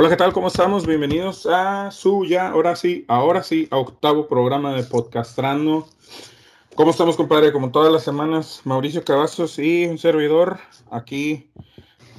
Hola, 0.00 0.10
¿qué 0.10 0.16
tal? 0.16 0.32
¿Cómo 0.32 0.46
estamos? 0.46 0.86
Bienvenidos 0.86 1.44
a 1.46 1.90
su 1.90 2.24
ya, 2.24 2.50
ahora 2.50 2.76
sí, 2.76 3.04
ahora 3.08 3.42
sí, 3.42 3.66
a 3.72 3.78
octavo 3.78 4.28
programa 4.28 4.72
de 4.72 4.84
Podcastrando. 4.84 5.88
¿Cómo 6.76 6.92
estamos, 6.92 7.16
compadre? 7.16 7.50
Como 7.50 7.72
todas 7.72 7.92
las 7.92 8.04
semanas, 8.04 8.60
Mauricio 8.62 9.02
Cavazos 9.02 9.58
y 9.58 9.86
un 9.86 9.98
servidor 9.98 10.60
aquí 10.92 11.50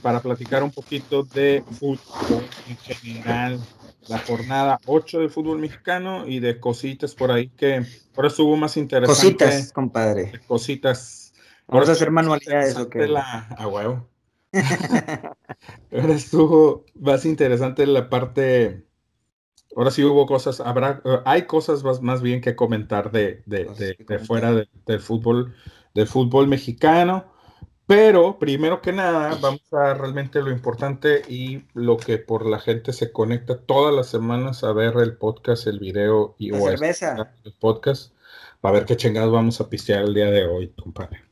para 0.01 0.19
platicar 0.19 0.61
un 0.61 0.71
poquito 0.71 1.23
de 1.23 1.63
fútbol 1.79 2.43
en 2.67 2.75
general. 2.79 3.61
La 4.09 4.19
jornada 4.19 4.81
8 4.85 5.21
de 5.21 5.29
fútbol 5.29 5.59
mexicano 5.59 6.27
y 6.27 6.41
de 6.41 6.59
cositas 6.59 7.15
por 7.15 7.31
ahí 7.31 7.47
que 7.47 7.85
ahora 8.13 8.27
estuvo 8.27 8.57
más 8.57 8.75
interesante. 8.75 9.21
Cositas, 9.21 9.71
compadre. 9.71 10.33
Cositas. 10.47 11.31
Vamos 11.65 11.87
a 11.87 11.93
hacer 11.93 12.11
manualidades 12.11 12.75
o 12.75 12.89
qué. 12.89 13.07
La, 13.07 13.47
a 13.57 13.67
huevo. 13.69 14.05
Ahora 15.91 16.13
estuvo 16.13 16.85
más 16.99 17.25
interesante 17.25 17.85
la 17.85 18.09
parte. 18.09 18.85
Ahora 19.75 19.91
sí 19.91 20.03
hubo 20.03 20.25
cosas, 20.25 20.59
habrá, 20.59 21.01
hay 21.25 21.43
cosas 21.43 21.83
más, 21.83 22.01
más 22.01 22.21
bien 22.21 22.41
que 22.41 22.55
comentar 22.55 23.11
de, 23.11 23.43
de, 23.45 23.65
de, 23.77 23.95
de 24.07 24.19
fuera 24.19 24.51
del 24.51 24.99
fútbol, 24.99 25.53
del 25.93 26.07
fútbol 26.07 26.47
mexicano. 26.47 27.25
Pero 27.85 28.37
primero 28.37 28.81
que 28.81 28.91
nada, 28.93 29.35
vamos 29.41 29.61
a 29.73 29.95
realmente 29.95 30.41
lo 30.43 30.51
importante 30.51 31.23
y 31.27 31.63
lo 31.73 31.97
que 31.97 32.19
por 32.19 32.45
la 32.45 32.59
gente 32.59 32.93
se 32.93 33.11
conecta 33.11 33.59
todas 33.59 33.93
las 33.93 34.07
semanas 34.07 34.63
a 34.63 34.73
ver 34.73 34.93
el 34.97 35.17
podcast, 35.17 35.65
el 35.65 35.79
video 35.79 36.35
y 36.37 36.51
La 36.51 36.59
cerveza. 36.61 37.33
el 37.43 37.53
podcast. 37.53 38.13
A 38.61 38.71
ver 38.71 38.85
qué 38.85 38.95
chingados 38.97 39.31
vamos 39.31 39.59
a 39.61 39.69
pistear 39.69 40.03
el 40.03 40.13
día 40.13 40.29
de 40.29 40.45
hoy, 40.45 40.69
compadre. 40.79 41.23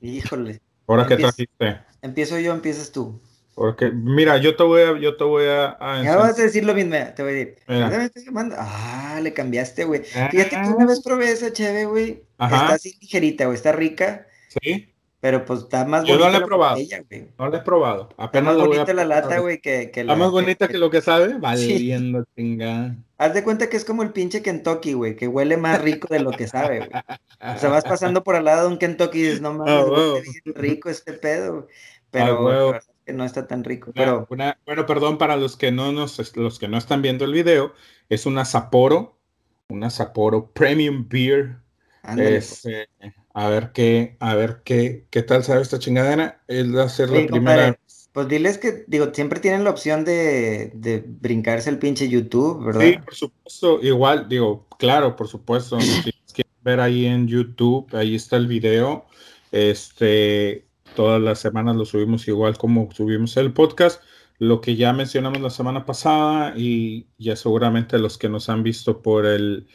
Híjole. 0.00 0.62
Ahora 0.86 1.06
qué 1.06 1.14
Empieza- 1.14 1.32
trajiste. 1.36 1.87
Empiezo 2.02 2.38
yo, 2.38 2.52
empiezas 2.52 2.92
tú. 2.92 3.20
Porque, 3.54 3.90
mira, 3.90 4.36
yo 4.36 4.54
te 4.54 4.62
voy 4.62 4.82
a, 4.82 4.98
yo 5.00 5.16
te 5.16 5.24
voy 5.24 5.46
a, 5.46 5.76
a 5.80 6.02
Ya 6.04 6.16
vas 6.16 6.38
a 6.38 6.42
decir 6.42 6.64
lo 6.64 6.74
mismo, 6.74 6.94
te 7.16 7.22
voy 7.24 7.32
a 7.32 7.34
decir. 7.34 7.56
Mira. 7.66 8.10
Ah, 8.56 9.18
le 9.20 9.32
cambiaste, 9.32 9.84
güey. 9.84 10.02
Ah. 10.14 10.28
Fíjate 10.30 10.50
que 10.50 10.68
una 10.68 10.86
vez 10.86 11.00
probé 11.02 11.32
esa 11.32 11.52
cheve, 11.52 11.84
güey. 11.86 12.22
Está 12.38 12.74
así 12.74 12.96
ligerita, 13.00 13.46
güey. 13.46 13.56
Está 13.56 13.72
rica, 13.72 14.28
Sí, 14.62 14.94
pero 15.20 15.44
pues 15.44 15.60
está 15.60 15.84
más 15.84 16.04
Yo 16.04 16.14
no 16.14 16.20
bonita 16.20 16.38
la 16.38 16.44
he 16.44 16.46
probado. 16.48 16.74
botella, 16.76 17.04
no 17.38 17.48
la 17.48 17.58
he 17.58 17.60
probado. 17.62 18.08
Está 18.10 18.22
Apenas 18.24 18.44
más 18.46 18.56
voy 18.56 18.64
a 18.64 18.68
bonita 18.80 18.94
la 18.94 19.04
lata, 19.04 19.38
güey, 19.40 19.60
que, 19.60 19.90
que 19.90 20.00
Está 20.00 20.04
la... 20.12 20.16
más 20.16 20.30
bonita 20.30 20.68
que 20.68 20.78
lo 20.78 20.90
que 20.90 21.00
sabe, 21.00 21.34
valiendo 21.40 22.24
chingada. 22.36 22.96
Haz 23.18 23.34
de 23.34 23.42
cuenta 23.42 23.68
que 23.68 23.76
es 23.76 23.84
como 23.84 24.02
el 24.04 24.12
pinche 24.12 24.42
Kentucky, 24.42 24.92
güey, 24.92 25.16
que 25.16 25.26
huele 25.26 25.56
más 25.56 25.82
rico 25.82 26.06
de 26.08 26.20
lo 26.20 26.30
que 26.30 26.46
sabe, 26.46 26.78
güey. 26.86 26.90
O 27.56 27.58
sea, 27.58 27.68
vas 27.70 27.82
pasando 27.84 28.22
por 28.22 28.36
al 28.36 28.44
lado 28.44 28.68
de 28.68 28.72
un 28.74 28.78
Kentucky 28.78 29.18
y 29.18 29.22
dices, 29.22 29.40
no 29.40 29.54
mames, 29.54 29.74
Ah, 29.74 30.50
rico 30.54 30.88
este 30.88 31.12
pedo. 31.14 31.66
Ah, 31.68 32.08
Pero 32.12 32.78
que 33.04 33.12
no 33.12 33.24
está 33.24 33.46
tan 33.46 33.64
rico. 33.64 33.90
Una- 33.94 34.04
Pero 34.04 34.26
una- 34.30 34.58
bueno, 34.66 34.86
perdón 34.86 35.18
para 35.18 35.36
los 35.36 35.56
que 35.56 35.72
no 35.72 35.90
nos, 35.92 36.36
los 36.36 36.58
que 36.60 36.68
no 36.68 36.78
están 36.78 37.02
viendo 37.02 37.24
el 37.24 37.32
video, 37.32 37.72
es 38.08 38.24
una 38.24 38.44
Sapporo, 38.44 39.18
una 39.68 39.90
Sapporo 39.90 40.52
Premium 40.52 41.08
Beer. 41.08 41.56
ándale, 42.02 42.36
Este, 42.36 42.88
a 43.44 43.48
ver 43.50 43.72
qué, 43.72 44.16
a 44.20 44.34
ver 44.34 44.62
qué, 44.64 45.06
qué 45.10 45.22
tal 45.22 45.44
sabe 45.44 45.62
esta 45.62 45.78
chingadera. 45.78 46.42
Es 46.48 46.74
va 46.74 46.84
a 46.84 46.88
ser 46.88 47.10
la 47.10 47.20
Oye, 47.20 47.28
primera. 47.28 47.66
compadre, 47.66 47.80
Pues 48.12 48.28
diles 48.28 48.58
que, 48.58 48.84
digo, 48.88 49.12
siempre 49.14 49.40
tienen 49.40 49.64
la 49.64 49.70
opción 49.70 50.04
de, 50.04 50.72
de 50.74 51.04
brincarse 51.06 51.70
el 51.70 51.78
pinche 51.78 52.08
YouTube, 52.08 52.64
¿verdad? 52.64 52.80
Sí, 52.80 52.98
por 53.04 53.14
supuesto, 53.14 53.80
igual, 53.82 54.28
digo, 54.28 54.66
claro, 54.78 55.16
por 55.16 55.28
supuesto. 55.28 55.92
Si 55.92 56.12
quieren 56.32 56.52
ver 56.62 56.80
ahí 56.80 57.06
en 57.06 57.28
YouTube, 57.28 57.88
ahí 57.94 58.14
está 58.14 58.36
el 58.36 58.46
video. 58.48 59.06
Este, 59.52 60.66
todas 60.94 61.20
las 61.20 61.38
semanas 61.40 61.76
lo 61.76 61.84
subimos 61.84 62.26
igual 62.28 62.58
como 62.58 62.90
subimos 62.92 63.36
el 63.36 63.52
podcast. 63.52 64.02
Lo 64.38 64.60
que 64.60 64.76
ya 64.76 64.92
mencionamos 64.92 65.40
la 65.42 65.50
semana 65.50 65.84
pasada 65.86 66.54
y 66.56 67.08
ya 67.18 67.36
seguramente 67.36 67.98
los 67.98 68.18
que 68.18 68.28
nos 68.28 68.48
han 68.48 68.62
visto 68.62 69.02
por 69.02 69.26
el 69.26 69.68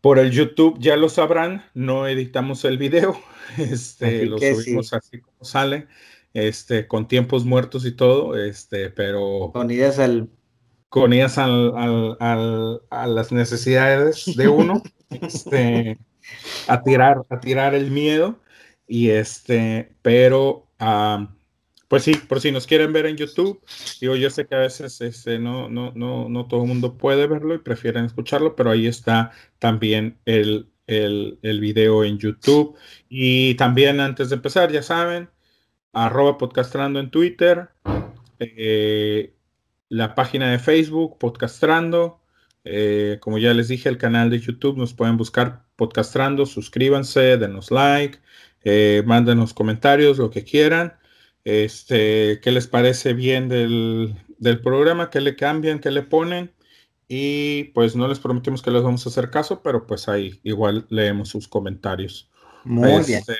por 0.00 0.18
el 0.18 0.30
YouTube 0.30 0.78
ya 0.80 0.96
lo 0.96 1.08
sabrán, 1.08 1.64
no 1.74 2.06
editamos 2.06 2.64
el 2.64 2.78
video, 2.78 3.18
este, 3.58 4.26
lo 4.26 4.38
subimos 4.38 4.88
sí. 4.88 4.96
así 4.96 5.20
como 5.20 5.44
sale, 5.44 5.88
este, 6.34 6.86
con 6.86 7.08
tiempos 7.08 7.44
muertos 7.44 7.84
y 7.86 7.92
todo, 7.92 8.36
este, 8.36 8.90
pero 8.90 9.50
Con 9.52 9.70
ideas 9.70 9.98
al... 9.98 10.28
con 10.88 11.12
ellas 11.12 11.38
al- 11.38 11.76
al- 11.76 12.16
al- 12.20 12.82
a 12.90 13.06
las 13.06 13.32
necesidades 13.32 14.24
de 14.36 14.48
uno, 14.48 14.82
este, 15.10 15.98
a 16.68 16.82
tirar, 16.82 17.22
a 17.30 17.40
tirar 17.40 17.74
el 17.74 17.90
miedo. 17.90 18.40
Y 18.86 19.10
este, 19.10 19.92
pero 20.02 20.66
pues 21.88 22.02
sí, 22.04 22.14
por 22.14 22.40
si 22.40 22.52
nos 22.52 22.66
quieren 22.66 22.92
ver 22.92 23.06
en 23.06 23.16
YouTube, 23.16 23.62
digo, 24.00 24.14
yo 24.14 24.28
sé 24.28 24.46
que 24.46 24.54
a 24.54 24.58
veces 24.58 25.00
este, 25.00 25.38
no, 25.38 25.70
no, 25.70 25.92
no, 25.94 26.28
no 26.28 26.46
todo 26.46 26.62
el 26.62 26.68
mundo 26.68 26.98
puede 26.98 27.26
verlo 27.26 27.54
y 27.54 27.58
prefieren 27.58 28.04
escucharlo, 28.04 28.54
pero 28.54 28.70
ahí 28.70 28.86
está 28.86 29.32
también 29.58 30.18
el, 30.26 30.70
video 31.42 32.04
en 32.04 32.18
YouTube. 32.18 32.76
Y 33.08 33.54
también 33.54 34.00
antes 34.00 34.28
de 34.28 34.36
empezar, 34.36 34.70
ya 34.70 34.82
saben, 34.82 35.30
arroba 35.92 36.38
podcastrando 36.38 37.00
en 37.00 37.10
Twitter, 37.10 37.70
eh, 38.38 39.34
la 39.88 40.14
página 40.14 40.50
de 40.50 40.58
Facebook, 40.58 41.18
Podcastrando. 41.18 42.20
eh, 42.64 43.18
como 43.20 43.38
ya 43.38 43.54
les 43.54 43.68
dije, 43.68 43.88
el 43.88 43.98
canal 43.98 44.30
de 44.30 44.40
YouTube 44.40 44.76
nos 44.76 44.92
pueden 44.94 45.16
buscar 45.16 45.64
Podcastrando. 45.76 46.44
Suscríbanse, 46.46 47.38
denos 47.38 47.70
like, 47.70 48.18
eh, 48.62 49.02
mándenos 49.06 49.54
comentarios, 49.54 50.18
lo 50.18 50.30
que 50.30 50.44
quieran. 50.44 50.97
Este, 51.48 52.40
¿qué 52.42 52.52
les 52.52 52.66
parece 52.66 53.14
bien 53.14 53.48
del, 53.48 54.14
del 54.36 54.60
programa? 54.60 55.08
¿Qué 55.08 55.22
le 55.22 55.34
cambian? 55.34 55.78
¿Qué 55.78 55.90
le 55.90 56.02
ponen? 56.02 56.52
Y 57.08 57.64
pues 57.72 57.96
no 57.96 58.06
les 58.06 58.18
prometimos 58.18 58.60
que 58.60 58.70
les 58.70 58.82
vamos 58.82 59.06
a 59.06 59.08
hacer 59.08 59.30
caso, 59.30 59.62
pero 59.62 59.86
pues 59.86 60.10
ahí 60.10 60.40
igual 60.42 60.86
leemos 60.90 61.30
sus 61.30 61.48
comentarios. 61.48 62.30
Muy 62.64 63.02
bien. 63.04 63.20
Este, 63.20 63.36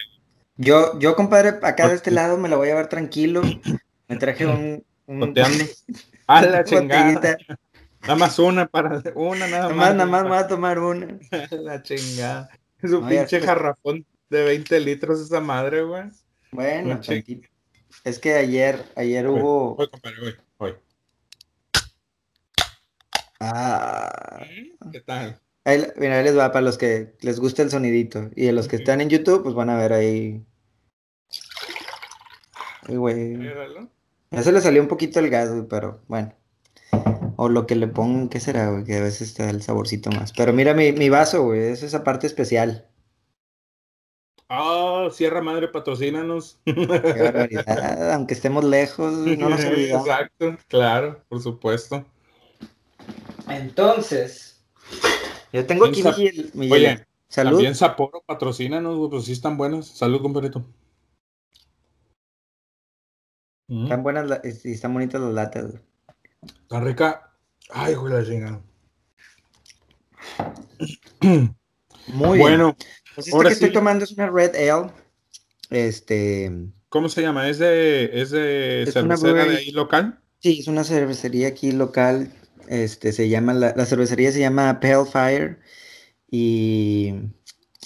Yo, 0.57 0.99
yo, 0.99 1.15
compadre, 1.17 1.59
acá 1.63 1.87
de 1.87 1.97
este 1.97 2.11
lado 2.11 2.39
me 2.39 2.49
la 2.49 2.57
voy 2.57 2.69
a 2.69 2.71
llevar 2.71 2.89
tranquilo. 2.89 3.43
Me 4.09 4.17
traje 4.17 4.47
un... 4.47 4.83
un. 5.05 5.35
A 6.27 6.41
la 6.41 6.65
chingada. 6.65 7.37
Nada 8.01 8.17
más 8.17 8.39
una 8.39 8.69
para 8.69 9.03
una, 9.17 9.49
nada 9.49 9.65
Nada 9.65 9.75
más, 9.75 9.95
nada 9.95 10.07
más 10.07 10.23
me 10.23 10.29
voy 10.31 10.39
a 10.39 10.49
tomar 10.49 10.79
una. 10.79 11.19
La 11.51 11.83
chingada. 11.83 12.49
Es 12.81 12.91
un 12.93 13.03
No, 13.03 13.09
pinche 13.09 13.41
jarrafón 13.41 14.07
de 14.31 14.45
20 14.45 14.81
litros 14.81 15.21
esa 15.21 15.41
madre, 15.41 15.83
güey. 15.83 16.05
Bueno. 16.53 17.01
Es 18.05 18.19
que 18.19 18.35
ayer, 18.35 18.85
ayer 18.97 19.27
Voy, 19.27 19.41
hubo... 19.41 19.75
voy, 19.75 19.89
compadre, 19.91 20.17
voy, 20.21 20.35
voy. 20.59 20.75
Ah, 23.41 24.41
¿Qué 24.91 25.01
tal? 25.01 25.41
ahí, 25.65 25.87
mira, 25.97 26.19
ahí 26.19 26.25
les 26.25 26.37
va 26.37 26.51
para 26.51 26.65
los 26.65 26.79
que 26.79 27.15
les 27.21 27.39
gusta 27.39 27.63
el 27.63 27.71
sonidito. 27.71 28.31
Y 28.35 28.49
a 28.49 28.53
los 28.53 28.69
que 28.69 28.77
están 28.77 29.01
en 29.01 29.11
YouTube, 29.11 29.43
pues 29.43 29.55
van 29.55 29.71
a 29.71 29.77
ver 29.77 29.93
ahí. 29.93 30.45
Ay, 32.89 32.97
güey. 32.97 33.39
Ya 34.31 34.43
se 34.43 34.53
le 34.53 34.61
salió 34.61 34.83
un 34.83 34.89
poquito 34.89 35.21
el 35.21 35.31
gas, 35.31 35.51
güey, 35.51 35.67
pero 35.69 36.03
bueno. 36.09 36.35
O 37.37 37.49
lo 37.49 37.67
que 37.67 37.77
le 37.77 37.87
pongan, 37.87 38.29
¿qué 38.29 38.41
será, 38.41 38.71
güey? 38.71 38.85
Que 38.85 38.97
a 38.97 39.03
veces 39.03 39.37
da 39.37 39.49
el 39.51 39.63
saborcito 39.63 40.11
más. 40.11 40.33
Pero 40.33 40.53
mira 40.53 40.75
mi, 40.75 40.93
mi 40.93 41.09
vaso, 41.09 41.45
güey, 41.45 41.61
es 41.61 41.83
esa 41.83 42.03
parte 42.03 42.27
especial. 42.27 42.88
Sierra 45.11 45.41
Madre, 45.43 45.69
patrocínanos. 45.69 46.59
Qué 46.65 47.65
aunque 48.13 48.35
estemos 48.35 48.65
lejos, 48.65 49.13
no 49.13 49.49
nos 49.49 49.65
olvidamos. 49.65 50.07
Exacto, 50.07 50.57
claro, 50.69 51.25
por 51.29 51.41
supuesto. 51.43 52.05
Entonces, 53.49 54.63
yo 55.53 55.65
tengo 55.67 55.87
aquí 55.87 56.03
Piensa- 56.03 56.17
mi, 56.19 56.25
hiel- 56.29 56.51
mi 56.55 56.73
Oye. 56.73 57.05
Salud. 57.31 57.53
También 57.53 57.75
Sapporo, 57.75 58.23
patrocínanos, 58.25 58.97
güey, 58.97 59.11
pues 59.11 59.25
sí 59.25 59.33
están 59.33 59.59
buenos. 59.59 59.87
Salud, 59.89 60.23
compadrito. 60.23 60.65
Mm, 63.69 63.83
Están 63.85 64.03
buenas 64.03 64.41
y 64.65 64.73
están 64.73 64.95
bonitas 64.95 65.21
las 65.21 65.33
latas. 65.35 65.75
Está 66.63 66.81
rica. 66.81 67.35
Ay, 67.69 67.95
güey, 67.97 68.15
la 68.15 68.25
chingada. 68.25 68.63
Muy 71.21 72.39
bien. 72.39 72.39
Bueno, 72.39 72.77
Pues 73.15 73.27
esta 73.27 73.37
ahora 73.37 73.49
que 73.51 73.55
estoy 73.55 73.73
tomando 73.73 74.05
es 74.05 74.13
una 74.13 74.31
Red 74.31 74.55
Ale. 74.57 74.91
Este, 75.71 76.51
¿cómo 76.89 77.09
se 77.09 77.23
llama? 77.23 77.49
¿Es 77.49 77.59
de, 77.59 78.11
es 78.21 78.31
de 78.31 78.83
Es 78.83 79.03
una 79.03 79.17
cervecera 79.17 79.53
de 79.53 79.57
ahí 79.59 79.71
local? 79.71 80.21
sí, 80.41 80.61
es 80.61 80.69
una 80.69 80.85
cervecería 80.85 81.49
aquí 81.49 81.73
local. 81.73 82.33
Este, 82.69 83.13
se 83.13 83.29
llama, 83.29 83.55
la, 83.55 83.75
la 83.77 83.87
cervecería 83.87 84.31
se 84.33 84.41
llama 84.41 84.81
Pale 84.81 85.05
Fire 85.07 85.59
y, 86.31 87.15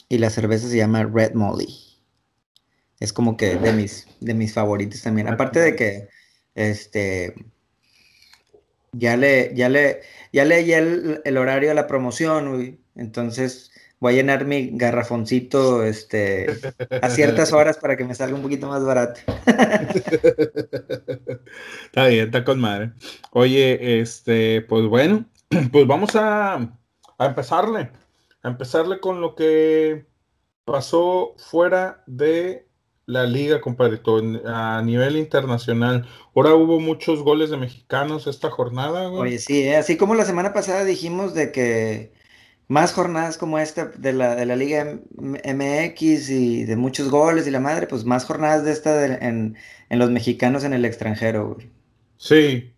y 0.08 0.19
la 0.19 0.31
cerveza 0.31 0.69
se 0.69 0.76
llama 0.76 1.05
Red 1.05 1.34
Molly. 1.34 1.69
Es 3.00 3.12
como 3.12 3.37
que 3.37 3.56
de 3.56 3.73
mis, 3.73 4.06
de 4.20 4.34
mis 4.34 4.52
favoritos 4.52 5.02
también. 5.02 5.26
Red 5.26 5.34
Aparte 5.34 5.61
de 5.61 5.76
que, 5.76 6.08
este, 6.55 7.34
ya 8.93 9.17
le, 9.17 9.52
ya 9.55 9.69
le, 9.69 10.02
ya 10.32 10.44
leí 10.44 10.73
el, 10.73 11.20
el 11.25 11.37
horario 11.37 11.70
de 11.70 11.75
la 11.75 11.87
promoción, 11.88 12.55
güey. 12.55 12.79
Entonces, 12.94 13.71
voy 14.02 14.14
a 14.14 14.16
llenar 14.16 14.44
mi 14.46 14.70
garrafoncito 14.72 15.84
este, 15.84 16.49
a 17.00 17.08
ciertas 17.08 17.52
horas 17.52 17.76
para 17.76 17.96
que 17.96 18.04
me 18.04 18.16
salga 18.16 18.34
un 18.34 18.43
poquito 18.43 18.66
más 18.66 18.84
barato. 18.84 19.20
está 21.87 22.08
bien, 22.08 22.26
está 22.26 22.44
con 22.44 22.58
madre. 22.58 22.94
Oye, 23.31 24.00
este, 24.00 24.62
pues 24.62 24.87
bueno, 24.87 25.25
pues 25.70 25.87
vamos 25.87 26.16
a, 26.16 26.54
a 26.56 27.25
empezarle, 27.25 27.93
a 28.43 28.49
empezarle 28.49 28.99
con 28.99 29.20
lo 29.20 29.37
que 29.37 30.05
pasó 30.64 31.37
fuera 31.38 32.02
de 32.08 32.66
la 33.06 33.22
liga, 33.22 33.60
compadrito, 33.60 34.20
a 34.46 34.82
nivel 34.82 35.16
internacional. 35.16 36.08
Ahora 36.34 36.56
hubo 36.56 36.81
muchos 36.81 37.22
goles 37.22 37.50
de 37.50 37.56
mexicanos 37.56 38.26
esta 38.26 38.50
jornada, 38.50 39.06
güey. 39.06 39.22
Oye, 39.22 39.38
sí, 39.38 39.62
¿eh? 39.62 39.76
así 39.76 39.96
como 39.96 40.16
la 40.16 40.25
semana 40.25 40.52
pasada 40.52 40.84
dijimos 40.84 41.34
de 41.34 41.52
que 41.52 42.20
más 42.72 42.94
jornadas 42.94 43.36
como 43.36 43.58
esta 43.58 43.88
de 43.98 44.14
la, 44.14 44.34
de 44.34 44.46
la 44.46 44.56
Liga 44.56 44.98
MX 45.19 46.30
y 46.30 46.64
de 46.64 46.74
muchos 46.76 47.10
goles 47.10 47.46
y 47.46 47.50
la 47.50 47.60
madre, 47.60 47.86
pues 47.86 48.06
más 48.06 48.24
jornadas 48.24 48.64
de 48.64 48.72
esta 48.72 49.04
en, 49.04 49.56
los 49.90 50.10
mexicanos 50.10 50.64
en 50.64 50.72
el 50.72 50.86
extranjero, 50.86 51.52
güey. 51.52 51.70
Sí. 52.16 52.72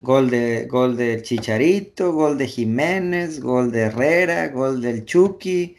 Gol 0.00 0.30
de, 0.30 0.64
gol 0.64 0.96
de 0.96 1.20
Chicharito, 1.20 2.14
gol 2.14 2.38
de 2.38 2.46
Jiménez, 2.46 3.40
gol 3.40 3.70
de 3.70 3.80
Herrera, 3.80 4.48
gol 4.48 4.80
del 4.80 5.04
Chucky, 5.04 5.76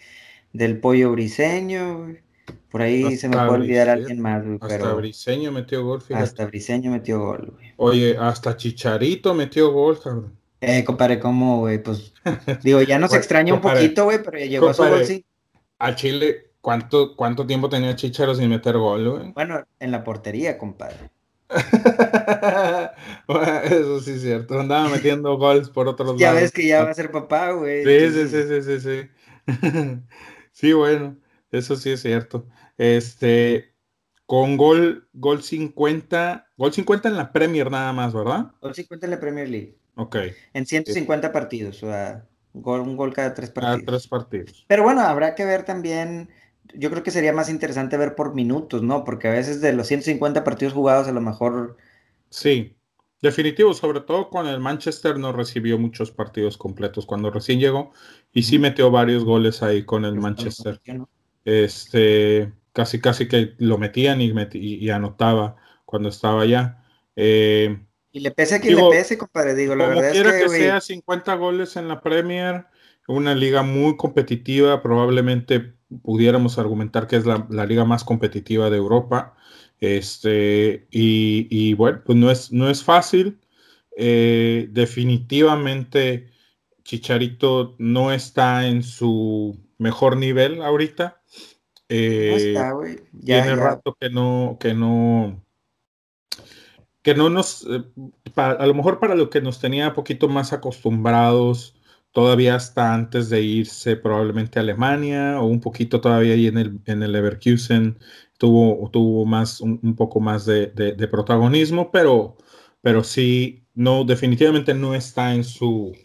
del 0.53 0.79
Pollo 0.79 1.11
Briseño, 1.13 2.03
güey. 2.03 2.19
Por 2.69 2.83
ahí 2.83 3.17
se 3.17 3.29
me 3.29 3.35
puede 3.35 3.49
olvidar 3.49 3.89
alguien 3.89 4.21
más, 4.21 4.45
güey. 4.45 4.59
Hasta 4.61 4.93
Briseño 4.93 5.51
metió 5.51 5.83
gol, 5.83 6.03
fíjate. 6.03 6.23
Hasta 6.23 6.45
Briseño 6.45 6.91
metió 6.91 7.19
gol, 7.19 7.51
güey. 7.55 7.73
Oye, 7.77 8.15
hasta 8.15 8.55
Chicharito 8.55 9.33
metió 9.33 9.71
gol, 9.71 9.99
cabrón. 9.99 10.38
Eh, 10.61 10.83
compadre, 10.83 11.19
¿cómo, 11.19 11.59
güey? 11.59 11.81
Pues, 11.81 12.13
digo, 12.63 12.81
ya 12.81 13.00
nos 13.03 13.13
extraña 13.13 13.53
un 13.53 13.61
poquito, 13.61 14.03
güey, 14.06 14.21
pero 14.23 14.38
ya 14.38 14.45
llegó 14.45 14.69
a 14.69 14.73
su 14.73 14.83
gol, 14.83 15.06
sí. 15.06 15.25
A 15.77 15.95
Chile, 15.95 16.51
¿cuánto, 16.61 17.15
¿cuánto 17.15 17.47
tiempo 17.47 17.69
tenía 17.69 17.95
Chicharo 17.95 18.35
sin 18.35 18.50
meter 18.50 18.77
gol, 18.77 19.09
güey? 19.09 19.31
Bueno, 19.31 19.65
en 19.79 19.91
la 19.91 20.03
portería, 20.03 20.57
compadre. 20.57 21.09
eso 23.63 24.01
sí 24.01 24.11
es 24.11 24.21
cierto. 24.21 24.59
Andaba 24.59 24.89
metiendo 24.89 25.35
goles 25.38 25.69
por 25.69 25.88
otros 25.88 26.09
lados. 26.09 26.19
Ya 26.19 26.33
ves 26.33 26.51
que 26.51 26.67
ya 26.67 26.83
va 26.83 26.91
a 26.91 26.94
ser 26.94 27.09
papá, 27.11 27.51
güey. 27.51 27.83
Sí, 27.83 28.11
sí, 28.11 28.27
sí, 28.27 28.44
sí, 28.47 28.61
sí, 28.61 28.79
sí. 28.79 29.09
sí, 30.51 30.73
bueno, 30.73 31.17
eso 31.51 31.75
sí 31.75 31.89
es 31.91 32.01
cierto. 32.01 32.45
Este, 32.77 33.73
con 34.25 34.57
gol, 34.57 35.07
gol 35.13 35.41
50, 35.41 36.50
gol 36.56 36.73
50 36.73 37.09
en 37.09 37.17
la 37.17 37.31
Premier 37.31 37.71
nada 37.71 37.94
más, 37.94 38.13
¿verdad? 38.13 38.51
Gol 38.61 38.75
50 38.75 39.07
en 39.07 39.11
la 39.11 39.19
Premier 39.19 39.50
League. 39.50 39.78
Ok. 39.99 40.15
En 40.53 40.65
150 40.65 41.33
partidos, 41.33 41.83
o 41.83 41.87
sea, 41.87 42.25
un 42.53 42.95
gol 42.95 43.13
cada 43.13 43.33
tres 43.33 43.49
partidos. 43.49 43.79
Cada 43.79 43.85
tres 43.85 44.07
partidos. 44.07 44.65
Pero 44.67 44.83
bueno, 44.83 45.01
habrá 45.01 45.35
que 45.35 45.43
ver 45.43 45.65
también, 45.65 46.29
yo 46.73 46.89
creo 46.89 47.03
que 47.03 47.11
sería 47.11 47.33
más 47.33 47.49
interesante 47.49 47.97
ver 47.97 48.15
por 48.15 48.33
minutos, 48.33 48.81
¿no? 48.81 49.03
Porque 49.03 49.27
a 49.27 49.31
veces 49.31 49.59
de 49.59 49.73
los 49.73 49.87
150 49.87 50.45
partidos 50.45 50.73
jugados 50.73 51.09
a 51.09 51.11
lo 51.11 51.19
mejor... 51.19 51.75
Sí, 52.29 52.77
definitivo, 53.21 53.73
sobre 53.73 53.99
todo 53.99 54.29
con 54.29 54.47
el 54.47 54.61
Manchester 54.61 55.19
no 55.19 55.33
recibió 55.33 55.77
muchos 55.77 56.11
partidos 56.11 56.57
completos 56.57 57.05
cuando 57.05 57.29
recién 57.29 57.59
llegó 57.59 57.91
y 58.31 58.43
sí 58.43 58.57
metió 58.57 58.91
varios 58.91 59.25
goles 59.25 59.61
ahí 59.61 59.83
con 59.83 60.05
el 60.05 60.15
Manchester. 60.15 60.79
Este, 61.43 62.53
casi 62.71 63.01
casi 63.01 63.27
que 63.27 63.55
lo 63.57 63.77
metían 63.77 64.21
y, 64.21 64.31
y 64.53 64.89
anotaba 64.91 65.57
cuando 65.83 66.07
estaba 66.07 66.43
allá. 66.43 66.85
Eh, 67.17 67.79
y 68.11 68.21
le 68.21 68.31
pese 68.31 68.56
a 68.56 68.59
quien 68.61 68.75
le 68.75 68.89
pese, 68.89 69.17
compadre, 69.17 69.56
digo, 69.56 69.75
la 69.75 69.88
verdad 69.88 70.09
es 70.09 70.23
que, 70.23 70.44
que 70.44 70.50
sea 70.50 70.81
50 70.81 71.35
goles 71.35 71.75
en 71.75 71.88
la 71.88 72.01
Premier, 72.01 72.65
una 73.07 73.35
liga 73.35 73.63
muy 73.63 73.97
competitiva, 73.97 74.81
probablemente 74.81 75.73
pudiéramos 76.03 76.57
argumentar 76.59 77.07
que 77.07 77.17
es 77.17 77.25
la, 77.25 77.65
liga 77.65 77.85
más 77.85 78.03
competitiva 78.03 78.69
de 78.69 78.77
Europa. 78.77 79.35
Este, 79.79 80.88
y, 80.91 81.73
bueno, 81.73 82.01
pues 82.06 82.17
no 82.17 82.31
es, 82.31 82.51
no 82.51 82.69
es 82.69 82.83
fácil. 82.83 83.39
Eh, 83.97 84.67
definitivamente 84.71 86.29
Chicharito 86.83 87.75
no 87.79 88.11
está 88.11 88.67
en 88.67 88.83
su 88.83 89.59
mejor 89.77 90.17
nivel 90.17 90.61
ahorita. 90.61 91.21
Eh, 91.89 92.33
está, 92.35 92.71
güey. 92.71 93.00
Tiene 93.23 93.56
rato 93.56 93.97
que 94.00 94.09
no, 94.09 94.57
que 94.59 94.73
no, 94.73 95.44
que 97.09 97.15
no 97.15 97.31
nos, 97.31 97.65
eh, 97.67 97.83
a 98.35 98.67
lo 98.67 98.73
mejor 98.75 99.00
para 99.00 99.15
lo 99.15 99.31
que 99.31 99.41
nos 99.41 99.59
tenía 99.59 99.94
poquito 99.94 100.27
más 100.27 100.53
acostumbrados, 100.53 101.75
todavía 102.11 102.53
hasta 102.53 102.94
antes 102.94 103.31
de 103.31 103.41
irse 103.41 103.95
probablemente 103.95 104.59
a 104.59 104.61
Alemania 104.61 105.41
o 105.41 105.47
un 105.47 105.59
poquito 105.59 106.01
todavía 106.01 106.33
ahí 106.33 106.45
en 106.45 106.59
el, 106.59 106.79
en 106.85 107.01
el 107.01 107.11
Leverkusen, 107.13 107.97
tuvo, 108.38 108.91
tuvo 108.91 109.25
más, 109.25 109.59
un, 109.59 109.95
poco 109.95 110.19
más 110.19 110.45
de, 110.45 111.07
protagonismo, 111.09 111.89
pero, 111.91 112.38
pero 112.81 113.03
sí, 113.03 113.63
no, 113.73 114.03
definitivamente 114.03 114.75
no 114.75 114.94
está 114.94 115.33
en 115.33 115.44
su, 115.44 115.97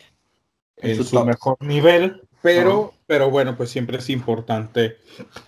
en, 0.78 1.04
su, 1.04 1.22
mejor 1.22 1.58
nivel, 1.60 2.22
pero, 2.40 2.94
pero 3.06 3.28
bueno, 3.28 3.58
pues 3.58 3.68
siempre 3.68 3.98
es 3.98 4.08
importante 4.08 4.96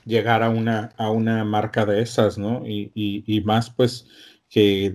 llegar 0.05 0.43
a 0.43 0.51
una, 0.51 0.93
a 0.99 1.11
una 1.11 1.45
marca 1.45 1.87
de 1.87 2.03
esas, 2.03 2.37
¿no? 2.37 2.63
Y, 2.67 2.93
y 2.95 3.41
más 3.41 3.71
pues 3.71 4.07
que 4.51 4.95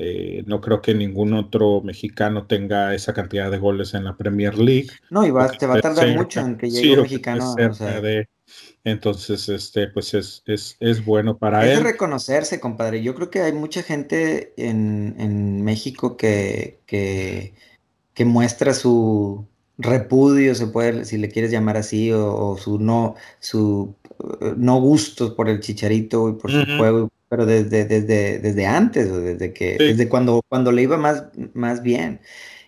eh, 0.00 0.44
no 0.46 0.60
creo 0.60 0.80
que 0.80 0.94
ningún 0.94 1.32
otro 1.32 1.80
mexicano 1.80 2.46
tenga 2.46 2.94
esa 2.94 3.12
cantidad 3.12 3.50
de 3.50 3.58
goles 3.58 3.94
en 3.94 4.04
la 4.04 4.16
Premier 4.16 4.56
League. 4.56 4.90
No, 5.10 5.26
y 5.26 5.32
va, 5.32 5.50
te 5.50 5.66
va 5.66 5.74
a 5.74 5.80
tardar 5.80 6.14
mucho 6.16 6.38
en 6.38 6.56
que 6.56 6.70
llegue 6.70 6.94
un 6.94 7.02
mexicano. 7.02 7.56
entonces, 8.84 9.48
este, 9.48 9.88
pues 9.88 10.14
es, 10.14 10.44
es, 10.46 10.76
es 10.78 11.04
bueno 11.04 11.36
para 11.36 11.64
él. 11.64 11.78
Es 11.78 11.82
reconocerse, 11.82 12.60
compadre. 12.60 13.02
Yo 13.02 13.16
creo 13.16 13.28
que 13.28 13.40
hay 13.40 13.52
mucha 13.52 13.82
gente 13.82 14.54
en, 14.56 15.16
en 15.18 15.64
México 15.64 16.16
que, 16.16 16.78
que, 16.86 17.54
que, 18.14 18.24
muestra 18.24 18.74
su 18.74 19.48
repudio, 19.78 20.54
se 20.54 20.68
puede, 20.68 21.06
si 21.06 21.18
le 21.18 21.28
quieres 21.28 21.50
llamar 21.50 21.76
así, 21.76 22.12
o, 22.12 22.56
su 22.56 22.78
no, 22.78 23.16
su 23.40 23.96
eh, 24.42 24.54
no 24.56 24.80
gusto 24.80 25.34
por 25.34 25.48
el 25.48 25.58
chicharito 25.58 26.28
y 26.28 26.34
por 26.34 26.52
su 26.52 26.64
juego 26.76 27.10
pero 27.28 27.46
desde, 27.46 27.84
desde, 27.84 28.38
desde 28.38 28.66
antes, 28.66 29.10
desde 29.12 29.52
que, 29.52 29.76
desde 29.78 30.08
cuando, 30.08 30.42
cuando 30.48 30.72
le 30.72 30.82
iba 30.82 30.96
más, 30.96 31.24
más 31.54 31.82
bien. 31.82 32.20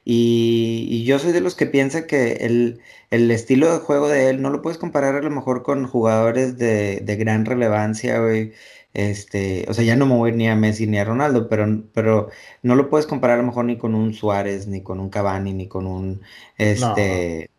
Y, 0.04 1.04
yo 1.04 1.18
soy 1.18 1.32
de 1.32 1.40
los 1.40 1.54
que 1.54 1.66
piensa 1.66 2.06
que 2.06 2.32
el, 2.40 2.80
el, 3.10 3.30
estilo 3.30 3.72
de 3.72 3.78
juego 3.78 4.08
de 4.08 4.30
él 4.30 4.42
no 4.42 4.50
lo 4.50 4.62
puedes 4.62 4.78
comparar 4.78 5.14
a 5.14 5.22
lo 5.22 5.30
mejor 5.30 5.62
con 5.62 5.86
jugadores 5.86 6.56
de, 6.58 7.00
de 7.00 7.16
gran 7.16 7.44
relevancia, 7.44 8.18
güey. 8.20 8.52
Este, 8.92 9.66
o 9.68 9.74
sea, 9.74 9.84
ya 9.84 9.94
no 9.94 10.06
me 10.06 10.16
voy 10.16 10.32
ni 10.32 10.48
a 10.48 10.56
Messi 10.56 10.86
ni 10.86 10.98
a 10.98 11.04
Ronaldo, 11.04 11.48
pero, 11.48 11.84
pero 11.94 12.28
no 12.62 12.74
lo 12.74 12.90
puedes 12.90 13.06
comparar 13.06 13.38
a 13.38 13.42
lo 13.42 13.46
mejor 13.46 13.66
ni 13.66 13.78
con 13.78 13.94
un 13.94 14.14
Suárez, 14.14 14.66
ni 14.66 14.82
con 14.82 14.98
un 14.98 15.10
Cavani, 15.10 15.52
ni 15.52 15.68
con 15.68 15.86
un 15.86 16.22
este 16.58 17.50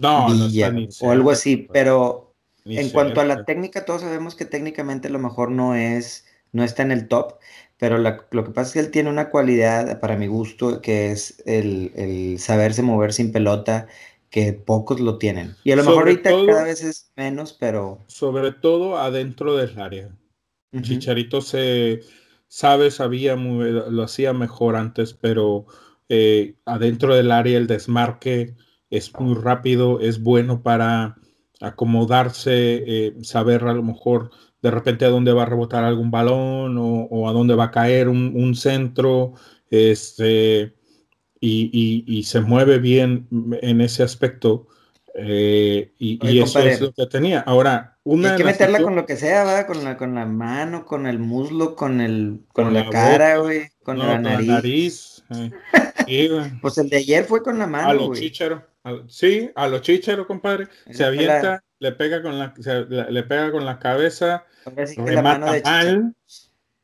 no, 0.00 0.26
o 1.00 1.10
algo 1.10 1.30
así. 1.30 1.68
Pero 1.72 2.34
en 2.64 2.90
cuanto 2.90 3.20
a 3.20 3.24
la 3.24 3.44
técnica, 3.44 3.84
todos 3.84 4.02
sabemos 4.02 4.34
que 4.34 4.44
técnicamente 4.44 5.08
a 5.08 5.12
lo 5.12 5.20
mejor 5.20 5.52
no 5.52 5.76
es 5.76 6.26
no 6.52 6.62
está 6.62 6.82
en 6.82 6.92
el 6.92 7.08
top, 7.08 7.38
pero 7.78 7.98
lo 7.98 8.44
que 8.44 8.50
pasa 8.52 8.68
es 8.68 8.72
que 8.72 8.80
él 8.80 8.90
tiene 8.90 9.10
una 9.10 9.28
cualidad, 9.30 9.98
para 9.98 10.16
mi 10.16 10.28
gusto, 10.28 10.80
que 10.80 11.10
es 11.10 11.42
el, 11.46 12.36
saberse 12.38 12.82
mover 12.82 13.12
sin 13.12 13.32
pelota, 13.32 13.88
que 14.30 14.52
pocos 14.52 15.00
lo 15.00 15.18
tienen. 15.18 15.56
Y 15.64 15.72
a 15.72 15.76
lo 15.76 15.82
mejor 15.82 16.04
ahorita 16.04 16.30
cada 16.46 16.64
vez 16.64 16.82
es 16.84 17.10
menos, 17.16 17.52
pero... 17.58 17.98
Sobre 18.06 18.52
todo 18.52 18.98
adentro 18.98 19.56
del 19.56 19.78
área. 19.80 20.10
Chicharito 20.80 21.40
se 21.40 22.00
sabe, 22.46 22.90
sabía, 22.90 23.34
lo 23.34 24.02
hacía 24.02 24.32
mejor 24.32 24.76
antes, 24.76 25.12
pero 25.12 25.66
eh, 26.08 26.54
adentro 26.66 27.14
del 27.14 27.32
área 27.32 27.58
el 27.58 27.66
desmarque 27.66 28.54
es 28.90 29.12
muy 29.18 29.34
rápido, 29.34 30.00
es 30.00 30.22
bueno 30.22 30.62
para 30.62 31.16
acomodarse, 31.60 32.84
eh, 32.86 33.14
saber 33.22 33.64
a 33.64 33.72
lo 33.72 33.82
mejor 33.82 34.30
de 34.62 34.70
repente 34.70 35.04
a 35.04 35.10
dónde 35.10 35.32
va 35.32 35.42
a 35.42 35.46
rebotar 35.46 35.84
algún 35.84 36.10
balón 36.10 36.76
o, 36.78 37.28
a 37.28 37.32
dónde 37.32 37.54
va 37.54 37.64
a 37.64 37.70
caer 37.70 38.08
un, 38.08 38.54
centro, 38.54 39.34
este, 39.70 40.74
y, 41.40 42.22
se 42.24 42.40
mueve 42.40 42.78
bien 42.78 43.28
en 43.60 43.80
ese 43.80 44.02
aspecto. 44.02 44.68
Eh, 45.14 45.92
y, 45.98 46.40
eso 46.40 46.60
es 46.60 46.80
lo 46.80 46.92
que 46.92 47.06
tenía. 47.06 47.40
Ahora, 47.40 47.98
una. 48.04 48.32
Hay 48.32 48.38
que 48.38 48.44
meterla 48.44 48.82
con 48.82 48.96
lo 48.96 49.04
que 49.04 49.16
sea, 49.16 49.44
¿verdad? 49.44 49.66
Con 49.66 49.84
la, 49.84 49.96
con 49.96 50.14
la 50.14 50.24
mano, 50.24 50.86
con 50.86 51.06
el 51.06 51.18
muslo, 51.18 51.76
con 51.76 52.00
el, 52.00 52.40
con, 52.52 52.72
la, 52.72 52.88
cara, 52.88 53.38
güey, 53.38 53.68
con, 53.82 53.98
la 53.98 54.18
nariz. 54.18 55.22
Eh. 56.06 56.50
pues 56.62 56.78
el 56.78 56.88
de 56.88 56.96
ayer 56.98 57.24
fue 57.24 57.42
con 57.42 57.58
la 57.58 57.66
mano. 57.66 57.88
A 57.88 57.94
los 57.94 58.18
chicharos. 58.18 58.62
Sí, 59.08 59.50
a 59.54 59.68
los 59.68 59.82
chicharos, 59.82 60.26
compadre. 60.26 60.68
Se 60.90 61.04
avienta, 61.04 61.62
le 61.82 61.90
pega 61.90 62.22
con 62.22 62.38
la, 62.38 62.54
le 63.10 63.22
pega 63.24 63.50
con 63.50 63.64
la 63.64 63.80
cabeza, 63.80 64.46
remata 64.96 65.60
mal 65.64 66.14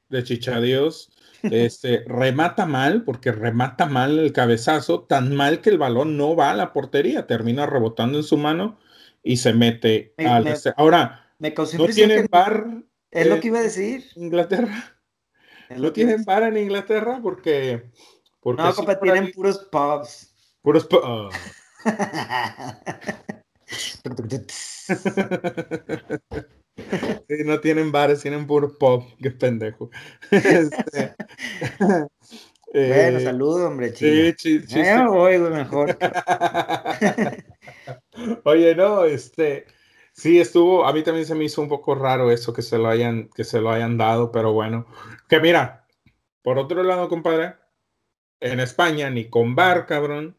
de 0.08 0.24
Chichadios. 0.24 1.12
Este, 1.44 2.02
remata 2.08 2.66
mal, 2.66 3.04
porque 3.04 3.30
remata 3.30 3.86
mal 3.86 4.18
el 4.18 4.32
cabezazo, 4.32 5.02
tan 5.02 5.36
mal 5.36 5.60
que 5.60 5.70
el 5.70 5.78
balón 5.78 6.16
no 6.16 6.34
va 6.34 6.50
a 6.50 6.56
la 6.56 6.72
portería, 6.72 7.28
termina 7.28 7.64
rebotando 7.64 8.18
en 8.18 8.24
su 8.24 8.36
mano 8.36 8.80
y 9.22 9.36
se 9.36 9.52
mete 9.52 10.14
al... 10.18 10.52
Ahora, 10.76 11.32
me 11.38 11.54
¿no 11.54 11.86
tienen 11.86 12.26
bar? 12.28 12.82
Es 13.12 13.28
lo 13.28 13.38
que 13.38 13.46
iba 13.46 13.60
a 13.60 13.62
decir. 13.62 14.04
Inglaterra. 14.16 14.98
¿No 15.76 15.92
tienen 15.92 16.24
bar 16.24 16.42
en 16.42 16.56
Inglaterra? 16.56 17.20
Porque... 17.22 17.92
porque 18.40 18.60
no, 18.60 18.74
compa, 18.74 18.98
tienen 18.98 19.30
puros 19.30 19.58
pubs. 19.70 20.34
Puros 20.60 20.84
pubs. 20.86 21.36
no 27.44 27.60
tienen 27.60 27.92
bares, 27.92 28.22
tienen 28.22 28.46
puro 28.46 28.78
pop, 28.78 29.04
qué 29.22 29.30
pendejo. 29.30 29.90
Este, 30.30 31.14
bueno, 31.78 32.08
eh, 32.72 33.20
saludo, 33.22 33.68
hombre, 33.68 33.94
Sí, 33.94 34.32
sí, 34.38 34.60
sí. 34.66 34.80
Eh, 34.80 35.38
mejor. 35.50 35.98
Oye, 38.44 38.74
no, 38.74 39.04
este, 39.04 39.66
sí 40.12 40.40
estuvo, 40.40 40.86
a 40.86 40.92
mí 40.92 41.02
también 41.02 41.26
se 41.26 41.34
me 41.34 41.44
hizo 41.44 41.62
un 41.62 41.68
poco 41.68 41.94
raro 41.94 42.30
eso 42.30 42.52
que 42.52 42.62
se 42.62 42.78
lo 42.78 42.88
hayan, 42.88 43.28
que 43.34 43.44
se 43.44 43.60
lo 43.60 43.70
hayan 43.70 43.98
dado, 43.98 44.32
pero 44.32 44.52
bueno, 44.52 44.86
que 45.28 45.40
mira, 45.40 45.86
por 46.42 46.58
otro 46.58 46.82
lado, 46.82 47.08
compadre, 47.08 47.54
en 48.40 48.60
España 48.60 49.10
ni 49.10 49.28
con 49.28 49.54
bar, 49.54 49.86
cabrón. 49.86 50.37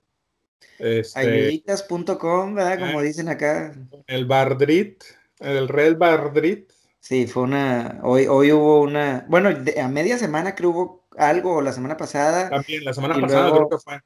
Este, 0.80 1.20
Ayuditas.com, 1.20 2.56
¿verdad? 2.56 2.80
Como 2.80 3.02
eh, 3.02 3.06
dicen 3.06 3.30
acá. 3.30 3.74
El 4.08 4.26
Bardrit, 4.26 5.04
el 5.40 5.68
Red 5.68 5.98
Bardrit. 5.98 6.72
Sí, 7.00 7.28
fue 7.28 7.44
una, 7.44 8.00
hoy, 8.04 8.28
hoy 8.28 8.52
hubo 8.52 8.82
una, 8.82 9.26
bueno, 9.30 9.50
a 9.50 9.88
media 9.88 10.18
semana 10.18 10.56
creo 10.56 10.70
hubo 10.70 11.08
algo, 11.18 11.62
la 11.62 11.74
semana 11.74 11.98
pasada. 11.98 12.50
También, 12.50 12.84
la 12.84 12.94
semana 12.94 13.20
pasada 13.20 13.52
creo 13.52 13.70
que 13.70 13.78
fue. 13.78 14.02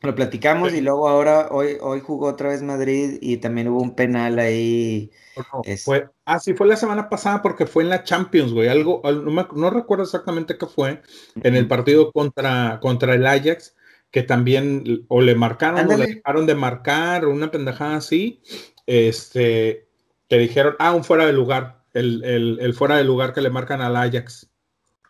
Lo 0.00 0.14
platicamos 0.14 0.72
y 0.74 0.80
luego 0.80 1.08
ahora, 1.08 1.48
hoy, 1.50 1.76
hoy 1.80 2.00
jugó 2.00 2.28
otra 2.28 2.50
vez 2.50 2.62
Madrid 2.62 3.18
y 3.20 3.38
también 3.38 3.66
hubo 3.66 3.82
un 3.82 3.96
penal 3.96 4.38
ahí. 4.38 5.10
fue, 5.84 6.08
ah, 6.24 6.38
sí, 6.38 6.54
fue 6.54 6.68
la 6.68 6.76
semana 6.76 7.08
pasada 7.08 7.42
porque 7.42 7.66
fue 7.66 7.82
en 7.82 7.88
la 7.88 8.04
Champions, 8.04 8.52
güey. 8.52 8.68
Algo, 8.68 9.02
no, 9.02 9.70
recuerdo 9.70 10.04
exactamente 10.04 10.56
qué 10.56 10.66
fue, 10.66 11.02
en 11.42 11.56
el 11.56 11.66
partido 11.66 12.12
contra, 12.12 12.78
contra 12.80 13.14
el 13.14 13.26
Ajax, 13.26 13.74
que 14.10 14.22
también 14.22 15.04
o 15.08 15.20
le 15.20 15.34
marcaron 15.34 15.90
o 15.90 15.96
le 15.96 16.06
dejaron 16.06 16.46
de 16.46 16.54
marcar, 16.54 17.24
o 17.24 17.30
una 17.30 17.50
pendejada 17.50 17.96
así, 17.96 18.40
este, 18.86 19.88
que 20.28 20.38
dijeron, 20.38 20.76
ah, 20.78 20.94
un 20.94 21.04
fuera 21.04 21.26
de 21.26 21.32
lugar, 21.32 21.82
el, 21.92 22.24
el, 22.24 22.58
el 22.60 22.74
fuera 22.74 22.96
de 22.96 23.04
lugar 23.04 23.32
que 23.32 23.42
le 23.42 23.50
marcan 23.50 23.80
al 23.80 23.96
Ajax. 23.96 24.50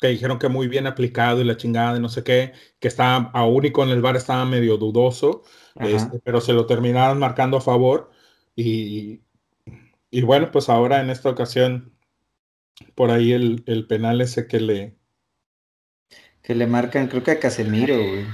Que 0.01 0.09
dijeron 0.09 0.39
que 0.39 0.49
muy 0.49 0.69
bien 0.69 0.87
aplicado 0.87 1.41
y 1.41 1.45
la 1.45 1.57
chingada 1.57 1.95
de 1.95 1.99
no 1.99 2.09
sé 2.09 2.23
qué, 2.23 2.53
que 2.79 2.87
estaba 2.87 3.33
aún 3.35 3.65
y 3.65 3.73
con 3.73 3.89
el 3.89 4.01
bar 4.01 4.15
estaba 4.15 4.45
medio 4.45 4.77
dudoso, 4.77 5.43
este, 5.75 6.21
pero 6.21 6.41
se 6.41 6.53
lo 6.53 6.67
terminaron 6.67 7.19
marcando 7.19 7.57
a 7.57 7.61
favor 7.61 8.13
y, 8.55 9.23
y, 10.11 10.23
bueno, 10.23 10.51
pues 10.53 10.69
ahora 10.69 11.01
en 11.01 11.11
esta 11.11 11.31
ocasión, 11.31 11.93
por 12.95 13.11
ahí 13.11 13.33
el, 13.33 13.63
el, 13.67 13.87
penal 13.89 14.21
ese 14.21 14.47
que 14.47 14.61
le... 14.61 14.97
Que 16.43 16.55
le 16.55 16.67
marcan, 16.69 17.09
creo 17.09 17.25
que 17.25 17.33
a 17.33 17.41
Casemiro, 17.41 17.97
güey. 17.97 18.25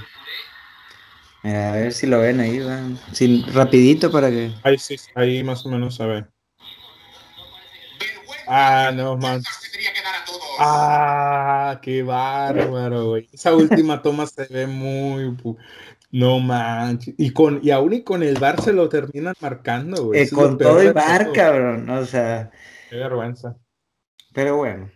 A 1.53 1.71
ver 1.73 1.93
si 1.93 2.07
lo 2.07 2.19
ven 2.19 2.39
ahí, 2.39 2.59
van. 2.59 2.97
Sí, 3.11 3.45
rapidito 3.53 4.11
para 4.11 4.29
que... 4.29 4.51
Ahí 4.63 4.77
sí, 4.77 4.95
ahí 5.15 5.43
más 5.43 5.65
o 5.65 5.69
menos 5.69 5.99
a 6.01 6.05
ver. 6.07 6.27
Ah, 8.47 8.91
no, 8.93 9.17
man. 9.17 9.41
Ah, 10.59 11.79
qué 11.81 12.03
bárbaro, 12.03 13.09
güey. 13.09 13.27
Esa 13.31 13.53
última 13.53 14.01
toma 14.01 14.25
se 14.27 14.45
ve 14.45 14.67
muy. 14.67 15.35
No 16.11 16.39
manches. 16.39 17.15
Y, 17.17 17.31
con, 17.31 17.59
y 17.61 17.71
aún 17.71 17.93
y 17.93 18.03
con 18.03 18.23
el 18.23 18.39
bar 18.39 18.61
se 18.61 18.71
lo 18.71 18.87
terminan 18.87 19.33
marcando, 19.39 20.05
güey. 20.05 20.21
Eh, 20.21 20.29
con 20.29 20.57
todo 20.57 20.79
el 20.79 20.93
bar, 20.93 21.31
cabrón. 21.33 21.89
O 21.89 22.05
sea. 22.05 22.51
Qué 22.89 22.95
vergüenza. 22.97 23.57
Pero 24.33 24.57
bueno. 24.57 24.89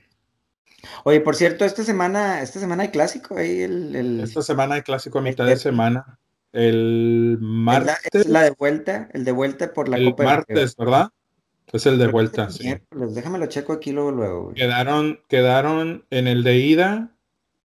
Oye, 1.03 1.19
por 1.19 1.35
cierto, 1.35 1.65
esta 1.65 1.83
semana, 1.83 2.41
esta 2.41 2.59
semana 2.59 2.83
hay 2.83 2.89
clásico 2.89 3.35
ahí. 3.35 3.61
El, 3.61 4.21
Esta 4.21 4.41
semana 4.41 4.75
hay 4.75 4.81
clásico 4.81 5.19
a 5.19 5.21
mitad 5.21 5.45
de 5.45 5.57
semana. 5.57 6.19
El 6.51 7.37
martes. 7.39 8.27
La, 8.27 8.43
de 8.43 8.51
vuelta, 8.51 9.09
el 9.13 9.23
de 9.23 9.31
vuelta 9.31 9.73
por 9.73 9.87
la 9.87 9.97
el 9.97 10.15
martes, 10.17 10.75
¿verdad? 10.75 11.09
Es 11.71 11.85
el 11.85 11.99
de 11.99 12.07
vuelta, 12.07 12.49
sí. 12.49 12.73
Déjame 12.91 13.37
lo 13.37 13.45
checo 13.45 13.73
aquí 13.73 13.91
luego, 13.91 14.11
luego. 14.11 14.53
Quedaron, 14.53 15.19
quedaron 15.27 16.05
en 16.09 16.27
el 16.27 16.43
de 16.43 16.57
ida. 16.57 17.15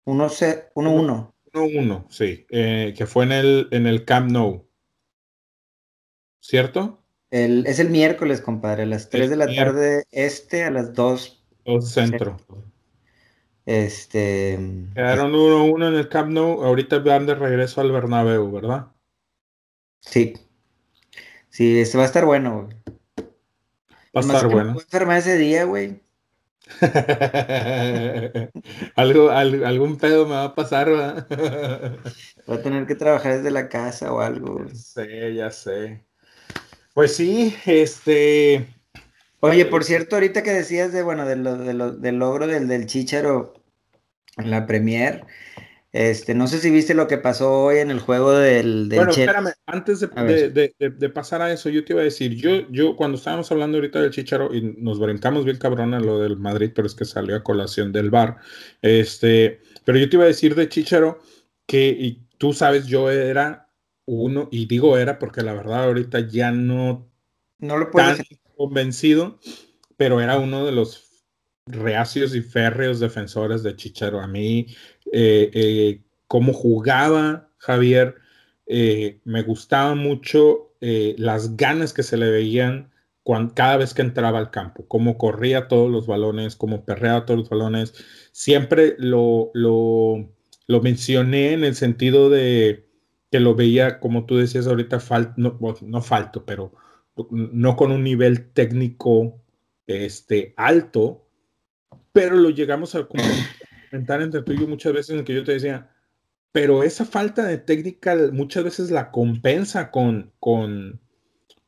1-1. 0.06 1.32
1-1, 1.52 2.06
sí. 2.08 2.46
Eh, 2.50 2.94
que 2.96 3.06
fue 3.06 3.24
en 3.24 3.32
el, 3.32 3.68
en 3.72 3.86
el 3.86 4.04
Camp 4.04 4.30
Nou. 4.30 4.68
¿Cierto? 6.40 7.02
El, 7.30 7.66
es 7.66 7.80
el 7.80 7.90
miércoles, 7.90 8.40
compadre, 8.40 8.84
a 8.84 8.86
las 8.86 9.08
3 9.08 9.30
de 9.30 9.36
la 9.36 9.46
tarde 9.46 10.04
este, 10.12 10.64
a 10.64 10.70
las 10.70 10.94
2. 10.94 11.44
2 11.64 11.88
centro. 11.88 12.36
Este. 13.66 14.58
Quedaron 14.94 15.32
1-1 15.32 15.88
en 15.88 15.94
el 15.94 16.08
Camp 16.08 16.30
Nou. 16.30 16.64
Ahorita 16.64 16.98
van 16.98 17.26
de 17.26 17.34
regreso 17.34 17.80
al 17.80 17.92
Bernabéu, 17.92 18.50
¿verdad? 18.50 18.88
Sí. 20.00 20.34
Sí, 21.50 21.80
este 21.80 21.98
va 21.98 22.04
a 22.04 22.06
estar 22.06 22.24
bueno, 22.24 22.62
güey. 22.62 22.76
Va 24.16 24.20
a 24.20 24.20
estar 24.20 24.48
bueno. 24.48 24.72
enfermar 24.72 25.18
ese 25.18 25.36
día, 25.36 25.64
güey. 25.64 26.00
algo, 28.96 29.30
algún 29.30 29.98
pedo 29.98 30.26
me 30.26 30.34
va 30.34 30.44
a 30.44 30.54
pasar, 30.54 30.88
¿verdad? 30.88 31.26
Voy 32.46 32.58
a 32.58 32.62
tener 32.62 32.86
que 32.86 32.94
trabajar 32.94 33.38
desde 33.38 33.50
la 33.50 33.68
casa 33.68 34.12
o 34.12 34.20
algo. 34.20 34.64
Ya 34.66 34.74
sé, 34.74 35.34
ya 35.34 35.50
sé. 35.50 36.06
Pues 36.94 37.16
sí, 37.16 37.56
este. 37.66 38.68
Oye, 39.40 39.66
por 39.66 39.84
cierto, 39.84 40.16
ahorita 40.16 40.42
que 40.42 40.52
decías 40.52 40.92
de, 40.92 41.02
bueno, 41.02 41.26
de 41.26 41.36
lo, 41.36 41.56
de 41.56 41.74
lo, 41.74 41.92
del 41.92 42.16
logro 42.16 42.46
del, 42.46 42.68
del 42.68 42.86
Chicharo 42.86 43.54
en 44.36 44.50
la 44.50 44.66
Premier, 44.66 45.26
este, 45.92 46.36
no 46.36 46.46
sé 46.46 46.60
si 46.60 46.70
viste 46.70 46.94
lo 46.94 47.08
que 47.08 47.18
pasó 47.18 47.64
hoy 47.64 47.78
en 47.78 47.90
el 47.90 47.98
juego 47.98 48.30
del, 48.32 48.88
del 48.88 48.98
Bueno, 48.98 49.10
espérame, 49.10 49.52
antes 49.66 50.00
de, 50.00 51.10
pasar 51.12 51.42
a 51.42 51.52
eso, 51.52 51.68
yo 51.68 51.84
te 51.84 51.94
iba 51.94 52.02
a 52.02 52.04
decir, 52.04 52.36
yo, 52.36 52.70
yo 52.70 52.94
cuando 52.94 53.18
estábamos 53.18 53.50
hablando 53.50 53.78
ahorita 53.78 54.00
del 54.00 54.12
Chicharo 54.12 54.54
y 54.54 54.76
nos 54.78 55.00
brincamos 55.00 55.44
bien 55.44 55.58
cabrón 55.58 55.94
a 55.94 56.00
lo 56.00 56.20
del 56.20 56.36
Madrid, 56.36 56.70
pero 56.72 56.86
es 56.86 56.94
que 56.94 57.04
salió 57.04 57.34
a 57.34 57.42
colación 57.42 57.92
del 57.92 58.10
bar, 58.10 58.36
este, 58.82 59.60
pero 59.84 59.98
yo 59.98 60.08
te 60.08 60.16
iba 60.16 60.24
a 60.24 60.28
decir 60.28 60.54
de 60.54 60.68
Chicharo 60.68 61.18
que, 61.66 61.88
y 61.88 62.22
tú 62.38 62.52
sabes, 62.52 62.86
yo 62.86 63.10
era 63.10 63.68
uno, 64.04 64.48
y 64.52 64.66
digo 64.66 64.96
era 64.96 65.18
porque 65.18 65.42
la 65.42 65.54
verdad 65.54 65.84
ahorita 65.84 66.20
ya 66.20 66.52
no, 66.52 67.10
no 67.58 67.76
lo 67.76 67.90
tan 67.90 68.16
convencido, 68.60 69.38
pero 69.96 70.20
era 70.20 70.38
uno 70.38 70.66
de 70.66 70.72
los 70.72 71.24
reacios 71.64 72.34
y 72.34 72.42
férreos 72.42 73.00
defensores 73.00 73.62
de 73.62 73.74
Chicharo. 73.74 74.20
A 74.20 74.26
mí, 74.26 74.66
eh, 75.12 75.50
eh, 75.54 76.02
cómo 76.26 76.52
jugaba 76.52 77.48
Javier, 77.56 78.16
eh, 78.66 79.22
me 79.24 79.42
gustaba 79.42 79.94
mucho 79.94 80.66
las 80.80 81.56
ganas 81.56 81.92
que 81.92 82.02
se 82.02 82.16
le 82.18 82.30
veían 82.30 82.90
cada 83.54 83.78
vez 83.78 83.94
que 83.94 84.02
entraba 84.02 84.38
al 84.38 84.50
campo, 84.50 84.86
cómo 84.88 85.16
corría 85.16 85.68
todos 85.68 85.90
los 85.90 86.06
balones, 86.06 86.56
cómo 86.56 86.84
perreaba 86.84 87.24
todos 87.24 87.40
los 87.40 87.48
balones. 87.48 87.94
Siempre 88.32 88.94
lo, 88.98 89.50
lo, 89.54 90.30
lo 90.66 90.80
mencioné 90.80 91.52
en 91.52 91.64
el 91.64 91.74
sentido 91.76 92.28
de 92.28 92.88
que 93.30 93.40
lo 93.40 93.54
veía, 93.54 94.00
como 94.00 94.26
tú 94.26 94.36
decías 94.36 94.66
ahorita, 94.66 94.98
no, 95.36 95.58
no 95.82 96.02
falto, 96.02 96.44
pero 96.44 96.72
no 97.30 97.76
con 97.76 97.92
un 97.92 98.04
nivel 98.04 98.50
técnico 98.52 99.40
este, 99.86 100.54
alto, 100.56 101.26
pero 102.12 102.36
lo 102.36 102.50
llegamos 102.50 102.94
a 102.94 103.06
comentar 103.06 104.22
entre 104.22 104.42
tú 104.42 104.52
y 104.52 104.60
yo 104.60 104.68
muchas 104.68 104.92
veces 104.92 105.18
en 105.18 105.24
que 105.24 105.34
yo 105.34 105.44
te 105.44 105.52
decía, 105.52 105.90
pero 106.52 106.82
esa 106.82 107.04
falta 107.04 107.44
de 107.44 107.58
técnica 107.58 108.16
muchas 108.32 108.64
veces 108.64 108.90
la 108.90 109.10
compensa 109.10 109.90
con, 109.90 110.32
con, 110.40 111.00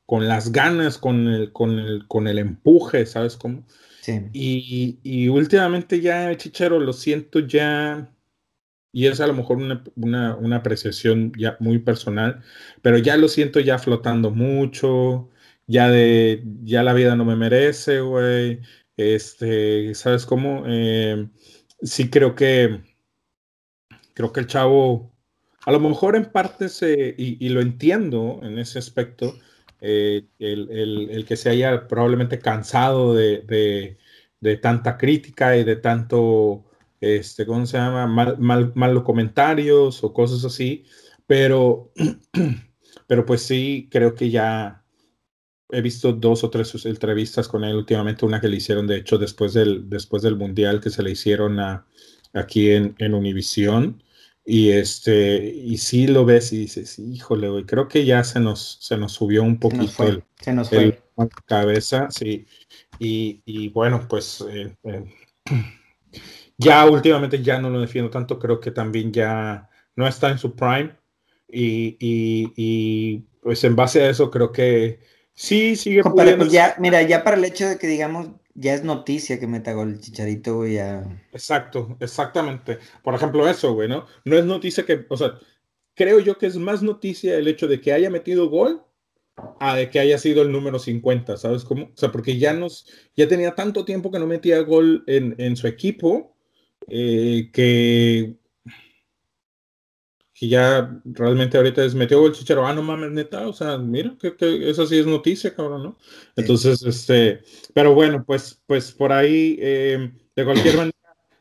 con 0.07 0.29
las 0.29 0.53
ganas, 0.53 0.99
con 0.99 1.29
el, 1.29 1.53
con, 1.53 1.79
el, 1.79 2.07
con 2.09 2.27
el 2.27 2.39
empuje, 2.39 3.07
¿sabes 3.07 3.37
cómo? 3.37 3.65
Sí. 4.01 4.21
Y, 4.33 4.99
y, 5.05 5.29
últimamente 5.29 6.01
ya, 6.01 6.37
Chichero, 6.37 6.81
lo 6.81 6.93
siento 6.93 7.39
ya, 7.39 8.13
y 8.93 9.07
es 9.07 9.21
a 9.21 9.29
lo 9.29 9.35
mejor 9.35 9.59
una, 9.59 9.85
una, 9.95 10.35
una, 10.35 10.57
apreciación 10.57 11.33
ya 11.39 11.57
muy 11.61 11.79
personal, 11.79 12.43
pero 12.83 12.99
ya 12.99 13.17
lo 13.17 13.29
siento 13.29 13.61
ya 13.61 13.79
flotando 13.79 14.33
mucho, 14.33 15.31
ya 15.67 15.89
de, 15.89 16.43
ya 16.63 16.83
la 16.83 16.93
vida 16.93 17.17
no 17.17 17.25
me 17.25 17.37
merece, 17.37 18.01
güey, 18.01 18.61
este, 18.97 19.95
¿sabes 19.95 20.27
cómo? 20.27 20.65
Eh, 20.67 21.29
sí 21.83 22.11
creo 22.11 22.35
que 22.35 22.81
creo 24.15 24.33
que 24.33 24.41
el 24.41 24.47
chavo, 24.47 25.13
a 25.65 25.73
lo 25.73 25.81
mejor 25.81 26.17
en 26.17 26.27
parte 26.27 26.69
se, 26.69 27.15
y, 27.17 27.49
lo 27.49 27.61
entiendo 27.61 28.41
en 28.43 28.59
ese 28.59 28.79
aspecto, 28.79 29.35
eh, 29.81 30.27
el, 30.39 31.25
que 31.27 31.37
se 31.37 31.51
haya 31.51 31.89
probablemente 31.89 32.39
cansado 32.39 33.15
de, 33.15 33.99
tanta 34.61 34.99
crítica 34.99 35.57
y 35.57 35.65
de 35.65 35.77
tanto, 35.77 36.65
este, 37.01 37.47
¿cómo 37.47 37.67
se 37.67 37.79
llama? 37.79 38.07
Mal, 38.07 38.39
mal, 38.39 38.73
malos 38.75 39.03
comentarios 39.05 40.03
o 40.05 40.13
cosas 40.13 40.45
así, 40.45 40.85
pero, 41.27 41.93
pero 43.07 43.25
pues 43.27 43.43
sí, 43.43 43.89
creo 43.91 44.15
que 44.15 44.31
ya 44.31 44.82
he 45.73 45.81
visto 45.81 46.13
dos 46.13 46.45
o 46.45 46.51
tres 46.51 46.87
entrevistas 46.87 47.49
con 47.49 47.65
él 47.65 47.75
últimamente, 47.75 48.27
una 48.27 48.41
que 48.41 48.49
le 48.49 48.59
hicieron, 48.59 48.87
de 48.87 48.99
hecho, 48.99 49.19
después 49.19 49.55
del, 49.55 49.89
después 49.89 50.23
del 50.23 50.37
Mundial, 50.37 50.81
que 50.81 50.91
se 50.91 51.03
le 51.03 51.11
hicieron 51.11 51.59
a, 51.59 51.87
aquí 52.33 52.71
en, 52.71 52.95
en 52.99 53.15
Univisión. 53.15 54.03
Y 54.45 54.71
este, 54.71 55.45
y 55.45 55.79
sí 55.79 56.09
lo 56.09 56.25
ves 56.25 56.53
y 56.53 56.59
dices, 56.59 56.99
híjole, 56.99 57.49
güey, 57.49 57.65
creo 57.65 57.87
que 57.87 58.05
ya 58.05 58.25
se 58.25 58.41
nos, 58.41 58.79
se 58.81 58.97
nos 58.97 59.13
subió 59.13 59.43
un 59.43 59.59
poquito 59.61 60.05
el, 60.05 60.25
se 60.41 60.53
nos 60.53 60.69
fue. 60.69 60.85
el 61.17 61.29
cabeza, 61.47 62.09
sí. 62.11 62.47
Y, 62.99 63.41
y 63.45 63.69
bueno, 63.69 64.07
pues 64.09 64.45
eh, 64.51 64.77
eh, 64.83 65.05
ya 66.59 66.85
últimamente 66.91 67.41
ya 67.41 67.61
no 67.61 67.71
lo 67.71 67.81
defiendo 67.81 68.11
tanto, 68.11 68.39
creo 68.39 68.59
que 68.59 68.73
también 68.73 69.13
ya 69.13 69.71
no 69.95 70.09
está 70.09 70.31
en 70.31 70.39
su 70.39 70.55
prime. 70.55 70.97
Y, 71.49 71.97
y, 72.01 72.53
y 72.57 73.19
pues 73.43 73.63
en 73.63 73.77
base 73.77 74.03
a 74.03 74.11
eso 74.11 74.31
creo 74.31 74.51
que 74.51 75.01
sí 75.43 75.75
sigue 75.75 76.03
Compadre, 76.03 76.37
pues 76.37 76.53
ya, 76.53 76.77
mira, 76.79 77.03
ya 77.03 77.25
para 77.25 77.37
el 77.37 77.45
hecho 77.45 77.69
de 77.69 77.77
que 77.77 77.89
digamos 77.89 78.29
ya 78.55 78.75
es 78.75 78.85
noticia 78.85 79.41
que 79.41 79.47
meta 79.47 79.73
gol 79.73 79.91
el 79.91 80.01
Chicharito, 80.01 80.57
güey, 80.57 80.75
ya. 80.75 81.05
Exacto, 81.33 81.97
exactamente. 82.01 82.79
Por 83.03 83.15
ejemplo, 83.15 83.49
eso, 83.49 83.75
güey, 83.75 83.89
¿no? 83.89 84.07
No 84.25 84.37
es 84.37 84.45
noticia 84.45 84.85
que, 84.85 85.05
o 85.09 85.17
sea, 85.17 85.39
creo 85.95 86.21
yo 86.21 86.39
que 86.39 86.47
es 86.47 86.57
más 86.57 86.83
noticia 86.83 87.37
el 87.37 87.49
hecho 87.49 87.67
de 87.67 87.81
que 87.81 87.93
haya 87.93 88.11
metido 88.11 88.49
gol 88.49 88.85
a 89.59 89.77
de 89.77 89.91
que 89.91 89.99
haya 89.99 90.19
sido 90.19 90.43
el 90.43 90.53
número 90.53 90.79
50, 90.79 91.37
¿sabes 91.39 91.65
cómo? 91.65 91.87
O 91.87 91.97
sea, 91.97 92.13
porque 92.13 92.39
ya 92.39 92.53
nos, 92.53 92.87
ya 93.17 93.27
tenía 93.27 93.55
tanto 93.55 93.85
tiempo 93.85 94.11
que 94.11 94.19
no 94.19 94.27
metía 94.27 94.61
gol 94.61 95.03
en, 95.07 95.35
en 95.39 95.57
su 95.57 95.67
equipo 95.67 96.37
eh, 96.89 97.51
que 97.53 98.37
y 100.41 100.49
ya 100.49 101.01
realmente 101.05 101.57
ahorita 101.57 101.85
es 101.85 101.95
metió 101.95 102.27
el 102.27 102.33
chicharo, 102.33 102.67
ah, 102.67 102.75
no 102.75 102.83
mames, 102.83 103.13
neta, 103.13 103.47
o 103.47 103.53
sea, 103.53 103.79
mira, 103.79 104.17
que, 104.21 104.35
que 104.37 104.71
eso 104.71 104.87
sí 104.87 104.99
es 104.99 105.07
noticia, 105.07 105.55
cabrón, 105.55 105.83
¿no? 105.83 105.99
Entonces, 106.37 106.83
este, 106.83 107.43
pero 107.75 107.95
bueno, 107.95 108.25
pues, 108.27 108.61
pues 108.67 108.93
por 108.93 109.13
ahí, 109.13 109.57
eh, 109.61 110.13
de 110.35 110.45
cualquier 110.45 110.77
manera, 110.77 110.93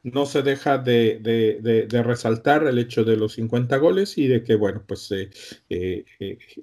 no 0.04 0.26
se 0.26 0.42
deja 0.42 0.78
de, 0.78 1.20
de, 1.22 1.86
de, 1.88 2.04
resaltar 2.04 2.66
el 2.66 2.80
hecho 2.80 3.04
de 3.04 3.18
los 3.18 3.34
50 3.34 3.78
goles 3.78 4.18
y 4.18 4.28
de 4.28 4.44
que, 4.44 4.56
bueno, 4.56 4.84
pues 4.88 5.12
eh, 5.12 5.30
eh, 5.70 6.06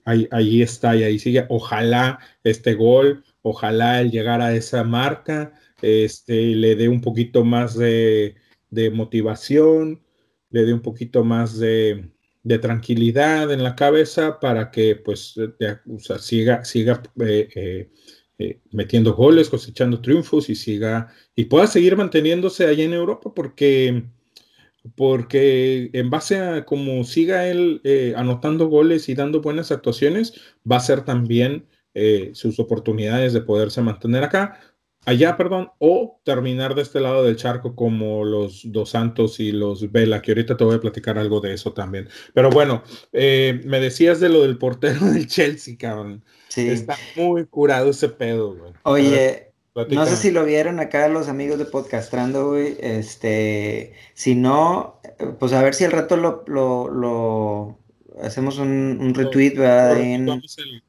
ahí, 0.04 0.28
ahí, 0.32 0.62
está 0.62 0.96
y 0.96 1.04
ahí 1.04 1.18
sigue. 1.18 1.46
Ojalá 1.48 2.18
este 2.42 2.74
gol, 2.74 3.24
ojalá 3.42 4.00
el 4.00 4.10
llegar 4.10 4.40
a 4.40 4.54
esa 4.54 4.82
marca, 4.82 5.52
este, 5.82 6.34
le 6.56 6.74
dé 6.74 6.88
un 6.88 7.00
poquito 7.00 7.44
más 7.44 7.76
de, 7.76 8.34
motivación, 8.92 10.02
le 10.50 10.64
dé 10.64 10.72
un 10.74 10.82
poquito 10.82 11.24
más 11.24 11.58
de, 11.58 12.10
de 12.48 12.58
tranquilidad 12.58 13.52
en 13.52 13.62
la 13.62 13.76
cabeza 13.76 14.40
para 14.40 14.70
que 14.70 14.96
pues 14.96 15.36
o 15.36 15.98
sea, 15.98 16.18
siga, 16.18 16.64
siga 16.64 17.02
eh, 17.20 17.48
eh, 17.54 17.90
eh, 18.38 18.60
metiendo 18.70 19.12
goles, 19.12 19.50
cosechando 19.50 20.00
triunfos 20.00 20.48
y 20.48 20.54
siga 20.54 21.12
y 21.36 21.44
pueda 21.44 21.66
seguir 21.66 21.94
manteniéndose 21.94 22.66
allá 22.66 22.84
en 22.84 22.94
Europa 22.94 23.34
porque 23.34 24.04
porque 24.96 25.90
en 25.92 26.08
base 26.08 26.38
a 26.38 26.64
cómo 26.64 27.04
siga 27.04 27.46
él 27.48 27.82
anotando 28.16 28.68
goles 28.68 29.10
y 29.10 29.14
dando 29.14 29.42
buenas 29.42 29.70
actuaciones, 29.70 30.32
va 30.70 30.76
a 30.76 30.80
ser 30.80 31.04
también 31.04 31.66
sus 32.32 32.58
oportunidades 32.58 33.34
de 33.34 33.42
poderse 33.42 33.82
mantener 33.82 34.24
acá 34.24 34.77
allá, 35.04 35.36
perdón, 35.36 35.70
o 35.78 36.20
terminar 36.24 36.74
de 36.74 36.82
este 36.82 37.00
lado 37.00 37.24
del 37.24 37.36
charco 37.36 37.74
como 37.74 38.24
los 38.24 38.62
Dos 38.72 38.90
Santos 38.90 39.40
y 39.40 39.52
los 39.52 39.90
Vela, 39.90 40.22
que 40.22 40.32
ahorita 40.32 40.56
te 40.56 40.64
voy 40.64 40.76
a 40.76 40.80
platicar 40.80 41.18
algo 41.18 41.40
de 41.40 41.54
eso 41.54 41.72
también. 41.72 42.08
Pero 42.34 42.50
bueno, 42.50 42.82
eh, 43.12 43.60
me 43.64 43.80
decías 43.80 44.20
de 44.20 44.28
lo 44.28 44.42
del 44.42 44.58
portero 44.58 45.06
del 45.06 45.26
Chelsea, 45.26 45.76
cabrón. 45.78 46.24
Sí. 46.48 46.68
Está 46.68 46.96
muy 47.16 47.46
curado 47.46 47.90
ese 47.90 48.08
pedo, 48.08 48.54
güey. 48.54 48.72
Oye, 48.82 49.52
no 49.90 50.06
sé 50.06 50.16
si 50.16 50.30
lo 50.30 50.44
vieron 50.44 50.80
acá 50.80 51.08
los 51.08 51.28
amigos 51.28 51.58
de 51.58 51.64
Podcastrando, 51.64 52.48
güey. 52.48 52.76
Este, 52.80 53.92
si 54.14 54.34
no, 54.34 55.00
pues 55.38 55.52
a 55.52 55.62
ver 55.62 55.74
si 55.74 55.84
al 55.84 55.92
rato 55.92 56.16
lo, 56.16 56.44
lo 56.46 57.78
hacemos 58.22 58.58
un, 58.58 58.98
un 59.00 59.14
retweet, 59.14 59.54
¿verdad? 59.56 60.00
En, 60.00 60.28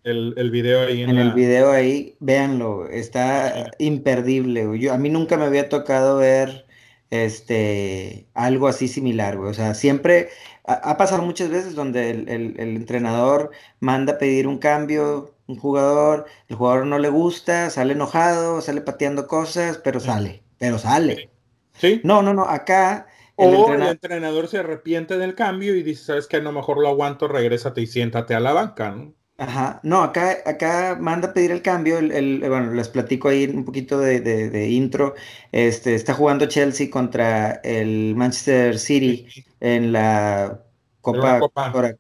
el, 0.03 0.33
el, 0.37 0.51
video 0.51 0.81
ahí. 0.81 1.03
En, 1.03 1.17
el 1.17 1.33
video 1.33 1.71
ahí, 1.71 2.15
véanlo, 2.19 2.87
está 2.87 3.71
imperdible, 3.77 4.79
Yo, 4.79 4.93
a 4.93 4.97
mí 4.97 5.09
nunca 5.09 5.37
me 5.37 5.45
había 5.45 5.69
tocado 5.69 6.17
ver 6.17 6.65
este, 7.09 8.27
algo 8.33 8.67
así 8.67 8.87
similar, 8.87 9.37
güey. 9.37 9.49
O 9.49 9.53
sea, 9.53 9.73
siempre 9.73 10.29
ha, 10.65 10.97
pasado 10.97 11.23
muchas 11.23 11.49
veces 11.49 11.75
donde 11.75 12.11
el, 12.11 12.29
el, 12.29 12.75
entrenador 12.75 13.51
manda 13.79 14.17
pedir 14.17 14.47
un 14.47 14.57
cambio, 14.57 15.33
un 15.47 15.57
jugador, 15.57 16.25
el 16.47 16.55
jugador 16.55 16.85
no 16.85 16.99
le 16.99 17.09
gusta, 17.09 17.69
sale 17.69 17.93
enojado, 17.93 18.61
sale 18.61 18.81
pateando 18.81 19.27
cosas, 19.27 19.77
pero 19.77 19.99
sale, 19.99 20.43
pero 20.57 20.77
sale. 20.77 21.29
¿Sí? 21.73 22.01
No, 22.03 22.21
no, 22.21 22.33
no, 22.33 22.43
acá 22.43 23.07
o 23.39 23.73
el 23.73 23.83
entrenador 23.83 24.47
se 24.47 24.59
arrepiente 24.59 25.17
del 25.17 25.35
cambio 25.35 25.75
y 25.75 25.83
dice, 25.83 26.03
sabes 26.03 26.27
que 26.27 26.37
a 26.37 26.41
lo 26.41 26.51
mejor 26.51 26.79
lo 26.79 26.89
aguanto, 26.89 27.27
regrésate 27.27 27.81
y 27.81 27.87
siéntate 27.87 28.35
a 28.35 28.39
la 28.39 28.53
banca, 28.53 28.91
¿no? 28.91 29.13
Ajá, 29.37 29.79
no, 29.83 30.03
acá, 30.03 30.39
acá 30.45 30.97
manda 30.99 31.29
a 31.29 31.33
pedir 31.33 31.51
el 31.51 31.61
cambio, 31.61 31.99
el, 31.99 32.39
bueno, 32.41 32.73
les 32.73 32.89
platico 32.89 33.29
ahí 33.29 33.45
un 33.45 33.63
poquito 33.63 33.97
de, 33.97 34.67
intro, 34.69 35.15
este, 35.53 35.95
está 35.95 36.13
jugando 36.13 36.45
Chelsea 36.47 36.89
contra 36.89 37.61
el 37.63 38.15
Manchester 38.17 38.77
City 38.77 39.27
en 39.61 39.93
la 39.93 40.61
Copa, 40.99 41.39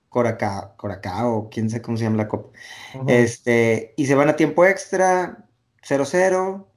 Coracao, 0.09 1.49
quién 1.49 1.69
sabe 1.69 1.81
cómo 1.81 1.95
se 1.95 2.03
llama 2.03 2.17
la 2.17 2.27
Copa, 2.27 2.49
este, 3.07 3.93
y 3.95 4.05
se 4.05 4.15
van 4.15 4.27
a 4.27 4.35
tiempo 4.35 4.65
extra, 4.65 5.45
0-0, 5.87 6.67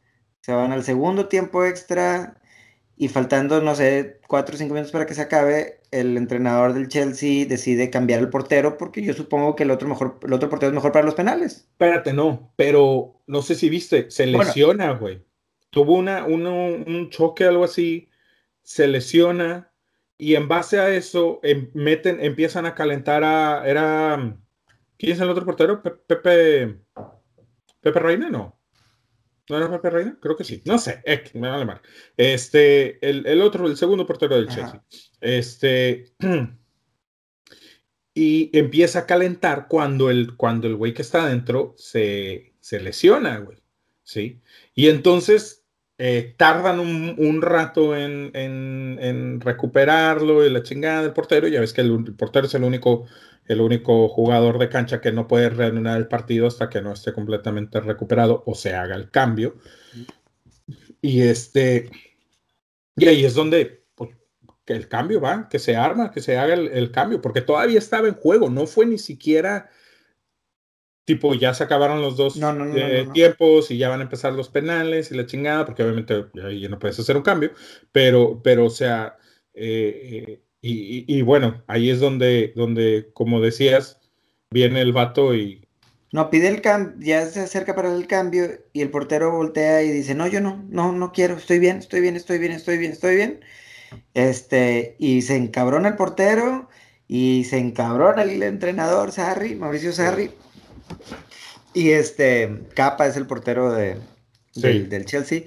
se 0.43 0.53
van 0.53 0.71
al 0.71 0.85
segundo 0.85 1.27
tiempo 1.27 1.65
extra, 1.65 2.41
y 2.97 3.09
faltando, 3.09 3.61
no 3.61 3.75
sé, 3.75 4.21
cuatro 4.29 4.55
o 4.55 4.59
cinco 4.59 4.75
minutos 4.75 4.93
para 4.93 5.07
que 5.07 5.15
se 5.15 5.23
acabe, 5.23 5.81
el 5.91 6.17
entrenador 6.17 6.73
del 6.75 6.89
Chelsea 6.89 7.47
decide 7.47 7.91
cambiar 7.91 8.21
el 8.21 8.29
portero 8.29 8.79
porque 8.79 9.03
yo 9.03 9.15
supongo 9.15 9.57
que 9.57 9.65
el 9.65 9.71
otro, 9.71 9.89
mejor, 9.89 10.19
el 10.23 10.33
otro 10.33 10.49
portero 10.49 10.71
es 10.71 10.75
mejor 10.75 10.93
para 10.93 11.05
los 11.05 11.15
penales. 11.15 11.69
Espérate, 11.73 12.13
no, 12.13 12.53
pero 12.57 13.23
no 13.27 13.43
sé 13.43 13.55
si 13.55 13.69
viste, 13.69 14.11
se 14.11 14.27
lesiona, 14.27 14.93
güey. 14.93 15.25
Tuvo 15.71 15.95
una, 15.95 16.25
un 16.25 17.09
choque, 17.11 17.45
algo 17.45 17.65
así, 17.65 18.11
se 18.63 18.87
lesiona 18.87 19.73
y 20.23 20.37
en 20.37 20.47
base 20.47 20.79
a 20.79 20.89
eso 20.89 21.41
em, 21.43 21.69
meten, 21.75 22.23
empiezan 22.23 22.65
a 22.65 22.77
calentar 22.77 23.25
a, 23.25 23.67
era, 23.67 24.39
¿quién 24.97 25.13
es 25.13 25.21
el 25.21 25.29
otro 25.29 25.45
portero? 25.45 25.83
Pepe, 25.83 26.79
Pepe 27.81 27.99
Reina, 27.99 28.31
no. 28.31 28.57
¿No 29.49 29.57
era 29.57 29.71
Pepe 29.71 29.91
Reina? 29.91 30.19
Creo 30.21 30.37
que 30.37 30.45
sí. 30.45 30.63
No 30.65 30.79
sé, 30.79 31.03
me 31.35 31.49
vale 31.49 31.65
mal. 31.65 31.81
Este, 32.17 32.99
el, 33.07 33.43
otro, 33.43 33.67
el 33.67 33.77
segundo 33.77 34.07
portero 34.07 34.37
del 34.37 34.49
Chelsea. 34.49 34.83
Este. 35.21 36.13
Y 38.15 38.51
empieza 38.53 38.99
a 39.01 39.07
calentar 39.07 39.69
cuando 39.69 40.11
el, 40.11 40.37
cuando 40.37 40.67
el 40.67 40.77
güey 40.77 40.93
que 40.93 41.01
está 41.01 41.25
adentro 41.25 41.75
se, 41.79 42.53
se 42.61 42.79
lesiona, 42.79 43.39
güey. 43.39 43.57
¿Sí? 44.03 44.43
Y 44.75 44.89
entonces 44.89 45.62
eh, 46.05 46.35
tardan 46.37 46.81
un, 46.81 47.43
rato 47.43 47.97
en, 47.97 48.33
en, 48.35 49.41
recuperarlo 49.41 50.45
y 50.45 50.51
la 50.51 50.65
chingada 50.65 51.03
del 51.03 51.13
portero. 51.13 51.47
Ya 51.47 51.61
ves 51.61 51.73
que 51.73 51.83
el 51.83 52.17
portero 52.17 52.49
es 52.49 52.55
el 52.55 52.65
único 52.65 53.07
el 53.47 53.61
único 53.61 54.09
jugador 54.09 54.59
de 54.59 54.69
cancha 54.69 55.01
que 55.01 55.13
no 55.13 55.29
puede 55.29 55.51
reanudar 55.51 55.99
el 55.99 56.09
partido 56.09 56.49
hasta 56.49 56.69
que 56.69 56.83
no 56.83 56.93
esté 56.93 57.13
completamente 57.13 57.81
recuperado 57.81 58.43
o 58.47 58.57
se 58.57 58.75
haga 58.75 58.97
el 58.97 59.11
cambio. 59.11 59.55
Y 61.01 61.23
este, 61.23 61.89
y 62.97 63.07
ahí 63.07 63.25
es 63.25 63.35
donde 63.35 63.85
pues, 63.95 64.11
que 64.65 64.73
el 64.73 64.89
cambio 64.89 65.21
va, 65.21 65.49
que 65.49 65.61
se 65.61 65.77
arma, 65.77 66.11
que 66.11 66.21
se 66.21 66.37
haga 66.37 66.55
el, 66.55 66.91
cambio, 66.91 67.23
porque 67.23 67.43
todavía 67.43 67.79
estaba 67.79 68.09
en 68.09 68.15
juego, 68.15 68.51
no 68.51 68.67
fue 68.67 68.87
ni 68.87 68.99
siquiera 68.99 69.71
tipo 71.05 71.35
ya 71.35 71.53
se 71.55 71.65
acabaron 71.65 72.01
los 72.01 72.17
dos 72.17 72.39
eh, 72.39 73.09
tiempos 73.13 73.71
y 73.71 73.79
ya 73.79 73.89
van 73.89 74.01
a 74.01 74.05
empezar 74.05 74.33
los 74.33 74.49
penales 74.49 75.11
y 75.11 75.17
la 75.17 75.27
chingada, 75.27 75.65
porque 75.65 75.83
obviamente 75.83 76.27
ya 76.35 76.69
no 76.69 76.79
puedes 76.79 76.99
hacer 76.99 77.17
un 77.17 77.23
cambio, 77.23 77.53
pero, 77.91 78.41
pero 78.43 78.67
o 78.67 78.71
sea, 78.71 79.17
eh, 79.55 80.25
eh 80.29 80.43
y, 80.65 81.23
bueno, 81.23 81.65
ahí 81.67 81.91
es 81.91 81.99
donde, 81.99 82.53
donde, 82.55 83.11
como 83.15 83.41
decías, 83.41 83.99
viene 84.53 84.81
el 84.81 84.93
vato 84.93 85.35
y... 85.35 85.67
No, 86.13 86.31
pide 86.31 86.47
el 86.47 86.61
cambio, 86.61 87.05
ya 87.05 87.27
se 87.27 87.41
acerca 87.41 87.75
para 87.75 87.93
el 87.93 88.07
cambio 88.07 88.49
y 88.73 88.83
el 88.83 88.91
portero 88.91 89.33
voltea 89.33 89.83
y 89.83 89.91
dice, 89.91 90.15
no, 90.15 90.29
yo 90.29 90.41
no, 90.41 90.65
no, 90.69 90.93
no 90.93 91.11
quiero, 91.11 91.37
estoy 91.37 91.59
bien, 91.59 91.79
estoy 91.79 92.01
bien, 92.01 92.15
estoy 92.15 92.39
bien, 92.39 92.53
estoy 92.53 92.79
bien, 92.79 92.93
estoy 92.93 93.17
bien. 93.17 93.41
Este, 94.15 94.95
y 95.01 95.23
se 95.23 95.35
encabrona 95.35 95.89
el 95.89 95.97
portero 95.97 96.69
y 97.09 97.43
se 97.45 97.59
encabrona 97.59 98.23
el 98.23 98.41
entrenador 98.45 99.11
Sarri, 99.11 99.57
Mauricio 99.57 99.93
Sarri. 99.93 100.31
Y 101.75 101.91
este, 101.91 102.67
Capa 102.75 103.07
es 103.07 103.17
el 103.17 103.27
portero 103.27 103.73
de, 103.73 103.99
del 104.55 105.05
Chelsea. 105.07 105.45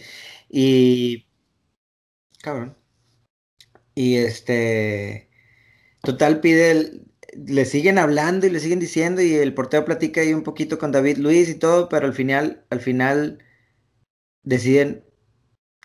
Y, 0.49 1.27
cabrón, 2.41 2.75
y 3.93 4.17
este, 4.17 5.29
total 6.01 6.39
pide 6.41 6.71
el, 6.71 7.05
le 7.35 7.65
siguen 7.65 7.97
hablando 7.97 8.47
y 8.47 8.49
le 8.49 8.59
siguen 8.59 8.79
diciendo 8.79 9.21
y 9.21 9.33
el 9.33 9.53
portero 9.53 9.85
platica 9.85 10.21
ahí 10.21 10.33
un 10.33 10.43
poquito 10.43 10.79
con 10.79 10.91
David 10.91 11.17
Luis 11.17 11.49
y 11.49 11.55
todo, 11.55 11.89
pero 11.89 12.05
al 12.05 12.13
final, 12.13 12.63
al 12.69 12.79
final 12.79 13.39
deciden, 14.43 15.03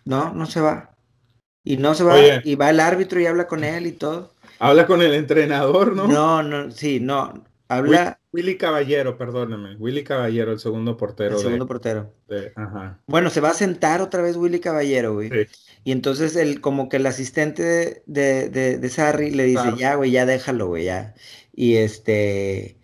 no, 0.05 0.33
no 0.33 0.47
se 0.47 0.61
va. 0.61 0.97
Y 1.63 1.77
no 1.77 1.95
se 1.95 2.05
va, 2.05 2.17
y 2.43 2.55
va 2.55 2.71
el 2.71 2.81
árbitro 2.81 3.21
y 3.21 3.27
habla 3.27 3.47
con 3.47 3.65
él 3.65 3.87
y 3.87 3.93
todo. 3.93 4.35
Habla 4.59 4.87
con 4.87 5.03
el 5.03 5.13
entrenador, 5.13 5.95
¿no? 5.95 6.07
No, 6.09 6.43
no, 6.43 6.71
sí, 6.71 7.01
no. 7.01 7.45
Habla. 7.71 8.21
Willy, 8.33 8.57
Caballero, 8.57 9.17
perdóname. 9.17 9.77
Willy 9.77 10.03
Caballero, 10.03 10.51
el 10.51 10.59
segundo 10.59 10.97
portero. 10.97 11.37
El 11.37 11.43
segundo 11.43 11.69
portero. 11.69 12.13
Bueno, 13.07 13.31
se 13.31 13.41
va 13.41 13.51
a 13.51 13.55
sentar 13.55 14.03
otra 14.03 14.23
vez 14.23 14.37
Willy 14.37 14.59
Caballero, 14.59 15.15
güey. 15.15 15.31
Y 15.85 15.93
entonces 15.93 16.35
el, 16.35 16.61
como 16.61 16.89
que 16.89 16.97
el 16.97 17.07
asistente 17.07 18.03
de, 18.07 18.49
de, 18.49 18.79
de, 18.79 18.89
Sarri 18.89 19.31
le 19.31 19.45
dice, 19.45 19.75
ya, 19.77 19.95
güey, 19.95 20.11
ya 20.11 20.27
déjalo, 20.27 20.67
güey, 20.67 20.85
ya. 20.87 21.15
Y 21.55 21.77
este. 21.77 22.77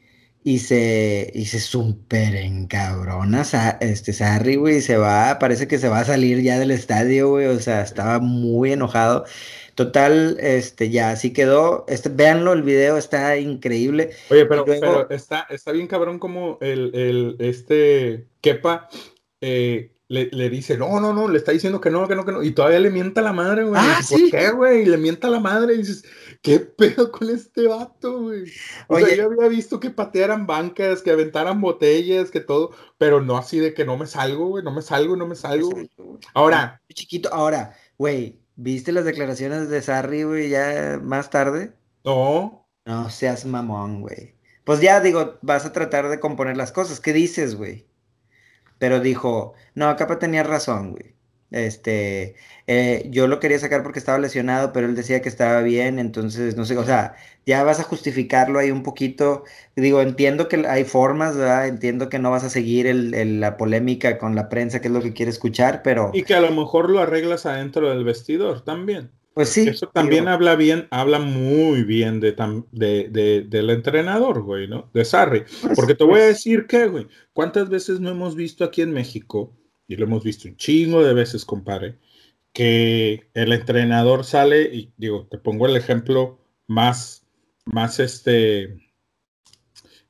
Y 0.45 0.61
se, 0.61 1.33
y 1.35 1.47
se 1.47 1.59
súper 1.59 2.37
encabrona 2.37 3.45
este 3.81 4.13
Sarri, 4.13 4.55
güey, 4.55 4.81
se 4.81 4.97
va, 4.97 5.41
parece 5.41 5.67
que 5.67 5.79
se 5.79 5.89
va 5.89 5.99
a 5.99 6.05
salir 6.05 6.41
ya 6.41 6.61
del 6.61 6.71
estadio, 6.71 7.31
güey, 7.31 7.47
o 7.47 7.59
sea, 7.59 7.83
estaba 7.83 8.21
muy 8.21 8.71
enojado. 8.71 9.25
Total, 9.77 10.39
este, 10.41 10.89
ya 10.89 11.11
así 11.11 11.35
quedó. 11.35 11.85
Este, 11.87 12.09
véanlo, 12.09 12.55
el 12.55 12.63
video 12.63 12.97
está 12.97 13.37
increíble. 13.37 14.09
Oye, 14.31 14.47
pero, 14.47 14.65
pero 14.65 15.11
está, 15.11 15.47
está 15.51 15.71
bien 15.71 15.87
cabrón 15.87 16.19
como 16.19 16.57
el, 16.63 16.95
el 16.95 17.37
este 17.39 18.27
Kepa 18.41 18.89
eh, 19.43 19.93
le, 20.09 20.31
le, 20.33 20.49
dice, 20.49 20.79
no, 20.79 20.99
no, 20.99 21.13
no, 21.13 21.29
le 21.29 21.37
está 21.37 21.53
diciendo 21.53 21.79
que 21.79 21.91
no, 21.91 22.09
que 22.09 22.15
no, 22.15 22.25
que 22.25 22.33
no. 22.33 22.43
Y 22.43 22.53
todavía 22.53 22.81
le 22.81 22.89
mienta 22.89 23.21
la 23.21 23.35
madre, 23.35 23.65
güey. 23.65 23.79
Ah, 23.79 24.01
¿Por 24.09 24.31
qué, 24.31 24.51
güey? 24.51 24.81
Y 24.81 24.87
le 24.87 24.97
mienta 24.97 25.29
la 25.29 25.41
madre. 25.41 25.75
Y 25.75 25.79
dices, 25.79 26.07
¿qué 26.41 26.59
pedo 26.61 27.13
con 27.13 27.29
este 27.29 27.67
vato, 27.67 28.23
güey? 28.23 28.45
O 28.89 28.99
sea, 28.99 29.15
yo 29.15 29.27
había 29.27 29.49
visto 29.49 29.79
que 29.79 29.91
patearan 29.91 30.47
bancas, 30.47 31.03
que 31.03 31.11
aventaran 31.11 31.61
botellas, 31.61 32.31
que 32.31 32.41
todo, 32.41 32.71
pero 32.97 33.21
no 33.21 33.37
así 33.37 33.59
de 33.59 33.75
que 33.75 33.85
no 33.85 33.99
me 33.99 34.07
salgo, 34.07 34.47
güey, 34.47 34.65
no 34.65 34.73
me 34.73 34.81
salgo, 34.81 35.17
no 35.17 35.27
me 35.27 35.35
salgo. 35.37 35.69
Ahora. 36.33 36.81
Chiquito, 36.95 37.29
ahora, 37.31 37.77
güey, 37.99 38.41
¿Viste 38.57 38.93
las 38.93 39.05
declaraciones 39.05 39.69
de 39.69 39.83
Sarri, 39.83 40.25
güey, 40.25 40.49
ya 40.51 40.99
más 41.03 41.31
tarde? 41.31 41.75
No. 42.05 42.67
No 42.87 43.11
seas 43.11 43.45
mamón, 43.45 44.01
güey. 44.01 44.35
Pues 44.65 44.81
ya 44.81 45.01
digo, 45.01 45.39
vas 45.43 45.65
a 45.67 45.73
tratar 45.73 46.09
de 46.09 46.21
componer 46.21 46.57
las 46.57 46.73
cosas. 46.73 47.01
¿Qué 47.01 47.13
dices, 47.13 47.55
güey? 47.57 47.89
Pero 48.79 49.01
dijo, 49.01 49.55
no, 49.75 49.97
Capa 49.97 50.19
tenía 50.19 50.45
razón, 50.45 50.93
güey. 50.93 51.16
Este, 51.51 52.35
eh, 52.67 53.07
yo 53.11 53.29
lo 53.29 53.39
quería 53.39 53.59
sacar 53.59 53.83
porque 53.83 53.99
estaba 53.99 54.19
lesionado, 54.19 54.73
pero 54.73 54.87
él 54.87 54.97
decía 54.97 55.23
que 55.23 55.29
estaba 55.29 55.63
bien, 55.63 55.99
entonces, 55.99 56.57
no 56.57 56.65
sé, 56.65 56.77
o 56.77 56.85
sea, 56.85 57.15
ya 57.47 57.63
vas 57.63 57.79
a 57.79 57.85
justificarlo 57.85 58.59
ahí 58.59 58.71
un 58.71 58.83
poquito. 58.83 59.45
Digo, 59.77 60.01
entiendo 60.01 60.49
que 60.49 60.67
hay 60.67 60.85
formas, 60.85 61.37
¿verdad? 61.37 61.69
Entiendo 61.69 62.09
que 62.09 62.19
no 62.19 62.31
vas 62.31 62.45
a 62.45 62.51
seguir 62.51 62.87
el, 62.87 63.41
la 63.41 63.57
polémica 63.57 64.19
con 64.19 64.35
la 64.35 64.49
prensa, 64.49 64.81
que 64.81 64.89
es 64.89 64.95
lo 64.95 65.03
que 65.03 65.13
quiere 65.13 65.31
escuchar, 65.31 65.83
pero... 65.83 66.11
Y 66.13 66.25
que 66.25 66.35
a 66.35 66.41
lo 66.41 66.51
mejor 66.51 66.91
lo 66.91 67.01
arreglas 67.01 67.47
adentro 67.47 67.91
del 67.91 68.05
vestidor 68.05 68.63
también. 68.63 69.13
Pues 69.37 69.51
sí. 69.51 69.69
Eso 69.69 69.89
también 69.89 70.29
habla 70.29 70.57
bien, 70.57 70.89
habla 70.91 71.19
muy 71.19 71.85
bien 71.85 72.21
de, 72.21 72.35
de, 72.73 73.45
del 73.47 73.69
entrenador, 73.71 74.41
güey, 74.41 74.67
¿no? 74.67 74.89
De 74.95 75.05
Sarri. 75.05 75.45
Pues, 75.61 75.77
porque 75.77 75.95
te 75.95 76.05
voy 76.05 76.15
a 76.15 76.25
pues 76.25 76.29
decir 76.29 76.67
que, 76.67 76.87
güey, 76.87 77.07
¿cuántas 77.35 77.69
veces 77.69 78.01
no 78.01 78.09
hemos 78.09 78.35
visto 78.35 78.65
aquí 78.65 78.81
en 78.81 78.93
México? 78.93 79.55
Y 79.89 79.97
lo 79.97 80.05
hemos 80.05 80.25
visto 80.25 80.49
un 80.49 80.57
chingo 80.57 81.03
de 81.03 81.15
veces, 81.15 81.45
compadre, 81.45 81.99
que 82.53 83.29
el 83.35 83.53
entrenador 83.53 84.25
sale 84.25 84.63
y 84.63 84.93
digo, 84.97 85.27
te 85.31 85.39
pongo 85.39 85.67
el 85.67 85.77
ejemplo 85.77 86.39
más, 86.67 87.27
más 87.67 88.01
este, 88.01 88.91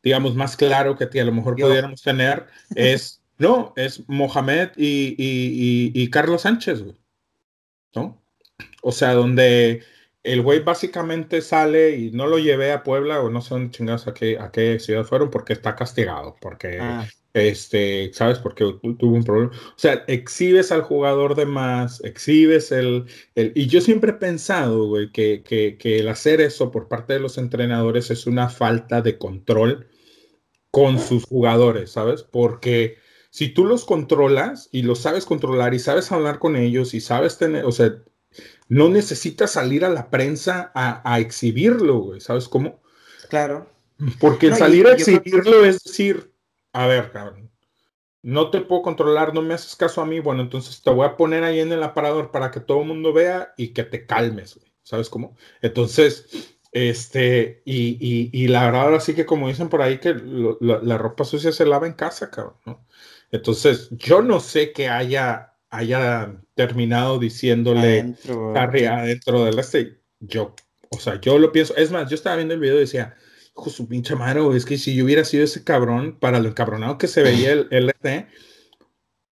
digamos, 0.02 0.34
más 0.34 0.56
claro 0.56 0.96
que 0.96 1.20
a 1.20 1.24
lo 1.24 1.32
mejor 1.32 1.56
pudiéramos 1.56 2.02
tener, 2.02 2.46
es, 2.74 3.22
no, 3.38 3.72
es 3.76 4.08
Mohamed 4.08 4.70
y, 4.76 5.14
y, 5.18 6.10
Carlos 6.10 6.42
Sánchez, 6.42 6.82
güey, 6.82 6.96
¿no? 7.94 8.22
O 8.82 8.92
sea, 8.92 9.14
donde 9.14 9.82
el 10.22 10.42
güey 10.42 10.60
básicamente 10.60 11.42
sale 11.42 11.96
y 11.96 12.10
no 12.12 12.26
lo 12.26 12.38
llevé 12.38 12.72
a 12.72 12.82
Puebla 12.82 13.20
o 13.20 13.30
no 13.30 13.42
sé 13.42 13.50
dónde 13.50 13.76
chingados 13.76 14.06
a 14.06 14.14
qué, 14.14 14.38
a 14.38 14.50
qué 14.50 14.78
ciudad 14.78 15.04
fueron 15.04 15.30
porque 15.30 15.52
está 15.52 15.74
castigado, 15.74 16.36
porque 16.40 16.78
ah 16.80 17.06
este, 17.36 18.10
¿sabes? 18.14 18.38
Porque 18.38 18.64
tuvo 18.80 19.14
un 19.14 19.22
problema. 19.22 19.52
O 19.52 19.78
sea, 19.78 20.04
exhibes 20.06 20.72
al 20.72 20.80
jugador 20.80 21.34
de 21.34 21.44
más, 21.44 22.02
exhibes 22.02 22.72
el, 22.72 23.04
el 23.34 23.52
y 23.54 23.66
yo 23.66 23.82
siempre 23.82 24.12
he 24.12 24.14
pensado, 24.14 24.86
güey, 24.88 25.12
que, 25.12 25.42
que, 25.42 25.76
que, 25.76 25.98
el 25.98 26.08
hacer 26.08 26.40
eso 26.40 26.70
por 26.70 26.88
parte 26.88 27.12
de 27.12 27.20
los 27.20 27.36
entrenadores 27.36 28.10
es 28.10 28.26
una 28.26 28.48
falta 28.48 29.02
de 29.02 29.18
control 29.18 29.86
con 30.70 30.98
sus 30.98 31.24
jugadores, 31.24 31.92
¿sabes? 31.92 32.22
Porque 32.22 32.96
si 33.28 33.50
tú 33.50 33.66
los 33.66 33.84
controlas 33.84 34.70
y 34.72 34.80
los 34.80 35.00
sabes 35.00 35.26
controlar 35.26 35.74
y 35.74 35.78
sabes 35.78 36.10
hablar 36.12 36.38
con 36.38 36.56
ellos 36.56 36.94
y 36.94 37.02
sabes 37.02 37.36
tener, 37.36 37.66
o 37.66 37.72
sea, 37.72 38.02
no 38.70 38.88
necesitas 38.88 39.52
salir 39.52 39.84
a 39.84 39.90
la 39.90 40.08
prensa 40.08 40.72
a, 40.74 41.02
a 41.12 41.20
exhibirlo, 41.20 41.98
güey, 41.98 42.20
¿sabes 42.20 42.48
cómo? 42.48 42.80
Claro. 43.28 43.68
Porque 44.20 44.54
salir 44.54 44.86
a 44.86 44.92
exhibirlo 44.92 45.64
es 45.64 45.82
decir, 45.82 46.30
a 46.76 46.86
ver, 46.86 47.10
cabrón, 47.10 47.50
no 48.22 48.50
te 48.50 48.60
puedo 48.60 48.82
controlar, 48.82 49.32
no 49.32 49.40
me 49.40 49.54
haces 49.54 49.76
caso 49.76 50.02
a 50.02 50.06
mí, 50.06 50.20
bueno, 50.20 50.42
entonces 50.42 50.82
te 50.82 50.90
voy 50.90 51.06
a 51.06 51.16
poner 51.16 51.42
ahí 51.42 51.60
en 51.60 51.72
el 51.72 51.82
aparador 51.82 52.30
para 52.30 52.50
que 52.50 52.60
todo 52.60 52.82
el 52.82 52.88
mundo 52.88 53.12
vea 53.12 53.54
y 53.56 53.68
que 53.68 53.82
te 53.84 54.04
calmes, 54.04 54.60
¿sabes 54.82 55.08
cómo? 55.08 55.36
Entonces, 55.62 56.58
este, 56.72 57.62
y, 57.64 58.30
y, 58.32 58.48
la 58.48 58.66
verdad 58.66 58.82
ahora 58.82 59.00
sí 59.00 59.14
que 59.14 59.24
como 59.24 59.48
dicen 59.48 59.70
por 59.70 59.80
ahí 59.80 59.98
que 59.98 60.14
la 60.60 60.98
ropa 60.98 61.24
sucia 61.24 61.50
se 61.50 61.64
lava 61.64 61.86
en 61.86 61.94
casa, 61.94 62.30
cabrón, 62.30 62.56
¿no? 62.66 62.86
Entonces, 63.30 63.88
yo 63.92 64.20
no 64.20 64.40
sé 64.40 64.72
que 64.72 64.88
haya, 64.88 65.54
haya 65.70 66.36
terminado 66.54 67.18
diciéndole 67.18 68.00
adentro, 68.00 68.54
adentro 68.56 69.44
del 69.44 69.58
este. 69.58 70.00
Yo, 70.20 70.54
o 70.90 70.98
sea, 70.98 71.20
yo 71.20 71.38
lo 71.38 71.52
pienso. 71.52 71.74
Es 71.76 71.90
más, 71.90 72.08
yo 72.08 72.14
estaba 72.14 72.36
viendo 72.36 72.54
el 72.54 72.60
video 72.60 72.76
y 72.76 72.80
decía, 72.80 73.16
Hijo 73.56 73.70
su 73.70 73.88
pinche 73.88 74.14
madre, 74.16 74.42
es 74.54 74.66
que 74.66 74.76
si 74.76 74.94
yo 74.94 75.04
hubiera 75.04 75.24
sido 75.24 75.44
ese 75.44 75.64
cabrón, 75.64 76.18
para 76.18 76.40
lo 76.40 76.48
encabronado 76.48 76.98
que 76.98 77.08
se 77.08 77.22
veía 77.22 77.52
el 77.52 77.68
LT, 77.70 78.28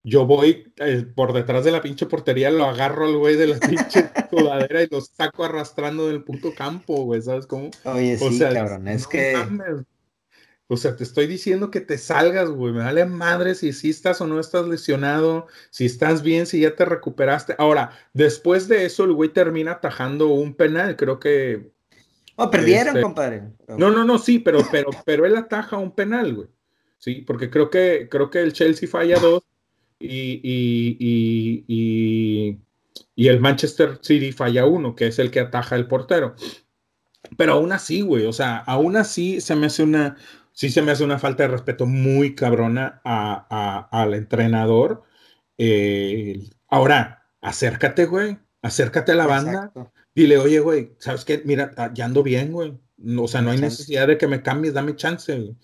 yo 0.03 0.25
voy 0.25 0.73
eh, 0.77 1.05
por 1.15 1.33
detrás 1.33 1.63
de 1.63 1.71
la 1.71 1.81
pinche 1.81 2.05
portería, 2.05 2.51
lo 2.51 2.65
agarro 2.65 3.05
al 3.05 3.17
güey 3.17 3.35
de 3.35 3.47
la 3.47 3.59
pinche 3.59 4.09
sudadera 4.29 4.83
y 4.83 4.87
lo 4.87 5.01
saco 5.01 5.45
arrastrando 5.45 6.07
del 6.07 6.23
puto 6.23 6.53
campo, 6.53 7.03
güey, 7.05 7.21
¿sabes 7.21 7.47
cómo? 7.47 7.69
Oye, 7.85 8.17
sí, 8.17 8.39
cabrón, 8.39 8.87
es 8.87 9.07
que... 9.07 9.35
O 10.71 10.77
sea, 10.77 10.95
te 10.95 11.03
estoy 11.03 11.25
diciendo 11.25 11.71
que 11.71 11.81
te 11.81 11.97
salgas, 11.97 12.47
güey. 12.47 12.71
Me 12.71 12.83
vale 12.83 13.03
madre 13.05 13.55
si 13.55 13.73
sí 13.73 13.89
estás 13.89 14.21
o 14.21 14.27
no 14.27 14.39
estás 14.39 14.67
lesionado, 14.67 15.47
si 15.71 15.85
estás 15.85 16.21
bien, 16.21 16.45
si 16.45 16.59
ya 16.59 16.75
te 16.75 16.85
recuperaste. 16.85 17.55
Ahora, 17.57 17.89
después 18.13 18.67
de 18.67 18.85
eso, 18.85 19.03
el 19.05 19.13
güey 19.13 19.29
termina 19.29 19.71
atajando 19.71 20.27
un 20.27 20.53
penal. 20.53 20.95
Creo 20.95 21.19
que 21.19 21.71
Oh, 22.41 22.49
perdieron, 22.49 22.95
este, 22.95 23.01
compadre. 23.01 23.43
No, 23.67 23.91
no, 23.91 24.05
no, 24.05 24.17
sí, 24.17 24.39
pero, 24.39 24.59
pero, 24.71 24.89
pero 25.05 25.25
él 25.25 25.35
ataja 25.35 25.77
un 25.77 25.93
penal, 25.93 26.33
güey. 26.33 26.47
Sí, 26.97 27.15
porque 27.21 27.49
creo 27.49 27.69
que, 27.69 28.07
creo 28.09 28.29
que 28.29 28.41
el 28.41 28.53
Chelsea 28.53 28.87
falla 28.87 29.19
dos 29.19 29.43
y, 29.99 30.39
y, 30.41 31.65
y, 31.67 32.59
y, 33.15 33.27
el 33.27 33.41
Manchester 33.41 33.99
City 34.01 34.31
falla 34.31 34.65
uno, 34.65 34.95
que 34.95 35.07
es 35.07 35.19
el 35.19 35.31
que 35.31 35.41
ataja 35.41 35.75
el 35.75 35.87
portero. 35.87 36.35
Pero 37.37 37.53
aún 37.53 37.73
así, 37.73 38.01
güey, 38.01 38.25
o 38.25 38.33
sea, 38.33 38.57
aún 38.57 38.95
así 38.95 39.41
se 39.41 39.55
me 39.55 39.67
hace 39.67 39.83
una, 39.83 40.15
sí 40.53 40.69
se 40.69 40.81
me 40.81 40.91
hace 40.91 41.03
una 41.03 41.19
falta 41.19 41.43
de 41.43 41.49
respeto 41.49 41.85
muy 41.85 42.35
cabrona 42.35 43.01
a, 43.03 43.89
al 43.91 44.13
entrenador. 44.13 45.03
Eh, 45.57 46.49
ahora, 46.69 47.27
acércate, 47.41 48.05
güey, 48.05 48.39
acércate 48.61 49.11
a 49.11 49.15
la 49.15 49.27
banda. 49.27 49.73
Dile, 50.19 50.37
oye, 50.37 50.59
güey, 50.59 50.91
¿sabes 50.97 51.23
qué? 51.23 51.41
Mira, 51.45 51.71
ah, 51.77 51.91
ya 51.93 52.03
ando 52.03 52.23
bien, 52.23 52.51
güey. 52.51 52.77
O 53.17 53.27
sea, 53.29 53.41
no 53.41 53.51
hay 53.51 53.57
necesidad 53.57 54.05
de 54.05 54.17
que 54.17 54.27
me 54.27 54.43
cambies, 54.43 54.73
dame 54.73 54.97
chance, 54.97 55.33
güey. 55.33 55.55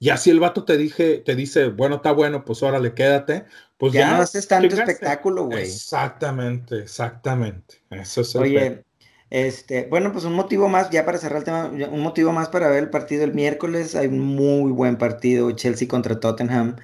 Ya 0.00 0.18
si 0.18 0.28
el 0.28 0.38
vato 0.38 0.66
te 0.66 0.76
dije, 0.76 1.22
te 1.24 1.34
dice, 1.34 1.68
bueno, 1.68 1.96
está 1.96 2.12
bueno, 2.12 2.44
pues 2.44 2.62
órale, 2.62 2.92
quédate. 2.92 3.46
Pues 3.78 3.94
ya, 3.94 4.00
ya 4.00 4.16
no 4.18 4.22
haces 4.22 4.46
tanto 4.46 4.76
espectáculo, 4.76 5.46
güey. 5.46 5.62
Exactamente, 5.62 6.80
exactamente. 6.80 7.76
Eso 7.88 8.20
es 8.20 8.34
el 8.34 8.42
Oye, 8.42 8.84
este, 9.30 9.86
bueno, 9.88 10.12
pues 10.12 10.26
un 10.26 10.34
motivo 10.34 10.68
más, 10.68 10.90
ya 10.90 11.06
para 11.06 11.16
cerrar 11.16 11.38
el 11.38 11.44
tema, 11.44 11.68
un 11.68 12.00
motivo 12.00 12.32
más 12.32 12.50
para 12.50 12.68
ver 12.68 12.82
el 12.82 12.90
partido 12.90 13.24
el 13.24 13.32
miércoles. 13.32 13.94
Hay 13.94 14.08
un 14.08 14.20
muy 14.20 14.72
buen 14.72 14.98
partido, 14.98 15.50
Chelsea 15.52 15.88
contra 15.88 16.20
Tottenham, 16.20 16.76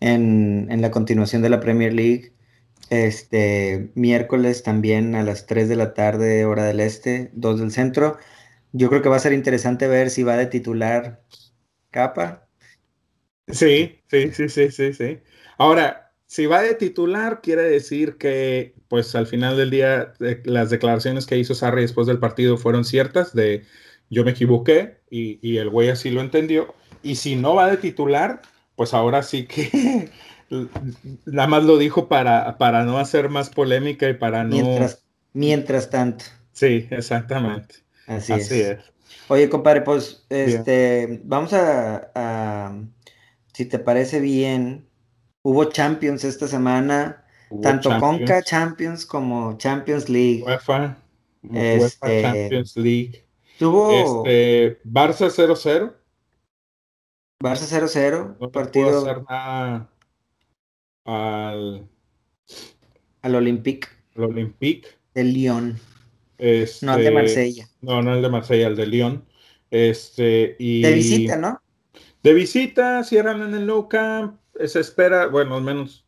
en, 0.00 0.66
en 0.70 0.82
la 0.82 0.90
continuación 0.90 1.40
de 1.40 1.48
la 1.48 1.60
Premier 1.60 1.94
League. 1.94 2.33
Este 2.90 3.90
miércoles 3.94 4.62
también 4.62 5.14
a 5.14 5.22
las 5.22 5.46
3 5.46 5.68
de 5.68 5.76
la 5.76 5.94
tarde, 5.94 6.44
hora 6.44 6.64
del 6.64 6.80
este, 6.80 7.30
2 7.34 7.60
del 7.60 7.70
centro. 7.70 8.18
Yo 8.72 8.88
creo 8.88 9.02
que 9.02 9.08
va 9.08 9.16
a 9.16 9.20
ser 9.20 9.32
interesante 9.32 9.88
ver 9.88 10.10
si 10.10 10.22
va 10.22 10.36
de 10.36 10.46
titular 10.46 11.22
Capa. 11.90 12.48
Sí, 13.48 14.00
sí, 14.08 14.32
sí, 14.32 14.48
sí, 14.48 14.70
sí, 14.70 14.92
sí. 14.92 15.20
Ahora, 15.58 16.12
si 16.26 16.46
va 16.46 16.62
de 16.62 16.74
titular, 16.74 17.40
quiere 17.42 17.62
decir 17.62 18.16
que, 18.18 18.74
pues 18.88 19.14
al 19.14 19.26
final 19.26 19.56
del 19.56 19.70
día, 19.70 20.14
las 20.44 20.70
declaraciones 20.70 21.26
que 21.26 21.38
hizo 21.38 21.54
Sarri 21.54 21.82
después 21.82 22.06
del 22.06 22.18
partido 22.18 22.56
fueron 22.56 22.84
ciertas 22.84 23.34
de 23.34 23.64
yo 24.10 24.24
me 24.24 24.32
equivoqué 24.32 24.98
y, 25.10 25.38
y 25.46 25.58
el 25.58 25.70
güey 25.70 25.90
así 25.90 26.10
lo 26.10 26.20
entendió. 26.20 26.74
Y 27.02 27.16
si 27.16 27.36
no 27.36 27.54
va 27.54 27.70
de 27.70 27.76
titular, 27.76 28.42
pues 28.76 28.94
ahora 28.94 29.22
sí 29.22 29.46
que 29.46 30.10
nada 30.50 31.48
más 31.48 31.64
lo 31.64 31.78
dijo 31.78 32.08
para, 32.08 32.58
para 32.58 32.84
no 32.84 32.98
hacer 32.98 33.28
más 33.28 33.50
polémica 33.50 34.08
y 34.08 34.14
para 34.14 34.44
no... 34.44 34.50
Mientras, 34.50 35.04
mientras 35.32 35.90
tanto. 35.90 36.24
Sí, 36.52 36.86
exactamente. 36.90 37.76
Así, 38.06 38.32
es. 38.32 38.78
Oye, 39.28 39.48
compadre, 39.48 39.80
pues 39.80 40.26
este, 40.28 41.20
vamos 41.24 41.52
a, 41.52 42.72
si 43.52 43.64
te 43.66 43.78
parece 43.78 44.20
bien, 44.20 44.86
hubo 45.42 45.64
Champions 45.64 46.24
esta 46.24 46.46
semana, 46.46 47.24
tanto 47.62 47.98
Conca 47.98 48.42
Champions 48.42 49.06
como 49.06 49.56
Champions 49.56 50.08
League. 50.08 50.42
UEFA, 50.44 50.98
este, 51.52 52.22
Champions 52.22 52.76
League. 52.76 53.24
Tuvo 53.58 54.26
este, 54.26 54.82
Barça 54.84 55.30
0-0. 55.30 55.94
Barça 57.42 57.66
0-0, 57.66 58.36
no 58.40 58.50
partido. 58.50 59.00
hacer 59.00 59.22
nada 59.28 59.90
al, 61.04 61.86
al 63.22 63.34
Olympique. 63.34 63.88
Al 64.16 64.24
Olympique. 64.24 64.88
El 65.14 65.32
Lyon. 65.32 65.78
Este, 66.38 66.86
no 66.86 66.92
al 66.92 67.04
de 67.04 67.10
Marsella. 67.10 67.68
No, 67.80 68.02
no 68.02 68.14
el 68.14 68.22
de 68.22 68.28
Marsella, 68.28 68.66
el 68.66 68.76
de 68.76 68.86
Lyon. 68.86 69.24
Este, 69.70 70.56
y, 70.58 70.82
de 70.82 70.92
visita, 70.92 71.36
¿no? 71.36 71.60
De 72.22 72.32
visita, 72.32 73.02
cierran 73.04 73.42
en 73.42 73.54
el 73.54 73.66
Nou 73.66 73.88
Camp. 73.88 74.38
Se 74.64 74.80
espera, 74.80 75.26
bueno, 75.26 75.56
al 75.56 75.62
menos 75.62 76.06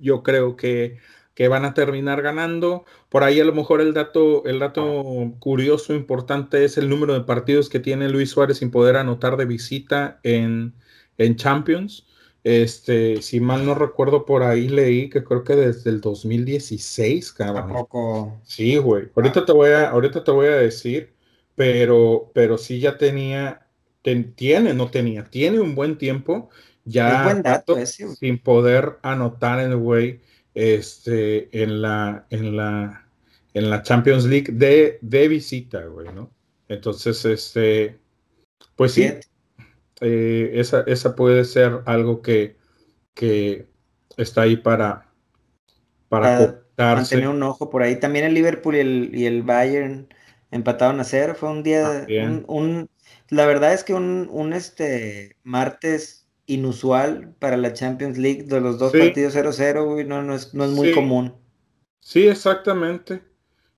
yo 0.00 0.22
creo 0.22 0.56
que, 0.56 0.98
que, 1.34 1.48
van 1.48 1.64
a 1.64 1.72
terminar 1.72 2.20
ganando. 2.20 2.84
Por 3.08 3.22
ahí 3.22 3.38
a 3.38 3.44
lo 3.44 3.52
mejor 3.52 3.80
el 3.80 3.94
dato, 3.94 4.44
el 4.44 4.58
dato 4.58 5.36
curioso, 5.38 5.94
importante, 5.94 6.64
es 6.64 6.78
el 6.78 6.88
número 6.88 7.14
de 7.14 7.20
partidos 7.20 7.68
que 7.68 7.78
tiene 7.78 8.08
Luis 8.08 8.30
Suárez 8.30 8.58
sin 8.58 8.72
poder 8.72 8.96
anotar 8.96 9.36
de 9.36 9.44
visita 9.44 10.18
en, 10.24 10.74
en 11.16 11.36
Champions. 11.36 12.06
Este, 12.42 13.20
si 13.22 13.40
mal 13.40 13.66
no 13.66 13.74
recuerdo, 13.74 14.24
por 14.24 14.42
ahí 14.42 14.68
leí 14.68 15.10
que 15.10 15.22
creo 15.22 15.44
que 15.44 15.56
desde 15.56 15.90
el 15.90 16.00
2016, 16.00 17.32
cabrón. 17.32 17.68
Tampoco. 17.68 18.40
Sí, 18.44 18.76
güey. 18.76 19.08
Ahorita 19.14 19.44
te 19.44 19.52
voy 19.52 19.70
a, 19.70 19.90
ahorita 19.90 20.24
te 20.24 20.30
voy 20.30 20.46
a 20.46 20.56
decir, 20.56 21.12
pero, 21.54 22.30
pero 22.34 22.56
sí 22.56 22.80
ya 22.80 22.96
tenía, 22.96 23.66
tiene, 24.02 24.72
no 24.72 24.90
tenía, 24.90 25.24
tiene 25.24 25.60
un 25.60 25.74
buen 25.74 25.98
tiempo 25.98 26.48
ya 26.84 27.24
buen 27.24 27.42
dato 27.42 27.76
sin 27.86 28.38
poder 28.38 28.98
anotar 29.02 29.60
el 29.60 29.76
güey 29.76 30.20
este, 30.54 31.62
en 31.62 31.82
la, 31.82 32.26
en 32.30 32.56
la, 32.56 33.06
en 33.54 33.70
la 33.70 33.82
Champions 33.82 34.24
League 34.24 34.52
de, 34.52 34.98
de 35.00 35.28
visita, 35.28 35.84
güey, 35.84 36.08
¿no? 36.12 36.30
Entonces, 36.68 37.24
este, 37.24 37.98
pues 38.76 38.92
sí, 38.92 39.08
eh, 40.00 40.50
esa, 40.54 40.82
esa, 40.86 41.14
puede 41.14 41.44
ser 41.44 41.82
algo 41.86 42.22
que, 42.22 42.56
que 43.14 43.68
está 44.16 44.42
ahí 44.42 44.56
para, 44.56 45.12
para, 46.08 46.62
mantener 46.76 47.28
un 47.28 47.42
ojo 47.42 47.70
por 47.70 47.82
ahí. 47.82 47.96
También 47.98 48.24
el 48.24 48.34
Liverpool 48.34 48.76
y 48.76 48.80
el, 48.80 49.10
y 49.12 49.26
el 49.26 49.42
Bayern 49.42 50.08
empataron 50.50 51.00
a 51.00 51.04
cero. 51.04 51.34
Fue 51.36 51.50
un 51.50 51.62
día, 51.62 52.06
un, 52.46 52.88
la 53.28 53.46
verdad 53.46 53.74
es 53.74 53.84
que 53.84 53.94
un, 53.94 54.28
un, 54.30 54.52
este 54.52 55.36
martes 55.42 56.28
inusual 56.46 57.34
para 57.38 57.56
la 57.56 57.72
Champions 57.72 58.18
League 58.18 58.44
de 58.44 58.60
los 58.60 58.78
dos 58.78 58.92
partidos 58.92 59.36
0-0, 59.36 60.06
no, 60.06 60.22
no, 60.22 60.34
es, 60.34 60.52
no 60.52 60.64
es 60.64 60.70
muy 60.70 60.92
común. 60.92 61.34
Sí, 62.00 62.26
exactamente. 62.26 63.22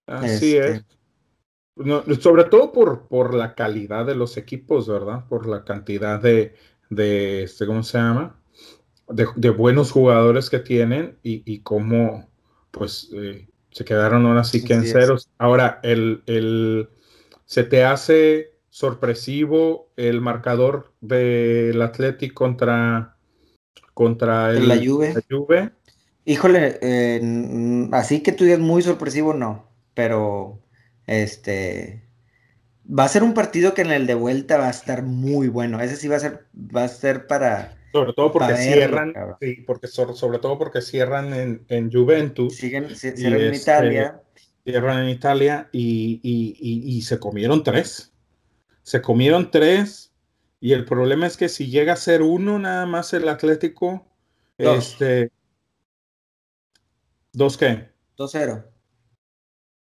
Así 0.07 0.57
es. 0.57 0.83
Sobre 2.21 2.45
todo 2.45 2.73
por, 2.73 3.09
por 3.09 3.35
la 3.35 3.55
calidad 3.55 4.05
de 4.05 4.15
los 4.15 4.37
equipos, 4.37 4.89
¿verdad? 4.89 5.27
Por 5.29 5.47
la 5.47 5.65
cantidad 5.65 6.21
de, 6.21 6.55
de 6.91 7.45
este, 7.45 7.67
¿cómo 7.67 7.83
se 7.83 7.99
llama? 7.99 8.39
De, 9.09 9.51
buenos 9.51 9.91
jugadores 9.91 10.51
que 10.51 10.59
tienen 10.59 11.19
y, 11.23 11.43
y 11.51 11.61
cómo, 11.61 12.29
pues, 12.71 13.11
eh, 13.15 13.49
se 13.71 13.85
quedaron 13.85 14.27
ahora 14.27 14.45
sí 14.45 14.65
que 14.65 14.75
en 14.75 14.85
ceros. 14.85 15.29
Ahora, 15.39 15.81
el, 15.83 16.23
el, 16.27 16.91
¿se 17.47 17.65
te 17.65 17.85
hace 17.85 18.53
sorpresivo 18.69 19.91
el 19.97 20.21
marcador 20.21 20.93
del 21.01 21.81
Atlético 21.83 22.45
contra, 22.45 23.17
contra 23.95 24.51
el, 24.51 24.69
la 24.69 24.77
Juve? 24.77 25.73
Híjole, 26.25 26.79
eh, 26.81 27.89
así 27.93 28.23
que 28.23 28.33
tú 28.33 28.45
digas 28.45 28.61
muy 28.61 28.83
sorpresivo, 28.83 29.35
no, 29.35 29.69
pero 29.95 30.62
este 31.07 32.03
va 32.87 33.05
a 33.05 33.09
ser 33.09 33.23
un 33.23 33.35
partido 33.35 33.75
que 33.75 33.83
en 33.83 33.93
el 33.93 34.07
de 34.07 34.15
vuelta 34.15 34.59
va 34.59 34.69
a 34.69 34.71
estar 34.71 35.03
muy 35.03 35.49
bueno. 35.49 35.81
Ese 35.81 35.97
sí 35.97 36.09
va 36.09 36.17
a 36.17 36.21
ser, 36.21 36.47
va 36.55 36.85
a 36.85 36.88
ser 36.88 37.27
para. 37.27 37.79
Sobre 37.93 38.12
todo 38.15 38.33
porque 38.33 38.57
cierran, 38.57 39.15
sí, 39.41 39.65
porque 39.67 39.87
sobre, 39.87 40.38
todo 40.38 40.59
porque 40.59 40.81
cierran 40.81 41.35
en, 41.35 41.65
en 41.69 41.93
Juventus. 41.93 42.57
Siguen, 42.57 42.95
cierran 42.95 43.41
en 43.41 43.53
este, 43.53 43.71
Italia. 43.71 44.23
Cierran 44.65 45.03
en 45.05 45.09
Italia 45.11 45.69
y, 45.73 46.21
y, 46.23 47.03
se 47.03 47.19
comieron 47.19 47.62
tres. 47.62 48.12
Se 48.83 49.03
comieron 49.03 49.51
tres. 49.51 50.11
Y 50.59 50.73
el 50.73 50.85
problema 50.85 51.27
es 51.27 51.37
que 51.37 51.49
si 51.49 51.67
llega 51.67 51.95
a 51.95 51.97
ser 51.97 52.23
uno 52.23 52.59
nada 52.59 52.87
más 52.87 53.12
el 53.12 53.29
Atlético, 53.29 54.07
dos. 54.57 54.93
este. 54.93 55.31
¿Dos 57.33 57.57
qué? 57.57 57.88
2-0. 58.19 58.65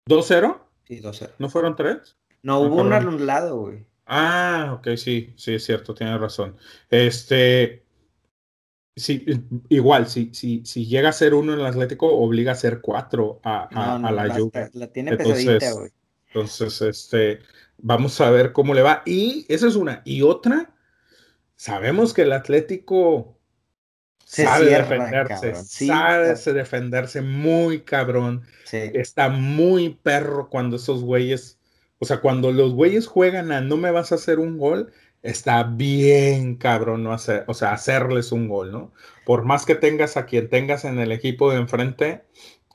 ¿2-0? 0.08 0.60
Sí, 0.92 1.00
2-0. 1.00 1.30
¿No 1.38 1.48
fueron 1.48 1.74
tres? 1.74 2.16
No, 2.42 2.60
hubo 2.60 2.82
un 2.82 2.92
anulado, 2.92 3.60
güey. 3.60 3.86
Ah, 4.04 4.76
ok, 4.78 4.96
sí, 4.96 5.32
sí, 5.36 5.54
es 5.54 5.64
cierto, 5.64 5.94
tiene 5.94 6.18
razón. 6.18 6.56
Este, 6.90 7.86
sí, 8.94 9.24
igual, 9.70 10.06
si, 10.06 10.34
si, 10.34 10.62
si 10.66 10.86
llega 10.86 11.08
a 11.08 11.12
ser 11.12 11.32
uno 11.32 11.54
en 11.54 11.60
el 11.60 11.66
Atlético, 11.66 12.12
obliga 12.12 12.52
a 12.52 12.56
ser 12.56 12.82
cuatro 12.82 13.40
a, 13.42 13.68
la 14.12 14.36
lluvia. 14.36 14.70
La 14.74 14.88
tiene 14.88 15.16
pesadita, 15.16 15.72
güey. 15.72 15.90
Entonces, 16.26 16.82
este, 16.82 17.38
vamos 17.78 18.20
a 18.20 18.30
ver 18.30 18.52
cómo 18.52 18.74
le 18.74 18.82
va. 18.82 19.02
Y 19.06 19.46
esa 19.48 19.68
es 19.68 19.76
una. 19.76 20.02
Y 20.04 20.20
otra, 20.20 20.74
sabemos 21.56 22.12
que 22.12 22.22
el 22.22 22.32
Atlético 22.32 23.38
sabe 24.32 24.70
defenderse, 24.70 25.54
sabe 25.54 26.34
defenderse 26.52 27.20
muy 27.20 27.80
cabrón. 27.80 28.42
Está 28.72 29.28
muy 29.28 29.90
perro 30.02 30.48
cuando 30.48 30.76
esos 30.76 31.02
güeyes, 31.02 31.58
o 31.98 32.06
sea, 32.06 32.20
cuando 32.20 32.50
los 32.50 32.72
güeyes 32.72 33.06
juegan 33.06 33.52
a 33.52 33.60
no 33.60 33.76
me 33.76 33.90
vas 33.90 34.12
a 34.12 34.14
hacer 34.14 34.38
un 34.38 34.56
gol, 34.56 34.90
está 35.22 35.62
bien 35.64 36.56
cabrón 36.56 37.04
no 37.04 37.12
hacer, 37.12 37.44
o 37.46 37.54
sea, 37.54 37.72
hacerles 37.72 38.32
un 38.32 38.48
gol, 38.48 38.72
¿no? 38.72 38.92
Por 39.26 39.44
más 39.44 39.66
que 39.66 39.74
tengas 39.74 40.16
a 40.16 40.24
quien 40.24 40.48
tengas 40.48 40.84
en 40.84 40.98
el 40.98 41.12
equipo 41.12 41.50
de 41.50 41.58
enfrente, 41.58 42.22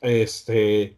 este, 0.01 0.97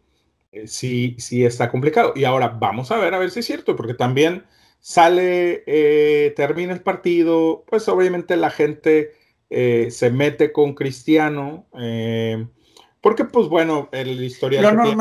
eh, 0.52 0.66
sí, 0.66 1.16
sí 1.18 1.44
está 1.44 1.70
complicado. 1.70 2.12
Y 2.14 2.24
ahora 2.24 2.48
vamos 2.48 2.90
a 2.90 2.98
ver, 2.98 3.14
a 3.14 3.18
ver 3.18 3.30
si 3.30 3.40
es 3.40 3.46
cierto, 3.46 3.76
porque 3.76 3.94
también 3.94 4.44
sale, 4.80 5.64
eh, 5.66 6.34
termina 6.36 6.74
el 6.74 6.82
partido, 6.82 7.64
pues 7.66 7.88
obviamente 7.88 8.36
la 8.36 8.50
gente 8.50 9.12
eh, 9.50 9.88
se 9.90 10.10
mete 10.10 10.52
con 10.52 10.74
Cristiano, 10.74 11.66
eh, 11.76 12.46
porque 13.00 13.24
pues 13.24 13.48
bueno, 13.48 13.88
el 13.90 14.22
historial 14.22 14.76
del, 14.76 14.94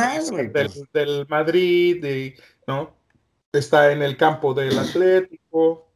pues. 0.51 0.83
del, 0.91 1.27
Madrid, 1.27 2.33
¿no? 2.65 2.97
Está 3.53 3.91
en 3.91 4.01
el 4.01 4.17
campo 4.17 4.55
del 4.55 4.77
Atlético, 4.79 5.91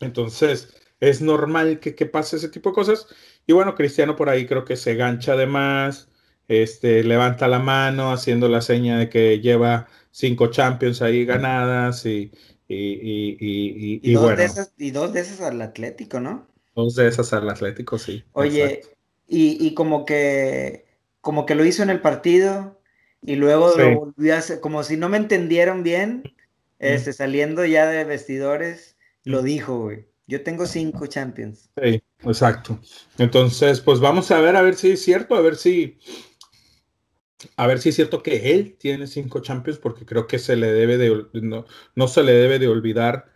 entonces 0.00 0.76
es 1.00 1.22
normal 1.22 1.80
que, 1.80 1.94
que, 1.94 2.04
pase 2.04 2.36
ese 2.36 2.50
tipo 2.50 2.70
de 2.70 2.74
cosas. 2.74 3.06
Y 3.46 3.54
bueno, 3.54 3.74
Cristiano 3.74 4.16
por 4.16 4.28
ahí 4.28 4.46
creo 4.46 4.66
que 4.66 4.76
se 4.76 4.94
gancha 4.94 5.34
de 5.34 5.46
más, 5.46 6.08
este, 6.48 7.02
levanta 7.04 7.48
la 7.48 7.58
mano 7.58 8.12
haciendo 8.12 8.48
la 8.48 8.60
seña 8.60 8.98
de 8.98 9.08
que 9.08 9.40
lleva 9.40 9.88
cinco 10.10 10.48
Champions 10.48 11.00
ahí 11.00 11.24
ganadas 11.24 12.04
y, 12.04 12.30
y, 12.68 14.00
y, 14.02 14.12
dos 14.12 14.36
De 14.36 14.44
esas, 14.44 14.74
y 14.76 14.90
dos 14.90 15.12
de 15.14 15.20
esas 15.20 15.40
al 15.40 15.62
Atlético, 15.62 16.20
¿no? 16.20 16.51
Dos 16.74 16.94
de 16.94 17.08
esas 17.08 17.32
al 17.32 17.48
Atlético, 17.48 17.98
sí. 17.98 18.24
Oye, 18.32 18.82
y, 19.26 19.64
y, 19.64 19.74
como 19.74 20.04
que 20.04 20.86
como 21.20 21.46
que 21.46 21.54
lo 21.54 21.64
hizo 21.64 21.82
en 21.82 21.90
el 21.90 22.00
partido 22.00 22.80
y 23.22 23.36
luego 23.36 23.72
lo 23.76 23.98
volvió 23.98 24.34
a 24.34 24.38
hacer, 24.38 24.60
como 24.60 24.82
si 24.82 24.96
no 24.96 25.08
me 25.08 25.16
entendieron 25.16 25.82
bien, 25.82 26.24
este, 26.78 27.12
saliendo 27.12 27.64
ya 27.64 27.86
de 27.86 28.04
vestidores, 28.04 28.96
lo 29.24 29.42
dijo, 29.42 29.78
güey. 29.78 30.08
Yo 30.26 30.42
tengo 30.42 30.66
cinco 30.66 31.06
Champions. 31.06 31.70
Sí, 31.80 32.02
exacto. 32.24 32.78
Entonces, 33.18 33.80
pues 33.80 34.00
vamos 34.00 34.30
a 34.30 34.40
ver, 34.40 34.56
a 34.56 34.62
ver 34.62 34.74
si 34.74 34.92
es 34.92 35.02
cierto, 35.02 35.36
a 35.36 35.40
ver 35.40 35.56
si, 35.56 35.98
a 37.56 37.66
ver 37.66 37.78
si 37.78 37.90
es 37.90 37.94
cierto 37.94 38.22
que 38.22 38.52
él 38.52 38.76
tiene 38.78 39.06
cinco 39.06 39.40
Champions, 39.40 39.78
porque 39.78 40.04
creo 40.04 40.26
que 40.26 40.38
se 40.38 40.56
le 40.56 40.72
debe 40.72 40.98
de, 40.98 41.26
no, 41.34 41.66
no 41.94 42.08
se 42.08 42.22
le 42.22 42.32
debe 42.32 42.58
de 42.58 42.68
olvidar 42.68 43.30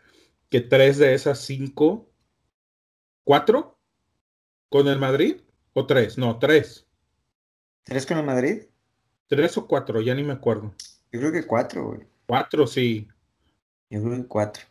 que 0.49 0.61
tres 0.61 0.99
de 0.99 1.15
esas 1.15 1.41
cinco 1.41 2.11
¿Cuatro? 3.27 3.77
¿Con 4.69 4.87
el 4.87 5.01
Madrid? 5.01 5.39
¿O 5.73 5.85
tres? 5.85 6.17
No, 6.17 6.39
tres. 6.39 6.87
¿Tres 7.83 8.07
con 8.07 8.19
el 8.19 8.25
Madrid? 8.25 8.63
¿Tres 9.27 9.59
o 9.59 9.67
cuatro? 9.67 10.01
Ya 10.01 10.15
ni 10.15 10.23
me 10.23 10.35
acuerdo. 10.35 10.73
Yo 11.11 11.19
creo 11.19 11.33
que 11.33 11.45
cuatro, 11.45 11.87
güey. 11.89 12.01
Cuatro, 12.29 12.69
sí. 12.69 13.09
Yo 13.91 14.01
creo 14.01 14.17
que 14.19 14.29
cuatro. 14.29 14.63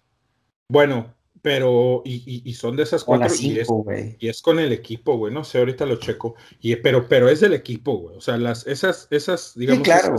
Bueno, 0.70 1.13
pero, 1.41 2.02
y, 2.06 2.44
y, 2.46 2.54
son 2.54 2.78
de 2.78 2.84
esas 2.84 3.04
cuatro. 3.04 3.28
cinco, 3.28 3.86
y, 3.89 3.94
es, 3.94 4.15
y, 4.20 4.30
es, 4.30 4.41
con 4.41 4.58
el 4.58 4.72
equipo, 4.72 5.18
güey. 5.18 5.34
No 5.34 5.44
sé, 5.44 5.58
ahorita 5.58 5.86
lo 5.86 5.98
checo. 5.98 6.36
Y, 6.62 6.78
pero, 6.78 7.10
pero 7.10 7.28
es 7.28 7.41
del 7.41 7.56
equipo, 7.56 7.98
güey. 7.98 8.15
O 8.15 8.22
sea, 8.22 8.38
las, 8.38 8.65
esas, 8.68 9.10
esas, 9.12 9.52
digamos. 9.58 9.80
Sí, 9.80 9.84
claro. 9.84 10.15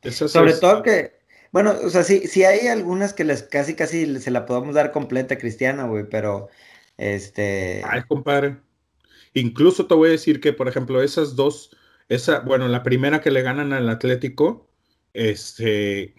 Esas, 0.00 0.30
Sobre 0.30 0.54
todo 0.54 0.82
que, 0.82 1.18
bueno, 1.52 1.74
o 1.84 1.90
sea, 1.90 2.02
sí, 2.02 2.28
sí 2.28 2.44
hay 2.44 2.68
algunas 2.68 3.12
que 3.12 3.24
les 3.24 3.42
casi, 3.42 3.74
casi 3.74 4.20
se 4.20 4.30
la 4.30 4.46
podemos 4.46 4.74
dar 4.74 4.90
completa 4.90 5.36
cristiana, 5.36 5.84
güey, 5.84 6.08
pero 6.08 6.48
este. 6.98 7.82
Ay, 7.84 8.02
compadre. 8.08 8.58
Incluso 9.34 9.86
te 9.86 9.94
voy 9.94 10.08
a 10.08 10.12
decir 10.12 10.40
que, 10.40 10.52
por 10.52 10.68
ejemplo, 10.68 11.02
esas 11.02 11.36
dos, 11.36 11.76
esa, 12.08 12.40
bueno, 12.40 12.68
la 12.68 12.82
primera 12.82 13.20
que 13.20 13.30
le 13.30 13.42
ganan 13.42 13.72
al 13.72 13.88
Atlético, 13.88 14.66
este, 15.12 16.14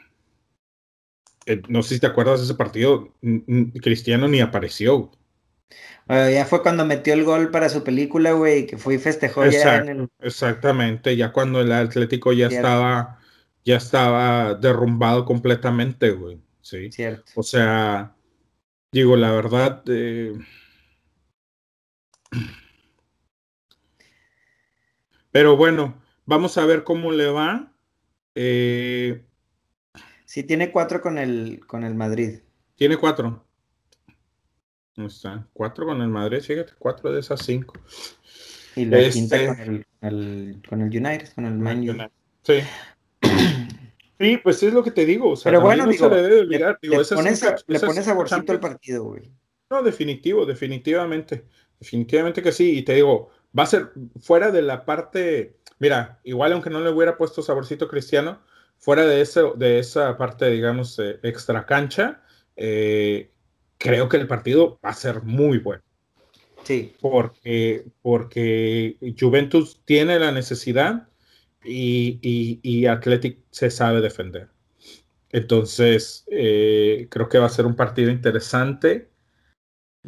eh, 1.48 1.62
no 1.70 1.82
sé 1.82 1.96
si 1.96 2.00
te 2.02 2.08
acuerdas 2.08 2.40
de 2.40 2.46
ese 2.46 2.56
partido, 2.56 3.16
Cristiano 3.82 4.28
ni 4.28 4.42
apareció. 4.42 5.12
ya 6.08 6.46
fue 6.46 6.62
cuando 6.62 6.86
metió 6.86 7.14
el 7.14 7.24
gol 7.24 7.52
para 7.52 7.70
su 7.70 7.84
película, 7.84 8.34
güey, 8.34 8.68
que 8.68 8.78
fue 8.78 8.96
y 8.96 8.98
festejó 9.00 9.46
ya 9.48 9.78
en 9.78 9.90
el... 9.90 10.10
Exactamente, 10.20 11.16
ya 11.16 11.32
cuando 11.32 11.62
el 11.62 11.72
Atlético 11.72 12.34
ya 12.34 12.48
estaba, 12.48 13.20
ya 13.64 13.78
estaba 13.78 14.56
derrumbado 14.56 15.26
completamente, 15.26 16.12
güey. 16.12 16.40
Sí. 16.62 16.92
Cierto. 16.92 17.32
O 17.36 17.44
sea, 17.44 18.14
digo, 18.92 19.16
la 19.16 19.32
verdad, 19.32 19.84
eh, 19.88 20.34
pero 25.32 25.56
bueno, 25.58 26.02
vamos 26.26 26.58
a 26.58 26.66
ver 26.66 26.84
cómo 26.84 27.12
le 27.12 27.28
va. 27.28 27.72
Eh, 28.36 29.24
sí, 30.26 30.44
tiene 30.44 30.72
cuatro 30.72 31.02
con 31.02 31.18
el, 31.18 31.62
con 31.66 31.84
el 31.84 31.96
Madrid. 31.96 32.40
Tiene 32.76 32.98
cuatro. 32.98 33.44
No 34.96 35.08
está. 35.08 35.48
Cuatro 35.54 35.86
con 35.86 36.02
el 36.02 36.10
Madrid, 36.10 36.42
fíjate, 36.42 36.74
cuatro 36.80 37.12
de 37.12 37.20
esas 37.20 37.46
cinco. 37.46 37.74
Y 38.76 38.86
la 38.86 39.10
quinta 39.10 39.36
este 39.38 39.48
con 39.48 39.86
el, 40.02 40.62
con 40.68 40.82
el 40.82 40.88
United, 40.88 41.30
con 41.34 41.46
el 41.46 41.58
Man 41.58 41.80
United. 41.80 42.12
Sí. 42.44 42.60
Sí, 44.20 44.40
pues 44.44 44.64
es 44.64 44.74
lo 44.74 44.84
que 44.84 44.90
te 44.90 45.06
digo. 45.06 45.30
O 45.30 45.36
sea, 45.36 45.52
Pero 45.52 45.62
bueno, 45.62 45.86
no 45.86 45.94
se 45.94 46.10
le 46.10 46.22
debe 46.24 46.40
olvidar. 46.40 46.80
Le, 46.82 46.90
pones, 46.90 47.46
le 47.68 47.80
pones 47.80 48.06
saborcito 48.06 48.52
al 48.52 48.60
partido, 48.60 49.04
güey. 49.04 49.32
No, 49.70 49.84
definitivo, 49.84 50.44
definitivamente. 50.46 51.46
Definitivamente 51.80 52.42
que 52.42 52.52
sí. 52.52 52.78
Y 52.78 52.82
te 52.84 52.94
digo, 52.94 53.30
va 53.58 53.64
a 53.64 53.68
ser 53.68 53.92
fuera 54.20 54.52
de 54.52 54.62
la 54.62 54.86
parte, 54.86 55.58
mira, 55.80 56.20
igual 56.24 56.54
aunque 56.54 56.70
no 56.70 56.82
le 56.82 56.90
hubiera 56.90 57.18
puesto 57.18 57.42
saborcito 57.42 57.88
cristiano, 57.88 58.42
fuera 58.78 59.06
de, 59.06 59.22
eso, 59.22 59.54
de 59.56 59.80
esa 59.80 60.18
parte, 60.18 60.50
digamos, 60.50 60.98
eh, 61.00 61.20
extra 61.24 61.66
cancha, 61.66 62.22
eh, 62.56 63.32
creo 63.78 64.10
que 64.10 64.18
el 64.18 64.28
partido 64.28 64.80
va 64.84 64.90
a 64.90 64.94
ser 64.94 65.24
muy 65.24 65.60
bueno. 65.60 65.84
Sí. 66.64 66.96
Porque, 67.00 67.86
porque 68.02 68.98
Juventus 69.18 69.82
tiene 69.86 70.20
la 70.20 70.32
necesidad 70.32 71.08
y, 71.64 72.20
y, 72.22 72.60
y 72.62 72.86
Athletic 72.88 73.40
se 73.52 73.70
sabe 73.70 74.02
defender. 74.02 74.50
Entonces, 75.30 76.26
eh, 76.32 77.08
creo 77.10 77.30
que 77.30 77.38
va 77.38 77.46
a 77.48 77.50
ser 77.50 77.66
un 77.66 77.76
partido 77.76 78.12
interesante. 78.12 79.10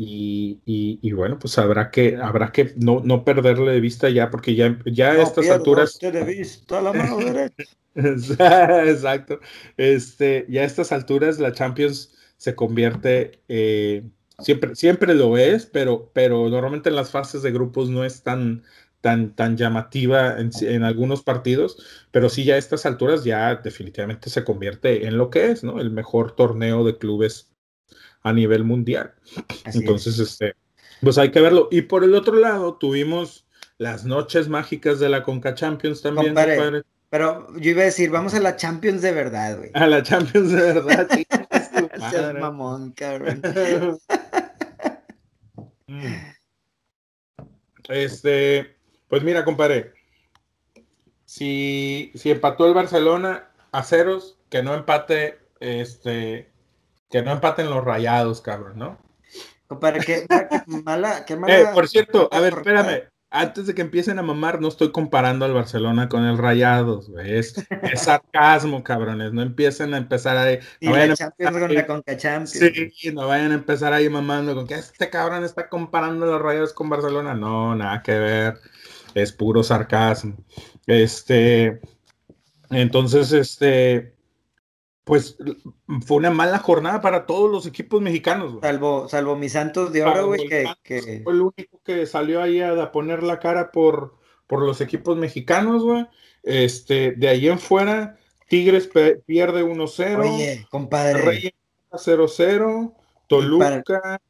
Y, 0.01 1.11
bueno, 1.11 1.37
pues 1.39 1.57
habrá 1.57 1.91
que, 1.91 2.15
habrá 2.15 2.53
que 2.53 2.73
no, 2.77 3.01
no 3.03 3.25
perderle 3.25 3.73
de 3.73 3.81
vista 3.81 4.09
ya, 4.09 4.29
porque 4.29 4.55
ya, 4.55 4.79
ya 4.85 5.11
a 5.11 5.21
estas 5.21 5.49
alturas. 5.49 5.99
De 5.99 6.23
vista 6.23 6.79
la 6.79 6.93
mano 6.93 7.17
derecha. 7.17 7.65
Exacto. 8.85 9.41
Este, 9.75 10.45
ya 10.47 10.61
a 10.61 10.63
estas 10.63 10.93
alturas 10.93 11.37
la 11.39 11.51
Champions 11.51 12.15
se 12.37 12.55
convierte, 12.55 13.41
eh, 13.49 14.05
siempre, 14.39 14.73
siempre 14.73 15.13
lo 15.15 15.37
es, 15.37 15.65
pero, 15.65 16.09
pero 16.13 16.47
normalmente 16.47 16.87
en 16.87 16.95
las 16.95 17.11
fases 17.11 17.41
de 17.41 17.51
grupos 17.51 17.89
no 17.89 18.05
es 18.05 18.23
tan, 18.23 18.63
tan, 19.01 19.35
tan 19.35 19.57
llamativa 19.57 20.39
en, 20.39 20.51
en, 20.61 20.83
algunos 20.83 21.23
partidos, 21.23 22.07
pero 22.11 22.29
sí 22.29 22.45
ya 22.45 22.53
a 22.53 22.57
estas 22.57 22.85
alturas 22.85 23.25
ya 23.25 23.53
definitivamente 23.55 24.29
se 24.29 24.45
convierte 24.45 25.07
en 25.07 25.17
lo 25.17 25.29
que 25.29 25.51
es, 25.51 25.65
¿no? 25.65 25.81
El 25.81 25.91
mejor 25.91 26.37
torneo 26.37 26.85
de 26.85 26.97
clubes 26.97 27.49
a 28.23 28.33
nivel 28.33 28.63
mundial. 28.63 29.13
Entonces, 29.65 30.19
este, 30.19 30.55
pues 31.01 31.17
hay 31.17 31.31
que 31.31 31.41
verlo. 31.41 31.67
Y 31.71 31.83
por 31.83 32.03
el 32.03 32.15
otro 32.15 32.35
lado, 32.35 32.75
tuvimos 32.75 33.47
las 33.77 34.05
noches 34.05 34.49
mágicas 34.49 34.99
de 34.99 35.09
la 35.09 35.23
Conca 35.23 35.55
Champions 35.55 36.01
también. 36.01 36.35
Pero 37.09 37.47
yo 37.57 37.71
iba 37.71 37.81
a 37.81 37.85
decir, 37.85 38.11
vamos 38.11 38.35
a 38.35 38.39
la 38.39 38.55
Champions 38.55 39.01
de 39.01 39.11
verdad, 39.11 39.57
güey. 39.57 39.71
A 39.73 39.87
la 39.87 40.03
Champions 40.03 40.51
de 40.51 40.61
verdad, 40.61 41.09
mamón, 42.39 42.91
cabrón. 42.91 43.41
Mm. 45.91 46.13
Este, 47.89 48.75
pues 49.07 49.23
mira, 49.23 49.43
compadre. 49.43 49.93
Si, 51.25 52.11
si 52.13 52.29
empató 52.29 52.67
el 52.67 52.75
Barcelona 52.75 53.49
a 53.71 53.81
ceros, 53.81 54.37
que 54.51 54.61
no 54.61 54.75
empate 54.75 55.39
este 55.59 56.48
que 57.09 57.21
no 57.21 57.31
empaten 57.31 57.69
los 57.69 57.83
rayados, 57.83 58.41
cabrón, 58.41 58.77
¿no? 58.77 58.97
Para 59.79 59.99
qué, 59.99 60.25
mala, 60.67 61.25
qué 61.25 61.35
mala. 61.35 61.59
Eh, 61.59 61.65
por 61.73 61.87
cierto, 61.87 62.29
a 62.31 62.39
ver, 62.39 62.53
espérame. 62.53 63.03
Antes 63.31 63.67
de 63.67 63.75
que 63.75 63.83
empiecen 63.83 64.17
a 64.17 64.23
mamar, 64.23 64.59
no 64.59 64.67
estoy 64.67 64.91
comparando 64.91 65.45
al 65.45 65.53
Barcelona 65.53 66.09
con 66.09 66.25
el 66.25 66.39
Rayados, 66.39 67.11
güey. 67.11 67.37
Es, 67.37 67.53
sarcasmo, 67.93 68.83
cabrones. 68.83 69.33
No 69.33 69.43
empiecen 69.43 69.93
a 69.93 69.97
empezar 69.97 70.35
ahí. 70.35 70.57
No 70.81 70.93
vayan 70.93 71.11
a 71.11 71.51
con 71.51 71.75
la 71.75 71.85
Conca 71.85 72.17
Champions. 72.17 72.91
Sí, 72.95 73.11
no 73.11 73.27
vayan 73.27 73.51
a 73.51 73.53
empezar 73.55 73.93
ahí 73.93 74.09
mamando 74.09 74.55
con 74.55 74.65
que 74.65 74.73
este 74.73 75.11
cabrón 75.11 75.43
está 75.43 75.69
comparando 75.69 76.25
a 76.25 76.29
los 76.29 76.41
Rayados 76.41 76.73
con 76.73 76.89
Barcelona. 76.89 77.35
No, 77.35 77.75
nada 77.75 78.01
que 78.01 78.17
ver. 78.17 78.57
Es 79.13 79.31
puro 79.31 79.61
sarcasmo. 79.61 80.35
Este. 80.87 81.81
Entonces, 82.71 83.31
este 83.31 84.15
pues 85.09 85.37
fue 86.05 86.17
una 86.17 86.29
mala 86.29 86.59
jornada 86.59 87.01
para 87.01 87.25
todos 87.25 87.49
los 87.49 87.65
equipos 87.65 87.99
mexicanos. 87.99 88.59
Salvo, 88.61 89.09
salvo 89.09 89.35
mis 89.35 89.53
Santos 89.53 89.91
de 89.91 90.03
Oro, 90.03 90.27
güey, 90.27 90.47
que, 90.47 91.21
Fue 91.23 91.33
el 91.33 91.41
único 91.41 91.81
que 91.83 92.05
salió 92.05 92.43
ahí 92.43 92.61
a, 92.61 92.91
poner 92.91 93.23
la 93.23 93.39
cara 93.39 93.71
por, 93.71 94.13
por 94.45 94.61
los 94.61 94.81
equipos 94.81 95.17
mexicanos, 95.17 95.81
güey. 95.81 96.05
Este, 96.43 97.13
de 97.13 97.27
ahí 97.27 97.47
en 97.47 97.57
fuera, 97.57 98.19
Tigres 98.49 98.87
pierde 99.25 99.63
1-0. 99.63 100.31
Oye, 100.31 100.67
compadre. 100.69 101.21
Reyes 101.23 101.53
0-0. 101.89 102.93
Toluca. 103.25 104.21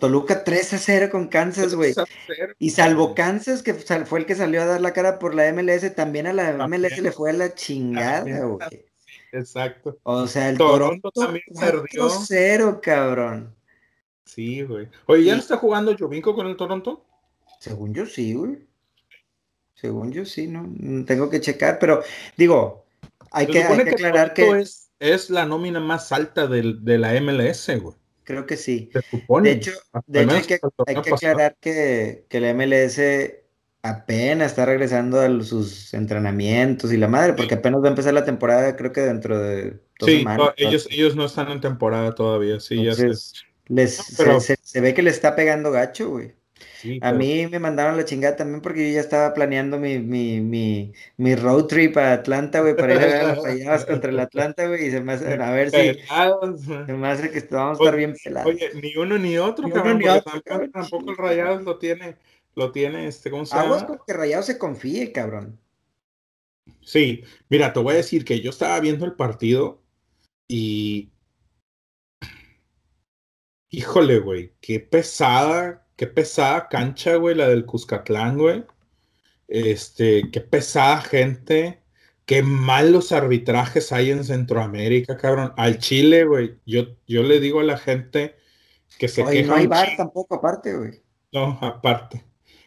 Toluca 0.00 0.44
3-0 0.44 1.08
con 1.08 1.28
Kansas, 1.28 1.76
güey. 1.76 1.94
Y 2.58 2.70
salvo 2.70 3.14
Kansas, 3.14 3.62
que 3.62 3.74
fue 3.74 4.18
el 4.18 4.26
que 4.26 4.34
salió 4.34 4.60
a 4.60 4.66
dar 4.66 4.80
la 4.80 4.92
cara 4.92 5.20
por 5.20 5.36
la 5.36 5.52
MLS, 5.52 5.94
también 5.94 6.26
a 6.26 6.32
la 6.32 6.66
MLS 6.66 6.98
le 6.98 7.12
fue 7.12 7.30
a 7.30 7.34
la 7.34 7.54
chingada, 7.54 8.44
güey. 8.44 8.93
Exacto. 9.34 9.98
O 10.04 10.26
sea, 10.26 10.48
el 10.48 10.58
Toronto, 10.58 11.10
también 11.10 11.44
perdió. 11.58 12.08
0 12.08 12.80
cabrón. 12.82 13.54
Sí, 14.24 14.62
güey. 14.62 14.88
Oye, 15.06 15.24
¿ya 15.24 15.34
no 15.34 15.40
está 15.40 15.56
jugando 15.56 15.96
Jovinko 15.98 16.34
con 16.34 16.46
el 16.46 16.56
Toronto? 16.56 17.04
Según 17.58 17.92
yo 17.92 18.06
sí, 18.06 18.34
güey. 18.34 18.58
Según 19.74 20.12
yo 20.12 20.24
sí, 20.24 20.46
¿no? 20.46 21.04
Tengo 21.04 21.28
que 21.28 21.40
checar, 21.40 21.78
pero 21.78 22.02
digo, 22.36 22.86
hay, 23.32 23.46
que, 23.48 23.62
aclarar 23.62 24.32
que... 24.32 24.60
Es, 24.60 24.90
es, 25.00 25.30
la 25.30 25.44
nómina 25.44 25.80
más 25.80 26.12
alta 26.12 26.46
del, 26.46 26.84
de 26.84 26.98
la 26.98 27.20
MLS, 27.20 27.68
güey. 27.80 27.96
Creo 28.22 28.46
que 28.46 28.56
sí. 28.56 28.88
Se 28.92 29.02
supone. 29.02 29.50
De 29.50 29.54
hecho, 29.56 29.72
de 30.06 30.22
hecho 30.22 30.34
hay, 30.34 30.42
que, 30.42 30.60
hay 30.86 31.02
que 31.02 31.10
aclarar 31.12 31.56
que, 31.60 32.24
que 32.28 32.40
la 32.40 32.54
MLS 32.54 33.00
apenas 33.84 34.52
está 34.52 34.64
regresando 34.64 35.20
a 35.20 35.28
sus 35.42 35.92
entrenamientos 35.92 36.90
y 36.90 36.96
la 36.96 37.06
madre, 37.06 37.34
porque 37.34 37.54
apenas 37.54 37.82
va 37.82 37.88
a 37.88 37.90
empezar 37.90 38.14
la 38.14 38.24
temporada, 38.24 38.74
creo 38.76 38.92
que 38.92 39.02
dentro 39.02 39.38
de 39.38 39.72
dos 40.00 40.08
sí, 40.08 40.24
ellos, 40.56 40.88
ellos 40.90 41.14
no 41.14 41.26
están 41.26 41.52
en 41.52 41.60
temporada 41.60 42.14
todavía, 42.14 42.60
sí, 42.60 42.82
ya 42.82 42.94
Les, 43.68 43.96
se, 43.98 44.80
ve 44.80 44.94
que 44.94 45.02
le 45.02 45.10
está 45.10 45.36
pegando 45.36 45.70
gacho, 45.70 46.08
güey. 46.08 46.32
a 47.02 47.12
mí 47.12 47.46
me 47.46 47.58
mandaron 47.58 47.98
la 47.98 48.06
chingada 48.06 48.36
también 48.36 48.62
porque 48.62 48.88
yo 48.88 48.94
ya 48.94 49.00
estaba 49.00 49.34
planeando 49.34 49.78
mi, 49.78 49.98
mi, 49.98 50.40
mi, 50.40 50.94
mi 51.18 51.34
road 51.34 51.66
trip 51.66 51.98
a 51.98 52.14
Atlanta, 52.14 52.62
güey, 52.62 52.74
para 52.74 52.94
ir 52.94 53.02
a 53.02 53.06
ver 53.06 53.24
las 53.24 53.42
rayadas 53.42 53.84
contra 53.84 54.10
el 54.10 54.18
Atlanta, 54.18 54.66
güey, 54.66 54.86
y 54.86 54.90
se 54.92 55.02
me 55.02 55.12
hace, 55.12 55.34
a 55.34 55.50
ver 55.50 55.70
si 55.70 56.00
se 56.86 56.92
me 56.94 57.06
hace 57.06 57.30
que 57.30 57.46
vamos 57.50 57.78
a 57.78 57.82
estar 57.82 57.96
bien 57.96 58.14
pelados. 58.24 58.50
Oye, 58.50 58.70
ni 58.80 58.96
uno 58.96 59.18
ni 59.18 59.36
otro, 59.36 59.66
ni 59.66 59.72
cabrón, 59.72 59.96
uno, 59.96 60.04
ni 60.04 60.08
otro, 60.08 60.40
tampoco 60.72 61.10
el 61.10 61.16
Rayados 61.18 61.62
lo 61.64 61.76
tiene 61.76 62.16
lo 62.56 62.72
tiene 62.72 63.06
este, 63.06 63.30
¿cómo 63.30 63.44
se 63.46 63.56
llama? 63.56 63.86
que 64.06 64.12
Rayado 64.12 64.42
se 64.42 64.58
confíe, 64.58 65.12
cabrón. 65.12 65.60
Sí, 66.80 67.24
mira, 67.48 67.72
te 67.72 67.80
voy 67.80 67.94
a 67.94 67.98
decir 67.98 68.24
que 68.24 68.40
yo 68.40 68.50
estaba 68.50 68.78
viendo 68.80 69.04
el 69.04 69.14
partido 69.14 69.82
y. 70.48 71.10
Híjole, 73.70 74.20
güey, 74.20 74.54
qué 74.60 74.78
pesada, 74.78 75.86
qué 75.96 76.06
pesada 76.06 76.68
cancha, 76.68 77.16
güey, 77.16 77.34
la 77.34 77.48
del 77.48 77.66
Cuscatlán, 77.66 78.38
güey. 78.38 78.64
Este, 79.48 80.30
qué 80.30 80.40
pesada 80.40 81.00
gente. 81.00 81.82
qué 82.24 82.42
malos 82.42 83.12
arbitrajes 83.12 83.92
hay 83.92 84.10
en 84.10 84.24
Centroamérica, 84.24 85.16
cabrón. 85.16 85.52
Al 85.56 85.78
Chile, 85.78 86.24
güey, 86.24 86.58
yo, 86.64 86.96
yo 87.06 87.22
le 87.22 87.40
digo 87.40 87.60
a 87.60 87.64
la 87.64 87.76
gente 87.76 88.36
que 88.98 89.08
se 89.08 89.24
queja. 89.24 89.48
No 89.48 89.56
hay 89.56 89.66
bar 89.66 89.88
tampoco 89.96 90.36
aparte, 90.36 90.76
güey. 90.76 91.02
No, 91.32 91.58
aparte. 91.60 92.24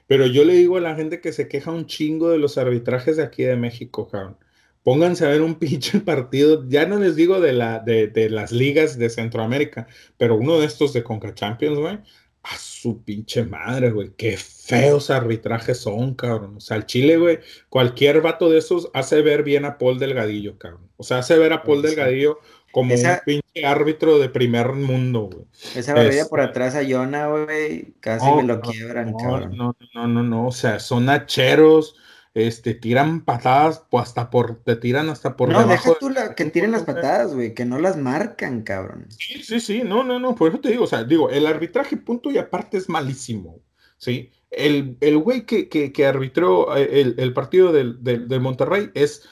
Pero 0.07 0.25
yo 0.25 0.43
le 0.45 0.53
digo 0.53 0.77
a 0.77 0.81
la 0.81 0.95
gente 0.95 1.21
que 1.21 1.33
se 1.33 1.47
queja 1.47 1.71
un 1.71 1.85
chingo 1.85 2.29
de 2.29 2.37
los 2.37 2.57
arbitrajes 2.57 3.17
de 3.17 3.23
aquí 3.23 3.43
de 3.43 3.57
México, 3.57 4.07
cabrón. 4.07 4.37
Pónganse 4.83 5.25
a 5.25 5.29
ver 5.29 5.41
un 5.41 5.55
pinche 5.59 5.99
partido, 5.99 6.65
ya 6.67 6.85
no 6.85 6.97
les 6.97 7.15
digo 7.15 7.41
de, 7.41 7.53
la, 7.53 7.79
de, 7.79 8.07
de 8.07 8.29
las 8.29 8.51
ligas 8.51 8.97
de 8.97 9.09
Centroamérica, 9.09 9.87
pero 10.17 10.35
uno 10.37 10.59
de 10.59 10.65
estos 10.65 10.93
de 10.93 11.03
Conca 11.03 11.33
Champions, 11.33 11.77
güey, 11.77 11.99
a 12.43 12.57
su 12.57 13.03
pinche 13.03 13.43
madre, 13.43 13.91
güey. 13.91 14.11
Qué 14.15 14.37
feos 14.37 15.09
arbitrajes 15.09 15.79
son, 15.79 16.15
cabrón. 16.15 16.57
O 16.57 16.59
sea, 16.59 16.77
el 16.77 16.85
Chile, 16.85 17.17
güey, 17.17 17.39
cualquier 17.69 18.21
vato 18.21 18.49
de 18.49 18.59
esos 18.59 18.89
hace 18.93 19.21
ver 19.21 19.43
bien 19.43 19.65
a 19.65 19.77
Paul 19.77 19.99
Delgadillo, 19.99 20.57
cabrón. 20.57 20.89
O 20.95 21.03
sea, 21.03 21.19
hace 21.19 21.37
ver 21.37 21.53
a 21.53 21.63
Paul 21.63 21.81
Delgadillo 21.81 22.39
como 22.71 22.93
un 22.93 23.01
pinche 23.25 23.65
árbitro 23.65 24.19
de 24.19 24.29
primer 24.29 24.73
mundo, 24.73 25.29
güey. 25.31 25.45
Esa 25.75 25.93
barrilla 25.93 26.25
por 26.25 26.39
este 26.39 26.51
atrás 26.51 26.75
a 26.75 26.83
Yona, 26.83 27.27
güey, 27.27 27.93
casi 27.99 28.29
me 28.31 28.43
lo 28.43 28.61
quiebran, 28.61 29.13
cabrón. 29.13 29.57
No, 29.57 29.75
no, 29.93 30.07
no, 30.07 30.23
no, 30.23 30.47
o 30.47 30.51
sea, 30.51 30.79
son 30.79 31.09
hacheros 31.09 31.95
este, 32.37 32.75
tiran 32.75 33.25
patadas 33.25 33.83
pues, 33.89 34.03
hasta 34.03 34.29
por, 34.29 34.61
te 34.63 34.75
tiran 34.75 35.09
hasta 35.09 35.35
por 35.35 35.49
No, 35.49 35.65
deja 35.65 35.95
tú 35.99 36.11
la, 36.11 36.35
que 36.35 36.45
tiren 36.45 36.71
las 36.71 36.83
patadas, 36.83 37.33
güey, 37.33 37.55
que 37.55 37.65
no 37.65 37.79
las 37.79 37.97
marcan, 37.97 38.61
cabrón. 38.61 39.07
Sí, 39.09 39.41
sí, 39.41 39.59
sí, 39.59 39.81
no, 39.83 40.03
no, 40.03 40.19
no, 40.19 40.35
por 40.35 40.49
eso 40.49 40.59
te 40.59 40.69
digo, 40.69 40.83
o 40.83 40.87
sea, 40.87 41.03
digo, 41.03 41.31
el 41.31 41.47
arbitraje 41.47 41.97
punto 41.97 42.29
y 42.29 42.37
aparte 42.37 42.77
es 42.77 42.89
malísimo, 42.89 43.59
¿sí? 43.97 44.31
El, 44.51 44.97
el 45.01 45.17
güey 45.17 45.47
que, 45.47 45.67
que, 45.67 46.05
arbitró 46.05 46.77
eh, 46.77 47.01
el, 47.01 47.15
el 47.17 47.33
partido 47.33 47.71
del, 47.71 48.03
del, 48.03 48.27
del, 48.27 48.39
Monterrey 48.39 48.91
es 48.93 49.27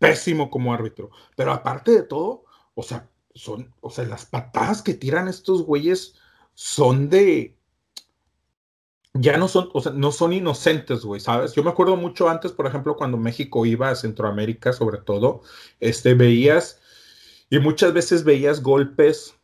pésimo 0.00 0.50
como 0.50 0.74
árbitro, 0.74 1.10
pero 1.36 1.52
aparte 1.52 1.92
de 1.92 2.02
todo, 2.02 2.44
o 2.78 2.82
sea, 2.84 3.10
son, 3.34 3.74
o 3.80 3.90
sea, 3.90 4.04
las 4.04 4.24
patadas 4.24 4.82
que 4.82 4.94
tiran 4.94 5.26
estos 5.26 5.62
güeyes 5.64 6.14
son 6.54 7.10
de, 7.10 7.56
ya 9.14 9.36
no 9.36 9.48
son, 9.48 9.68
o 9.74 9.80
sea, 9.80 9.90
no 9.90 10.12
son 10.12 10.32
inocentes, 10.32 11.04
güey, 11.04 11.20
¿sabes? 11.20 11.54
Yo 11.54 11.64
me 11.64 11.70
acuerdo 11.70 11.96
mucho 11.96 12.28
antes, 12.28 12.52
por 12.52 12.68
ejemplo, 12.68 12.94
cuando 12.94 13.16
México 13.18 13.66
iba 13.66 13.90
a 13.90 13.96
Centroamérica, 13.96 14.72
sobre 14.72 14.98
todo, 14.98 15.42
este, 15.80 16.14
veías, 16.14 16.80
y 17.50 17.58
muchas 17.58 17.92
veces 17.92 18.22
veías 18.22 18.62
golpes 18.62 19.34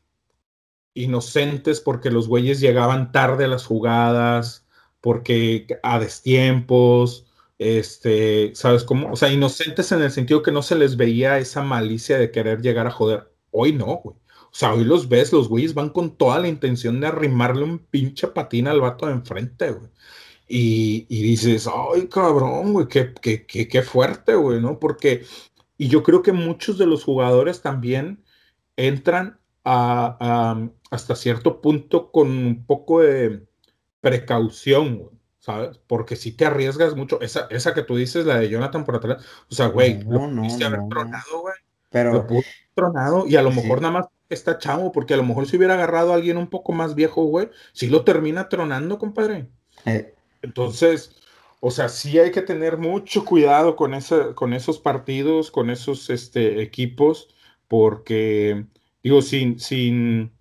inocentes 0.95 1.80
porque 1.80 2.12
los 2.12 2.28
güeyes 2.28 2.61
llegaban 2.61 3.11
tarde 3.11 3.47
a 3.47 3.49
las 3.49 3.66
jugadas, 3.66 4.64
porque 5.01 5.66
a 5.82 5.99
destiempos, 5.99 7.26
este, 7.64 8.54
¿sabes 8.54 8.84
cómo? 8.84 9.12
O 9.12 9.16
sea, 9.16 9.32
inocentes 9.32 9.90
en 9.92 10.02
el 10.02 10.10
sentido 10.10 10.42
que 10.42 10.52
no 10.52 10.62
se 10.62 10.76
les 10.76 10.96
veía 10.96 11.38
esa 11.38 11.62
malicia 11.62 12.18
de 12.18 12.30
querer 12.30 12.60
llegar 12.60 12.86
a 12.86 12.90
joder. 12.90 13.32
Hoy 13.50 13.72
no, 13.72 14.00
güey. 14.04 14.16
O 14.16 14.56
sea, 14.56 14.74
hoy 14.74 14.84
los 14.84 15.08
ves, 15.08 15.32
los 15.32 15.48
güeyes 15.48 15.74
van 15.74 15.90
con 15.90 16.16
toda 16.16 16.38
la 16.38 16.48
intención 16.48 17.00
de 17.00 17.06
arrimarle 17.08 17.64
un 17.64 17.78
pinche 17.78 18.28
patín 18.28 18.68
al 18.68 18.80
vato 18.80 19.06
de 19.06 19.12
enfrente, 19.14 19.72
güey. 19.72 19.90
Y, 20.46 21.06
dices, 21.08 21.66
ay, 21.66 22.06
cabrón, 22.08 22.74
güey, 22.74 22.86
qué, 22.88 23.14
qué, 23.14 23.46
qué, 23.46 23.82
fuerte, 23.82 24.34
güey, 24.34 24.60
¿no? 24.60 24.78
Porque, 24.78 25.24
y 25.78 25.88
yo 25.88 26.02
creo 26.02 26.22
que 26.22 26.32
muchos 26.32 26.78
de 26.78 26.86
los 26.86 27.02
jugadores 27.04 27.62
también 27.62 28.24
entran 28.76 29.40
a, 29.64 30.68
hasta 30.90 31.16
cierto 31.16 31.60
punto 31.60 32.12
con 32.12 32.28
un 32.28 32.66
poco 32.66 33.00
de 33.00 33.46
precaución, 34.00 34.98
güey. 34.98 35.13
¿Sabes? 35.45 35.78
Porque 35.86 36.16
si 36.16 36.32
te 36.32 36.47
arriesgas 36.47 36.97
mucho, 36.97 37.20
esa, 37.20 37.49
esa 37.51 37.74
que 37.74 37.82
tú 37.82 37.97
dices, 37.97 38.24
la 38.24 38.38
de 38.38 38.49
Jonathan 38.49 38.82
por 38.86 38.97
atrás, 38.97 39.22
o 39.51 39.55
sea, 39.55 39.66
güey, 39.66 40.03
no, 40.03 40.20
lo 40.20 40.28
no, 40.28 40.45
haber 40.45 40.88
tronado, 40.88 41.40
güey. 41.42 41.55
Pero... 41.90 42.12
Lo 42.14 42.26
tronado 42.74 43.26
y 43.26 43.36
a 43.36 43.42
lo 43.42 43.51
mejor 43.51 43.82
nada 43.82 43.92
más 43.92 44.07
está 44.30 44.57
chavo, 44.59 44.90
porque 44.90 45.12
a 45.12 45.18
lo 45.18 45.22
mejor 45.22 45.47
si 45.47 45.59
hubiera 45.59 45.74
agarrado 45.74 46.12
a 46.12 46.14
alguien 46.14 46.38
un 46.38 46.49
poco 46.49 46.72
más 46.72 46.95
viejo, 46.95 47.24
güey, 47.24 47.51
si 47.74 47.88
lo 47.88 48.05
termina 48.05 48.49
tronando, 48.49 48.99
compadre. 48.99 49.49
Eh. 49.84 50.14
Entonces, 50.40 51.14
o 51.61 51.70
sea, 51.70 51.90
sí 51.90 52.18
hay 52.18 52.30
que 52.30 52.40
tener 52.40 52.78
mucho 52.78 53.26
cuidado 53.26 53.76
con, 53.76 53.92
esa, 53.92 54.34
con 54.34 54.55
esos 54.55 54.78
partidos, 54.78 55.51
con 55.51 55.68
esos 55.68 56.09
este, 56.09 56.62
equipos, 56.62 57.28
porque, 57.68 58.64
digo, 59.03 59.20
sin, 59.20 59.61
sin, 59.61 60.32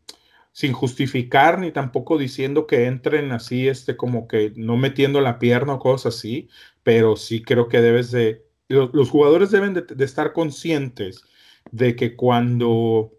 sin 0.54 0.72
justificar 0.74 1.60
ni 1.60 1.72
tampoco 1.72 2.18
diciendo 2.18 2.68
que 2.68 2.86
entren 2.86 3.34
así, 3.34 3.68
este, 3.68 3.98
como 3.98 4.28
que 4.28 4.54
no 4.56 4.78
metiendo 4.78 5.20
la 5.20 5.40
pierna 5.40 5.74
o 5.74 5.80
cosas 5.80 6.16
así, 6.16 6.50
pero 6.84 7.18
sí 7.18 7.44
creo 7.44 7.68
que 7.68 7.82
debes 7.82 8.12
de, 8.12 8.46
los, 8.70 9.10
jugadores 9.10 9.52
deben 9.52 9.74
de 9.74 10.06
estar 10.06 10.32
conscientes 10.32 11.24
de 11.72 11.96
que 11.96 12.16
cuando 12.16 13.12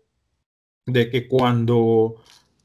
de 0.86 1.10
que 1.10 1.28
cuando 1.28 2.16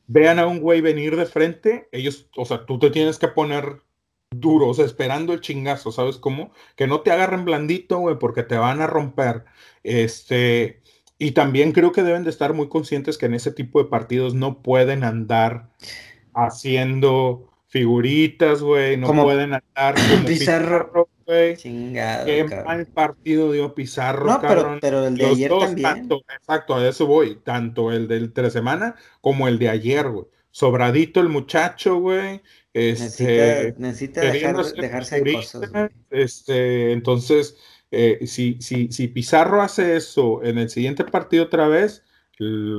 vean 0.07 0.39
a 0.39 0.47
un 0.47 0.59
güey 0.59 0.81
venir 0.81 1.15
de 1.15 1.25
frente, 1.25 1.87
ellos, 1.91 2.29
o 2.35 2.45
sea, 2.45 2.65
tú 2.65 2.79
te 2.79 2.89
tienes 2.89 3.19
que 3.19 3.27
poner 3.27 3.81
duro, 4.31 4.67
o 4.69 4.73
sea, 4.73 4.85
esperando 4.85 5.33
el 5.33 5.41
chingazo, 5.41 5.91
¿sabes 5.91 6.17
cómo? 6.17 6.51
Que 6.75 6.87
no 6.87 7.01
te 7.01 7.11
agarren 7.11 7.45
blandito, 7.45 7.99
güey, 7.99 8.17
porque 8.19 8.43
te 8.43 8.57
van 8.57 8.81
a 8.81 8.87
romper. 8.87 9.45
Este, 9.83 10.81
y 11.19 11.31
también 11.31 11.73
creo 11.73 11.91
que 11.91 12.01
deben 12.01 12.23
de 12.23 12.29
estar 12.29 12.53
muy 12.53 12.69
conscientes 12.69 13.17
que 13.17 13.25
en 13.25 13.33
ese 13.33 13.51
tipo 13.51 13.83
de 13.83 13.89
partidos 13.89 14.33
no 14.33 14.63
pueden 14.63 15.03
andar 15.03 15.69
haciendo 16.33 17.51
figuritas, 17.67 18.61
güey, 18.61 18.95
no 18.95 19.11
pueden 19.23 19.53
andar 19.53 19.95
como 19.95 20.25
Pizarro, 20.25 21.09
Chingado. 21.57 22.25
Qué 22.25 22.45
mal 22.65 22.87
partido 22.87 23.51
dio 23.51 23.75
Pizarro, 23.75 24.25
no, 24.25 24.41
Pero, 24.81 25.05
el 25.05 25.15
de 25.15 25.25
ayer 25.25 25.51
también. 25.51 26.09
exacto, 26.39 26.75
a 26.75 26.87
eso 26.87 27.05
voy. 27.05 27.35
Tanto 27.43 27.91
el 27.91 28.07
del 28.07 28.33
tres 28.33 28.53
semana 28.53 28.95
como 29.21 29.47
el 29.47 29.59
de 29.59 29.69
ayer, 29.69 30.09
güey. 30.09 30.25
Sobradito 30.51 31.19
el 31.19 31.29
muchacho, 31.29 31.97
güey. 31.97 32.41
Este, 32.73 33.75
necesita, 33.77 34.21
dejarse 34.21 35.21
de 35.21 35.33
cosas. 35.33 35.69
Este, 36.09 36.93
entonces, 36.93 37.57
eh, 37.91 38.25
si, 38.27 38.61
si, 38.61 38.91
si 38.91 39.07
Pizarro 39.07 39.61
hace 39.61 39.95
eso 39.95 40.43
en 40.43 40.57
el 40.57 40.69
siguiente 40.69 41.03
partido 41.03 41.45
otra 41.45 41.67
vez, 41.67 42.03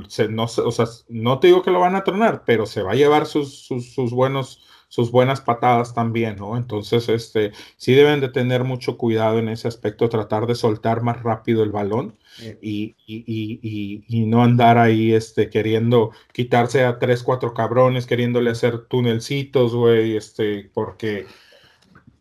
se, 0.09 0.29
no, 0.29 0.45
o 0.45 0.73
sea, 0.73 0.87
no 1.09 1.39
te 1.39 1.49
digo 1.49 1.63
que 1.63 1.71
lo 1.71 1.81
van 1.81 1.95
a 1.95 2.05
tronar, 2.05 2.45
pero 2.47 2.67
se 2.67 2.83
va 2.83 2.93
a 2.93 2.97
llevar 2.97 3.27
sus, 3.27 3.67
sus, 3.67 3.93
sus 3.93 4.11
buenos 4.11 4.61
sus 4.91 5.13
buenas 5.13 5.41
patadas 5.41 5.95
también, 5.95 6.35
¿no? 6.37 6.57
Entonces, 6.57 7.09
este, 7.09 7.53
sí 7.77 7.95
deben 7.95 8.21
de 8.21 8.29
tener 8.29 8.65
mucho 8.65 8.99
cuidado 8.99 9.39
en 9.39 9.49
ese 9.49 9.69
aspecto, 9.69 10.09
tratar 10.09 10.49
de 10.49 10.57
soltar 10.57 11.01
más 11.01 11.23
rápido 11.23 11.63
el 11.63 11.71
balón 11.71 12.19
y, 12.61 12.97
y, 13.07 14.27
no 14.27 14.43
andar 14.43 14.79
ahí, 14.79 15.13
este, 15.13 15.49
queriendo 15.49 16.11
quitarse 16.33 16.85
a 16.85 16.99
tres, 16.99 17.23
cuatro 17.23 17.55
cabrones, 17.55 18.05
queriéndole 18.05 18.51
hacer 18.51 18.87
tunelcitos, 18.89 19.77
güey, 19.77 20.17
este, 20.17 20.69
porque, 20.75 21.27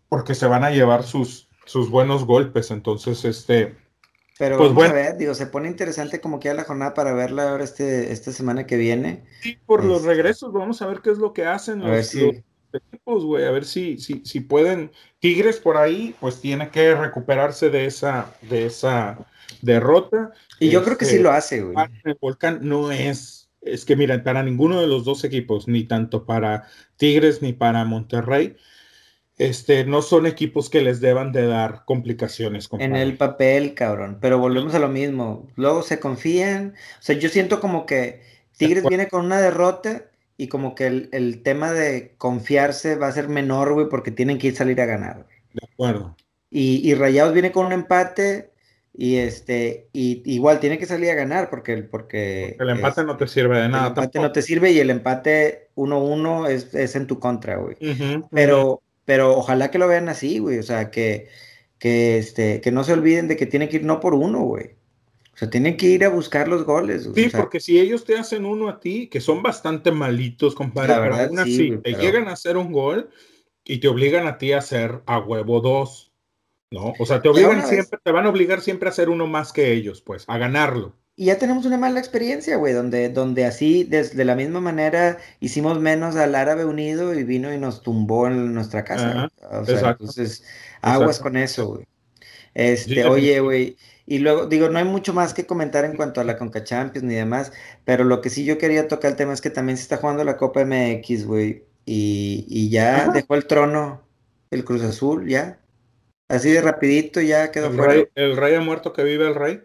porque 0.07 0.35
se 0.35 0.45
van 0.45 0.63
a 0.63 0.69
llevar 0.69 1.03
sus, 1.03 1.48
sus 1.70 1.91
buenos 1.91 2.26
golpes, 2.26 2.72
entonces, 2.72 3.24
este... 3.26 3.76
Pero 4.39 4.57
pues 4.57 4.74
vamos 4.74 4.89
a 4.89 4.93
ver, 4.93 5.17
digo, 5.17 5.36
se 5.36 5.45
pone 5.45 5.67
interesante 5.67 6.20
como 6.20 6.39
que 6.39 6.51
la 6.51 6.63
jornada 6.63 6.95
para 6.95 7.13
verla 7.13 7.51
ahora 7.51 7.63
este, 7.63 8.11
esta 8.11 8.32
semana 8.32 8.65
que 8.65 8.78
viene. 8.78 9.24
Sí, 9.41 9.59
por 9.67 9.84
los 9.84 9.97
este 9.97 10.07
regresos, 10.07 10.51
vamos 10.51 10.82
a 10.82 10.88
ver 10.88 11.01
qué 11.01 11.11
es 11.11 11.20
lo 11.20 11.32
que 11.32 11.45
hacen 11.45 11.82
los, 11.82 12.15
equipos, 12.15 13.26
güey, 13.26 13.45
a 13.45 13.51
ver 13.51 13.65
si, 13.65 13.99
si, 13.99 14.24
si 14.26 14.39
pueden. 14.39 14.91
Tigres 15.20 15.59
por 15.59 15.78
ahí, 15.78 16.15
pues 16.20 16.41
tiene 16.41 16.70
que 16.70 16.95
recuperarse 16.95 17.70
de 17.70 17.86
esa, 17.86 18.34
de 18.41 18.65
esa 18.65 19.28
derrota. 19.61 20.32
Y 20.59 20.70
yo 20.70 20.84
creo 20.84 20.97
que 20.97 21.05
sí 21.05 21.15
este, 21.15 21.24
lo 21.24 21.32
hace, 21.32 21.61
güey. 21.61 21.76
El 22.03 22.17
Volcán 22.20 22.59
no 22.63 22.91
es, 22.91 23.49
es 23.61 23.86
que 23.86 23.95
mira, 23.95 24.24
para 24.24 24.41
ninguno 24.41 24.82
de 24.82 24.88
los 24.88 25.03
dos 25.03 25.24
equipos, 25.24 25.67
ni 25.67 25.84
tanto 25.84 26.26
para 26.26 26.67
Tigres 26.97 27.43
ni 27.43 27.53
para 27.53 27.86
Monterrey, 27.86 28.55
este, 29.39 29.85
no 29.85 30.01
son 30.01 30.25
equipos 30.25 30.69
que 30.69 30.81
les 30.81 30.99
deban 30.99 31.31
de 31.31 31.47
dar 31.47 31.83
complicaciones. 31.85 32.67
En 32.77 32.95
el 32.95 33.15
papel, 33.15 33.73
cabrón, 33.73 34.17
pero 34.21 34.37
volvemos 34.37 34.75
a 34.75 34.79
lo 34.79 34.89
mismo. 34.89 35.47
Luego 35.55 35.81
se 35.81 35.99
confían, 35.99 36.75
o 36.99 37.01
sea, 37.01 37.15
yo 37.17 37.29
siento 37.29 37.61
como 37.61 37.85
que 37.85 38.21
Tigres 38.57 38.83
viene 38.87 39.07
con 39.07 39.25
una 39.25 39.39
derrota 39.39 40.03
y 40.35 40.49
como 40.49 40.75
que 40.75 40.87
el, 41.11 41.41
tema 41.41 41.71
de 41.71 42.15
confiarse 42.17 42.95
va 42.95 43.07
a 43.07 43.13
ser 43.13 43.29
menor, 43.29 43.73
güey, 43.73 43.87
porque 43.89 44.11
tienen 44.11 44.37
que 44.37 44.47
ir 44.47 44.55
salir 44.55 44.79
a 44.81 44.85
ganar. 44.85 45.25
De 45.53 45.67
acuerdo. 45.71 46.17
Y, 46.51 46.81
y, 46.89 46.93
Rayados 46.93 47.33
viene 47.33 47.53
con 47.53 47.65
un 47.65 47.71
empate 47.71 48.51
y 48.93 49.17
este 49.17 49.87
y 49.93 50.21
igual 50.33 50.59
tiene 50.59 50.77
que 50.77 50.85
salir 50.85 51.11
a 51.11 51.15
ganar 51.15 51.49
porque, 51.49 51.77
porque, 51.83 52.57
el 52.59 52.69
empate 52.69 53.05
no 53.05 53.15
te 53.15 53.27
sirve 53.27 53.61
de 53.61 53.69
nada. 53.69 53.83
El 53.83 53.89
empate 53.89 54.19
no 54.19 54.31
te 54.33 54.41
sirve 54.41 54.71
y 54.71 54.79
el 54.79 54.89
empate 54.89 55.69
1-1 55.75 56.49
es, 56.49 56.95
en 56.95 57.07
tu 57.07 57.19
contra, 57.19 57.55
güey. 57.55 57.77
pero, 58.31 58.81
pero 59.10 59.36
ojalá 59.36 59.72
que 59.72 59.80
lo 59.80 59.88
vean 59.88 60.07
así, 60.07 60.38
güey. 60.38 60.60
O 60.60 60.64
sea, 60.64 60.91
que, 60.91 61.30
que, 61.80 62.20
este, 62.20 62.62
que 62.62 62.72
no 62.72 62.84
se 62.84 62.93
olviden 62.93 63.28
de 63.28 63.38
que 63.38 63.47
tienen 63.47 63.68
que 63.68 63.78
ir 63.78 63.84
no 63.84 63.99
por 63.99 64.14
uno, 64.14 64.41
güey. 64.41 64.76
O 65.34 65.38
sea, 65.39 65.49
tienen 65.49 65.78
que 65.78 65.88
ir 65.88 66.05
a 66.05 66.10
buscar 66.10 66.47
los 66.47 66.64
goles. 66.64 67.10
Sí, 67.16 67.28
porque 67.36 67.60
si 67.60 67.80
ellos 67.80 68.05
te 68.05 68.20
hacen 68.20 68.45
uno 68.45 68.70
a 68.70 68.80
ti, 68.80 69.07
que 69.07 69.20
son 69.20 69.41
bastante 69.41 69.91
malitos, 69.91 70.53
compadre, 70.53 70.93
pero 71.01 71.16
aún 71.16 71.39
así 71.39 71.76
te 71.84 71.93
llegan 71.95 72.28
a 72.28 72.34
hacer 72.34 72.55
un 72.55 72.72
gol 72.72 73.10
y 73.66 73.80
te 73.80 73.88
obligan 73.88 74.28
a 74.28 74.38
ti 74.38 74.51
a 74.51 74.60
hacer 74.60 75.01
a 75.07 75.18
huevo 75.18 75.60
dos. 75.60 76.14
No, 76.70 76.93
o 76.99 77.05
sea, 77.07 77.20
te 77.20 77.30
obligan 77.30 77.66
siempre, 77.66 77.97
te 78.03 78.12
van 78.12 78.28
a 78.28 78.30
obligar 78.30 78.62
siempre 78.62 78.89
a 78.89 78.91
ser 78.91 79.10
uno 79.10 79.26
más 79.26 79.51
que 79.51 79.74
ellos, 79.74 80.03
pues, 80.03 80.24
a 80.28 80.38
ganarlo. 80.38 80.95
Y 81.20 81.26
ya 81.26 81.38
tenemos 81.38 81.65
una 81.65 81.78
mala 81.78 81.99
experiencia, 81.99 82.55
güey, 82.55 82.72
donde, 82.72 83.09
donde 83.09 83.43
así, 83.43 83.84
de 83.84 84.24
la 84.24 84.36
misma 84.36 84.61
manera, 84.61 85.17
hicimos 85.41 85.78
menos 85.78 86.15
al 86.15 86.34
árabe 86.34 86.63
unido 86.63 87.13
y 87.13 87.26
vino 87.26 87.53
y 87.53 87.57
nos 87.57 87.82
tumbó 87.82 88.28
en 88.28 88.53
nuestra 88.53 88.86
casa. 88.86 89.30
o 89.51 89.65
sea, 89.65 89.89
entonces, 89.89 90.45
aguas 90.82 91.20
con 91.20 91.36
eso, 91.36 91.74
güey. 91.74 91.86
Este, 92.53 93.03
oye, 93.03 93.41
güey, 93.41 93.76
y 94.05 94.20
luego, 94.20 94.45
digo, 94.45 94.70
no 94.70 94.80
hay 94.80 94.86
mucho 94.86 95.13
más 95.13 95.34
que 95.34 95.45
comentar 95.45 95.84
en 95.84 95.97
cuanto 95.97 96.22
a 96.22 96.24
la 96.24 96.38
Conca 96.38 96.63
Champions 96.63 97.05
ni 97.05 97.15
demás, 97.15 97.51
pero 97.84 98.05
lo 98.05 98.22
que 98.22 98.30
sí 98.30 98.45
yo 98.45 98.57
quería 98.57 98.88
tocar 98.88 99.11
el 99.11 99.17
tema 99.17 99.34
es 99.34 99.41
que 99.41 99.49
también 99.49 99.76
se 99.76 99.84
está 99.84 99.97
jugando 99.97 100.24
la 100.24 100.38
Copa 100.38 100.63
MX, 100.63 101.26
güey, 101.26 101.65
y, 101.86 102.45
y, 102.47 102.70
ya 102.70 103.09
dejó 103.09 103.36
el 103.36 103.45
trono 103.45 104.07
el 104.51 104.63
Cruz 104.63 104.84
Azul, 104.84 105.28
ya. 105.28 105.59
Así 106.30 106.49
de 106.49 106.61
rapidito 106.61 107.20
ya 107.20 107.51
quedó 107.51 107.67
el 107.67 107.76
fuera. 107.76 108.03
el 108.15 108.38
rey 108.38 108.55
ha 108.55 108.61
muerto 108.61 108.93
que 108.93 109.03
vive 109.03 109.28
el 109.28 109.36
rey. 109.36 109.63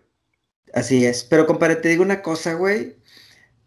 Así 0.75 1.07
es, 1.07 1.23
pero 1.23 1.47
compadre, 1.47 1.77
te 1.77 1.89
digo 1.89 2.03
una 2.03 2.21
cosa, 2.21 2.55
güey. 2.55 2.97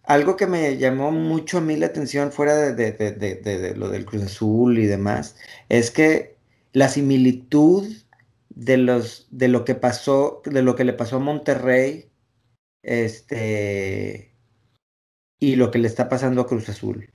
Algo 0.04 0.36
que 0.36 0.46
me 0.46 0.78
llamó 0.78 1.12
mucho 1.12 1.60
a 1.60 1.62
mí 1.62 1.78
la 1.78 1.88
atención 1.88 2.34
fuera 2.34 2.74
de, 2.74 3.74
lo 3.78 3.90
del 3.90 4.06
Cruz 4.06 4.24
Azul 4.24 4.78
y 4.78 4.88
demás, 4.88 5.38
es 5.70 5.90
que 5.90 6.36
la 6.74 6.90
similitud 6.90 7.88
de 8.50 8.78
los 8.78 9.28
de 9.32 9.48
lo 9.48 9.64
que 9.64 9.76
pasó, 9.76 10.42
de 10.46 10.62
lo 10.62 10.76
que 10.76 10.84
le 10.84 10.94
pasó 10.94 11.18
a 11.18 11.20
Monterrey, 11.20 12.10
este 12.84 14.34
y 15.40 15.56
lo 15.56 15.72
que 15.72 15.80
le 15.80 15.88
está 15.88 16.10
pasando 16.10 16.42
a 16.42 16.48
Cruz 16.48 16.68
Azul. 16.68 17.10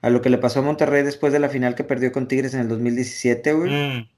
A 0.00 0.10
lo 0.10 0.22
que 0.22 0.30
le 0.30 0.38
pasó 0.38 0.60
a 0.60 0.62
Monterrey 0.62 1.02
después 1.02 1.34
de 1.34 1.40
la 1.40 1.50
final 1.50 1.74
que 1.74 1.84
perdió 1.84 2.12
con 2.12 2.28
Tigres 2.28 2.54
en 2.54 2.60
el 2.60 2.68
2017, 2.68 3.52
güey. 3.52 3.70
Mm. 3.72 4.08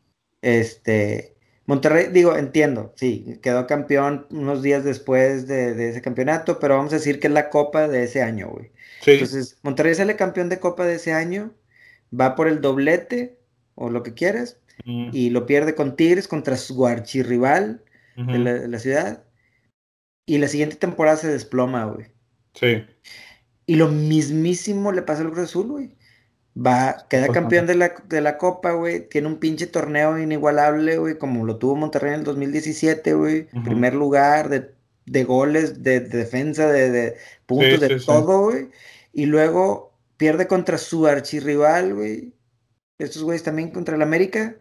Este, 0.43 1.35
Monterrey, 1.71 2.09
digo, 2.13 2.37
entiendo, 2.37 2.93
sí, 2.97 3.39
quedó 3.43 3.69
campeón 3.69 4.27
unos 4.31 4.61
días 4.61 4.83
después 4.83 5.47
de, 5.47 5.91
ese 5.91 6.03
campeonato, 6.03 6.59
pero 6.59 6.77
vamos 6.77 6.93
a 6.93 6.97
decir 6.97 7.21
que 7.21 7.29
es 7.29 7.33
la 7.33 7.49
copa 7.49 7.87
de 7.87 8.03
ese 8.03 8.23
año, 8.23 8.49
güey. 8.49 8.73
Entonces, 9.07 9.57
Monterrey 9.63 9.95
sale 9.95 10.17
campeón 10.17 10.49
de 10.49 10.59
copa 10.59 10.85
de 10.85 10.97
ese 10.97 11.13
año, 11.13 11.55
va 12.13 12.35
por 12.35 12.49
el 12.49 12.61
doblete, 12.61 13.39
o 13.77 13.89
lo 13.89 14.03
que 14.03 14.15
quieras, 14.15 14.59
y 14.85 15.31
lo 15.31 15.47
pierde 15.47 15.77
con 15.77 15.95
Tigres 15.95 16.27
contra 16.27 16.57
su 16.57 16.85
archirrival 16.89 17.85
de, 18.17 18.39
la, 18.67 18.79
ciudad, 18.81 19.23
y 20.27 20.39
la 20.39 20.49
siguiente 20.49 20.75
temporada 20.75 21.19
se 21.19 21.29
desploma, 21.29 21.85
güey. 21.85 22.09
Sí. 22.55 22.85
Y 23.67 23.77
lo 23.77 23.87
mismísimo 23.87 24.91
le 24.91 25.03
pasa 25.03 25.23
al 25.23 25.31
Cruz 25.31 25.45
Azul, 25.45 25.69
güey. 25.69 25.97
Va, 26.57 27.07
queda 27.09 27.29
campeón 27.29 27.67
de 27.67 27.77
la, 27.77 27.95
de 28.09 28.21
la 28.21 28.37
Copa, 28.37 28.73
güey. 28.73 29.09
Tiene 29.09 29.29
un 29.29 29.39
pinche 29.39 29.67
torneo 29.67 30.19
inigualable, 30.19 30.99
güey, 30.99 31.17
como 31.17 31.45
lo 31.45 31.59
tuvo 31.59 31.77
Monterrey 31.77 32.13
en 32.13 32.21
el 32.21 32.25
2017, 32.25 33.15
güey. 33.15 33.47
Primer 33.65 33.95
lugar 33.95 34.49
de, 34.49 34.75
de 35.07 35.25
goles, 35.25 35.83
de, 35.83 36.01
defensa, 36.01 36.71
de, 36.71 37.17
puntos, 37.47 37.81
de 37.81 38.01
todo, 38.01 38.43
güey. 38.43 38.69
Y 39.13 39.27
luego 39.27 39.95
pierde 40.17 40.49
contra 40.49 40.77
su 40.77 41.07
archirrival, 41.07 41.95
güey. 41.95 42.35
Estos 42.99 43.23
güeyes 43.23 43.43
también 43.43 43.71
contra 43.71 43.95
el 43.95 44.03
América. 44.03 44.57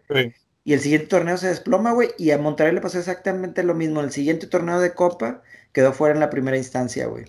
Y 0.62 0.72
el 0.72 0.80
siguiente 0.80 1.08
torneo 1.08 1.36
se 1.38 1.48
desploma, 1.48 1.92
güey. 1.92 2.10
Y 2.18 2.30
a 2.30 2.38
Monterrey 2.38 2.72
le 2.72 2.80
pasó 2.80 2.98
exactamente 2.98 3.64
lo 3.64 3.74
mismo. 3.74 4.00
El 4.00 4.12
siguiente 4.12 4.46
torneo 4.46 4.80
de 4.80 4.94
Copa 4.94 5.42
quedó 5.72 5.92
fuera 5.92 6.14
en 6.14 6.20
la 6.20 6.30
primera 6.30 6.56
instancia, 6.56 7.06
güey. 7.06 7.24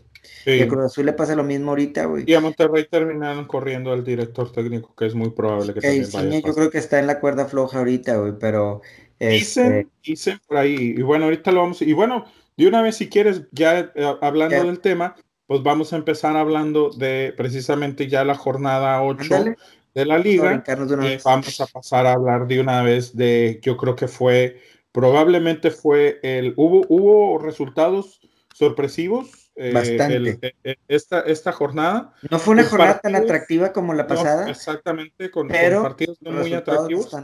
Y 0.45 0.61
a 0.61 0.67
Cruz 0.67 0.85
Azul 0.85 1.05
le 1.05 1.13
pasa 1.13 1.35
lo 1.35 1.43
mismo 1.43 1.71
ahorita, 1.71 2.05
güey. 2.05 2.23
Y 2.27 2.33
a 2.33 2.39
Monterrey 2.39 2.87
terminaron 2.89 3.45
corriendo 3.45 3.91
al 3.91 4.03
director 4.03 4.51
técnico, 4.51 4.95
que 4.95 5.05
es 5.05 5.15
muy 5.15 5.31
probable 5.31 5.73
que 5.73 5.81
también 5.81 6.09
vaya. 6.11 6.39
yo 6.39 6.53
creo 6.53 6.69
que 6.69 6.77
está 6.77 6.99
en 6.99 7.07
la 7.07 7.19
cuerda 7.19 7.45
floja 7.45 7.79
ahorita, 7.79 8.17
güey, 8.17 8.33
pero... 8.39 8.81
Dicen, 9.19 9.91
este 10.03 10.39
por 10.47 10.57
ahí, 10.57 10.95
y 10.97 11.01
bueno, 11.03 11.25
ahorita 11.25 11.51
lo 11.51 11.61
vamos... 11.61 11.81
Y 11.83 11.93
bueno, 11.93 12.25
de 12.57 12.67
una 12.67 12.81
vez, 12.81 12.97
si 12.97 13.09
quieres, 13.09 13.43
ya 13.51 13.91
eh, 13.93 14.15
hablando 14.21 14.63
del 14.63 14.79
tema, 14.79 15.15
pues 15.45 15.63
vamos 15.63 15.93
a 15.93 15.97
empezar 15.97 16.37
hablando 16.37 16.91
de 16.91 17.33
precisamente 17.35 18.07
ya 18.07 18.23
la 18.23 18.35
jornada 18.35 19.03
8 19.03 19.55
de 19.93 20.05
la 20.05 20.17
liga. 20.17 20.63
Eh, 20.65 21.19
vamos 21.23 21.59
a 21.59 21.65
pasar 21.67 22.05
a 22.05 22.13
hablar 22.13 22.47
de 22.47 22.59
una 22.59 22.81
vez 22.83 23.15
de, 23.15 23.59
yo 23.61 23.77
creo 23.77 23.95
que 23.95 24.07
fue, 24.07 24.61
probablemente 24.91 25.71
fue 25.71 26.19
el, 26.23 26.53
hubo, 26.55 26.85
hubo 26.87 27.37
resultados 27.37 28.21
sorpresivos 28.53 29.40
eh, 29.61 29.71
Bastante. 29.71 30.39
Eh, 30.41 30.55
eh, 30.63 30.75
esta, 30.87 31.21
esta 31.21 31.51
jornada. 31.51 32.13
No 32.31 32.39
fue 32.39 32.55
una 32.55 32.63
jornada 32.63 32.99
tan 32.99 33.13
atractiva 33.13 33.71
como 33.71 33.93
la 33.93 34.07
pasada. 34.07 34.49
exactamente, 34.49 35.29
con, 35.29 35.49
partidos 35.49 36.19
no 36.21 36.31
muy 36.31 36.51
atractivos. 36.51 37.15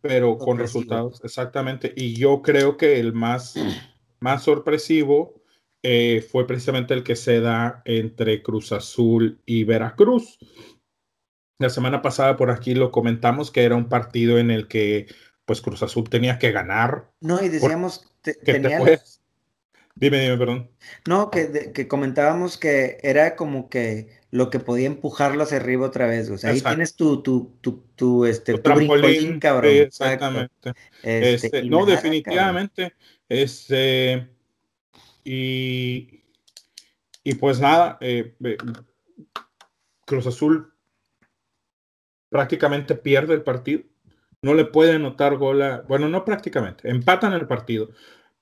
pero 0.00 0.38
con 0.38 0.58
resultados, 0.58 1.20
exactamente. 1.24 1.92
Y 1.96 2.14
yo 2.14 2.40
creo 2.40 2.76
que 2.76 3.00
el 3.00 3.12
más, 3.12 3.54
más 4.20 4.44
sorpresivo 4.44 5.42
fue 6.30 6.46
precisamente 6.46 6.94
el 6.94 7.02
que 7.02 7.16
se 7.16 7.40
da 7.40 7.82
entre 7.84 8.42
Cruz 8.42 8.70
Azul 8.70 9.40
y 9.44 9.64
Veracruz. 9.64 10.38
La 11.58 11.68
semana 11.68 12.00
pasada 12.00 12.36
por 12.36 12.50
aquí 12.50 12.74
lo 12.74 12.92
comentamos 12.92 13.50
que 13.50 13.64
era 13.64 13.74
un 13.74 13.88
partido 13.88 14.38
en 14.38 14.52
el 14.52 14.68
que 14.68 15.08
pues 15.46 15.60
Cruz 15.60 15.82
Azul 15.82 16.08
tenía 16.08 16.38
que 16.38 16.52
ganar. 16.52 17.10
No, 17.20 17.42
y 17.42 17.48
decíamos, 17.48 18.06
que 18.22 18.34
tenía, 18.34 18.78
Dime, 19.94 20.20
dime, 20.20 20.38
perdón. 20.38 20.70
No, 21.06 21.30
que, 21.30 21.72
que 21.74 21.88
comentábamos 21.88 22.56
que 22.56 22.98
era 23.02 23.36
como 23.36 23.68
que 23.68 24.18
lo 24.30 24.48
que 24.48 24.60
podía 24.60 24.86
empujarlo 24.86 25.42
hacia 25.42 25.58
arriba 25.58 25.86
otra 25.86 26.06
vez. 26.06 26.30
O 26.30 26.38
sea, 26.38 26.50
ahí 26.50 26.60
tienes 26.60 26.94
tu, 26.94 27.22
tu, 27.22 27.56
tu, 27.60 27.84
tu 27.96 28.24
este, 28.24 28.56
tu 28.56 28.62
cabrón. 29.40 29.70
Exactamente. 29.70 30.72
Este, 31.02 31.34
este 31.34 31.62
no, 31.64 31.84
definitivamente. 31.84 32.94
Este, 33.28 34.28
y, 35.24 36.22
y 37.22 37.34
pues 37.34 37.60
nada, 37.60 37.98
eh, 38.00 38.34
Cruz 40.06 40.26
Azul 40.26 40.72
prácticamente 42.30 42.94
pierde 42.94 43.34
el 43.34 43.42
partido. 43.42 43.82
No 44.42 44.54
le 44.54 44.64
puede 44.64 44.94
anotar 44.94 45.36
gol 45.36 45.60
a, 45.60 45.82
bueno, 45.82 46.08
no 46.08 46.24
prácticamente, 46.24 46.88
empatan 46.88 47.34
el 47.34 47.46
partido 47.46 47.90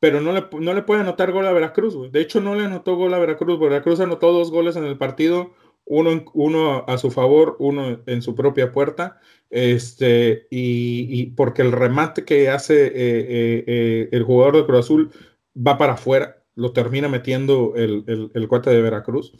pero 0.01 0.21
no 0.21 0.33
le, 0.33 0.47
no 0.61 0.75
le 0.75 0.83
puede 0.83 1.01
anotar 1.01 1.33
gol 1.33 1.47
a 1.47 1.53
Veracruz. 1.53 2.11
De 2.13 2.21
hecho, 2.21 2.41
no 2.41 2.55
le 2.55 2.65
anotó 2.65 2.97
gol 2.97 3.15
a 3.15 3.19
Veracruz. 3.19 3.59
Veracruz 3.59 4.01
anotó 4.01 4.33
dos 4.33 4.51
goles 4.51 4.77
en 4.77 4.85
el 4.85 4.97
partido, 4.97 5.55
uno, 5.85 6.25
uno 6.35 6.85
a 6.87 6.99
su 6.99 7.11
favor, 7.11 7.57
uno 7.59 8.01
en 8.07 8.23
su 8.23 8.35
propia 8.35 8.73
puerta. 8.73 9.21
Este, 9.51 10.47
y, 10.51 11.27
porque 11.31 11.63
el 11.63 11.73
remate 11.73 12.25
que 12.25 12.51
hace 12.51 12.87
eh, 12.87 12.93
eh, 12.95 13.65
eh, 13.67 14.09
el 14.13 14.23
jugador 14.23 14.57
de 14.57 14.67
Cruz 14.67 14.81
Azul 14.81 15.11
va 15.57 15.79
para 15.79 15.95
afuera, 15.95 16.45
lo 16.55 16.73
termina 16.73 17.09
metiendo 17.09 17.73
el, 17.75 18.05
el, 18.07 18.31
el 18.35 18.49
cuate 18.49 18.71
de 18.71 18.83
Veracruz. 18.83 19.33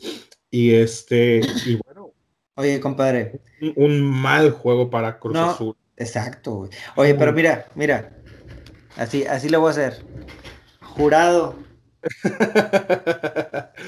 Y 0.51 0.75
este, 0.75 1.41
y 1.67 1.79
bueno. 1.85 2.13
Oye, 2.55 2.81
compadre. 2.81 3.41
Un, 3.77 4.03
mal 4.03 4.51
juego 4.51 4.91
para 4.91 5.19
Cruz 5.19 5.37
Azul. 5.37 5.77
Exacto, 5.97 6.69
Oye, 6.97 7.15
pero 7.15 7.33
mira, 7.33 7.67
mira. 7.75 8.17
Así, 8.97 9.25
así 9.27 9.49
lo 9.49 9.61
voy 9.61 9.69
a 9.69 9.71
hacer. 9.71 10.05
Jurado. 10.99 11.55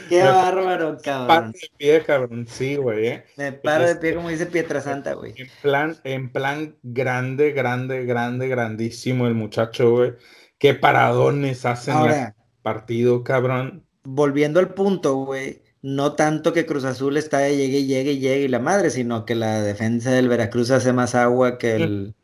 Qué 0.09 0.23
bárbaro, 0.23 0.97
cabrón. 1.03 1.27
Paro 1.27 1.47
de 1.49 1.71
pie, 1.77 2.05
cabrón. 2.05 2.47
Sí, 2.49 2.77
güey. 2.77 3.07
¿eh? 3.09 3.25
Me 3.37 3.51
paro 3.51 3.89
de 3.89 3.97
pie, 3.97 4.15
como 4.15 4.29
dice 4.29 4.47
Pietrasanta, 4.47 5.15
güey. 5.15 5.35
En 5.37 5.49
plan, 5.61 5.97
en 6.05 6.31
plan 6.31 6.77
grande, 6.85 7.51
grande, 7.51 8.05
grande, 8.05 8.47
grandísimo 8.47 9.27
el 9.27 9.35
muchacho, 9.35 9.91
güey. 9.91 10.13
Qué 10.59 10.75
paradones 10.75 11.67
hacen 11.67 11.97
el 11.97 12.33
partido, 12.63 13.25
cabrón. 13.25 13.85
Volviendo 14.05 14.61
al 14.61 14.73
punto, 14.73 15.17
güey. 15.17 15.63
No 15.83 16.13
tanto 16.15 16.53
que 16.53 16.65
Cruz 16.65 16.85
Azul 16.85 17.17
está 17.17 17.39
de 17.39 17.57
llegue, 17.57 17.87
llegue, 17.87 18.19
llegue 18.19 18.45
y 18.45 18.49
la 18.49 18.61
madre, 18.61 18.91
sino 18.91 19.25
que 19.25 19.35
la 19.35 19.63
defensa 19.63 20.13
del 20.13 20.29
Veracruz 20.29 20.71
hace 20.71 20.93
más 20.93 21.17
agua 21.17 21.59
que 21.59 21.75
el. 21.75 22.15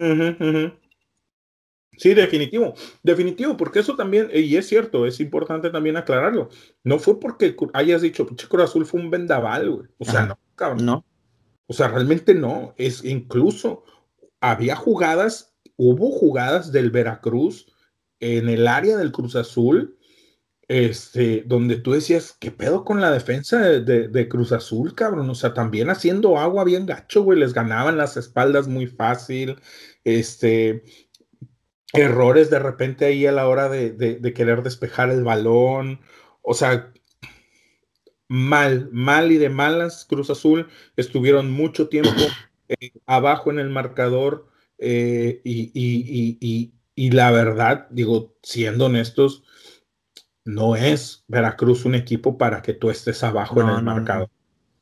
Sí, 1.96 2.14
definitivo, 2.14 2.74
definitivo, 3.02 3.56
porque 3.56 3.80
eso 3.80 3.96
también, 3.96 4.28
y 4.32 4.56
es 4.56 4.68
cierto, 4.68 5.06
es 5.06 5.18
importante 5.20 5.70
también 5.70 5.96
aclararlo. 5.96 6.50
No 6.84 6.98
fue 6.98 7.18
porque 7.18 7.56
hayas 7.72 8.02
dicho, 8.02 8.26
pinche 8.26 8.48
Cruz 8.48 8.64
Azul 8.64 8.86
fue 8.86 9.00
un 9.00 9.10
vendaval, 9.10 9.70
güey. 9.70 9.88
O 9.98 10.04
sea, 10.04 10.26
no, 10.26 10.38
cabrón. 10.54 10.84
No. 10.84 11.04
O 11.66 11.72
sea, 11.72 11.88
realmente 11.88 12.34
no. 12.34 12.74
Es 12.76 13.04
incluso, 13.04 13.84
había 14.40 14.76
jugadas, 14.76 15.54
hubo 15.76 16.10
jugadas 16.10 16.70
del 16.70 16.90
Veracruz 16.90 17.72
en 18.20 18.48
el 18.48 18.66
área 18.68 18.96
del 18.96 19.12
Cruz 19.12 19.36
Azul, 19.36 19.98
este, 20.68 21.44
donde 21.46 21.76
tú 21.76 21.92
decías, 21.92 22.36
¿qué 22.40 22.50
pedo 22.50 22.84
con 22.84 23.00
la 23.00 23.12
defensa 23.12 23.60
de, 23.60 24.08
de 24.08 24.28
Cruz 24.28 24.52
Azul, 24.52 24.94
cabrón? 24.94 25.30
O 25.30 25.34
sea, 25.34 25.54
también 25.54 25.90
haciendo 25.90 26.38
agua 26.38 26.64
bien 26.64 26.86
gacho, 26.86 27.22
güey, 27.22 27.38
les 27.38 27.54
ganaban 27.54 27.96
las 27.96 28.16
espaldas 28.16 28.66
muy 28.66 28.86
fácil. 28.86 29.56
Este, 30.04 30.82
errores 31.92 32.50
de 32.50 32.58
repente 32.58 33.04
ahí 33.04 33.26
a 33.26 33.32
la 33.32 33.48
hora 33.48 33.68
de, 33.68 34.32
querer 34.34 34.62
despejar 34.62 35.10
el 35.10 35.24
balón. 35.24 36.00
O 36.42 36.54
sea, 36.54 36.92
mal, 38.28 38.88
mal 38.92 39.32
y 39.32 39.38
de 39.38 39.48
malas. 39.48 40.04
Cruz 40.08 40.30
Azul 40.30 40.68
estuvieron 40.96 41.50
mucho 41.50 41.88
tiempo 41.88 42.22
eh, 42.68 42.92
abajo 43.06 43.50
en 43.50 43.58
el 43.58 43.70
marcador 43.70 44.48
eh, 44.78 45.40
y, 45.44 46.72
y 46.94 47.10
la 47.10 47.30
verdad, 47.30 47.86
digo, 47.90 48.36
siendo 48.42 48.86
honestos, 48.86 49.44
no 50.46 50.76
es 50.76 51.24
Veracruz 51.28 51.84
un 51.84 51.94
equipo 51.94 52.38
para 52.38 52.62
que 52.62 52.72
tú 52.72 52.88
estés 52.88 53.22
abajo 53.22 53.60
en 53.60 53.68
el 53.68 53.82
mercado. 53.82 54.30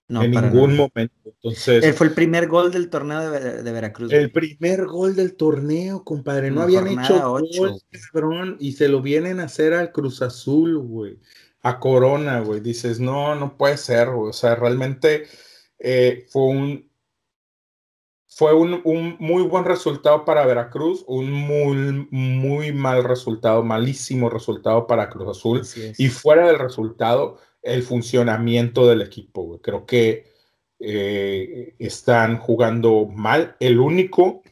No, 0.06 0.22
en 0.22 0.32
ningún 0.32 0.76
momento. 0.76 1.14
Entonces, 1.24 1.82
Él 1.82 1.94
fue 1.94 2.08
el 2.08 2.12
primer 2.12 2.46
gol 2.46 2.70
del 2.70 2.90
torneo 2.90 3.30
de, 3.30 3.72
Veracruz. 3.72 4.12
El 4.12 4.30
primer 4.30 4.84
gol 4.84 5.16
del 5.16 5.34
torneo, 5.34 6.04
compadre. 6.04 6.50
No 6.50 6.62
habían 6.62 6.86
hecho 6.88 7.30
gol, 7.30 7.48
cabrón, 8.12 8.56
y 8.60 8.72
se 8.72 8.88
lo 8.88 9.00
vienen 9.00 9.40
a 9.40 9.44
hacer 9.44 9.72
al 9.72 9.92
Cruz 9.92 10.20
Azul, 10.20 10.78
güey. 10.78 11.18
A 11.62 11.80
Corona, 11.80 12.40
güey. 12.40 12.60
Dices, 12.60 13.00
no, 13.00 13.34
no 13.34 13.56
puede 13.56 13.78
ser, 13.78 14.10
güey. 14.10 14.28
O 14.28 14.34
sea, 14.34 14.54
realmente 14.54 15.24
eh, 15.78 16.26
fue 16.30 16.42
un 16.42 16.94
fue 18.36 18.52
un, 18.52 18.80
un, 18.84 19.16
muy 19.20 19.44
buen 19.44 19.64
resultado 19.64 20.24
para 20.24 20.44
Veracruz, 20.44 21.04
un 21.06 21.30
muy, 21.30 22.08
muy 22.10 22.72
mal 22.72 23.04
resultado, 23.04 23.62
malísimo 23.62 24.28
resultado 24.28 24.88
para 24.88 25.08
Cruz 25.08 25.38
Azul. 25.38 25.62
Y 25.98 26.08
fuera 26.08 26.48
del 26.48 26.58
resultado, 26.58 27.38
el 27.64 27.82
funcionamiento 27.82 28.86
del 28.86 29.02
equipo. 29.02 29.60
Creo 29.60 29.86
que 29.86 30.32
eh, 30.78 31.74
están 31.78 32.38
jugando 32.38 33.06
mal. 33.06 33.56
El 33.58 33.80
único, 33.80 34.42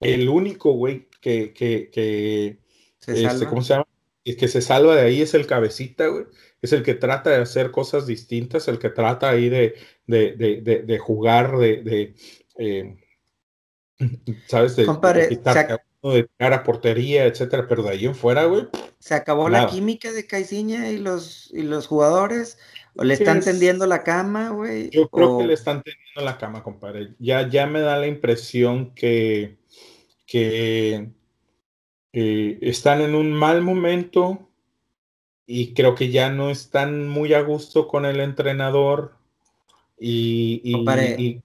el 0.00 0.28
único, 0.28 0.72
güey, 0.72 1.08
que, 1.20 1.52
que, 1.52 1.90
que 1.92 2.58
¿Se 2.98 3.24
este, 3.24 3.46
¿cómo 3.46 3.62
se 3.62 3.74
llama? 3.74 3.86
que 4.24 4.48
se 4.48 4.62
salva 4.62 4.94
de 4.94 5.02
ahí 5.02 5.22
es 5.22 5.34
el 5.34 5.46
cabecita, 5.46 6.06
güey. 6.06 6.24
Es 6.62 6.72
el 6.72 6.82
que 6.82 6.94
trata 6.94 7.30
de 7.30 7.36
hacer 7.36 7.70
cosas 7.70 8.06
distintas, 8.06 8.68
el 8.68 8.78
que 8.78 8.90
trata 8.90 9.30
ahí 9.30 9.48
de, 9.48 9.74
de, 10.06 10.32
de, 10.36 10.82
de 10.82 10.98
jugar, 10.98 11.56
de, 11.58 12.14
eh, 12.58 12.96
¿sabes? 14.46 14.76
De, 14.76 14.86
quitar 15.28 15.82
de 16.02 16.24
tirar 16.24 16.52
a 16.54 16.62
portería, 16.62 17.26
etcétera, 17.26 17.66
pero 17.68 17.82
de 17.82 17.90
ahí 17.90 18.06
en 18.06 18.14
fuera, 18.14 18.44
güey. 18.44 18.68
¿Se 18.98 19.14
acabó 19.14 19.48
la 19.48 19.66
química 19.66 20.12
de 20.12 20.26
Caiciña 20.26 20.90
y 20.90 20.98
los, 20.98 21.50
y 21.52 21.62
los 21.62 21.86
jugadores? 21.86 22.58
¿O 22.96 23.04
le 23.04 23.14
están 23.14 23.40
tendiendo 23.40 23.86
la 23.86 24.02
cama, 24.02 24.50
güey? 24.50 24.90
Yo 24.90 25.08
creo 25.08 25.38
que 25.38 25.46
le 25.46 25.54
están 25.54 25.82
tendiendo 25.82 26.22
la 26.22 26.38
cama, 26.38 26.62
compadre. 26.62 27.14
Ya, 27.18 27.48
ya 27.48 27.66
me 27.66 27.80
da 27.80 27.98
la 27.98 28.06
impresión 28.06 28.94
que, 28.94 29.58
que 30.26 31.10
eh, 32.12 32.58
están 32.62 33.00
en 33.02 33.14
un 33.14 33.32
mal 33.32 33.62
momento 33.62 34.48
y 35.46 35.74
creo 35.74 35.94
que 35.94 36.10
ya 36.10 36.30
no 36.30 36.50
están 36.50 37.08
muy 37.08 37.34
a 37.34 37.42
gusto 37.42 37.88
con 37.88 38.06
el 38.06 38.20
entrenador. 38.20 39.16
Y, 39.98 40.62
y 40.64 41.42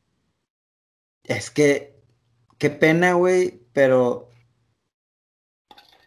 es 1.23 1.49
que, 1.49 1.95
qué 2.57 2.69
pena, 2.69 3.13
güey, 3.13 3.59
pero 3.73 4.29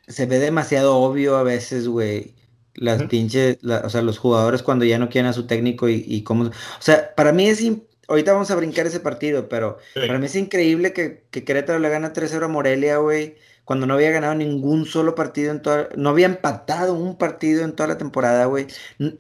se 0.09 0.27
ve 0.27 0.39
demasiado 0.39 0.97
obvio 0.97 1.37
a 1.37 1.43
veces, 1.43 1.89
güey. 1.89 2.35
Las 2.75 3.03
pinches, 3.05 3.59
o 3.65 3.91
sea, 3.91 4.03
los 4.03 4.19
jugadores 4.19 4.63
cuando 4.63 4.85
ya 4.85 5.01
no 5.01 5.09
quieren 5.09 5.29
a 5.29 5.33
su 5.33 5.49
técnico 5.49 5.89
y, 5.89 6.23
cómo. 6.23 6.45
O 6.45 6.53
sea, 6.81 7.15
para 7.15 7.33
mí 7.33 7.49
es. 7.49 7.65
Ahorita 8.07 8.33
vamos 8.33 8.51
a 8.51 8.57
brincar 8.57 8.87
ese 8.87 9.01
partido, 9.01 9.49
pero 9.49 9.79
para 9.95 10.19
mí 10.19 10.27
es 10.27 10.37
increíble 10.37 10.93
que, 10.93 11.25
que 11.31 11.45
Querétaro 11.45 11.79
le 11.79 11.91
gana 11.91 12.13
3-0 12.13 12.45
a 12.45 12.49
Morelia, 12.49 12.99
güey 12.99 13.37
cuando 13.69 13.87
no 13.87 13.93
había 13.93 14.11
ganado 14.11 14.35
ningún 14.35 14.87
solo 14.87 15.15
partido 15.15 15.53
en 15.53 15.61
toda, 15.61 15.91
no 15.95 16.09
había 16.09 16.25
empatado 16.25 16.95
un 16.95 17.19
partido 17.19 17.65
en 17.65 17.77
toda 17.77 17.87
la 17.87 17.99
temporada, 17.99 18.47
güey, 18.47 18.67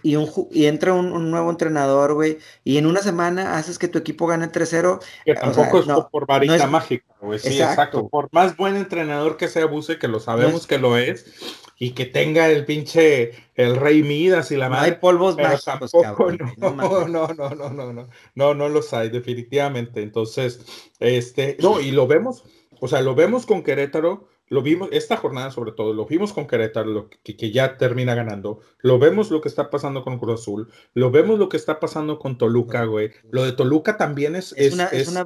y, 0.02 0.16
un, 0.16 0.26
y 0.50 0.64
entra 0.64 0.94
un, 0.94 1.30
nuevo 1.30 1.50
entrenador, 1.50 2.14
güey, 2.14 2.38
y 2.64 2.78
en 2.78 2.86
una 2.86 3.02
semana 3.02 3.58
haces 3.58 3.78
que 3.78 3.88
tu 3.88 3.98
equipo 3.98 4.26
gane 4.26 4.50
3-0. 4.50 5.00
Que 5.26 5.34
tampoco 5.34 5.80
es 5.80 5.86
por 6.10 6.26
varita 6.26 6.66
mágica, 6.66 7.04
güey, 7.20 7.38
sí, 7.38 7.60
exacto. 7.60 8.08
Por 8.08 8.30
más 8.32 8.56
buen 8.56 8.76
entrenador 8.76 9.36
que 9.36 9.48
sea 9.48 9.66
Buse, 9.66 9.98
que 9.98 10.08
lo 10.08 10.18
sabemos 10.18 10.66
que 10.66 10.78
lo 10.78 10.96
es, 10.96 11.26
y 11.78 11.90
que 11.90 12.06
tenga 12.06 12.48
el 12.48 12.64
pinche, 12.64 13.32
el 13.54 13.76
rey 13.76 14.02
Midas 14.02 14.50
y 14.50 14.56
la 14.56 14.70
madre. 14.70 14.88
No 14.88 14.94
hay 14.94 14.98
polvos 14.98 15.36
mágicos, 15.36 15.92
tampoco, 15.92 16.32
no, 16.56 16.70
no, 16.74 17.06
no, 17.06 17.28
no, 17.34 17.50
no, 17.50 17.92
no, 17.92 18.08
no, 18.34 18.54
no 18.54 18.68
los 18.70 18.94
hay, 18.94 19.10
definitivamente. 19.10 20.00
Entonces, 20.00 20.64
este, 21.00 21.58
no, 21.60 21.82
y 21.82 21.90
lo 21.90 22.06
vemos, 22.06 22.44
o 22.80 22.88
sea, 22.88 23.02
lo 23.02 23.14
vemos 23.14 23.44
con 23.44 23.62
Querétaro, 23.62 24.26
lo 24.50 24.62
vimos, 24.62 24.88
esta 24.92 25.16
jornada 25.16 25.50
sobre 25.50 25.72
todo, 25.72 25.92
lo 25.92 26.06
vimos 26.06 26.32
con 26.32 26.46
Querétaro, 26.46 26.90
lo 26.90 27.08
que, 27.08 27.36
que, 27.36 27.50
ya 27.50 27.76
termina 27.76 28.14
ganando. 28.14 28.60
Lo 28.80 28.98
vemos 28.98 29.30
lo 29.30 29.40
que 29.40 29.48
está 29.48 29.70
pasando 29.70 30.02
con 30.02 30.18
Cruz 30.18 30.40
Azul. 30.40 30.70
Lo 30.94 31.10
vemos 31.10 31.38
lo 31.38 31.48
que 31.48 31.56
está 31.56 31.80
pasando 31.80 32.18
con 32.18 32.38
Toluca, 32.38 32.84
güey. 32.84 33.10
Lo 33.30 33.44
de 33.44 33.52
Toluca 33.52 33.96
también 33.96 34.36
es. 34.36 34.54
Es, 34.56 34.72
una, 34.72 34.86
es, 34.86 35.08
una, 35.08 35.24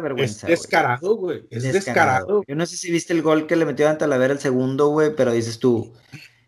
vergüenza. 0.00 0.48
Es 0.48 0.60
descarado, 0.60 1.16
güey. 1.16 1.44
Es 1.50 1.62
descarado. 1.62 2.42
Yo 2.46 2.54
no 2.56 2.66
sé 2.66 2.76
si 2.76 2.90
viste 2.90 3.12
el 3.12 3.22
gol 3.22 3.46
que 3.46 3.56
le 3.56 3.64
metió 3.64 3.88
a 3.88 3.98
Talavera 3.98 4.32
el 4.32 4.40
segundo, 4.40 4.88
güey, 4.88 5.14
pero 5.14 5.32
dices 5.32 5.58
tú. 5.58 5.92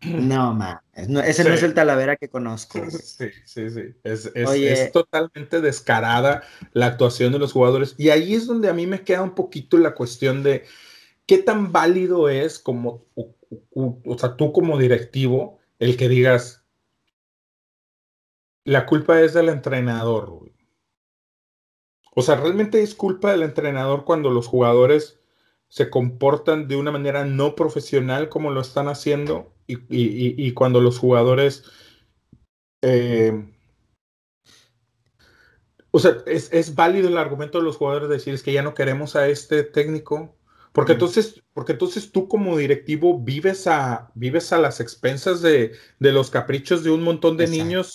No, 0.06 0.54
ma, 0.54 0.82
ese 0.94 1.42
no 1.44 1.54
es 1.54 1.62
el 1.62 1.74
Talavera 1.74 2.16
que 2.16 2.28
conozco. 2.28 2.80
Sí, 2.90 3.30
sí, 3.44 3.70
sí. 3.70 3.80
Es, 4.04 4.30
es, 4.34 4.92
totalmente 4.92 5.60
descarada 5.60 6.42
la 6.72 6.86
actuación 6.86 7.32
de 7.32 7.38
los 7.38 7.52
jugadores. 7.52 7.94
Y 7.96 8.10
ahí 8.10 8.34
es 8.34 8.46
donde 8.46 8.68
a 8.68 8.74
mí 8.74 8.86
me 8.86 9.02
queda 9.02 9.22
un 9.22 9.34
poquito 9.34 9.78
la 9.78 9.94
cuestión 9.94 10.42
de 10.42 10.64
¿qué 11.26 11.38
tan 11.38 11.72
válido 11.72 12.28
es 12.28 12.58
como, 12.58 13.04
o, 13.74 14.18
sea, 14.18 14.36
tú 14.36 14.52
como 14.52 14.78
directivo, 14.78 15.58
el 15.78 15.96
que 15.96 16.08
digas, 16.08 16.64
la 18.64 18.86
culpa 18.86 19.20
es 19.20 19.34
del 19.34 19.48
entrenador, 19.48 20.40
O 22.14 22.22
sea, 22.22 22.36
realmente 22.36 22.82
es 22.82 22.94
culpa 22.94 23.32
del 23.32 23.42
entrenador 23.42 24.04
cuando 24.04 24.30
los 24.30 24.46
jugadores 24.46 25.20
se 25.68 25.90
comportan 25.90 26.68
de 26.68 26.76
una 26.76 26.92
manera 26.92 27.24
no 27.24 27.54
profesional 27.54 28.28
como 28.28 28.50
lo 28.50 28.60
están 28.60 28.88
haciendo 28.88 29.52
y, 29.66 30.52
cuando 30.52 30.80
los 30.80 30.98
jugadores... 30.98 31.64
Eh, 32.82 33.52
o 35.90 35.98
sea, 35.98 36.18
es, 36.26 36.52
es, 36.52 36.74
válido 36.74 37.08
el 37.08 37.18
argumento 37.18 37.58
de 37.58 37.64
los 37.64 37.76
jugadores 37.78 38.08
de 38.08 38.16
decir 38.16 38.34
es 38.34 38.42
que 38.42 38.52
ya 38.52 38.62
no 38.62 38.74
queremos 38.74 39.16
a 39.16 39.28
este 39.28 39.62
técnico 39.64 40.36
porque 40.76 40.92
entonces, 40.92 41.42
porque 41.54 41.72
entonces 41.72 42.12
tú 42.12 42.28
como 42.28 42.58
directivo 42.58 43.18
vives 43.18 43.66
a, 43.66 44.10
vives 44.14 44.52
a 44.52 44.58
las 44.58 44.78
expensas 44.78 45.40
de, 45.40 45.72
los 46.00 46.28
caprichos 46.28 46.84
de 46.84 46.90
un 46.90 47.02
montón 47.02 47.38
de 47.38 47.46
niños. 47.46 47.94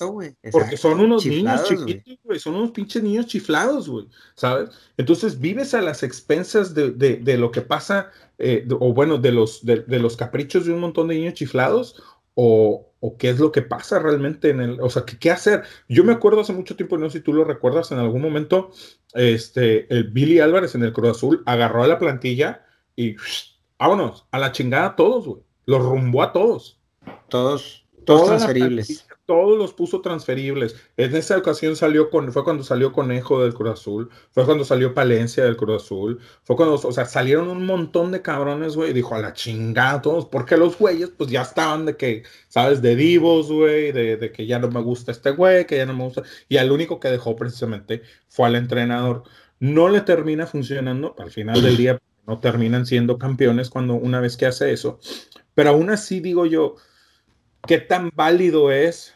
Porque 0.51 0.77
son 0.77 0.99
unos 0.99 1.23
niños 1.23 1.63
chiquitos, 1.65 2.17
güey. 2.23 2.39
Son 2.39 2.55
unos 2.55 2.71
pinches 2.71 3.03
niños 3.03 3.27
chiflados, 3.27 3.87
güey. 3.87 4.07
¿Sabes? 4.33 4.71
Entonces 4.97 5.39
vives 5.39 5.75
a 5.75 5.83
las 5.83 6.01
expensas 6.01 6.73
de, 6.73 7.37
lo 7.37 7.51
que 7.51 7.61
pasa, 7.61 8.09
eh, 8.39 8.67
o 8.71 8.95
bueno, 8.95 9.19
de 9.19 9.31
los, 9.31 9.63
de, 9.63 9.99
los 9.99 10.17
caprichos 10.17 10.65
de 10.65 10.73
un 10.73 10.79
montón 10.79 11.07
de 11.07 11.13
niños 11.13 11.35
chiflados, 11.35 12.01
o, 12.33 12.87
qué 13.19 13.29
es 13.29 13.39
lo 13.39 13.51
que 13.51 13.61
pasa 13.61 13.99
realmente 13.99 14.49
en 14.49 14.59
el, 14.59 14.81
o 14.81 14.89
sea, 14.89 15.05
¿qué, 15.05 15.19
¿qué, 15.19 15.29
hacer? 15.29 15.61
Yo 15.87 16.03
me 16.03 16.13
acuerdo 16.13 16.41
hace 16.41 16.53
mucho 16.53 16.75
tiempo, 16.75 16.97
no 16.97 17.11
sé 17.11 17.19
si 17.19 17.23
tú 17.23 17.31
lo 17.31 17.43
recuerdas, 17.43 17.91
en 17.91 17.99
algún 17.99 18.23
momento, 18.23 18.71
este, 19.13 19.85
el 19.93 20.05
Billy 20.05 20.39
Álvarez 20.39 20.73
en 20.73 20.81
el 20.81 20.93
Cruz 20.93 21.11
Azul 21.11 21.43
agarró 21.45 21.83
a 21.83 21.87
la 21.87 21.99
plantilla 21.99 22.65
y 23.01 23.15
vámonos, 23.79 24.25
a 24.31 24.39
la 24.39 24.51
chingada 24.51 24.95
todos, 24.95 25.25
güey. 25.25 25.41
Los 25.65 25.81
rumbó 25.83 26.23
a 26.23 26.31
todos. 26.31 26.79
Todos, 27.29 27.85
todos 28.05 28.27
transferibles. 28.27 29.07
Todos 29.25 29.57
los 29.57 29.73
puso 29.73 30.01
transferibles. 30.01 30.75
En 30.97 31.15
esa 31.15 31.37
ocasión 31.37 31.75
salió 31.75 32.09
con, 32.09 32.31
fue 32.33 32.43
cuando 32.43 32.63
salió 32.63 32.91
Conejo 32.91 33.41
del 33.41 33.53
Cruz 33.53 33.71
Azul, 33.71 34.09
fue 34.31 34.43
cuando 34.43 34.65
salió 34.65 34.93
Palencia 34.93 35.45
del 35.45 35.55
Cruz 35.55 35.83
Azul, 35.83 36.19
fue 36.43 36.57
cuando, 36.57 36.75
o 36.75 36.91
sea, 36.91 37.05
salieron 37.05 37.47
un 37.47 37.65
montón 37.65 38.11
de 38.11 38.21
cabrones, 38.21 38.75
güey, 38.75 38.89
y 38.89 38.93
dijo 38.93 39.15
a 39.15 39.19
la 39.19 39.33
chingada 39.33 40.01
todos, 40.01 40.25
porque 40.25 40.57
los 40.57 40.77
güeyes, 40.77 41.11
pues 41.11 41.29
ya 41.29 41.43
estaban 41.43 41.85
de 41.85 41.95
que, 41.95 42.23
¿sabes? 42.49 42.81
De 42.81 42.95
divos, 42.95 43.49
güey, 43.49 43.93
de, 43.93 44.17
de 44.17 44.31
que 44.33 44.45
ya 44.45 44.59
no 44.59 44.69
me 44.69 44.81
gusta 44.81 45.11
este 45.11 45.31
güey, 45.31 45.65
que 45.65 45.77
ya 45.77 45.85
no 45.85 45.93
me 45.93 46.03
gusta, 46.03 46.23
y 46.49 46.57
al 46.57 46.71
único 46.71 46.99
que 46.99 47.09
dejó 47.09 47.35
precisamente 47.35 48.01
fue 48.27 48.47
al 48.47 48.55
entrenador. 48.55 49.23
No 49.59 49.87
le 49.87 50.01
termina 50.01 50.45
funcionando, 50.45 51.15
al 51.19 51.31
final 51.31 51.61
del 51.61 51.77
día 51.77 51.99
no 52.27 52.39
terminan 52.39 52.85
siendo 52.85 53.17
campeones 53.17 53.69
cuando 53.69 53.95
una 53.95 54.19
vez 54.19 54.37
que 54.37 54.45
hace 54.45 54.71
eso. 54.71 54.99
Pero 55.53 55.71
aún 55.71 55.89
así 55.89 56.19
digo 56.19 56.45
yo, 56.45 56.75
¿qué 57.67 57.77
tan 57.77 58.11
válido 58.15 58.71
es 58.71 59.13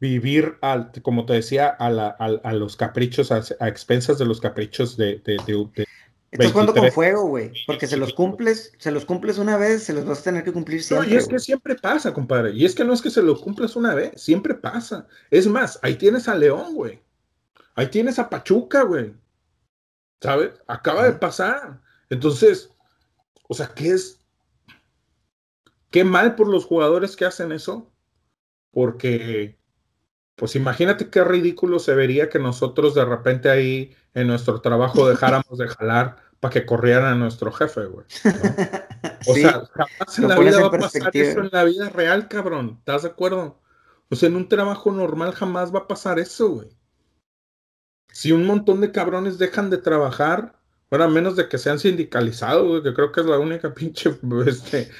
vivir, 0.00 0.58
al, 0.60 0.92
como 1.02 1.26
te 1.26 1.34
decía, 1.34 1.76
a, 1.78 1.86
a, 1.86 2.52
los 2.52 2.76
caprichos, 2.76 3.32
a, 3.32 3.42
expensas 3.66 4.18
de 4.18 4.26
los 4.26 4.40
caprichos 4.40 4.96
de... 4.96 5.20
de, 5.24 5.36
de, 5.46 5.86
Estás 6.30 6.52
jugando 6.52 6.74
con 6.74 6.92
fuego, 6.92 7.26
güey, 7.26 7.52
porque 7.66 7.86
se 7.86 7.96
los 7.96 8.12
cumples, 8.12 8.74
se 8.76 8.90
los 8.90 9.06
cumples 9.06 9.38
una 9.38 9.56
vez, 9.56 9.84
se 9.84 9.94
los 9.94 10.04
vas 10.04 10.20
a 10.20 10.24
tener 10.24 10.44
que 10.44 10.52
cumplir 10.52 10.82
siempre. 10.82 11.08
No, 11.08 11.14
y 11.14 11.16
es 11.16 11.26
que 11.26 11.38
siempre 11.38 11.74
pasa, 11.74 12.12
compadre. 12.12 12.52
Y 12.52 12.66
es 12.66 12.74
que 12.74 12.84
no 12.84 12.92
es 12.92 13.00
que 13.00 13.10
se 13.10 13.22
los 13.22 13.40
cumplas 13.40 13.76
una 13.76 13.94
vez, 13.94 14.20
siempre 14.20 14.54
pasa. 14.54 15.06
Es 15.30 15.46
más, 15.46 15.78
ahí 15.80 15.94
tienes 15.94 16.28
a 16.28 16.34
León, 16.34 16.74
güey. 16.74 17.00
Ahí 17.74 17.86
tienes 17.86 18.18
a 18.18 18.28
Pachuca, 18.28 18.82
güey. 18.82 19.14
¿Sabes? 20.20 20.50
Acaba 20.66 21.04
de 21.04 21.12
pasar. 21.12 21.80
Entonces, 22.10 22.74
o 23.48 23.54
sea, 23.54 23.68
¿qué 23.74 23.90
es? 23.90 24.20
Qué 25.90 26.04
mal 26.04 26.34
por 26.34 26.48
los 26.48 26.66
jugadores 26.66 27.16
que 27.16 27.24
hacen 27.24 27.52
eso, 27.52 27.90
porque, 28.70 29.58
pues 30.36 30.54
imagínate 30.54 31.10
qué 31.10 31.24
ridículo 31.24 31.78
se 31.78 31.94
vería 31.94 32.28
que 32.28 32.38
nosotros 32.38 32.94
de 32.94 33.04
repente 33.04 33.48
ahí 33.50 33.96
en 34.14 34.26
nuestro 34.26 34.60
trabajo 34.60 35.08
dejáramos 35.08 35.56
de 35.56 35.68
jalar 35.68 36.16
para 36.40 36.52
que 36.52 36.66
corrieran 36.66 37.04
a 37.04 37.14
nuestro 37.14 37.50
jefe, 37.52 37.86
güey. 37.86 38.06
O 39.26 39.34
sea, 39.34 39.64
jamás 39.72 40.18
en 40.18 40.28
la 40.28 40.38
vida 40.38 40.60
va 40.60 40.66
a 40.66 40.78
pasar 40.78 41.10
eso 41.14 41.40
en 41.40 41.50
la 41.50 41.64
vida 41.64 41.88
real, 41.88 42.28
cabrón. 42.28 42.76
¿Estás 42.78 43.02
de 43.02 43.08
acuerdo? 43.08 43.60
O 44.10 44.16
sea, 44.16 44.28
en 44.28 44.36
un 44.36 44.48
trabajo 44.48 44.92
normal 44.92 45.32
jamás 45.32 45.74
va 45.74 45.80
a 45.80 45.88
pasar 45.88 46.18
eso, 46.18 46.48
güey. 46.50 46.68
Si 48.12 48.32
un 48.32 48.46
montón 48.46 48.80
de 48.80 48.92
cabrones 48.92 49.38
dejan 49.38 49.70
de 49.70 49.78
trabajar, 49.78 50.57
bueno, 50.90 51.04
a 51.04 51.08
menos 51.08 51.36
de 51.36 51.48
que 51.48 51.58
sean 51.58 51.78
sindicalizados, 51.78 52.66
güey, 52.66 52.82
que 52.82 52.94
creo 52.94 53.12
que 53.12 53.20
es 53.20 53.26
la 53.26 53.38
única 53.38 53.74
pinche 53.74 54.10
este, 54.46 54.90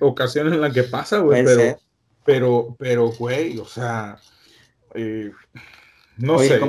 ocasión 0.00 0.52
en 0.52 0.60
la 0.60 0.70
que 0.70 0.84
pasa, 0.84 1.18
güey. 1.18 1.44
Pero, 1.44 1.78
pero, 2.24 2.76
pero, 2.78 3.08
güey, 3.12 3.58
o 3.58 3.66
sea, 3.66 4.18
eh, 4.94 5.32
no 6.16 6.38
sé. 6.38 6.60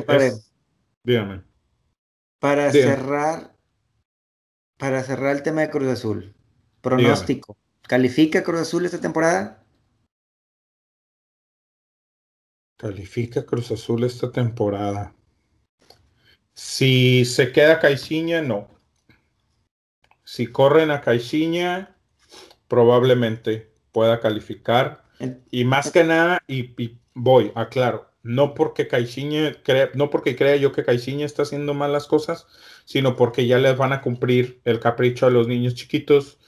dígame. 1.03 1.43
Para 2.39 2.71
cerrar, 2.71 3.55
para 4.77 5.03
cerrar 5.03 5.35
el 5.35 5.43
tema 5.43 5.61
de 5.61 5.69
Cruz 5.69 5.87
Azul, 5.87 6.35
pronóstico. 6.81 7.57
¿Califica 7.87 8.43
Cruz 8.43 8.61
Azul 8.61 8.85
esta 8.85 8.99
temporada? 8.99 9.63
Califica 12.77 13.45
Cruz 13.45 13.71
Azul 13.71 14.03
esta 14.03 14.31
temporada. 14.31 15.15
Si 16.57 17.23
se 17.25 17.51
queda 17.51 17.79
Caixinha, 17.79 18.41
no. 18.41 18.67
Si 20.23 20.47
corren 20.47 20.89
a 20.89 21.01
Caixinha, 21.01 21.95
probablemente 22.67 23.71
pueda 23.91 24.19
calificar. 24.19 25.03
Y 25.51 25.65
más 25.65 25.91
que 25.91 26.03
nada, 26.03 26.41
y, 26.47 26.97
voy, 27.13 27.51
aclaro, 27.53 28.09
no 28.23 28.55
porque 28.55 28.87
Caixinha 28.87 29.55
no 29.93 30.09
porque 30.09 30.35
crea 30.35 30.55
yo 30.55 30.71
que 30.71 30.83
Caixinha 30.83 31.27
está 31.27 31.43
haciendo 31.43 31.75
malas 31.75 32.07
cosas, 32.07 32.47
sino 32.85 33.15
porque 33.15 33.45
ya 33.45 33.59
les 33.59 33.77
van 33.77 33.93
a 33.93 34.01
cumplir 34.01 34.59
el 34.65 34.79
capricho 34.79 35.27
a 35.27 35.29
los 35.29 35.47
niños 35.47 35.75
chiquitos 35.75 36.39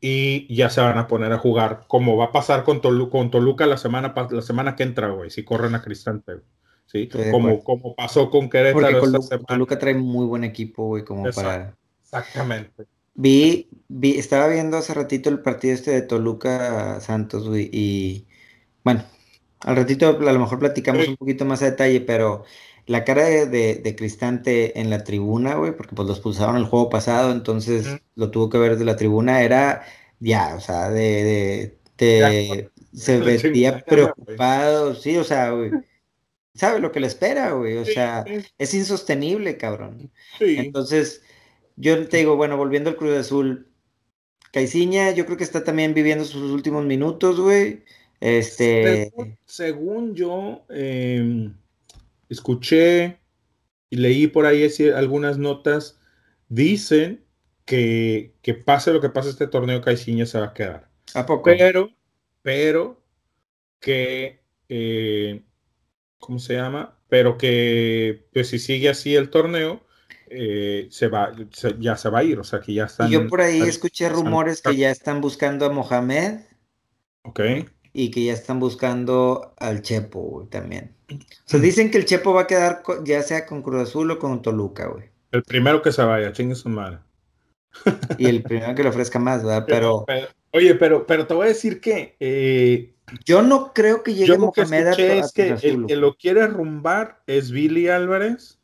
y 0.00 0.54
ya 0.54 0.70
se 0.70 0.80
van 0.80 0.98
a 0.98 1.08
poner 1.08 1.32
a 1.32 1.38
jugar, 1.38 1.80
como 1.88 2.16
va 2.16 2.26
a 2.26 2.32
pasar 2.32 2.62
con, 2.62 2.78
con 2.78 3.30
Toluca 3.32 3.66
la 3.66 3.76
semana, 3.76 4.14
la 4.30 4.42
semana 4.42 4.76
que 4.76 4.84
entra, 4.84 5.08
güey, 5.08 5.30
si 5.30 5.44
corren 5.44 5.74
a 5.74 5.82
Cristante. 5.82 6.42
¿Sí? 6.88 7.08
Como, 7.30 7.62
como 7.62 7.94
pasó 7.94 8.30
con 8.30 8.48
Querétaro 8.48 9.16
esta 9.20 9.38
Toluca 9.38 9.78
trae 9.78 9.94
muy 9.94 10.26
buen 10.26 10.44
equipo, 10.44 10.86
güey, 10.86 11.04
como 11.04 11.30
para... 11.30 11.76
Exactamente. 12.02 12.86
Vi, 13.14 13.68
vi, 13.88 14.18
estaba 14.18 14.48
viendo 14.48 14.76
hace 14.76 14.94
ratito 14.94 15.28
el 15.28 15.40
partido 15.40 15.74
este 15.74 15.90
de 15.90 16.02
Toluca 16.02 17.00
Santos, 17.00 17.48
güey, 17.48 17.68
y 17.72 18.26
bueno, 18.84 19.04
al 19.60 19.76
ratito 19.76 20.08
a 20.08 20.32
lo 20.32 20.38
mejor 20.38 20.58
platicamos 20.58 21.06
un 21.08 21.16
poquito 21.16 21.44
más 21.44 21.62
a 21.62 21.66
detalle, 21.66 22.00
pero 22.00 22.44
la 22.86 23.04
cara 23.04 23.24
de, 23.24 23.94
Cristante 23.96 24.80
en 24.80 24.88
la 24.88 25.04
tribuna, 25.04 25.56
güey, 25.56 25.76
porque 25.76 25.94
pues 25.94 26.08
los 26.08 26.20
pulsaron 26.20 26.56
el 26.56 26.64
juego 26.64 26.88
pasado, 26.88 27.32
entonces 27.32 28.00
lo 28.14 28.30
tuvo 28.30 28.48
que 28.48 28.58
ver 28.58 28.78
de 28.78 28.84
la 28.84 28.96
tribuna, 28.96 29.42
era 29.42 29.82
ya, 30.20 30.54
o 30.56 30.60
sea, 30.60 30.88
de, 30.88 31.76
de, 31.98 32.70
se 32.94 33.20
veía 33.20 33.84
preocupado, 33.84 34.94
sí, 34.94 35.16
o 35.18 35.24
sea, 35.24 35.50
güey, 35.50 35.72
sabe 36.58 36.80
lo 36.80 36.92
que 36.92 37.00
le 37.00 37.06
espera, 37.06 37.52
güey. 37.52 37.76
O 37.76 37.84
sea, 37.84 38.24
es 38.58 38.74
insostenible, 38.74 39.56
cabrón. 39.56 40.10
Entonces, 40.40 41.22
yo 41.76 42.08
te 42.08 42.18
digo, 42.18 42.36
bueno, 42.36 42.56
volviendo 42.56 42.90
al 42.90 42.96
Cruz 42.96 43.16
Azul, 43.16 43.68
Caiciña, 44.52 45.12
yo 45.12 45.24
creo 45.24 45.36
que 45.36 45.44
está 45.44 45.62
también 45.62 45.94
viviendo 45.94 46.24
sus 46.24 46.50
últimos 46.50 46.84
minutos, 46.84 47.38
güey. 47.40 47.84
Este. 48.20 49.12
Según, 49.44 50.14
yo 50.14 50.64
em, 50.70 51.54
escuché 52.28 53.18
y 53.90 53.96
leí 53.96 54.26
por 54.26 54.46
ahí 54.46 54.68
algunas 54.94 55.38
notas, 55.38 56.00
dicen 56.48 57.24
que, 57.64 58.34
que 58.42 58.54
pase 58.54 58.92
lo 58.92 59.00
que 59.00 59.10
pase 59.10 59.30
este 59.30 59.46
torneo, 59.46 59.80
Caiciña 59.80 60.26
se 60.26 60.40
va 60.40 60.46
a 60.46 60.54
quedar. 60.54 60.88
¿A 61.14 61.24
poco? 61.24 61.44
Pero, 61.44 61.90
pero 62.42 63.00
que 63.80 64.40
eh, 64.68 65.42
¿cómo 66.18 66.38
se 66.38 66.54
llama? 66.54 66.96
Pero 67.08 67.38
que 67.38 68.26
pues 68.32 68.48
si 68.48 68.58
sigue 68.58 68.88
así 68.88 69.16
el 69.16 69.30
torneo, 69.30 69.80
eh, 70.30 70.88
se 70.90 71.08
va, 71.08 71.32
ya 71.78 71.96
se 71.96 72.10
va 72.10 72.18
a 72.18 72.24
ir, 72.24 72.38
o 72.38 72.44
sea 72.44 72.60
que 72.60 72.74
ya 72.74 72.84
están. 72.84 73.10
Yo 73.10 73.26
por 73.28 73.40
ahí 73.40 73.60
escuché 73.62 74.08
rumores 74.08 74.62
que 74.62 74.76
ya 74.76 74.90
están 74.90 75.20
buscando 75.20 75.66
a 75.66 75.70
Mohamed. 75.70 76.40
Ok. 77.22 77.40
Y 77.92 78.10
que 78.10 78.24
ya 78.24 78.32
están 78.32 78.60
buscando 78.60 79.54
al 79.58 79.82
Chepo, 79.82 80.20
güey, 80.20 80.46
también. 80.48 80.94
O 81.10 81.16
sea, 81.46 81.60
dicen 81.60 81.90
que 81.90 81.98
el 81.98 82.04
Chepo 82.04 82.34
va 82.34 82.42
a 82.42 82.46
quedar 82.46 82.82
ya 83.04 83.22
sea 83.22 83.46
con 83.46 83.62
Cruz 83.62 83.88
Azul 83.88 84.10
o 84.10 84.18
con 84.18 84.42
Toluca, 84.42 84.88
güey. 84.88 85.06
El 85.32 85.42
primero 85.42 85.82
que 85.82 85.92
se 85.92 86.02
vaya, 86.02 86.32
chingue 86.32 86.54
su 86.54 86.68
madre. 86.68 86.98
Y 88.18 88.26
el 88.26 88.42
primero 88.42 88.74
que 88.74 88.82
le 88.82 88.88
ofrezca 88.88 89.18
más, 89.18 89.42
¿verdad? 89.42 89.64
Pero. 89.68 90.04
oye, 90.52 90.74
pero, 90.74 91.06
pero 91.06 91.26
te 91.26 91.34
voy 91.34 91.46
a 91.46 91.48
decir 91.48 91.80
que 91.80 92.16
eh, 92.20 92.94
yo 93.24 93.42
no 93.42 93.72
creo 93.72 94.02
que 94.02 94.14
llegue 94.14 94.38
Mohamed 94.38 94.86
a, 94.86 94.92
es 94.92 95.32
que 95.32 95.48
el 95.48 95.86
que 95.86 95.96
lo 95.96 96.16
quiere 96.16 96.46
rumbar 96.46 97.22
es 97.26 97.50
Billy 97.50 97.88
Álvarez, 97.88 98.58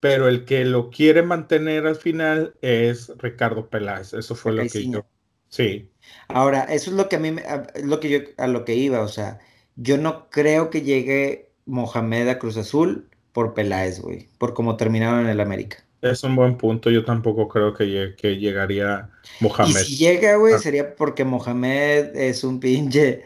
pero 0.00 0.28
el 0.28 0.44
que 0.44 0.64
lo 0.64 0.90
quiere 0.90 1.22
mantener 1.22 1.86
al 1.86 1.96
final 1.96 2.54
es 2.60 3.12
Ricardo 3.18 3.68
Peláez. 3.68 4.14
Eso 4.14 4.34
fue 4.34 4.52
lo 4.52 4.66
que 4.66 4.90
yo. 4.90 5.06
Sí. 5.48 5.90
Ahora, 6.28 6.64
eso 6.64 6.90
es 6.90 6.96
lo 6.96 7.08
que 7.08 7.16
a 7.16 7.18
mí 7.18 7.36
lo 7.82 8.00
que 8.00 8.08
yo 8.08 8.18
a 8.38 8.46
lo 8.46 8.64
que 8.64 8.74
iba, 8.74 9.00
o 9.00 9.08
sea, 9.08 9.38
yo 9.76 9.98
no 9.98 10.28
creo 10.30 10.70
que 10.70 10.82
llegue 10.82 11.52
Mohamed 11.66 12.28
a 12.28 12.38
Cruz 12.38 12.56
Azul 12.56 13.08
por 13.32 13.54
Peláez, 13.54 14.00
güey, 14.00 14.28
por 14.38 14.54
cómo 14.54 14.76
terminaron 14.76 15.20
en 15.20 15.28
el 15.28 15.40
América. 15.40 15.84
Es 16.02 16.24
un 16.24 16.34
buen 16.34 16.56
punto. 16.56 16.90
Yo 16.90 17.04
tampoco 17.04 17.46
creo 17.48 17.72
que, 17.72 18.14
que 18.18 18.36
llegaría 18.36 19.08
Mohamed. 19.40 19.70
Y 19.70 19.84
si 19.84 19.96
llega, 19.96 20.34
güey, 20.36 20.54
ah. 20.54 20.58
sería 20.58 20.96
porque 20.96 21.24
Mohamed 21.24 22.16
es 22.16 22.42
un 22.42 22.58
pinche 22.58 23.22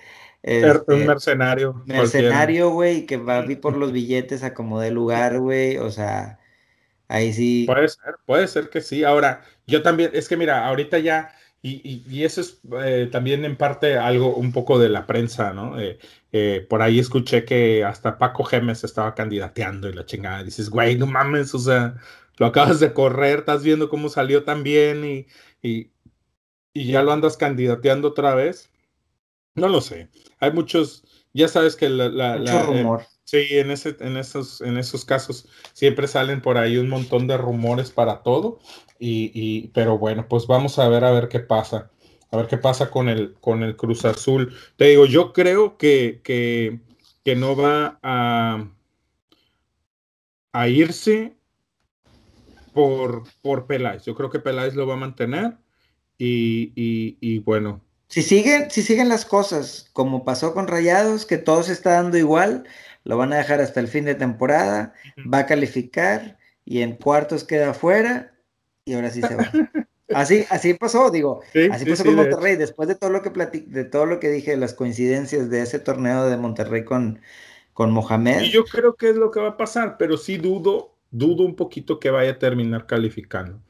este, 0.46 0.94
un 0.94 1.06
mercenario. 1.06 1.82
Mercenario, 1.86 2.70
güey, 2.70 3.04
que 3.04 3.16
va 3.16 3.40
a 3.40 3.44
ir 3.44 3.60
por 3.60 3.76
los 3.76 3.92
billetes 3.92 4.44
a 4.44 4.54
como 4.54 4.80
de 4.80 4.92
lugar, 4.92 5.40
güey. 5.40 5.78
O 5.78 5.90
sea, 5.90 6.38
ahí 7.08 7.32
sí. 7.32 7.64
Puede 7.66 7.88
ser, 7.88 8.14
puede 8.24 8.48
ser 8.48 8.70
que 8.70 8.80
sí. 8.80 9.02
Ahora, 9.02 9.42
yo 9.66 9.82
también, 9.82 10.10
es 10.14 10.28
que 10.28 10.36
mira, 10.36 10.66
ahorita 10.66 11.00
ya, 11.00 11.32
y, 11.62 12.04
y, 12.08 12.24
eso 12.24 12.40
es 12.40 12.60
eh, 12.84 13.08
también 13.10 13.44
en 13.44 13.56
parte 13.56 13.98
algo 13.98 14.36
un 14.36 14.52
poco 14.52 14.78
de 14.78 14.88
la 14.88 15.04
prensa, 15.06 15.52
¿no? 15.52 15.80
Eh, 15.80 15.98
eh, 16.30 16.64
por 16.68 16.80
ahí 16.80 17.00
escuché 17.00 17.44
que 17.44 17.84
hasta 17.84 18.18
Paco 18.18 18.44
Gemes 18.44 18.84
estaba 18.84 19.14
candidateando 19.16 19.88
y 19.88 19.92
la 19.92 20.06
chingada. 20.06 20.44
Dices, 20.44 20.70
güey, 20.70 20.96
no 20.96 21.06
mames, 21.06 21.52
o 21.54 21.58
sea, 21.58 21.96
lo 22.38 22.46
acabas 22.46 22.78
de 22.78 22.92
correr, 22.92 23.40
estás 23.40 23.64
viendo 23.64 23.88
cómo 23.88 24.08
salió 24.08 24.44
tan 24.44 24.62
bien 24.62 25.04
y, 25.04 25.26
y, 25.60 25.90
y 26.72 26.92
ya 26.92 27.02
lo 27.02 27.10
andas 27.12 27.36
candidateando 27.36 28.08
otra 28.08 28.34
vez. 28.36 28.70
No 29.56 29.68
lo 29.68 29.80
sé. 29.80 30.10
Hay 30.38 30.52
muchos, 30.52 31.04
ya 31.32 31.48
sabes 31.48 31.76
que 31.76 31.88
la... 31.88 32.38
Mucho 32.38 32.52
eh, 32.52 32.62
rumor. 32.62 33.02
sí, 33.24 33.46
en, 33.50 33.70
ese, 33.70 33.96
en, 34.00 34.16
esos, 34.16 34.60
en 34.60 34.76
esos 34.78 35.04
casos 35.04 35.48
siempre 35.72 36.08
salen 36.08 36.42
por 36.42 36.58
ahí 36.58 36.76
un 36.76 36.88
montón 36.88 37.26
de 37.26 37.36
rumores 37.36 37.90
para 37.90 38.22
todo. 38.22 38.58
Y, 38.98 39.30
y, 39.34 39.68
pero 39.68 39.98
bueno, 39.98 40.26
pues 40.28 40.46
vamos 40.46 40.78
a 40.78 40.88
ver 40.88 41.04
a 41.04 41.10
ver 41.10 41.28
qué 41.28 41.40
pasa. 41.40 41.90
A 42.30 42.36
ver 42.36 42.48
qué 42.48 42.58
pasa 42.58 42.90
con 42.90 43.08
el, 43.08 43.34
con 43.34 43.62
el 43.62 43.76
Cruz 43.76 44.04
Azul. 44.04 44.54
Te 44.76 44.86
digo, 44.86 45.06
yo 45.06 45.32
creo 45.32 45.76
que, 45.78 46.20
que, 46.24 46.80
que 47.24 47.36
no 47.36 47.54
va 47.56 47.98
a, 48.02 48.68
a 50.52 50.68
irse 50.68 51.36
por, 52.72 53.24
por 53.42 53.66
Peláez. 53.66 54.04
Yo 54.04 54.14
creo 54.14 54.28
que 54.28 54.40
Peláez 54.40 54.74
lo 54.74 54.86
va 54.86 54.94
a 54.94 54.98
mantener. 54.98 55.56
Y, 56.18 56.72
y, 56.74 57.18
y 57.20 57.38
bueno, 57.40 57.82
si 58.08 58.22
siguen, 58.22 58.70
si 58.70 58.82
siguen 58.82 59.08
las 59.08 59.24
cosas 59.24 59.90
como 59.92 60.24
pasó 60.24 60.54
con 60.54 60.68
Rayados, 60.68 61.26
que 61.26 61.38
todo 61.38 61.62
se 61.62 61.72
está 61.72 61.92
dando 61.92 62.16
igual, 62.16 62.64
lo 63.04 63.16
van 63.16 63.32
a 63.32 63.36
dejar 63.36 63.60
hasta 63.60 63.80
el 63.80 63.88
fin 63.88 64.04
de 64.04 64.14
temporada, 64.14 64.94
va 65.32 65.38
a 65.38 65.46
calificar 65.46 66.38
y 66.64 66.82
en 66.82 66.96
cuartos 66.96 67.44
queda 67.44 67.70
afuera 67.70 68.34
y 68.84 68.94
ahora 68.94 69.10
sí 69.10 69.22
se 69.22 69.34
va. 69.34 69.50
Así, 70.14 70.44
así 70.50 70.74
pasó, 70.74 71.10
digo, 71.10 71.40
así 71.72 71.84
pasó 71.84 72.04
con 72.04 72.14
Monterrey, 72.14 72.56
después 72.56 72.88
de 72.88 72.94
todo 72.94 73.10
lo 73.10 73.22
que 73.22 73.30
de 73.30 73.84
todo 73.84 74.06
lo 74.06 74.20
que 74.20 74.30
dije, 74.30 74.56
las 74.56 74.74
coincidencias 74.74 75.50
de 75.50 75.62
ese 75.62 75.80
torneo 75.80 76.28
de 76.28 76.36
Monterrey 76.36 76.84
con, 76.84 77.20
con 77.72 77.90
Mohamed. 77.90 78.42
Y 78.42 78.50
yo 78.52 78.64
creo 78.64 78.94
que 78.94 79.10
es 79.10 79.16
lo 79.16 79.30
que 79.30 79.40
va 79.40 79.48
a 79.48 79.56
pasar, 79.56 79.96
pero 79.98 80.16
sí 80.16 80.36
dudo, 80.36 80.94
dudo 81.10 81.44
un 81.44 81.56
poquito 81.56 81.98
que 81.98 82.10
vaya 82.10 82.32
a 82.32 82.38
terminar 82.38 82.86
calificando. 82.86 83.60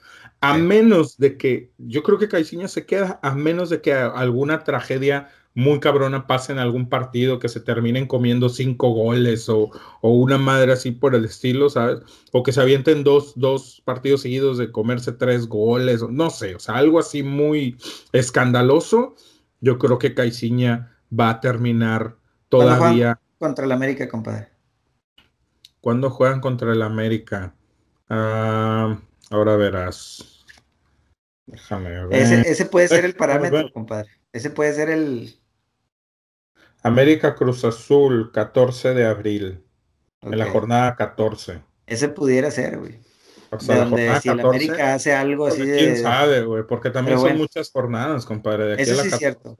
A 0.40 0.56
menos 0.58 1.16
de 1.16 1.36
que, 1.36 1.72
yo 1.78 2.02
creo 2.02 2.18
que 2.18 2.28
Caixinha 2.28 2.68
se 2.68 2.86
queda, 2.86 3.18
a 3.22 3.34
menos 3.34 3.70
de 3.70 3.80
que 3.80 3.92
alguna 3.94 4.64
tragedia 4.64 5.28
muy 5.56 5.80
cabrona 5.80 6.26
pase 6.26 6.52
en 6.52 6.58
algún 6.58 6.90
partido, 6.90 7.38
que 7.38 7.48
se 7.48 7.60
terminen 7.60 8.06
comiendo 8.06 8.50
cinco 8.50 8.90
goles 8.90 9.48
o, 9.48 9.70
una 10.02 10.36
madre 10.36 10.72
así 10.72 10.92
por 10.92 11.14
el 11.14 11.24
estilo, 11.24 11.70
¿sabes? 11.70 12.00
O 12.30 12.42
que 12.42 12.52
se 12.52 12.60
avienten 12.60 13.02
dos, 13.02 13.32
dos 13.36 13.82
partidos 13.86 14.20
seguidos 14.20 14.58
de 14.58 14.70
comerse 14.70 15.12
tres 15.12 15.48
goles, 15.48 16.02
no 16.02 16.28
sé, 16.28 16.54
o 16.56 16.60
sea, 16.60 16.76
algo 16.76 16.98
así 16.98 17.22
muy 17.22 17.78
escandaloso. 18.12 19.16
Yo 19.62 19.78
creo 19.78 19.98
que 19.98 20.14
Caixinha 20.14 20.94
va 21.18 21.30
a 21.30 21.40
terminar 21.40 22.16
todavía. 22.50 23.18
Contra 23.38 23.64
el 23.64 23.72
América, 23.72 24.08
compadre. 24.08 24.48
¿Cuándo 25.80 26.10
juegan 26.10 26.40
contra 26.40 26.70
el 26.72 26.82
América? 26.82 27.54
Ah, 28.10 28.98
ahora 29.30 29.56
verás. 29.56 30.44
Déjame 31.46 31.90
ver. 32.06 32.20
Ese, 32.20 32.40
ese 32.40 32.66
puede 32.66 32.88
ser 32.88 33.04
el 33.04 33.14
parámetro, 33.14 33.70
compadre. 33.72 34.10
Ese 34.32 34.50
puede 34.50 34.72
ser 34.72 34.90
el. 34.90 35.34
América 36.82 37.34
Cruz 37.34 37.64
Azul, 37.64 38.30
14 38.32 38.94
de 38.94 39.06
abril. 39.06 39.62
En 40.22 40.38
la 40.38 40.50
jornada 40.50 40.96
14. 40.96 41.62
Ese 41.86 42.08
pudiera 42.08 42.50
ser, 42.50 42.78
güey. 42.78 42.98
O 43.50 43.60
sea, 43.60 43.84
donde 43.84 44.20
si 44.20 44.28
América 44.28 44.94
hace 44.94 45.14
algo 45.14 45.46
así 45.46 45.64
de. 45.64 45.78
Quién 45.78 45.96
sabe, 45.98 46.42
güey, 46.42 46.64
porque 46.66 46.90
también 46.90 47.18
son 47.18 47.36
muchas 47.36 47.70
jornadas, 47.70 48.26
compadre. 48.26 48.66
De 48.66 48.72
aquí 48.74 48.82
Eso 48.82 49.02
sí 49.02 49.08
es 49.08 49.18
cierto. 49.18 49.56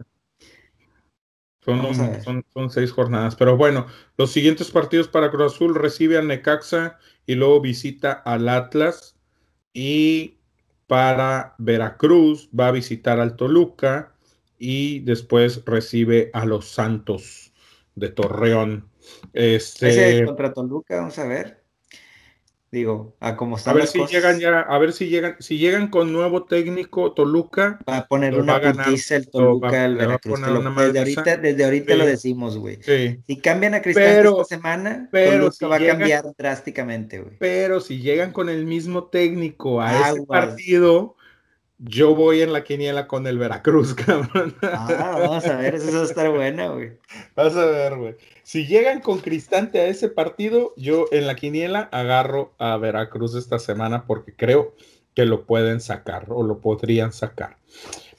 Son, 1.64 2.44
son, 2.52 2.70
seis 2.70 2.92
jornadas. 2.92 3.34
Pero 3.34 3.56
bueno, 3.56 3.86
los 4.16 4.30
siguientes 4.30 4.70
partidos 4.70 5.08
para 5.08 5.30
Cruz 5.30 5.54
Azul 5.54 5.74
recibe 5.74 6.16
a 6.16 6.22
Necaxa 6.22 6.98
y 7.26 7.34
luego 7.34 7.60
visita 7.60 8.12
al 8.12 8.48
Atlas. 8.48 9.15
Y 9.78 10.38
para 10.86 11.54
Veracruz 11.58 12.48
va 12.58 12.68
a 12.68 12.72
visitar 12.72 13.20
al 13.20 13.36
Toluca 13.36 14.14
y 14.58 15.00
después 15.00 15.62
recibe 15.66 16.30
a 16.32 16.46
los 16.46 16.66
Santos 16.66 17.52
de 17.94 18.08
Torreón. 18.08 18.88
Este, 19.34 19.90
Ese 19.90 20.24
contra 20.24 20.54
Toluca, 20.54 20.96
vamos 20.96 21.18
a 21.18 21.26
ver. 21.26 21.65
Digo, 22.72 23.16
a 23.20 23.36
cómo 23.36 23.56
están 23.56 23.74
a 23.74 23.78
ver 23.78 23.86
si 23.86 24.04
llegan 24.06 24.40
ya, 24.40 24.60
a 24.60 24.78
ver 24.78 24.92
si 24.92 25.08
llegan, 25.08 25.36
si 25.38 25.56
llegan 25.56 25.88
con 25.88 26.12
nuevo 26.12 26.44
técnico 26.44 27.12
Toluca. 27.12 27.78
Va 27.88 27.98
a 27.98 28.06
poner 28.06 28.38
una 28.38 28.60
putiza 28.60 29.16
el 29.16 29.30
Toluca, 29.30 29.84
el 29.84 29.96
Veracruz. 29.96 30.40
desde, 30.40 30.98
ahorita, 30.98 31.36
desde 31.36 31.64
ahorita 31.64 31.94
lo 31.94 32.06
decimos, 32.06 32.58
güey. 32.58 32.78
Si 32.82 33.40
cambian 33.40 33.74
a 33.74 33.82
Cristal 33.82 34.26
esta 34.26 34.44
semana, 34.44 35.08
pero 35.10 35.50
Toluca 35.50 35.68
va 35.68 35.76
a 35.76 35.86
cambiar 35.86 36.24
drásticamente, 36.36 37.20
güey. 37.20 37.36
Pero 37.38 37.80
si 37.80 38.00
llegan 38.00 38.32
con 38.32 38.48
el 38.48 38.66
mismo 38.66 39.04
técnico 39.04 39.80
a 39.80 40.10
ese 40.10 40.22
partido, 40.26 41.15
yo 41.78 42.14
voy 42.14 42.40
en 42.40 42.52
la 42.52 42.64
quiniela 42.64 43.06
con 43.06 43.26
el 43.26 43.38
Veracruz, 43.38 43.94
cabrón. 44.06 44.54
Ah, 44.62 45.18
vamos 45.20 45.46
a 45.46 45.56
ver, 45.56 45.74
eso 45.74 45.92
va 45.92 46.02
a 46.02 46.04
estar 46.04 46.30
buena, 46.30 46.68
güey. 46.68 46.92
Vas 47.34 47.54
a 47.56 47.66
ver, 47.66 47.96
güey. 47.96 48.16
Si 48.42 48.66
llegan 48.66 49.00
con 49.00 49.18
Cristante 49.18 49.80
a 49.80 49.86
ese 49.86 50.08
partido, 50.08 50.72
yo 50.76 51.06
en 51.12 51.26
la 51.26 51.36
quiniela 51.36 51.88
agarro 51.92 52.54
a 52.58 52.76
Veracruz 52.76 53.34
esta 53.34 53.58
semana 53.58 54.06
porque 54.06 54.34
creo 54.34 54.74
que 55.14 55.24
lo 55.24 55.44
pueden 55.44 55.80
sacar 55.80 56.26
o 56.28 56.42
lo 56.42 56.60
podrían 56.60 57.12
sacar. 57.12 57.56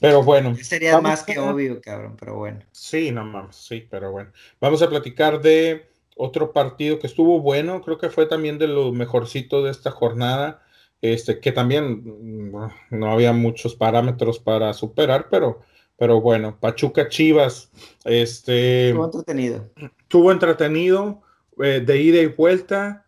Pero 0.00 0.22
bueno. 0.22 0.54
Sería 0.56 1.00
más 1.00 1.22
que 1.24 1.38
obvio, 1.38 1.80
cabrón, 1.80 2.16
pero 2.18 2.36
bueno. 2.36 2.60
Sí, 2.72 3.10
no 3.10 3.24
mames, 3.24 3.56
sí, 3.56 3.86
pero 3.90 4.12
bueno. 4.12 4.30
Vamos 4.60 4.82
a 4.82 4.88
platicar 4.88 5.40
de 5.40 5.86
otro 6.16 6.52
partido 6.52 6.98
que 6.98 7.06
estuvo 7.06 7.40
bueno, 7.40 7.80
creo 7.82 7.98
que 7.98 8.10
fue 8.10 8.26
también 8.26 8.58
de 8.58 8.68
lo 8.68 8.92
mejorcito 8.92 9.62
de 9.62 9.70
esta 9.70 9.90
jornada 9.90 10.62
este, 11.00 11.40
que 11.40 11.52
también 11.52 12.50
mm, 12.50 12.52
no 12.90 13.12
había 13.12 13.32
muchos 13.32 13.74
parámetros 13.74 14.38
para 14.38 14.72
superar, 14.72 15.28
pero, 15.30 15.60
pero 15.96 16.20
bueno, 16.20 16.58
Pachuca 16.60 17.08
Chivas, 17.08 17.70
este... 18.04 18.88
Estuvo 18.88 19.04
entretenido. 19.04 19.70
Estuvo 20.00 20.32
entretenido, 20.32 21.22
eh, 21.62 21.82
de 21.84 22.02
ida 22.02 22.20
y 22.20 22.26
vuelta, 22.26 23.06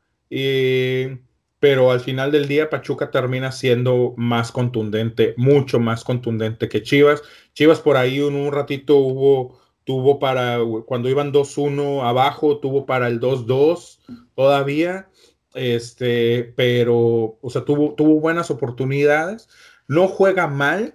pero 1.58 1.90
al 1.90 2.00
final 2.00 2.32
del 2.32 2.48
día 2.48 2.70
Pachuca 2.70 3.10
termina 3.10 3.52
siendo 3.52 4.14
más 4.16 4.50
contundente, 4.50 5.34
mucho 5.36 5.78
más 5.78 6.04
contundente 6.04 6.68
que 6.68 6.82
Chivas. 6.82 7.22
Chivas 7.52 7.80
por 7.80 7.96
ahí 7.96 8.18
en 8.18 8.34
un 8.34 8.52
ratito 8.52 8.96
hubo, 8.96 9.60
tuvo 9.84 10.18
para, 10.18 10.58
cuando 10.86 11.08
iban 11.08 11.32
2-1 11.32 12.02
abajo, 12.02 12.58
tuvo 12.58 12.86
para 12.86 13.08
el 13.08 13.20
2-2 13.20 13.98
todavía 14.34 15.09
este, 15.54 16.52
pero, 16.56 17.38
o 17.40 17.50
sea, 17.50 17.64
tuvo, 17.64 17.94
tuvo 17.94 18.20
buenas 18.20 18.50
oportunidades. 18.50 19.48
No 19.88 20.08
juega 20.08 20.46
mal 20.46 20.94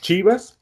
Chivas, 0.00 0.60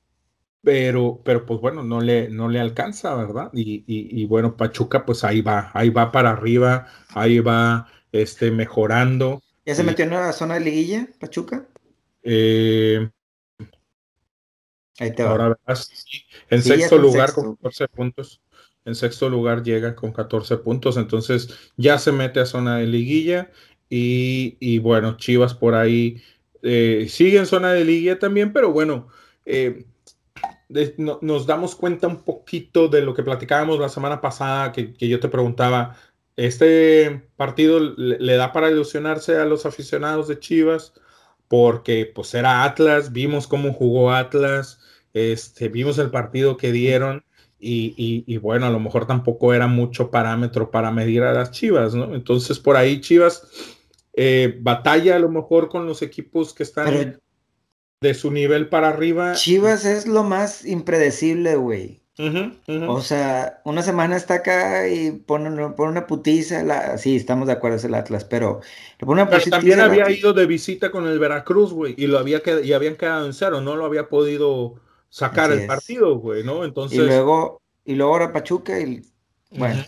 pero, 0.62 1.20
pero 1.24 1.46
pues 1.46 1.60
bueno, 1.60 1.82
no 1.82 2.00
le, 2.00 2.28
no 2.28 2.48
le 2.48 2.60
alcanza, 2.60 3.14
¿verdad? 3.14 3.50
Y, 3.52 4.26
bueno, 4.26 4.56
Pachuca, 4.56 5.06
pues 5.06 5.24
ahí 5.24 5.40
va, 5.40 5.70
ahí 5.74 5.90
va 5.90 6.12
para 6.12 6.30
arriba, 6.30 6.86
ahí 7.10 7.38
va 7.38 7.88
este, 8.12 8.50
mejorando. 8.50 9.42
¿Ya 9.64 9.74
se 9.74 9.84
metió 9.84 10.04
en 10.04 10.10
la 10.10 10.32
zona 10.32 10.54
de 10.54 10.60
liguilla, 10.60 11.08
Pachuca? 11.20 11.66
Eh, 12.22 13.08
ahí 14.98 15.14
te 15.14 15.22
va. 15.22 15.30
Ahora 15.30 15.48
verás, 15.66 15.90
en 16.50 16.62
sexto 16.62 16.98
lugar 16.98 17.32
con 17.32 17.56
14 17.56 17.88
puntos. 17.88 18.40
En 18.84 18.94
sexto 18.94 19.28
lugar 19.28 19.62
llega 19.62 19.94
con 19.94 20.12
14 20.12 20.56
puntos, 20.58 20.96
entonces 20.96 21.72
ya 21.76 21.98
se 21.98 22.12
mete 22.12 22.40
a 22.40 22.46
zona 22.46 22.78
de 22.78 22.86
liguilla 22.86 23.50
y, 23.90 24.78
bueno, 24.78 25.16
Chivas 25.16 25.54
por 25.54 25.74
ahí 25.74 26.22
eh, 26.62 27.06
sigue 27.08 27.38
en 27.38 27.46
zona 27.46 27.72
de 27.72 27.84
liguilla 27.84 28.18
también, 28.18 28.52
pero 28.52 28.72
bueno, 28.72 29.08
eh, 29.44 29.86
nos 30.68 31.46
damos 31.46 31.74
cuenta 31.74 32.06
un 32.06 32.22
poquito 32.24 32.88
de 32.88 33.02
lo 33.02 33.14
que 33.14 33.22
platicábamos 33.22 33.78
la 33.78 33.88
semana 33.88 34.20
pasada, 34.20 34.72
que, 34.72 34.94
yo 34.98 35.20
te 35.20 35.28
preguntaba, 35.28 35.96
¿este 36.36 37.28
partido 37.36 37.80
le, 37.80 38.36
da 38.36 38.52
para 38.52 38.70
ilusionarse 38.70 39.36
a 39.36 39.46
los 39.46 39.66
aficionados 39.66 40.28
de 40.28 40.38
Chivas? 40.38 40.92
Porque 41.48 42.10
pues 42.14 42.34
era 42.34 42.64
Atlas, 42.64 43.12
vimos 43.12 43.46
cómo 43.46 43.72
jugó 43.72 44.12
Atlas, 44.12 44.80
este, 45.14 45.68
vimos 45.68 45.98
el 45.98 46.10
partido 46.10 46.58
que 46.58 46.72
dieron 46.72 47.24
y, 47.60 48.36
bueno, 48.38 48.66
a 48.66 48.70
lo 48.70 48.80
mejor 48.80 49.06
tampoco 49.06 49.52
era 49.52 49.66
mucho 49.66 50.10
parámetro 50.10 50.70
para 50.70 50.90
medir 50.90 51.22
a 51.22 51.32
las 51.32 51.50
Chivas, 51.50 51.94
¿no? 51.94 52.14
Entonces 52.14 52.58
por 52.58 52.76
ahí 52.76 53.00
Chivas 53.00 53.48
eh, 54.14 54.58
batalla 54.60 55.16
a 55.16 55.18
lo 55.18 55.28
mejor 55.28 55.68
con 55.68 55.86
los 55.86 56.02
equipos 56.02 56.52
que 56.52 56.62
están 56.62 57.20
de 58.00 58.14
su 58.14 58.30
nivel 58.30 58.68
para 58.68 58.88
arriba. 58.88 59.34
Chivas 59.34 59.84
es 59.84 60.06
lo 60.06 60.22
más 60.24 60.64
impredecible, 60.64 61.56
güey. 61.56 62.02
O 62.88 63.00
sea, 63.00 63.60
una 63.64 63.82
semana 63.82 64.16
está 64.16 64.34
acá 64.34 64.88
y 64.88 65.12
pone, 65.12 65.50
una 65.50 66.06
putiza. 66.08 66.64
La, 66.64 66.98
sí, 66.98 67.14
estamos 67.14 67.46
de 67.46 67.52
acuerdo, 67.52 67.76
es 67.76 67.84
el 67.84 67.94
Atlas, 67.94 68.24
pero, 68.24 68.60
también 69.50 69.78
había 69.78 70.10
ido 70.10 70.32
de 70.32 70.46
visita 70.46 70.90
con 70.90 71.06
el 71.06 71.20
Veracruz, 71.20 71.72
güey, 71.72 71.94
y 71.96 72.08
lo 72.08 72.18
había 72.18 72.42
y 72.64 72.72
habían 72.72 72.96
quedado 72.96 73.24
en 73.24 73.32
cero, 73.32 73.60
no 73.60 73.76
lo 73.76 73.84
había 73.84 74.08
podido 74.08 74.80
sacar 75.08 75.52
el 75.52 75.66
partido, 75.66 76.18
güey, 76.18 76.44
¿no? 76.44 76.64
Entonces. 76.64 76.98
Y 76.98 77.02
luego, 77.02 77.62
y 77.84 77.94
luego 77.94 78.12
ahora 78.12 78.32
Pachuca 78.32 78.78
y. 78.78 79.02
Bueno. 79.50 79.82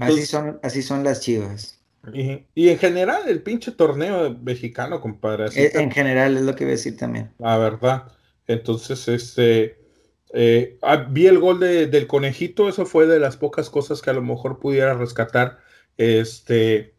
así, 0.00 0.26
son, 0.26 0.58
así 0.62 0.82
son 0.82 1.04
las 1.04 1.20
chivas. 1.20 1.76
Y, 2.12 2.68
en 2.68 2.78
general, 2.78 3.22
el 3.26 3.42
pinche 3.42 3.72
torneo 3.72 4.30
mexicano, 4.40 5.00
compadre. 5.00 5.46
E, 5.54 5.72
en, 5.80 5.90
general, 5.90 6.36
es 6.36 6.42
lo 6.42 6.54
que 6.54 6.64
voy 6.64 6.72
a 6.72 6.76
decir 6.76 6.96
también. 6.96 7.32
La 7.38 7.58
verdad. 7.58 8.12
Entonces, 8.46 9.08
este. 9.08 9.84
Eh, 10.32 10.78
ah, 10.82 11.06
vi 11.08 11.26
el 11.26 11.38
gol 11.38 11.60
del 11.60 12.06
conejito, 12.06 12.68
eso 12.68 12.84
fue 12.84 13.06
de 13.06 13.18
las 13.18 13.36
pocas 13.36 13.70
cosas 13.70 14.02
que 14.02 14.10
a 14.10 14.14
lo 14.14 14.22
mejor 14.22 14.60
pudiera 14.60 14.94
rescatar. 14.94 15.58
Este. 15.96 16.94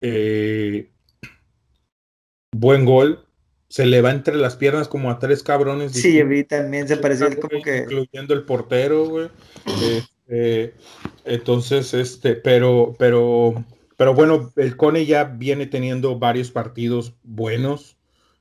Eh, 0.00 0.90
buen 2.52 2.84
gol, 2.84 3.26
se 3.70 3.86
le 3.86 4.02
va 4.02 4.10
entre 4.10 4.34
las 4.34 4.56
piernas 4.56 4.88
como 4.88 5.12
a 5.12 5.20
tres 5.20 5.44
cabrones. 5.44 5.92
Sí, 5.92 6.20
vi 6.24 6.42
también 6.42 6.88
se 6.88 6.96
parecía 6.96 7.28
como 7.38 7.62
que. 7.62 7.78
Incluyendo 7.78 8.34
el 8.34 8.42
portero, 8.42 9.08
güey. 9.08 9.28
Este, 9.64 10.74
entonces, 11.24 11.94
este, 11.94 12.34
pero, 12.34 12.96
pero, 12.98 13.64
pero 13.96 14.12
bueno, 14.12 14.52
el 14.56 14.76
Cone 14.76 15.06
ya 15.06 15.22
viene 15.22 15.66
teniendo 15.66 16.18
varios 16.18 16.50
partidos 16.50 17.14
buenos, 17.22 17.96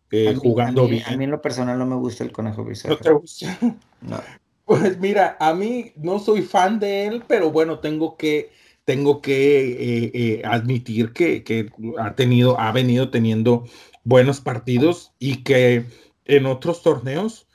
eh, 0.09 0.33
jugando 0.35 0.87
bien. 0.87 1.03
A 1.05 1.15
mí 1.15 1.25
en 1.25 1.31
lo 1.31 1.41
personal 1.43 1.77
no 1.77 1.85
me 1.85 1.95
gusta 1.97 2.23
el 2.23 2.31
Conejo 2.31 2.65
Bizarro. 2.65 2.95
¿No 2.95 2.99
te 2.99 3.11
gusta? 3.11 3.57
No. 4.01 4.19
Pues 4.65 4.99
mira, 4.99 5.35
a 5.39 5.55
mí 5.55 5.93
no 5.95 6.19
soy 6.19 6.43
fan 6.43 6.79
de 6.79 7.07
él, 7.07 7.23
pero 7.27 7.51
bueno, 7.51 7.79
tengo 7.79 8.15
que, 8.17 8.51
tengo 8.85 9.19
que 9.19 9.71
eh, 9.71 10.11
eh, 10.13 10.41
admitir 10.45 11.11
que, 11.11 11.43
que, 11.43 11.71
ha 11.97 12.13
tenido, 12.13 12.59
ha 12.59 12.71
venido 12.71 13.09
teniendo 13.09 13.63
buenos 14.03 14.41
partidos 14.41 15.13
y 15.19 15.43
que 15.43 15.85
en 16.25 16.45
otros 16.45 16.83
torneos 16.83 17.47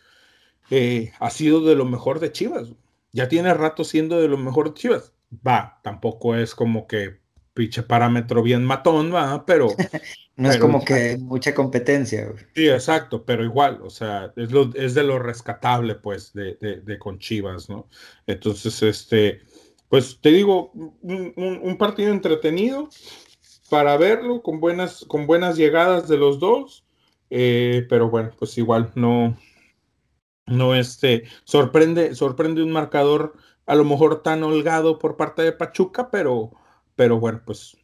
eh, 0.71 1.13
ha 1.21 1.31
sido 1.31 1.65
de 1.65 1.77
lo 1.77 1.85
mejor 1.85 2.21
de 2.21 2.33
Chivas. 2.33 2.69
Ya 3.13 3.29
tiene 3.29 3.55
rato 3.55 3.85
siendo 3.85 4.21
de 4.21 4.29
lo 4.29 4.37
mejor 4.37 4.69
de 4.69 4.75
Chivas. 4.75 5.13
Va, 5.47 5.81
tampoco 5.83 6.35
es 6.35 6.55
como 6.55 6.87
que 6.87 7.21
pinche 7.55 7.83
parámetro 7.83 8.43
bien 8.43 8.65
matón, 8.65 9.15
va, 9.15 9.47
pero... 9.47 9.69
no 10.37 10.51
es 10.51 10.59
como 10.59 10.85
que 10.85 11.17
mucha 11.19 11.55
competencia. 11.55 12.33
Sí, 12.55 12.69
exacto, 12.69 13.25
pero 13.25 13.45
igual, 13.45 13.81
o 13.83 13.91
sea, 13.91 14.33
es, 14.35 14.51
lo, 14.51 14.75
es 14.75 14.95
de 14.95 15.05
lo 15.05 15.21
rescatable, 15.21 15.95
pues, 15.95 16.33
de, 16.33 16.57
de, 16.57 16.99
con 16.99 17.21
Chivas, 17.21 17.69
¿no? 17.69 17.89
Entonces, 18.27 18.83
este, 18.83 19.43
pues 19.89 20.19
te 20.21 20.31
digo, 20.31 20.73
un 20.75 21.77
partido 21.79 22.11
entretenido 22.11 22.89
para 23.71 23.97
verlo, 23.97 24.43
con 24.43 24.61
buenas, 24.61 25.05
con 25.09 25.27
buenas 25.27 25.57
llegadas 25.57 26.09
de 26.09 26.19
los 26.19 26.39
dos. 26.39 26.85
Eh, 27.31 27.87
pero 27.89 28.11
bueno, 28.11 28.33
pues 28.39 28.57
igual 28.59 28.93
no, 28.95 29.37
no 30.47 30.75
este, 30.75 31.25
sorprende, 31.45 32.15
sorprende 32.15 32.63
un 32.63 32.73
marcador 32.73 33.35
a 33.67 33.75
lo 33.75 33.85
mejor 33.85 34.23
tan 34.23 34.43
holgado 34.43 34.99
por 34.99 35.17
parte 35.17 35.43
de 35.43 35.53
Pachuca, 35.53 36.11
pero, 36.11 36.53
pero 36.97 37.19
bueno, 37.19 37.43
pues 37.45 37.77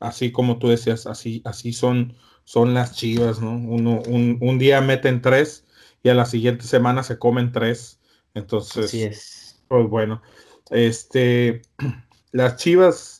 así 0.00 0.32
como 0.32 0.58
tú 0.58 0.68
decías, 0.68 1.06
así, 1.06 1.42
así 1.44 1.72
son, 1.72 2.14
son 2.44 2.72
las 2.74 2.94
chivas, 2.96 3.40
¿no? 3.40 3.50
Uno, 3.52 4.00
un, 4.06 4.38
un 4.40 4.58
día 4.58 4.80
meten 4.80 5.20
tres 5.22 5.66
y 6.02 6.08
a 6.08 6.14
la 6.14 6.24
siguiente 6.26 6.64
semana 6.66 7.02
se 7.02 7.18
comen 7.18 7.52
tres. 7.52 8.00
Entonces, 8.34 8.86
Así 8.86 9.02
es. 9.02 9.62
pues 9.68 9.88
bueno, 9.88 10.22
este, 10.70 11.62
las 12.32 12.56
chivas, 12.56 13.15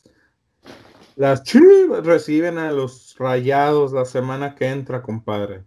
las 1.17 1.43
chivas 1.43 2.05
reciben 2.05 2.59
a 2.59 2.71
los 2.71 3.17
rayados 3.19 3.93
la 3.93 4.05
semana 4.05 4.55
que 4.55 4.69
entra, 4.69 5.03
compadre. 5.03 5.64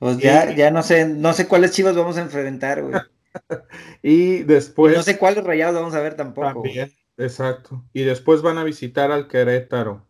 Pues 0.00 0.18
ya, 0.18 0.54
ya 0.54 0.70
no 0.70 0.82
sé, 0.82 1.08
no 1.08 1.32
sé 1.32 1.46
cuáles 1.46 1.70
chivas 1.70 1.96
vamos 1.96 2.18
a 2.18 2.22
enfrentar, 2.22 2.82
güey. 2.82 3.00
y 4.02 4.42
después. 4.42 4.96
No 4.96 5.02
sé 5.02 5.16
cuáles 5.16 5.44
rayados 5.44 5.76
vamos 5.76 5.94
a 5.94 6.00
ver 6.00 6.14
tampoco. 6.14 6.62
También, 6.62 6.92
exacto. 7.16 7.84
Y 7.92 8.02
después 8.02 8.42
van 8.42 8.58
a 8.58 8.64
visitar 8.64 9.12
al 9.12 9.28
Querétaro 9.28 10.04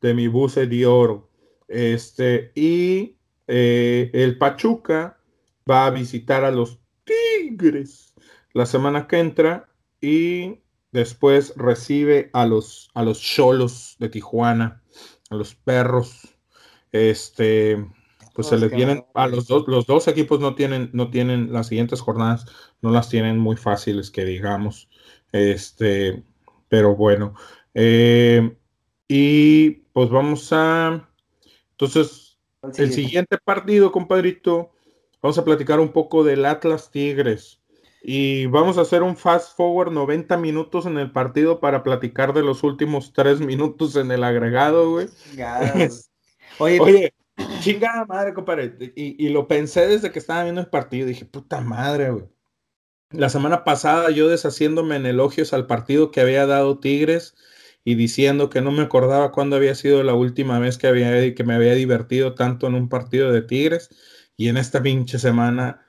de 0.00 0.14
mi 0.14 0.28
buce 0.28 0.66
de 0.66 0.86
oro. 0.86 1.28
Este, 1.66 2.52
y 2.54 3.16
eh, 3.48 4.10
el 4.12 4.38
Pachuca 4.38 5.18
va 5.68 5.86
a 5.86 5.90
visitar 5.90 6.44
a 6.44 6.50
los 6.52 6.80
Tigres 7.04 8.14
la 8.52 8.66
semana 8.66 9.06
que 9.06 9.18
entra 9.18 9.68
y 10.00 10.60
después 10.92 11.54
recibe 11.56 12.30
a 12.32 12.46
los 12.46 12.90
a 12.94 13.02
los 13.02 13.20
Cholos 13.20 13.96
de 13.98 14.08
Tijuana, 14.08 14.82
a 15.30 15.34
los 15.34 15.54
Perros. 15.54 16.36
Este, 16.92 17.86
pues 18.34 18.48
se 18.48 18.58
les 18.58 18.70
vienen 18.70 19.04
a 19.14 19.28
los 19.28 19.46
dos 19.46 19.68
los 19.68 19.86
dos 19.86 20.08
equipos 20.08 20.40
no 20.40 20.54
tienen 20.54 20.90
no 20.92 21.10
tienen 21.10 21.52
las 21.52 21.68
siguientes 21.68 22.00
jornadas 22.00 22.46
no 22.82 22.90
las 22.90 23.08
tienen 23.08 23.38
muy 23.38 23.56
fáciles 23.56 24.10
que 24.10 24.24
digamos. 24.24 24.88
Este, 25.32 26.24
pero 26.68 26.96
bueno, 26.96 27.34
eh, 27.74 28.56
y 29.06 29.70
pues 29.92 30.10
vamos 30.10 30.48
a 30.52 31.08
entonces 31.72 32.30
el 32.76 32.92
siguiente 32.92 33.38
partido, 33.38 33.90
compadrito, 33.90 34.70
vamos 35.22 35.38
a 35.38 35.44
platicar 35.44 35.80
un 35.80 35.92
poco 35.92 36.24
del 36.24 36.44
Atlas 36.44 36.90
Tigres. 36.90 37.59
Y 38.02 38.46
vamos 38.46 38.78
a 38.78 38.82
hacer 38.82 39.02
un 39.02 39.16
fast 39.16 39.56
forward 39.56 39.92
90 39.92 40.36
minutos 40.38 40.86
en 40.86 40.96
el 40.98 41.12
partido 41.12 41.60
para 41.60 41.82
platicar 41.82 42.32
de 42.32 42.42
los 42.42 42.62
últimos 42.62 43.12
3 43.12 43.40
minutos 43.40 43.96
en 43.96 44.10
el 44.10 44.24
agregado, 44.24 44.90
güey. 44.90 45.08
Oye, 46.58 46.80
Oye, 46.80 47.14
chingada 47.60 48.06
madre, 48.06 48.32
compadre. 48.34 48.74
Y, 48.96 49.24
y, 49.24 49.28
lo 49.30 49.48
pensé 49.48 49.86
desde 49.86 50.10
que 50.10 50.18
estaba 50.18 50.42
viendo 50.44 50.60
el 50.60 50.68
partido. 50.68 51.06
Dije, 51.06 51.24
puta 51.24 51.60
madre, 51.60 52.10
güey. 52.10 52.24
La 53.10 53.28
semana 53.28 53.64
pasada 53.64 54.10
yo 54.10 54.28
deshaciéndome 54.28 54.96
en 54.96 55.04
elogios 55.04 55.52
al 55.52 55.66
partido 55.66 56.10
que 56.10 56.20
había 56.20 56.46
dado 56.46 56.78
Tigres 56.78 57.34
y 57.84 57.96
diciendo 57.96 58.50
que 58.50 58.60
no 58.60 58.70
me 58.70 58.82
acordaba 58.82 59.32
cuándo 59.32 59.56
había 59.56 59.74
sido 59.74 60.02
la 60.04 60.14
última 60.14 60.58
vez 60.58 60.78
que, 60.78 60.86
había, 60.86 61.34
que 61.34 61.44
me 61.44 61.54
había 61.54 61.74
divertido 61.74 62.34
tanto 62.34 62.66
en 62.66 62.74
un 62.74 62.88
partido 62.88 63.32
de 63.32 63.42
Tigres. 63.42 63.90
Y 64.36 64.48
en 64.48 64.56
esta 64.56 64.82
pinche 64.82 65.18
semana 65.18 65.86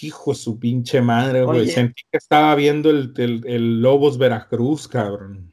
Hijo 0.00 0.32
de 0.32 0.36
su 0.36 0.58
pinche 0.58 1.00
madre, 1.00 1.44
güey. 1.44 1.68
Sentí 1.68 2.02
que 2.10 2.18
estaba 2.18 2.54
viendo 2.56 2.90
el, 2.90 3.12
el, 3.16 3.80
Lobos 3.80 4.18
Veracruz, 4.18 4.88
cabrón. 4.88 5.52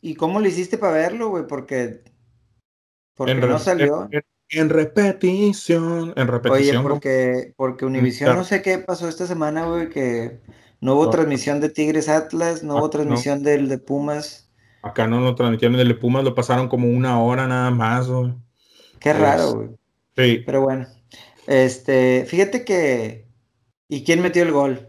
¿Y 0.00 0.16
cómo 0.16 0.40
lo 0.40 0.48
hiciste 0.48 0.78
para 0.78 0.94
verlo, 0.94 1.28
güey? 1.28 1.46
Porque, 1.46 2.02
porque 3.14 3.34
no 3.34 3.58
salió. 3.58 4.08
En, 4.50 4.68
repetición, 4.68 6.12
en 6.16 6.28
repetición. 6.28 6.76
Oye, 6.76 6.88
porque, 6.88 7.54
porque 7.56 7.86
Univision 7.86 8.36
no 8.36 8.44
sé 8.44 8.62
qué 8.62 8.78
pasó 8.78 9.08
esta 9.08 9.26
semana, 9.26 9.66
güey, 9.66 9.88
que 9.88 10.40
no 10.80 10.94
hubo 10.94 11.08
transmisión 11.08 11.60
de 11.60 11.70
Tigres 11.70 12.08
Atlas, 12.08 12.62
no 12.62 12.76
hubo 12.76 12.90
transmisión 12.90 13.42
del 13.42 13.68
de 13.68 13.78
Pumas. 13.78 14.50
Acá 14.82 15.06
no 15.06 15.20
lo 15.20 15.34
transmitieron 15.34 15.78
del 15.78 15.88
de 15.88 15.94
Pumas, 15.94 16.24
lo 16.24 16.34
pasaron 16.34 16.68
como 16.68 16.88
una 16.88 17.22
hora 17.22 17.46
nada 17.46 17.70
más, 17.70 18.08
güey. 18.08 18.34
Qué 18.98 19.12
raro, 19.12 19.54
güey. 19.54 19.68
Sí. 20.16 20.42
Pero 20.44 20.60
bueno. 20.60 20.86
Este, 21.46 22.24
fíjate 22.26 22.64
que. 22.64 23.28
¿Y 23.88 24.04
quién 24.04 24.22
metió 24.22 24.42
el 24.42 24.52
gol? 24.52 24.88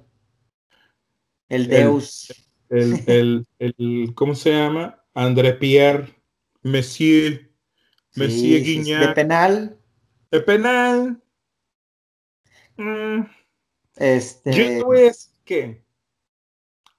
El 1.49 1.67
Deus. 1.67 2.33
El, 2.69 3.03
el, 3.07 3.47
el, 3.59 4.13
¿cómo 4.15 4.35
se 4.35 4.51
llama? 4.51 5.03
André 5.13 5.53
Pierre, 5.53 6.13
Monsieur, 6.63 7.51
Monsieur 8.15 8.61
Guignard. 8.61 9.09
De 9.09 9.13
penal. 9.13 9.79
De 10.31 10.39
penal. 10.41 11.21
Mm. 12.77 13.21
Este. 13.95 14.51
Yo 14.51 14.91
a 14.91 15.11
que 15.45 15.85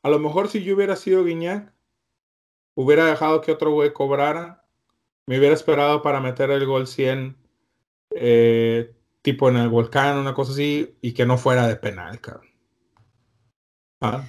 a 0.07 0.09
lo 0.09 0.21
mejor 0.21 0.49
si 0.49 0.63
yo 0.63 0.77
hubiera 0.77 0.95
sido 0.95 1.25
Guiñac, 1.25 1.75
hubiera 2.77 3.07
dejado 3.07 3.41
que 3.41 3.51
otro 3.51 3.73
güey 3.73 3.93
cobrara, 3.93 4.65
me 5.27 5.37
hubiera 5.37 5.53
esperado 5.53 6.01
para 6.01 6.21
meter 6.21 6.51
el 6.53 6.65
gol 6.65 6.87
100 6.87 7.37
eh, 8.15 8.95
tipo 9.27 9.49
en 9.49 9.57
el 9.57 9.69
volcán, 9.69 10.19
una 10.19 10.35
cosa 10.35 10.53
así, 10.53 10.95
y 11.01 11.13
que 11.13 11.27
no 11.27 11.37
fuera 11.37 11.67
de 11.67 11.75
penal, 11.75 12.21
cabrón. 12.21 12.47
¿Ah? 14.01 14.25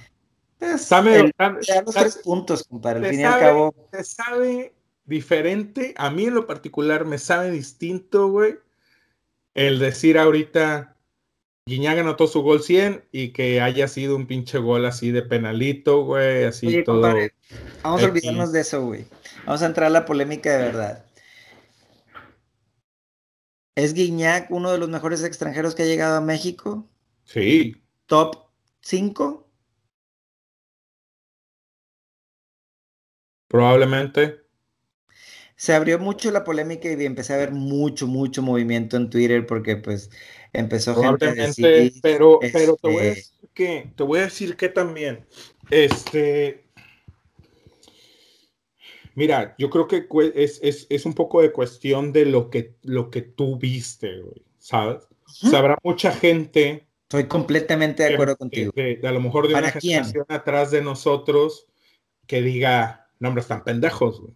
sabe, 0.76 1.32
los 1.86 1.94
tres 1.94 2.16
puntos, 2.16 2.64
compadre, 2.64 3.06
al 3.06 3.12
fin 3.12 3.20
y 3.20 3.22
al 3.22 3.38
cabo. 3.38 3.74
Te 3.92 4.02
sabe 4.02 4.74
diferente, 5.04 5.94
a 5.96 6.10
mí 6.10 6.24
en 6.24 6.34
lo 6.34 6.48
particular 6.48 7.04
me 7.04 7.18
sabe 7.18 7.52
distinto, 7.52 8.26
güey, 8.26 8.56
el 9.54 9.78
decir 9.78 10.18
ahorita 10.18 10.96
Guiñaga 11.64 12.00
anotó 12.00 12.26
su 12.26 12.42
gol 12.42 12.60
100 12.60 13.04
y 13.12 13.28
que 13.28 13.60
haya 13.60 13.86
sido 13.86 14.16
un 14.16 14.26
pinche 14.26 14.58
gol 14.58 14.84
así 14.84 15.12
de 15.12 15.22
penalito, 15.22 16.02
güey, 16.02 16.42
así 16.42 16.82
todo. 16.82 17.02
vamos 17.84 18.02
a 18.02 18.04
olvidarnos 18.04 18.50
de 18.50 18.62
eso, 18.62 18.84
güey. 18.84 19.06
Vamos 19.46 19.62
a 19.62 19.66
entrar 19.66 19.86
a 19.86 19.90
la 19.90 20.04
polémica 20.04 20.50
de 20.50 20.58
verdad. 20.58 21.04
¿Es 23.78 23.94
Guiñac 23.94 24.50
uno 24.50 24.72
de 24.72 24.78
los 24.78 24.88
mejores 24.88 25.22
extranjeros 25.22 25.76
que 25.76 25.84
ha 25.84 25.86
llegado 25.86 26.16
a 26.16 26.20
México? 26.20 26.90
Sí. 27.22 27.76
¿Top 28.06 28.48
5? 28.80 29.48
Probablemente. 33.46 34.40
Se 35.54 35.74
abrió 35.74 36.00
mucho 36.00 36.32
la 36.32 36.42
polémica 36.42 36.90
y 36.90 37.06
empecé 37.06 37.34
a 37.34 37.36
ver 37.36 37.52
mucho, 37.52 38.08
mucho 38.08 38.42
movimiento 38.42 38.96
en 38.96 39.10
Twitter 39.10 39.46
porque 39.46 39.76
pues 39.76 40.10
empezó 40.52 41.00
gente 41.00 41.28
a 41.28 41.34
decir, 41.34 41.92
pero, 42.02 42.40
pero 42.52 42.74
te 42.74 42.88
voy 42.88 42.96
a 42.96 43.12
este 43.12 43.14
decir 43.14 43.50
que, 43.54 43.92
te 43.94 44.02
voy 44.02 44.18
a 44.18 44.22
decir 44.22 44.56
que 44.56 44.70
también, 44.70 45.24
este, 45.70 46.67
Mira, 49.18 49.56
yo 49.58 49.68
creo 49.68 49.88
que 49.88 50.06
es, 50.36 50.60
es, 50.62 50.86
es, 50.88 51.04
un 51.04 51.12
poco 51.12 51.42
de 51.42 51.50
cuestión 51.50 52.12
de 52.12 52.24
lo 52.24 52.50
que, 52.50 52.76
lo 52.82 53.10
que 53.10 53.22
tú 53.22 53.58
viste, 53.58 54.20
güey, 54.20 54.44
¿sabes? 54.58 55.08
Sabrá 55.26 55.76
mucha 55.82 56.12
gente. 56.12 56.86
Estoy 57.02 57.24
completamente 57.24 58.04
de 58.04 58.14
acuerdo 58.14 58.36
contigo. 58.36 58.70
De, 58.76 59.00
a 59.02 59.10
lo 59.10 59.20
mejor 59.20 59.48
de 59.48 59.54
una 59.56 59.72
generación 59.72 60.24
atrás 60.28 60.70
de 60.70 60.82
nosotros 60.82 61.66
que 62.28 62.42
diga, 62.42 63.08
no, 63.18 63.30
hombre, 63.30 63.40
están 63.40 63.64
pendejos, 63.64 64.20
güey. 64.20 64.34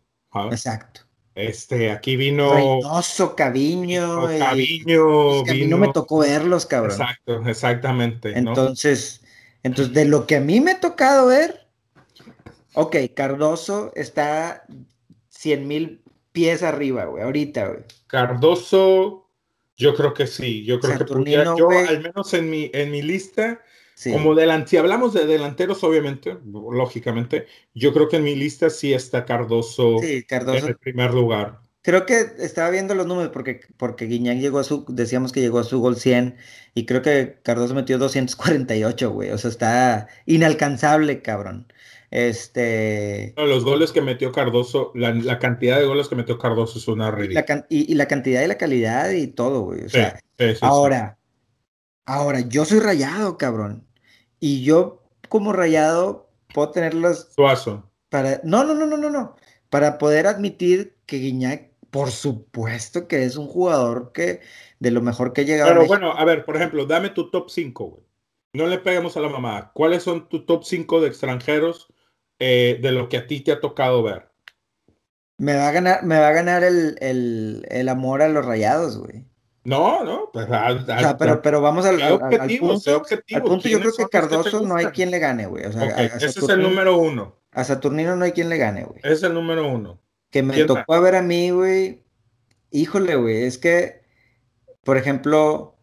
Exacto. 0.51 1.03
Este, 1.37 1.93
aquí 1.93 2.17
vino. 2.17 2.53
Reynoso, 2.53 3.37
Caviño. 3.37 4.27
Caviño. 4.37 5.43
a 5.43 5.53
mí 5.53 5.67
no 5.69 5.79
me 5.79 5.93
tocó 5.93 6.19
verlos, 6.19 6.67
cabrón. 6.67 6.91
Exacto, 6.91 7.41
exactamente. 7.47 8.37
Entonces, 8.37 9.23
entonces, 9.63 9.95
de 9.95 10.07
lo 10.07 10.27
que 10.27 10.37
a 10.37 10.41
mí 10.41 10.61
me 10.61 10.73
ha 10.73 10.81
tocado 10.81 11.29
ver, 11.29 11.62
Ok, 12.75 12.97
Cardoso 13.15 13.93
está 13.95 14.65
100 15.29 15.69
mil 15.69 16.03
pies 16.33 16.63
arriba, 16.63 17.05
güey, 17.05 17.23
ahorita, 17.23 17.69
güey. 17.69 17.81
Cardoso, 18.07 19.29
yo 19.77 19.95
creo 19.95 20.15
que 20.15 20.27
sí. 20.27 20.65
Yo 20.65 20.81
creo 20.81 20.99
que 20.99 21.05
podría, 21.05 21.45
yo, 21.57 21.69
al 21.71 22.03
menos 22.03 22.33
en 22.35 22.51
mi, 22.51 22.71
en 22.73 22.91
mi 22.91 23.03
lista, 23.03 23.61
como 24.11 24.35
delante, 24.35 24.71
si 24.71 24.77
hablamos 24.79 25.13
de 25.13 25.27
delanteros, 25.27 25.85
obviamente, 25.85 26.37
lógicamente, 26.45 27.47
yo 27.75 27.93
creo 27.93 28.09
que 28.09 28.17
en 28.17 28.25
mi 28.25 28.35
lista 28.35 28.71
sí 28.71 28.93
está 28.93 29.25
Cardoso, 29.25 29.99
sí, 30.01 30.25
Cardoso. 30.25 30.59
en 30.59 30.67
el 30.69 30.77
primer 30.77 31.13
lugar. 31.15 31.61
Creo 31.83 32.07
que 32.07 32.21
estaba 32.39 32.71
viendo 32.71 32.95
los 32.95 33.07
números 33.07 33.33
porque, 33.33 33.61
porque 33.77 34.07
Guiñán 34.07 34.41
llegó 34.41 34.61
a 34.61 34.65
su, 34.65 34.85
decíamos 34.89 35.33
que 35.33 35.41
llegó 35.41 35.59
a 35.59 35.65
su 35.65 35.81
gol 35.81 35.97
100 35.97 36.37
y 36.75 36.87
creo 36.87 37.03
que 37.03 37.39
Cardoso 37.43 37.75
metió 37.75 37.99
248, 37.99 39.11
güey. 39.11 39.31
O 39.31 39.39
sea, 39.39 39.51
está 39.51 40.09
inalcanzable, 40.25 41.23
cabrón. 41.23 41.67
Este. 42.13 43.33
los 43.39 43.65
goles 43.65 43.91
que 43.91 44.03
metió 44.03 44.33
Cardoso, 44.33 44.93
la, 44.95 45.39
cantidad 45.39 45.79
de 45.79 45.87
goles 45.87 46.09
que 46.09 46.15
metió 46.15 46.39
Cardoso 46.39 46.79
es 46.79 46.87
una 46.87 47.11
ridícula. 47.11 47.67
y, 47.71 47.95
la 47.95 48.07
cantidad 48.07 48.43
y 48.43 48.47
la 48.47 48.59
calidad 48.59 49.11
y 49.13 49.29
todo, 49.29 49.63
güey. 49.63 49.87
O 49.87 49.89
sea, 49.89 50.21
ahora, 50.61 51.17
ahora, 52.05 52.41
yo 52.41 52.67
soy 52.67 52.81
rayado, 52.81 53.39
cabrón. 53.39 53.87
Y 54.41 54.63
yo, 54.63 55.03
como 55.31 55.55
rayado, 55.55 56.29
puedo 56.53 56.71
tenerlos. 56.71 57.31
Suazo. 57.35 57.91
Para. 58.11 58.43
No, 58.45 58.63
no, 58.63 58.75
no, 58.75 58.85
no, 58.85 58.99
no, 58.99 59.09
no. 59.09 59.35
Para 59.71 59.97
poder 59.97 60.27
admitir 60.27 60.99
que 61.07 61.17
Guiñac, 61.17 61.71
por 61.91 62.11
supuesto 62.11 63.09
que 63.09 63.25
es 63.25 63.37
un 63.37 63.47
jugador 63.47 64.13
que 64.13 64.41
de 64.81 64.91
lo 64.91 65.01
mejor 65.01 65.33
que 65.33 65.41
ha 65.41 65.45
llegado. 65.45 65.73
Pero 65.73 65.87
bueno, 65.87 66.13
a 66.13 66.23
ver, 66.27 66.45
por 66.45 66.57
ejemplo, 66.57 66.85
dame 66.85 67.09
tu 67.09 67.31
top 67.31 67.49
5, 67.49 67.85
güey. 67.87 68.05
No 68.53 68.67
le 68.67 68.77
peguemos 68.77 69.17
a 69.17 69.21
la 69.21 69.31
mamá. 69.31 69.73
¿Cuáles 69.73 70.03
son 70.03 70.29
tu 70.29 70.45
top 70.45 70.65
5 70.65 71.01
de 71.01 71.09
extranjeros 71.09 71.89
eh, 72.45 72.79
de 72.83 72.91
lo 72.93 73.09
que 73.09 73.19
a 73.19 73.27
ti 73.27 73.41
te 73.41 73.53
ha 73.53 73.61
tocado 73.61 74.03
ver? 74.03 74.29
Me 75.39 75.55
va 75.57 75.69
a 75.69 75.73
ganar, 75.73 76.05
me 76.05 76.19
va 76.19 76.29
a 76.29 76.33
ganar 76.33 76.65
el, 76.65 76.97
el, 77.01 77.67
el 77.71 77.89
amor 77.89 78.23
a 78.23 78.29
los 78.29 78.45
rayados, 78.45 78.99
güey. 78.99 79.25
No, 79.65 80.03
no, 80.05 80.29
pues, 80.33 80.51
al- 80.51 80.79
O 80.79 80.85
sea, 80.85 80.97
al- 81.11 81.17
pero, 81.17 81.41
pero 81.41 81.61
vamos 81.61 81.87
al, 81.87 81.97
al- 82.03 82.03
al 82.03 82.13
objetivo, 82.15 82.77
sé 82.79 82.91
punto. 82.91 82.97
objetivo. 82.97 83.37
Al 83.39 83.43
punto 83.45 83.69
yo 83.69 83.79
creo 83.79 83.93
¿Quiénes 83.93 84.11
que 84.11 84.19
Cardoso 84.19 84.61
no 84.63 84.75
hay 84.77 84.87
quien 84.87 85.11
le 85.13 85.19
gane, 85.21 85.47
güey. 85.47 85.65
O 85.67 85.73
sea, 85.73 85.85
Ok, 85.85 85.91
a, 85.93 85.97
a 86.01 86.05
ese 86.05 86.27
es 86.27 86.49
el 86.49 86.63
número 86.63 86.99
uno. 86.99 87.37
a 87.53 87.63
Saturnino 87.65 88.17
no 88.17 88.25
hay 88.25 88.33
quien 88.33 88.49
le 88.49 88.57
gane, 88.59 88.85
güey. 88.85 89.01
Es 89.05 89.23
el 89.23 89.35
número 89.35 89.69
uno. 89.69 90.01
Que 90.31 90.43
me 90.43 90.55
¿Quién 90.55 90.67
tocó 90.67 90.85
más? 90.93 91.01
ver 91.03 91.15
a 91.17 91.23
mí, 91.23 91.51
güey. 91.51 92.03
Híjole, 92.71 93.15
güey. 93.17 93.45
Es 93.45 93.59
que, 93.59 94.03
por 94.83 94.97
ejemplo, 94.97 95.77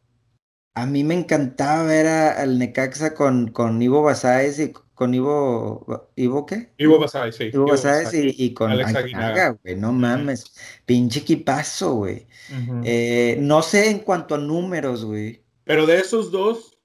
a 0.76 0.86
mí 0.86 1.04
me 1.06 1.14
encantaba 1.14 1.84
ver 1.84 2.08
a- 2.08 2.32
al 2.42 2.60
Necaxa 2.60 3.14
con, 3.14 3.50
con 3.52 3.82
Ivo 3.82 4.02
Basáez 4.04 4.60
y 4.60 4.74
con 5.00 5.14
Ivo. 5.14 6.12
¿Ivo 6.18 6.46
qué? 6.46 6.74
Ivo 6.78 7.00
Basay, 7.00 7.32
sí. 7.32 7.52
Ivo 7.54 7.68
Basáez 7.68 8.14
y, 8.14 8.36
y 8.38 8.54
con 8.54 8.70
Alex 8.70 8.94
Aguinaga, 8.94 9.58
güey. 9.64 9.78
No 9.78 9.94
mames. 9.94 10.54
Pinche 10.86 11.22
equipazo, 11.22 11.94
güey. 11.96 12.28
Eh, 12.84 13.38
no 13.40 13.62
sé 13.62 13.90
en 13.92 14.00
cuanto 14.00 14.36
a 14.36 14.38
números, 14.38 15.06
güey. 15.06 15.42
Pero 15.64 15.86
de 15.86 16.00
esos 16.00 16.32
dos, 16.32 16.78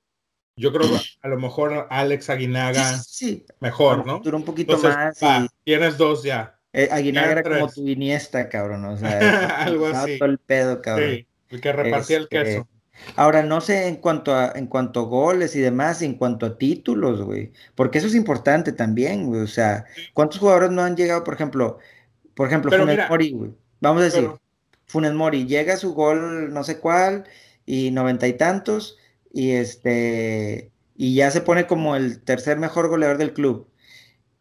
yo 0.56 0.72
creo 0.72 0.88
que 0.88 1.00
a 1.22 1.26
lo 1.28 1.40
mejor 1.40 1.88
Alex 1.90 2.30
Aguinaga 2.30 2.98
sí, 2.98 3.04
sí. 3.08 3.46
mejor, 3.58 4.06
¿no? 4.06 4.20
Duró 4.20 4.36
un 4.36 4.44
poquito 4.44 4.76
Entonces, 4.76 4.96
más 5.20 5.44
y 5.44 5.48
tienes 5.64 5.98
dos 5.98 6.22
ya. 6.22 6.56
eh, 6.72 6.88
Aguinaga 6.92 7.32
era 7.32 7.42
tres. 7.42 7.58
como 7.58 7.72
tu 7.72 7.88
Iniesta, 7.88 8.48
cabrón. 8.48 8.84
O 8.84 8.96
sea, 8.96 9.18
Algo 9.64 9.86
así. 9.88 10.20
todo 10.20 10.28
el 10.28 10.38
pedo, 10.38 10.80
cabrón. 10.80 11.10
Sí, 11.10 11.26
el 11.48 11.60
que 11.60 11.72
repartía 11.72 12.18
el 12.18 12.22
Este, 12.30 12.44
queso. 12.44 12.68
Ahora, 13.16 13.42
no 13.42 13.60
sé 13.60 13.88
en 13.88 13.96
cuanto 13.96 14.34
a, 14.34 14.52
en 14.54 14.66
cuanto 14.66 15.00
a 15.00 15.04
goles 15.04 15.54
y 15.56 15.60
demás, 15.60 16.02
en 16.02 16.14
cuanto 16.14 16.46
a 16.46 16.58
títulos, 16.58 17.22
güey. 17.22 17.52
Porque 17.74 17.98
eso 17.98 18.06
es 18.06 18.14
importante 18.14 18.72
también, 18.72 19.26
güey. 19.26 19.42
O 19.42 19.46
sea, 19.46 19.84
¿cuántos 20.12 20.38
jugadores 20.40 20.70
no 20.70 20.82
han 20.82 20.96
llegado, 20.96 21.24
por 21.24 21.34
ejemplo, 21.34 21.78
por 22.34 22.46
ejemplo, 22.46 22.70
Pero 22.70 22.82
Funes 22.84 22.96
mira, 22.96 23.08
Mori, 23.08 23.32
güey? 23.32 23.50
Vamos 23.80 24.02
a 24.02 24.04
decir, 24.06 24.22
Pero- 24.22 24.40
Funes 24.86 25.12
Mori 25.14 25.46
llega 25.46 25.74
a 25.74 25.78
su 25.78 25.94
gol 25.94 26.52
no 26.52 26.62
sé 26.62 26.78
cuál 26.78 27.24
y 27.66 27.90
noventa 27.90 28.28
y 28.28 28.34
tantos 28.34 28.98
y 29.32 29.52
este 29.52 30.70
y 30.96 31.14
ya 31.16 31.30
se 31.30 31.40
pone 31.40 31.66
como 31.66 31.96
el 31.96 32.22
tercer 32.22 32.58
mejor 32.58 32.88
goleador 32.88 33.18
del 33.18 33.32
club. 33.32 33.68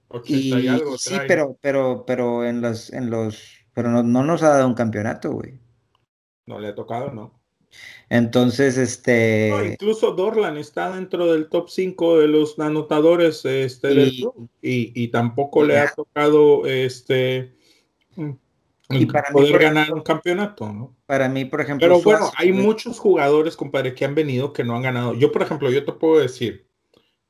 80 0.10 0.60
y, 0.60 0.66
Y, 0.66 0.68
algo 0.68 0.96
y 0.96 0.98
sí, 1.00 1.16
pero, 1.28 1.58
pero, 1.62 2.06
pero 2.06 2.46
en 2.46 2.62
los, 2.62 2.94
en 2.94 3.10
los, 3.10 3.66
pero 3.74 3.90
no, 3.90 4.04
no 4.04 4.24
nos 4.24 4.44
ha 4.44 4.50
dado 4.50 4.68
un 4.68 4.76
campeonato, 4.76 5.32
güey. 5.32 5.60
No 6.46 6.60
le 6.60 6.68
ha 6.68 6.76
tocado, 6.76 7.12
¿no? 7.12 7.43
Entonces, 8.16 8.78
este, 8.78 9.50
No, 9.50 9.66
incluso 9.66 10.12
Dorlan 10.12 10.56
está 10.58 10.96
dentro 10.96 11.34
del 11.34 11.50
top 11.50 11.68
5 11.68 12.20
de 12.20 12.28
los 12.28 12.60
anotadores 12.60 13.44
este, 13.44 13.88
del 13.88 14.10
Y- 14.10 14.22
club 14.22 14.50
y, 14.62 15.04
y 15.04 15.08
tampoco 15.08 15.64
le 15.64 15.80
ha 15.80 15.92
tocado 15.92 16.68
este 16.68 17.56
Y 18.92 19.08
para 19.08 19.32
poder 19.32 19.58
ganar 19.58 19.86
ejemplo, 19.86 19.96
un 19.96 20.04
campeonato, 20.04 20.72
¿no? 20.72 20.96
para 21.08 21.28
mí, 21.28 21.46
por 21.46 21.62
ejemplo, 21.62 21.88
Pero 21.88 22.02
bueno, 22.02 22.30
hay 22.38 22.52
muchos 22.52 23.00
jugadores, 23.00 23.58
compadre, 23.58 23.96
que 23.96 24.06
han 24.06 24.14
venido 24.14 24.54
que 24.54 24.64
no 24.64 24.76
han 24.76 24.84
ganado. 24.84 25.16
Yo, 25.16 25.32
por 25.32 25.42
ejemplo, 25.42 25.72
yo 25.72 25.84
te 25.84 25.94
puedo 25.94 26.20
decir, 26.22 26.68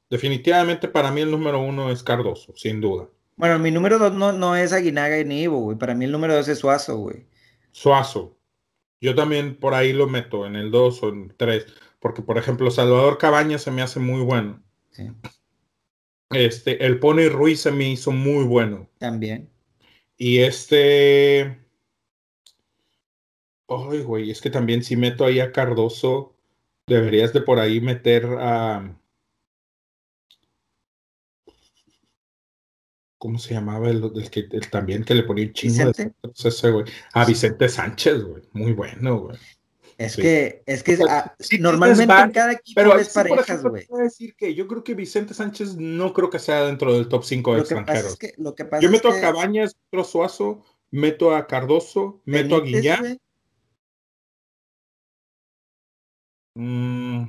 definitivamente 0.09 0.89
para 0.89 1.11
mí 1.11 1.21
el 1.21 1.31
número 1.31 1.61
uno 1.61 1.91
es 1.91 2.03
Cardoso, 2.03 2.51
sin 2.57 2.81
duda. 2.81 3.07
Bueno, 3.37 3.57
mi 3.57 3.71
número 3.71 3.99
dos 3.99 4.13
no, 4.13 4.33
no 4.33 4.57
es 4.57 4.73
Aguinaga 4.73 5.23
ni 5.23 5.43
Ivo, 5.43 5.59
güey. 5.59 5.77
Para 5.77 5.95
mí 5.95 6.03
el 6.03 6.11
número 6.11 6.35
dos 6.35 6.49
es 6.49 6.59
Suazo, 6.59 6.97
güey. 6.97 7.25
Suazo. 7.71 8.35
Yo 9.03 9.15
también 9.15 9.57
por 9.57 9.73
ahí 9.73 9.91
lo 9.91 10.07
meto 10.07 10.45
en 10.45 10.55
el 10.55 10.71
2 10.71 11.03
o 11.03 11.09
en 11.09 11.33
3, 11.35 11.67
porque 11.99 12.21
por 12.21 12.37
ejemplo 12.37 12.71
Salvador 12.71 13.17
Cabañas 13.17 13.61
se 13.61 13.69
me 13.69 13.81
hace 13.81 13.99
muy 13.99 14.21
bueno. 14.21 14.63
Sí, 14.91 15.09
Este, 16.29 16.85
el 16.85 16.99
Pony 16.99 17.27
Ruiz 17.29 17.59
se 17.59 17.71
me 17.71 17.89
hizo 17.89 18.11
muy 18.11 18.45
bueno. 18.45 18.89
también. 18.99 19.49
Y 20.15 20.37
este. 20.37 21.59
Ay, 23.67 24.03
güey, 24.03 24.31
es 24.31 24.39
que 24.39 24.49
también 24.49 24.83
si 24.83 24.95
meto 24.95 25.25
ahí 25.25 25.41
a 25.41 25.51
Cardoso, 25.51 26.37
deberías 26.87 27.33
de 27.33 27.41
por 27.41 27.59
ahí 27.59 27.81
meter 27.81 28.25
a. 28.39 28.97
¿Cómo 33.23 33.39
se 33.39 33.53
llamaba 33.53 33.89
el, 33.89 34.03
el 34.15 34.29
que 34.29 34.49
el 34.51 34.69
también 34.69 35.05
que 35.05 35.15
le 35.15 35.23
ponía 35.23 35.45
un 35.45 35.53
chingo 35.53 35.87
Vicente. 35.87 36.13
ese, 36.43 36.71
güey? 36.71 36.83
A 37.13 37.23
Vicente 37.23 37.69
Sánchez, 37.69 38.21
güey. 38.21 38.43
Muy 38.51 38.73
bueno, 38.73 39.17
güey. 39.17 39.37
Es 39.97 40.11
Sí. 40.11 40.23
que, 40.23 40.61
es 40.65 40.83
que 40.83 40.95
O 40.95 40.97
sea, 40.97 41.19
ah, 41.19 41.35
sí 41.39 41.57
normalmente 41.57 42.13
en 42.13 42.31
cada 42.31 42.51
equipo 42.51 42.73
Pero 42.75 42.89
por 42.91 43.13
parejas, 43.13 43.63
güey. 43.63 43.87
decir 44.03 44.35
que 44.35 44.53
yo 44.53 44.67
creo 44.67 44.83
que 44.83 44.93
Vicente 44.93 45.33
Sánchez 45.33 45.77
no 45.77 46.11
creo 46.11 46.29
que 46.29 46.37
sea 46.37 46.65
dentro 46.65 46.93
del 46.93 47.07
top 47.07 47.23
5 47.23 47.53
de 47.53 47.59
extranjeros. 47.61 48.11
es 48.11 48.17
que, 48.17 48.33
lo 48.39 48.53
que 48.55 48.65
pasa 48.65 48.81
Yo 48.81 48.89
es 48.89 48.91
meto 48.91 49.09
que 49.11 49.17
a 49.19 49.21
Cabañas, 49.21 49.77
meto 49.89 50.01
a 50.01 50.05
Suazo, 50.05 50.65
meto 50.91 51.33
a 51.33 51.47
Cardoso, 51.47 52.21
meto 52.25 52.57
a 52.57 52.59
Benítez, 52.59 52.99
güey, 52.99 53.17
Mm, 56.55 57.23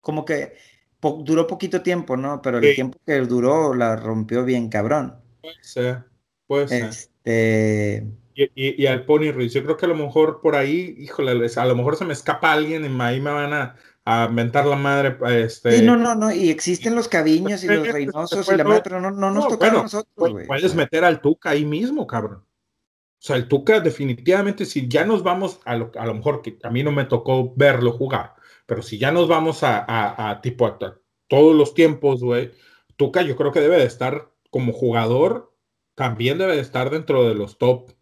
como 0.00 0.24
que 0.24 0.54
po- 1.00 1.20
duró 1.24 1.46
poquito 1.46 1.82
tiempo, 1.82 2.16
¿no? 2.16 2.40
Pero 2.42 2.58
el 2.58 2.64
Sí. 2.64 2.74
tiempo 2.74 2.98
que 3.06 3.18
duró 3.20 3.74
la 3.74 3.96
rompió 3.96 4.44
bien 4.44 4.68
cabrón. 4.68 5.14
puede 5.40 5.62
ser, 5.62 6.04
puede 6.46 6.68
ser. 6.68 6.84
Este, 6.88 8.06
Y, 8.34 8.44
y- 8.54 8.82
y 8.82 8.86
al 8.86 9.04
Pony 9.04 9.32
Ruiz, 9.32 9.52
yo 9.52 9.62
creo 9.64 9.76
que 9.76 9.86
a 9.86 9.88
lo 9.88 9.94
mejor 9.96 10.40
por 10.40 10.54
ahí, 10.56 10.94
híjole, 10.98 11.32
a 11.56 11.64
lo 11.66 11.74
mejor 11.76 11.96
se 11.96 12.04
me 12.04 12.12
escapa 12.12 12.52
alguien 12.52 12.84
y 12.84 13.02
ahí 13.02 13.20
me 13.20 13.30
van 13.32 13.52
a, 13.52 13.76
a 14.04 14.28
mentar 14.28 14.64
la 14.66 14.76
madre. 14.76 15.16
Este, 15.42 15.78
sí, 15.78 15.84
no, 15.84 15.96
no, 15.96 16.14
no, 16.14 16.30
y 16.32 16.48
existen 16.50 16.94
los 16.94 17.08
Caviños 17.08 17.64
y 17.64 17.66
los 17.66 17.86
Reynosos 17.92 18.40
y 18.40 18.44
fue 18.44 18.56
la 18.56 18.62
todo- 18.62 18.70
madre, 18.70 18.82
pero 18.84 19.00
no, 19.00 19.10
no 19.10 19.30
nos 19.30 19.44
No, 19.44 19.50
tocaron 19.50 19.68
a 19.68 19.72
bueno, 19.78 19.82
nosotros, 19.84 20.14
Pu- 20.16 20.32
güey. 20.32 20.46
Puedes 20.46 20.74
meter 20.74 21.04
al 21.04 21.20
Tuca 21.20 21.50
ahí 21.50 21.64
mismo, 21.64 22.06
cabrón. 22.06 22.44
O 22.44 23.20
sea, 23.20 23.34
el 23.36 23.48
Tuca 23.48 23.80
definitivamente, 23.80 24.64
si 24.64 24.86
ya 24.88 25.04
nos 25.04 25.22
vamos 25.24 25.60
a 25.64 25.74
lo, 25.74 25.90
a 25.98 26.06
lo 26.06 26.14
mejor 26.14 26.40
que 26.42 26.58
a 26.62 26.70
mí 26.70 26.84
no 26.84 26.92
me 26.92 27.04
tocó 27.06 27.52
verlo 27.56 27.90
jugar, 27.92 28.34
pero 28.68 28.82
si 28.82 28.98
ya 28.98 29.10
nos 29.10 29.28
vamos 29.28 29.62
a, 29.62 29.78
a- 29.78 30.28
a 30.30 30.40
tipo 30.42 30.66
a, 30.66 30.78
todos 31.26 31.56
los 31.56 31.72
tiempos, 31.72 32.20
güey, 32.22 32.50
Tuca 32.96 33.22
yo 33.22 33.34
creo 33.34 33.50
que 33.50 33.60
debe 33.60 33.78
de 33.78 33.86
estar 33.86 34.30
como 34.50 34.72
jugador, 34.74 35.54
también 35.94 36.36
debe 36.36 36.54
de 36.54 36.60
estar 36.60 36.90
dentro 36.90 37.26
de 37.26 37.34
los 37.34 37.56
top 37.56 37.92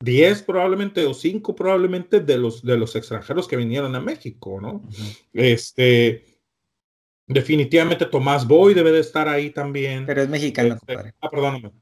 10 0.00 0.42
probablemente 0.42 1.06
o 1.06 1.14
5 1.14 1.54
probablemente 1.56 2.20
de 2.20 2.36
los, 2.36 2.62
de 2.62 2.76
los 2.76 2.94
extranjeros 2.96 3.48
que 3.48 3.56
vinieron 3.56 3.94
a 3.96 4.00
México, 4.00 4.60
¿no? 4.60 4.82
Este, 5.32 6.24
definitivamente 7.26 8.04
Tomás 8.04 8.46
Boy 8.46 8.74
debe 8.74 8.92
de 8.92 9.00
estar 9.00 9.26
ahí 9.26 9.50
también. 9.50 10.04
Pero 10.04 10.20
es 10.20 10.28
mexicano, 10.28 10.74
Este, 10.74 11.14
ah, 11.20 11.30
perdóname. 11.30 11.72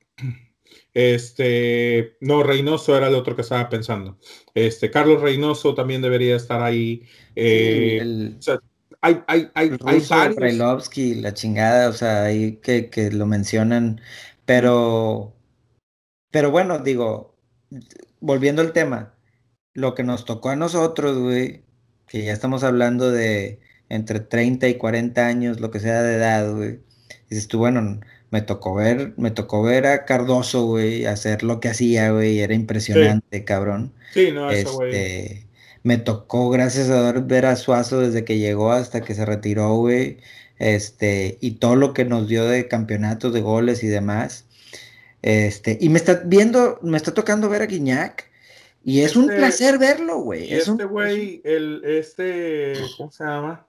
Este, 0.92 2.16
no, 2.20 2.42
Reynoso 2.42 2.96
era 2.96 3.08
el 3.08 3.14
otro 3.14 3.34
que 3.34 3.42
estaba 3.42 3.68
pensando. 3.68 4.18
Este, 4.54 4.90
Carlos 4.90 5.20
Reynoso 5.20 5.74
también 5.74 6.02
debería 6.02 6.36
estar 6.36 6.62
ahí. 6.62 7.02
Eh, 7.34 7.98
el, 8.00 8.36
o 8.38 8.42
sea, 8.42 8.60
hay, 9.00 9.22
hay, 9.26 9.50
hay, 9.54 9.76
hay 9.84 10.00
varios. 10.08 10.90
La 11.16 11.34
chingada, 11.34 11.88
o 11.88 11.92
sea, 11.92 12.24
ahí 12.24 12.56
que, 12.62 12.90
que 12.90 13.10
lo 13.10 13.26
mencionan, 13.26 14.00
pero, 14.46 15.34
pero 16.30 16.50
bueno, 16.50 16.78
digo, 16.78 17.36
volviendo 18.20 18.62
al 18.62 18.72
tema, 18.72 19.14
lo 19.74 19.94
que 19.94 20.04
nos 20.04 20.24
tocó 20.24 20.50
a 20.50 20.56
nosotros, 20.56 21.18
güey, 21.18 21.64
que 22.06 22.24
ya 22.24 22.32
estamos 22.32 22.64
hablando 22.64 23.10
de 23.10 23.60
entre 23.88 24.20
30 24.20 24.68
y 24.68 24.74
40 24.76 25.26
años, 25.26 25.60
lo 25.60 25.70
que 25.70 25.80
sea 25.80 26.02
de 26.02 26.14
edad, 26.14 26.54
güey, 26.54 26.80
dices 27.28 27.48
tú, 27.48 27.58
bueno, 27.58 28.00
me 28.34 28.42
tocó 28.42 28.74
ver, 28.74 29.14
me 29.16 29.30
tocó 29.30 29.62
ver 29.62 29.86
a 29.86 30.04
Cardoso, 30.04 30.66
güey, 30.66 31.06
hacer 31.06 31.44
lo 31.44 31.60
que 31.60 31.68
hacía, 31.68 32.10
güey, 32.10 32.40
era 32.40 32.52
impresionante, 32.52 33.44
cabrón. 33.44 33.92
Sí, 34.12 34.32
no, 34.32 34.50
ese 34.50 34.64
güey. 34.64 34.92
Este, 34.92 35.46
me 35.84 35.98
tocó, 35.98 36.50
gracias 36.50 36.90
a 36.90 37.12
Dios, 37.12 37.28
ver 37.28 37.46
a 37.46 37.54
Suazo 37.54 38.00
desde 38.00 38.24
que 38.24 38.40
llegó 38.40 38.72
hasta 38.72 39.02
que 39.02 39.14
se 39.14 39.24
retiró, 39.24 39.76
güey. 39.76 40.18
Este, 40.58 41.38
y 41.40 41.52
todo 41.52 41.76
lo 41.76 41.94
que 41.94 42.04
nos 42.04 42.26
dio 42.26 42.44
de 42.44 42.66
campeonatos, 42.66 43.32
de 43.32 43.40
goles 43.40 43.84
y 43.84 43.86
demás. 43.86 44.46
Este, 45.22 45.78
y 45.80 45.88
me 45.88 45.98
está 45.98 46.22
viendo, 46.24 46.80
me 46.82 46.96
está 46.96 47.14
tocando 47.14 47.48
ver 47.48 47.62
a 47.62 47.66
Guiñac. 47.66 48.28
Y 48.82 49.02
es 49.02 49.14
un 49.14 49.26
Este- 49.30 49.36
placer 49.36 49.78
verlo, 49.78 50.18
güey. 50.22 50.52
Es 50.52 50.66
este 50.66 50.84
güey, 50.86 51.40
el, 51.44 51.82
este, 51.84 52.72
¿cómo 52.96 53.12
se 53.12 53.22
llama? 53.22 53.68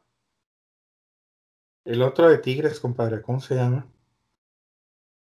El 1.86 2.02
otro 2.02 2.28
de 2.28 2.40
Tigres, 2.40 2.80
compadre, 2.80 3.22
¿cómo 3.22 3.40
se 3.40 3.54
llama? 3.54 3.86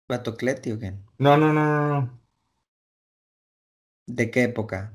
Batocleti, 0.09 0.73
¿o 0.73 0.79
qué? 0.79 0.95
No, 1.19 1.37
no, 1.37 1.53
no, 1.53 1.89
no. 1.89 2.21
¿De 4.07 4.31
qué 4.31 4.45
época? 4.45 4.95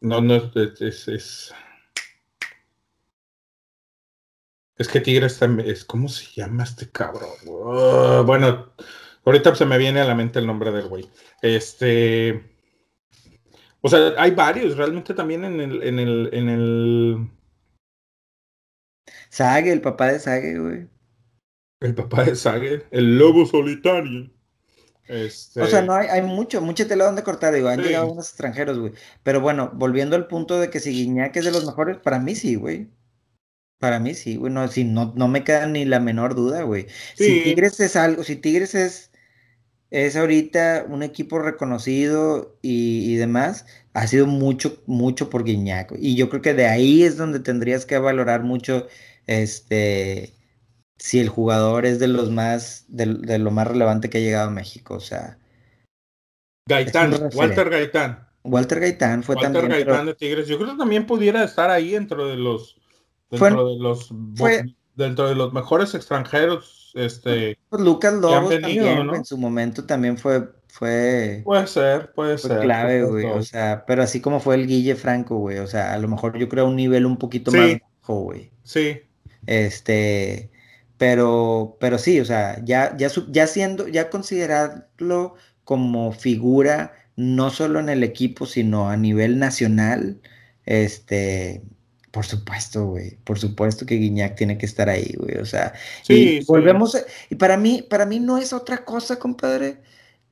No, 0.00 0.20
no, 0.20 0.36
es, 0.36 0.80
es, 0.80 1.08
es, 1.08 1.54
es 4.76 4.88
que 4.88 5.00
Tigres 5.00 5.38
también, 5.38 5.68
es, 5.68 5.84
¿cómo 5.84 6.08
se 6.08 6.26
llama 6.32 6.64
este 6.64 6.90
cabrón? 6.90 7.30
Ah, 7.46 8.22
bueno, 8.24 8.72
ahorita 9.24 9.54
se 9.54 9.66
me 9.66 9.78
viene 9.78 10.00
a 10.00 10.06
la 10.06 10.14
mente 10.14 10.38
el 10.38 10.46
nombre 10.46 10.72
del 10.72 10.88
güey. 10.88 11.10
Este, 11.42 12.50
o 13.80 13.88
sea, 13.88 14.14
hay 14.18 14.32
varios 14.32 14.76
realmente 14.76 15.14
también 15.14 15.44
en 15.44 15.60
el, 15.60 15.82
en 15.82 15.98
el, 15.98 16.30
en 16.32 16.48
el, 16.48 17.30
Sague, 19.30 19.72
el 19.72 19.80
papá 19.80 20.08
de 20.08 20.18
Sague, 20.18 20.58
güey. 20.58 20.88
El 21.80 21.94
papá 21.94 22.24
de 22.24 22.36
Sague, 22.36 22.84
el 22.90 23.18
lobo 23.18 23.46
solitario. 23.46 24.30
Este... 25.08 25.60
O 25.60 25.66
sea, 25.66 25.82
no 25.82 25.94
hay, 25.94 26.06
hay 26.06 26.22
mucho, 26.22 26.60
mucha 26.60 26.86
tela 26.86 27.06
donde 27.06 27.24
cortar, 27.24 27.52
digo, 27.52 27.68
han 27.68 27.82
llegado 27.82 28.12
unos 28.12 28.28
extranjeros, 28.28 28.78
güey. 28.78 28.92
Pero 29.22 29.40
bueno, 29.40 29.72
volviendo 29.74 30.14
al 30.14 30.28
punto 30.28 30.60
de 30.60 30.70
que 30.70 30.78
si 30.78 30.92
Guiñac 30.92 31.34
es 31.36 31.44
de 31.44 31.50
los 31.50 31.66
mejores, 31.66 31.96
para 31.96 32.20
mí 32.20 32.34
sí, 32.34 32.54
güey. 32.54 32.88
Para 33.78 33.98
mí 33.98 34.14
sí, 34.14 34.36
güey, 34.36 34.52
no, 34.52 34.66
no, 34.66 35.12
no 35.16 35.28
me 35.28 35.42
queda 35.42 35.66
ni 35.66 35.84
la 35.86 36.00
menor 36.00 36.34
duda, 36.34 36.62
güey. 36.62 36.86
Si 37.16 37.42
Tigres 37.42 37.80
es 37.80 37.96
algo, 37.96 38.22
si 38.22 38.36
Tigres 38.36 38.74
es, 38.74 39.10
es 39.90 40.16
ahorita 40.16 40.84
un 40.88 41.02
equipo 41.02 41.38
reconocido 41.38 42.58
y, 42.62 43.10
y 43.10 43.16
demás, 43.16 43.64
ha 43.94 44.06
sido 44.06 44.26
mucho, 44.26 44.82
mucho 44.86 45.30
por 45.30 45.44
Guiñac. 45.44 45.94
Y 45.98 46.14
yo 46.14 46.28
creo 46.28 46.42
que 46.42 46.54
de 46.54 46.66
ahí 46.66 47.02
es 47.02 47.16
donde 47.16 47.40
tendrías 47.40 47.86
que 47.86 47.98
valorar 47.98 48.42
mucho, 48.44 48.86
este, 49.26 50.34
si 51.00 51.18
el 51.18 51.30
jugador 51.30 51.86
es 51.86 51.98
de 51.98 52.08
los 52.08 52.30
más, 52.30 52.84
de, 52.88 53.38
lo 53.38 53.50
más 53.50 53.66
relevante 53.66 54.10
que 54.10 54.18
ha 54.18 54.20
llegado 54.20 54.48
a 54.48 54.52
México, 54.52 54.94
o 54.94 55.00
sea. 55.00 55.38
Gaitán, 56.68 57.14
Walter 57.32 57.70
Gaitán. 57.70 58.28
Walter 58.44 58.80
Gaitán 58.80 59.22
fue 59.22 59.34
Walter 59.34 59.52
también. 59.62 59.86
Gaitán 59.86 60.06
de 60.06 60.14
Tigres. 60.14 60.46
Yo 60.46 60.58
creo 60.58 60.72
que 60.72 60.76
también 60.76 61.06
pudiera 61.06 61.42
estar 61.42 61.70
ahí 61.70 61.92
dentro 61.92 62.28
de 62.28 62.36
los, 62.36 62.76
dentro 63.30 63.70
de 63.70 63.78
los, 63.78 64.12
dentro 64.94 65.26
de 65.26 65.34
los 65.34 65.54
mejores 65.54 65.94
extranjeros, 65.94 66.92
este. 66.94 67.56
Pues 67.70 67.80
Lucas 67.80 68.12
Lobos 68.12 68.50
también, 68.50 69.08
en 69.08 69.24
su 69.24 69.38
momento 69.38 69.86
también 69.86 70.18
fue, 70.18 70.50
fue. 70.68 71.40
Puede 71.46 71.66
ser, 71.66 72.12
puede 72.12 72.36
ser. 72.36 72.60
Clave, 72.60 73.04
güey. 73.04 73.24
O 73.24 73.42
sea, 73.42 73.86
pero 73.86 74.02
así 74.02 74.20
como 74.20 74.38
fue 74.38 74.56
el 74.56 74.66
Guille 74.66 74.96
Franco, 74.96 75.38
güey. 75.38 75.60
O 75.60 75.66
sea, 75.66 75.94
a 75.94 75.98
lo 75.98 76.08
mejor 76.08 76.36
yo 76.36 76.46
creo 76.50 76.66
un 76.66 76.76
nivel 76.76 77.06
un 77.06 77.16
poquito 77.16 77.50
más 77.52 77.78
bajo, 78.02 78.20
güey. 78.20 78.50
Sí. 78.64 79.00
Este 79.46 80.50
pero, 81.00 81.78
pero 81.80 81.96
sí, 81.96 82.20
o 82.20 82.26
sea, 82.26 82.62
ya, 82.62 82.94
ya, 82.94 83.08
ya 83.30 83.46
siendo, 83.46 83.88
ya 83.88 84.10
considerarlo 84.10 85.34
como 85.64 86.12
figura, 86.12 86.92
no 87.16 87.48
solo 87.48 87.80
en 87.80 87.88
el 87.88 88.04
equipo, 88.04 88.44
sino 88.44 88.90
a 88.90 88.98
nivel 88.98 89.38
nacional, 89.38 90.20
este, 90.66 91.62
por 92.10 92.26
supuesto, 92.26 92.88
güey, 92.88 93.16
por 93.24 93.38
supuesto 93.38 93.86
que 93.86 93.94
Guiñac 93.94 94.36
tiene 94.36 94.58
que 94.58 94.66
estar 94.66 94.90
ahí, 94.90 95.14
güey, 95.16 95.38
o 95.38 95.46
sea, 95.46 95.72
y 96.06 96.44
volvemos, 96.44 97.02
y 97.30 97.34
para 97.36 97.56
mí, 97.56 97.80
para 97.88 98.04
mí 98.04 98.20
no 98.20 98.36
es 98.36 98.52
otra 98.52 98.84
cosa, 98.84 99.18
compadre, 99.18 99.78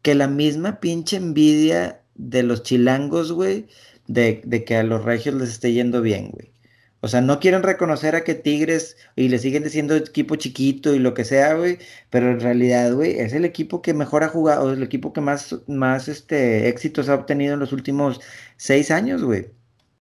que 0.02 0.14
la 0.14 0.28
misma 0.28 0.80
pinche 0.80 1.16
envidia 1.16 2.02
de 2.14 2.42
los 2.42 2.62
chilangos, 2.62 3.32
güey, 3.32 3.68
de, 4.06 4.42
de 4.44 4.64
que 4.64 4.76
a 4.76 4.82
los 4.82 5.02
regios 5.02 5.34
les 5.34 5.48
esté 5.48 5.72
yendo 5.72 6.02
bien, 6.02 6.28
güey. 6.28 6.52
O 7.00 7.08
sea, 7.08 7.20
no 7.20 7.38
quieren 7.38 7.62
reconocer 7.62 8.16
a 8.16 8.24
que 8.24 8.34
Tigres 8.34 8.96
y 9.14 9.28
le 9.28 9.38
siguen 9.38 9.62
diciendo 9.62 9.94
equipo 9.94 10.36
chiquito 10.36 10.94
y 10.94 10.98
lo 10.98 11.14
que 11.14 11.24
sea, 11.24 11.54
güey. 11.54 11.78
Pero 12.10 12.30
en 12.30 12.40
realidad, 12.40 12.92
güey, 12.92 13.18
es 13.18 13.32
el 13.32 13.44
equipo 13.44 13.82
que 13.82 13.94
mejor 13.94 14.24
ha 14.24 14.28
jugado, 14.28 14.72
el 14.72 14.82
equipo 14.82 15.12
que 15.12 15.20
más, 15.20 15.56
más 15.68 16.08
este, 16.08 16.68
éxitos 16.68 17.08
ha 17.08 17.14
obtenido 17.14 17.54
en 17.54 17.60
los 17.60 17.72
últimos 17.72 18.20
seis 18.56 18.90
años, 18.90 19.22
güey. 19.22 19.46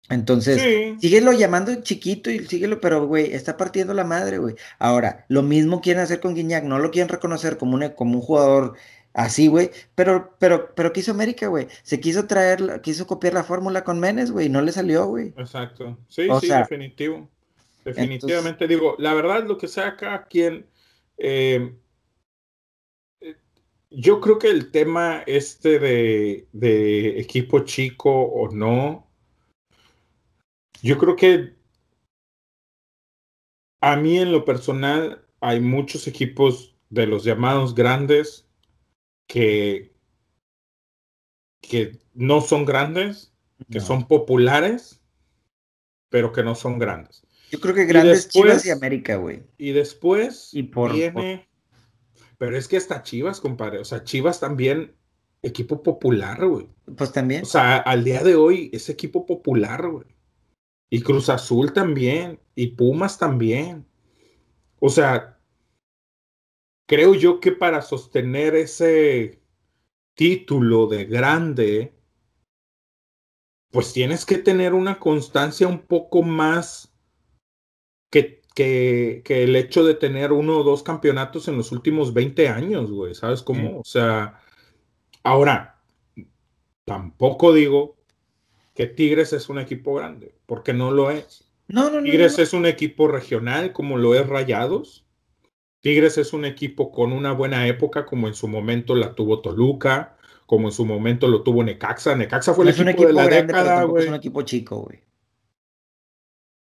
Entonces, 0.08 0.62
síguelo 1.00 1.32
llamando 1.32 1.74
chiquito 1.82 2.30
y 2.30 2.46
síguelo, 2.46 2.80
pero, 2.80 3.06
güey, 3.08 3.32
está 3.34 3.56
partiendo 3.56 3.92
la 3.92 4.04
madre, 4.04 4.38
güey. 4.38 4.54
Ahora, 4.78 5.24
lo 5.28 5.42
mismo 5.42 5.80
quieren 5.80 6.02
hacer 6.02 6.20
con 6.20 6.34
Guiñac, 6.34 6.62
no 6.62 6.78
lo 6.78 6.92
quieren 6.92 7.08
reconocer 7.08 7.58
como 7.58 7.74
un, 7.74 7.88
como 7.90 8.18
un 8.18 8.22
jugador 8.22 8.74
Así, 9.16 9.48
güey. 9.48 9.70
Pero, 9.94 10.36
pero, 10.38 10.74
pero, 10.74 10.92
¿qué 10.92 11.00
hizo 11.00 11.10
América, 11.10 11.46
güey? 11.46 11.68
Se 11.82 11.98
quiso 12.00 12.26
traer, 12.26 12.82
quiso 12.82 13.06
copiar 13.06 13.32
la 13.32 13.44
fórmula 13.44 13.82
con 13.82 13.98
Menes, 13.98 14.30
güey, 14.30 14.46
y 14.46 14.50
no 14.50 14.60
le 14.60 14.72
salió, 14.72 15.06
güey. 15.06 15.28
Exacto. 15.38 15.96
Sí, 16.06 16.28
sí, 16.38 16.48
definitivo. 16.48 17.26
Definitivamente, 17.82 18.68
digo, 18.68 18.94
la 18.98 19.14
verdad, 19.14 19.46
lo 19.46 19.56
que 19.56 19.68
sea 19.68 19.88
acá, 19.88 20.26
quien. 20.28 20.66
Eh, 21.16 21.74
eh, 23.22 23.36
yo 23.88 24.20
creo 24.20 24.38
que 24.38 24.50
el 24.50 24.70
tema 24.70 25.22
este 25.26 25.78
de, 25.78 26.46
de 26.52 27.18
equipo 27.18 27.60
chico 27.60 28.10
o 28.10 28.50
no, 28.54 29.08
yo 30.82 30.98
creo 30.98 31.16
que 31.16 31.54
a 33.80 33.96
mí 33.96 34.18
en 34.18 34.30
lo 34.30 34.44
personal 34.44 35.24
hay 35.40 35.60
muchos 35.60 36.06
equipos 36.06 36.76
de 36.90 37.06
los 37.06 37.24
llamados 37.24 37.74
grandes 37.74 38.45
que, 39.26 39.92
que 41.60 41.98
no 42.14 42.40
son 42.40 42.64
grandes, 42.64 43.32
que 43.70 43.80
son 43.80 44.06
populares, 44.06 45.00
pero 46.08 46.32
que 46.32 46.42
no 46.42 46.54
son 46.54 46.78
grandes. 46.78 47.26
Yo 47.50 47.60
creo 47.60 47.74
que 47.74 47.84
grandes 47.84 48.28
Chivas 48.28 48.66
y 48.66 48.70
América, 48.70 49.16
güey. 49.16 49.42
Y 49.58 49.72
después 49.72 50.50
y 50.52 50.64
por, 50.64 50.92
viene. 50.92 51.48
Pero 52.38 52.56
es 52.56 52.68
que 52.68 52.76
hasta 52.76 53.02
Chivas, 53.02 53.40
compadre. 53.40 53.78
O 53.78 53.84
sea, 53.84 54.04
Chivas 54.04 54.40
también, 54.40 54.94
equipo 55.42 55.82
popular, 55.82 56.44
güey. 56.46 56.68
Pues 56.96 57.12
también. 57.12 57.42
O 57.42 57.46
sea, 57.46 57.78
al 57.78 58.04
día 58.04 58.22
de 58.22 58.34
hoy 58.34 58.70
es 58.72 58.88
equipo 58.88 59.26
popular, 59.26 59.88
güey. 59.88 60.06
Y 60.90 61.00
Cruz 61.02 61.28
Azul 61.28 61.72
también. 61.72 62.40
Y 62.54 62.68
Pumas 62.68 63.18
también. 63.18 63.86
O 64.80 64.88
sea, 64.88 65.35
creo 66.86 67.14
yo 67.14 67.40
que 67.40 67.52
para 67.52 67.82
sostener 67.82 68.54
ese 68.54 69.42
título 70.14 70.86
de 70.86 71.04
grande, 71.04 71.94
pues 73.70 73.92
tienes 73.92 74.24
que 74.24 74.38
tener 74.38 74.72
una 74.72 74.98
constancia 74.98 75.68
un 75.68 75.80
poco 75.80 76.22
más 76.22 76.94
que, 78.10 78.40
que, 78.54 79.22
que, 79.24 79.44
el 79.44 79.56
hecho 79.56 79.84
de 79.84 79.94
tener 79.94 80.32
uno 80.32 80.58
o 80.58 80.64
dos 80.64 80.82
campeonatos 80.82 81.48
en 81.48 81.56
los 81.56 81.72
últimos 81.72 82.14
20 82.14 82.48
años, 82.48 82.90
güey, 82.90 83.14
¿sabes 83.14 83.42
cómo? 83.42 83.80
O 83.80 83.84
sea, 83.84 84.40
ahora, 85.22 85.82
tampoco 86.84 87.52
digo 87.52 87.96
que 88.74 88.86
Tigres 88.86 89.32
es 89.32 89.48
un 89.48 89.58
equipo 89.58 89.94
grande, 89.94 90.34
porque 90.46 90.72
no 90.72 90.90
lo 90.90 91.10
es. 91.10 91.50
No, 91.68 91.90
no, 91.90 92.02
Tigres 92.02 92.38
es 92.38 92.52
un 92.52 92.64
equipo 92.64 93.08
regional 93.08 93.72
como 93.72 93.98
lo 93.98 94.14
es 94.14 94.26
Rayados. 94.26 95.05
Tigres 95.86 96.18
es 96.18 96.32
un 96.32 96.44
equipo 96.44 96.90
con 96.90 97.12
una 97.12 97.30
buena 97.30 97.68
época, 97.68 98.06
como 98.06 98.26
en 98.26 98.34
su 98.34 98.48
momento 98.48 98.96
la 98.96 99.14
tuvo 99.14 99.40
Toluca, 99.40 100.16
como 100.44 100.66
en 100.66 100.72
su 100.72 100.84
momento 100.84 101.28
lo 101.28 101.44
tuvo 101.44 101.62
Necaxa. 101.62 102.16
Necaxa 102.16 102.54
fue 102.54 102.64
el 102.64 102.88
equipo, 102.88 103.06
de 103.06 103.12
la 103.12 103.28
década, 103.28 103.84
güey. 103.84 104.02
Es 104.02 104.08
un 104.08 104.16
equipo 104.16 104.42
chico, 104.42 104.80
güey. 104.80 105.04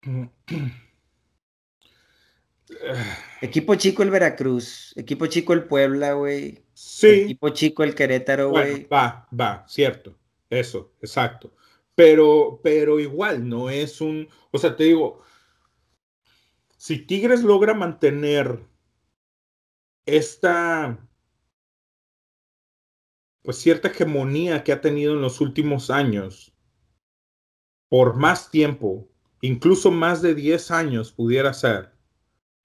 equipo 3.41 3.75
chico 3.75 4.05
el 4.05 4.11
Veracruz, 4.11 4.95
equipo 4.97 5.27
chico 5.27 5.55
el 5.55 5.65
Puebla, 5.65 6.13
güey. 6.13 6.63
Sí. 6.73 7.23
Equipo 7.23 7.49
chico 7.49 7.83
el 7.83 7.97
Querétaro, 7.97 8.51
güey. 8.51 8.85
va, 8.85 9.27
va, 9.33 9.65
cierto. 9.67 10.15
Eso, 10.49 10.93
exacto. 11.03 11.53
Pero, 11.97 12.61
pero 12.63 13.01
igual, 13.01 13.49
no 13.49 13.71
es 13.71 14.01
un. 14.01 14.29
O 14.53 14.59
sea, 14.59 14.77
te 14.77 14.85
digo, 14.85 15.21
si 16.77 16.99
Tigres 16.99 17.43
logra 17.43 17.75
mantener 17.75 18.70
esta, 20.17 20.99
pues 23.43 23.59
cierta 23.59 23.89
hegemonía 23.89 24.65
que 24.65 24.73
ha 24.73 24.81
tenido 24.81 25.15
en 25.15 25.23
los 25.23 25.41
últimos 25.41 25.91
años, 25.91 26.55
por 27.89 28.17
más 28.17 28.51
tiempo, 28.51 29.09
incluso 29.41 29.91
más 29.91 30.23
de 30.23 30.35
10 30.35 30.71
años 30.71 31.13
pudiera 31.13 31.53
ser. 31.53 31.93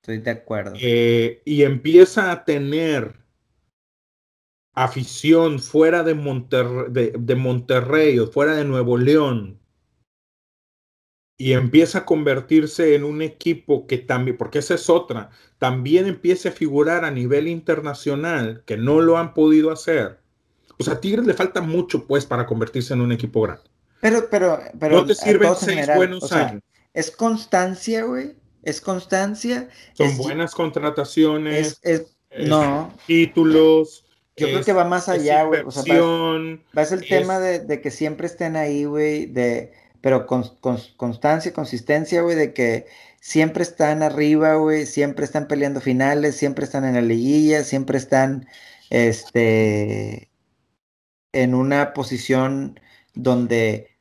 Estoy 0.01 0.19
de 0.19 0.31
acuerdo. 0.31 0.75
Eh, 0.79 1.41
y 1.45 1.63
empieza 1.63 2.31
a 2.31 2.45
tener 2.45 3.25
afición 4.73 5.59
fuera 5.59 6.03
de, 6.03 6.13
de 7.17 7.35
Monterrey 7.35 8.19
o 8.19 8.27
fuera 8.27 8.55
de 8.55 8.65
Nuevo 8.65 8.97
León 8.97 9.64
y 11.37 11.53
empieza 11.53 11.99
a 11.99 12.05
convertirse 12.05 12.95
en 12.95 13.03
un 13.03 13.21
equipo 13.21 13.87
que 13.87 13.97
también, 13.97 14.37
porque 14.37 14.59
esa 14.59 14.75
es 14.75 14.89
otra, 14.89 15.31
también 15.57 16.07
empiece 16.07 16.49
a 16.49 16.51
figurar 16.53 17.03
a 17.03 17.11
nivel 17.11 17.47
internacional, 17.47 18.63
que 18.65 18.77
no 18.77 19.01
lo 19.01 19.17
han 19.17 19.33
podido 19.33 19.71
hacer. 19.71 20.19
O 20.77 20.83
sea, 20.83 20.95
a 20.95 21.01
Tigres 21.01 21.25
le 21.25 21.33
falta 21.33 21.61
mucho, 21.61 22.05
pues, 22.05 22.25
para 22.25 22.45
convertirse 22.45 22.93
en 22.93 23.01
un 23.01 23.11
equipo 23.11 23.41
grande. 23.41 23.63
Pero, 24.01 24.27
pero, 24.29 24.59
pero. 24.79 24.97
No 24.97 25.05
te 25.05 25.15
sirven 25.15 25.53
seis 25.57 25.87
buenos 25.95 26.31
años. 26.31 26.61
es 26.93 27.11
constancia, 27.11 28.03
güey. 28.03 28.35
Es 28.63 28.81
constancia. 28.81 29.69
Son 29.93 30.17
buenas 30.17 30.53
contrataciones. 30.53 31.79
Es, 31.81 32.15
no. 32.37 32.93
Títulos. 33.07 34.05
Yo 34.37 34.47
creo 34.47 34.63
que 34.63 34.73
va 34.73 34.83
más 34.83 35.07
allá, 35.07 35.43
güey. 35.43 35.61
O 35.65 35.71
sea, 35.71 36.01
va, 36.77 36.81
a 36.81 36.85
ser 36.85 36.99
el 36.99 37.07
tema 37.07 37.39
de, 37.39 37.59
de 37.59 37.79
que 37.79 37.89
siempre 37.89 38.27
estén 38.27 38.57
ahí, 38.57 38.83
güey, 38.83 39.27
de 39.27 39.71
pero 40.05 40.27
con, 40.27 40.43
constancia, 40.97 41.51
consistencia, 41.51 42.21
güey, 42.21 42.35
de 42.35 42.53
que 42.53 42.85
siempre 43.19 43.63
están 43.63 44.03
arriba, 44.03 44.53
güey, 44.53 44.85
siempre 44.85 45.25
están 45.25 45.47
peleando 45.47 45.81
finales, 45.81 46.37
siempre 46.37 46.63
están 46.63 46.85
en 46.85 46.93
la 46.93 47.01
liguilla, 47.01 47.63
siempre 47.63 47.97
están, 47.97 48.47
este, 48.91 50.29
en 51.33 51.55
una 51.55 51.93
posición 51.93 52.79
donde 53.15 53.97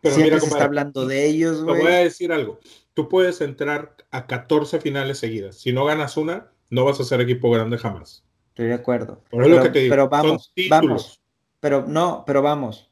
siempre 0.00 0.38
se 0.38 0.46
está 0.46 0.62
hablando 0.62 1.08
de 1.08 1.26
ellos, 1.26 1.64
güey. 1.64 1.78
Te 1.78 1.82
voy 1.82 1.92
a 1.92 2.04
decir 2.04 2.30
algo, 2.30 2.60
tú 2.94 3.08
puedes 3.08 3.40
entrar 3.40 3.96
a 4.12 4.28
14 4.28 4.78
finales 4.78 5.18
seguidas, 5.18 5.56
si 5.56 5.72
no 5.72 5.86
ganas 5.86 6.16
una, 6.16 6.52
no 6.70 6.84
vas 6.84 7.00
a 7.00 7.04
ser 7.04 7.20
equipo 7.20 7.50
grande 7.50 7.78
jamás. 7.78 8.22
Estoy 8.50 8.68
de 8.68 8.74
acuerdo. 8.74 9.24
pero, 9.28 10.08
vamos, 10.08 10.52
vamos. 10.70 11.20
Pero 11.58 11.84
no, 11.84 12.22
pero 12.24 12.42
vamos. 12.42 12.85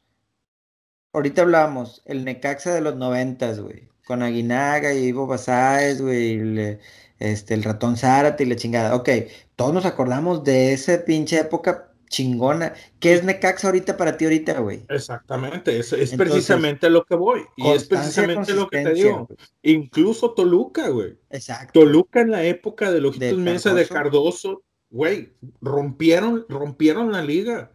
Ahorita 1.15 1.43
hablábamos, 1.43 2.01
el 2.03 2.25
Necaxa 2.25 2.73
de 2.73 2.81
los 2.81 2.97
noventas, 2.97 3.61
güey. 3.61 3.87
Con 4.05 4.21
Aguinaga 4.21 4.93
y 4.93 5.05
Ivo 5.05 5.27
Basáez, 5.27 6.01
güey. 6.01 6.77
este, 7.19 7.53
el 7.53 7.63
ratón 7.63 7.95
Zárate 7.95 8.43
y 8.43 8.47
la 8.47 8.57
chingada. 8.57 8.93
Ok, 8.93 9.09
todos 9.55 9.73
nos 9.73 9.85
acordamos 9.85 10.43
de 10.43 10.73
esa 10.73 11.05
pinche 11.05 11.39
época 11.39 11.93
chingona. 12.09 12.73
¿Qué 12.99 13.13
es 13.13 13.23
Necaxa 13.23 13.67
ahorita 13.67 13.95
para 13.95 14.17
ti 14.17 14.25
ahorita, 14.25 14.59
güey? 14.59 14.83
Exactamente, 14.89 15.79
es, 15.79 15.93
es 15.93 16.13
precisamente 16.15 16.89
lo 16.89 17.05
que 17.05 17.15
voy. 17.15 17.43
Y 17.55 17.69
es 17.69 17.85
precisamente 17.85 18.53
lo 18.53 18.67
que 18.67 18.83
te 18.83 18.93
digo. 18.93 19.29
Incluso 19.63 20.31
Toluca, 20.31 20.89
güey. 20.89 21.17
Exacto. 21.29 21.79
Toluca 21.79 22.19
en 22.19 22.31
la 22.31 22.43
época 22.43 22.91
de 22.91 22.99
los 22.99 23.17
Mesa 23.17 23.73
de 23.73 23.87
Cardoso, 23.87 24.63
güey, 24.89 25.31
rompieron, 25.61 26.45
rompieron 26.49 27.13
la 27.13 27.21
liga. 27.21 27.71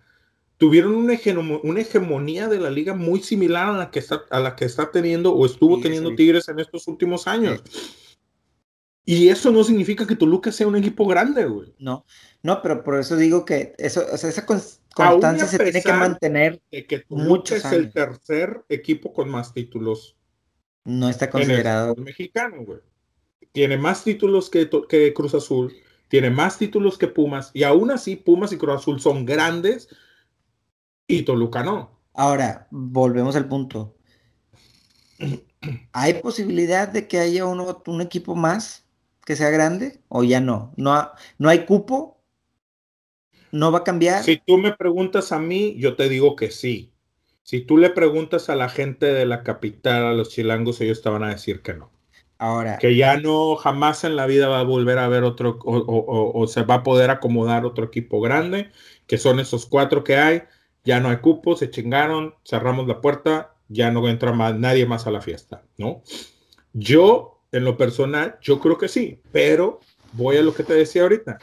Tuvieron 0.60 0.94
una, 0.94 1.14
hegemonía 1.14 2.46
de 2.46 2.60
la 2.60 2.68
liga 2.68 2.92
muy 2.92 3.22
similar 3.22 3.70
a 3.70 3.78
la 3.78 3.90
que 3.90 3.98
está, 3.98 4.24
a 4.28 4.40
la 4.40 4.56
que 4.56 4.66
está 4.66 4.90
teniendo 4.90 5.32
o 5.32 5.46
estuvo 5.46 5.80
teniendo 5.80 6.14
Tigres 6.14 6.50
en 6.50 6.60
estos 6.60 6.86
últimos 6.86 7.26
años. 7.26 7.62
Y 9.06 9.30
eso 9.30 9.50
no 9.52 9.64
significa 9.64 10.06
que 10.06 10.16
Toluca 10.16 10.52
sea 10.52 10.66
un 10.66 10.76
equipo 10.76 11.06
grande, 11.06 11.46
güey. 11.46 11.74
No, 11.78 12.04
no, 12.42 12.60
pero 12.60 12.84
por 12.84 13.00
eso 13.00 13.16
digo 13.16 13.46
que 13.46 13.74
eso, 13.78 14.04
o 14.12 14.16
sea, 14.18 14.28
esa 14.28 14.44
constancia 14.44 15.46
se 15.46 15.58
tiene 15.60 15.82
que 15.82 15.92
mantener. 15.94 16.60
De 16.70 16.86
que 16.86 16.98
Toluca 16.98 17.56
es 17.56 17.64
el 17.72 17.90
tercer 17.90 18.62
equipo 18.68 19.14
con 19.14 19.30
más 19.30 19.54
títulos. 19.54 20.18
No 20.84 21.08
está 21.08 21.30
considerado. 21.30 21.94
mexicano, 21.96 22.66
güey. 22.66 22.80
Tiene 23.52 23.78
más 23.78 24.04
títulos 24.04 24.50
que, 24.50 24.68
que 24.90 25.14
Cruz 25.14 25.34
Azul, 25.34 25.72
tiene 26.08 26.28
más 26.28 26.58
títulos 26.58 26.98
que 26.98 27.08
Pumas, 27.08 27.50
y 27.54 27.62
aún 27.62 27.90
así 27.90 28.14
Pumas 28.14 28.52
y 28.52 28.58
Cruz 28.58 28.82
Azul 28.82 29.00
son 29.00 29.24
grandes 29.24 29.88
y 31.16 31.22
Toluca 31.22 31.62
no. 31.62 31.98
Ahora, 32.14 32.66
volvemos 32.70 33.36
al 33.36 33.48
punto. 33.48 33.96
¿Hay 35.92 36.14
posibilidad 36.14 36.88
de 36.88 37.06
que 37.06 37.18
haya 37.18 37.44
uno, 37.44 37.82
un 37.86 38.00
equipo 38.00 38.34
más 38.34 38.86
que 39.24 39.36
sea 39.36 39.50
grande 39.50 40.00
o 40.08 40.24
ya 40.24 40.40
no? 40.40 40.72
¿No, 40.76 41.10
no 41.38 41.48
hay 41.48 41.66
cupo? 41.66 42.20
¿No 43.52 43.72
va 43.72 43.80
a 43.80 43.84
cambiar? 43.84 44.22
Si 44.22 44.40
tú 44.44 44.58
me 44.58 44.72
preguntas 44.72 45.32
a 45.32 45.38
mí, 45.38 45.76
yo 45.78 45.96
te 45.96 46.08
digo 46.08 46.36
que 46.36 46.50
sí. 46.50 46.92
Si 47.42 47.60
tú 47.60 47.78
le 47.78 47.90
preguntas 47.90 48.48
a 48.48 48.54
la 48.54 48.68
gente 48.68 49.06
de 49.06 49.26
la 49.26 49.42
capital, 49.42 50.04
a 50.04 50.12
los 50.12 50.30
chilangos, 50.30 50.80
ellos 50.80 51.02
te 51.02 51.08
van 51.08 51.24
a 51.24 51.30
decir 51.30 51.62
que 51.62 51.74
no. 51.74 51.90
Ahora. 52.38 52.78
Que 52.78 52.96
ya 52.96 53.18
no, 53.18 53.56
jamás 53.56 54.04
en 54.04 54.16
la 54.16 54.26
vida 54.26 54.48
va 54.48 54.60
a 54.60 54.64
volver 54.64 54.98
a 54.98 55.04
haber 55.04 55.24
otro, 55.24 55.58
o, 55.62 56.46
se 56.46 56.62
va 56.62 56.76
a 56.76 56.82
poder 56.82 57.10
acomodar 57.10 57.66
otro 57.66 57.84
equipo 57.84 58.20
grande, 58.20 58.70
que 59.06 59.18
son 59.18 59.40
esos 59.40 59.66
cuatro 59.66 60.04
que 60.04 60.16
hay. 60.16 60.42
Ya 60.84 61.00
no 61.00 61.08
hay 61.08 61.18
cupo, 61.18 61.56
se 61.56 61.70
chingaron, 61.70 62.34
cerramos 62.44 62.86
la 62.88 63.00
puerta, 63.00 63.54
ya 63.68 63.90
no 63.90 64.08
entra 64.08 64.32
más, 64.32 64.58
nadie 64.58 64.86
más 64.86 65.06
a 65.06 65.10
la 65.10 65.20
fiesta, 65.20 65.62
¿no? 65.78 66.02
Yo, 66.72 67.42
en 67.52 67.64
lo 67.64 67.76
personal, 67.76 68.38
yo 68.40 68.60
creo 68.60 68.78
que 68.78 68.88
sí, 68.88 69.20
pero 69.32 69.80
voy 70.12 70.36
a 70.36 70.42
lo 70.42 70.54
que 70.54 70.64
te 70.64 70.74
decía 70.74 71.02
ahorita. 71.02 71.38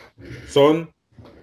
Son 0.47 0.93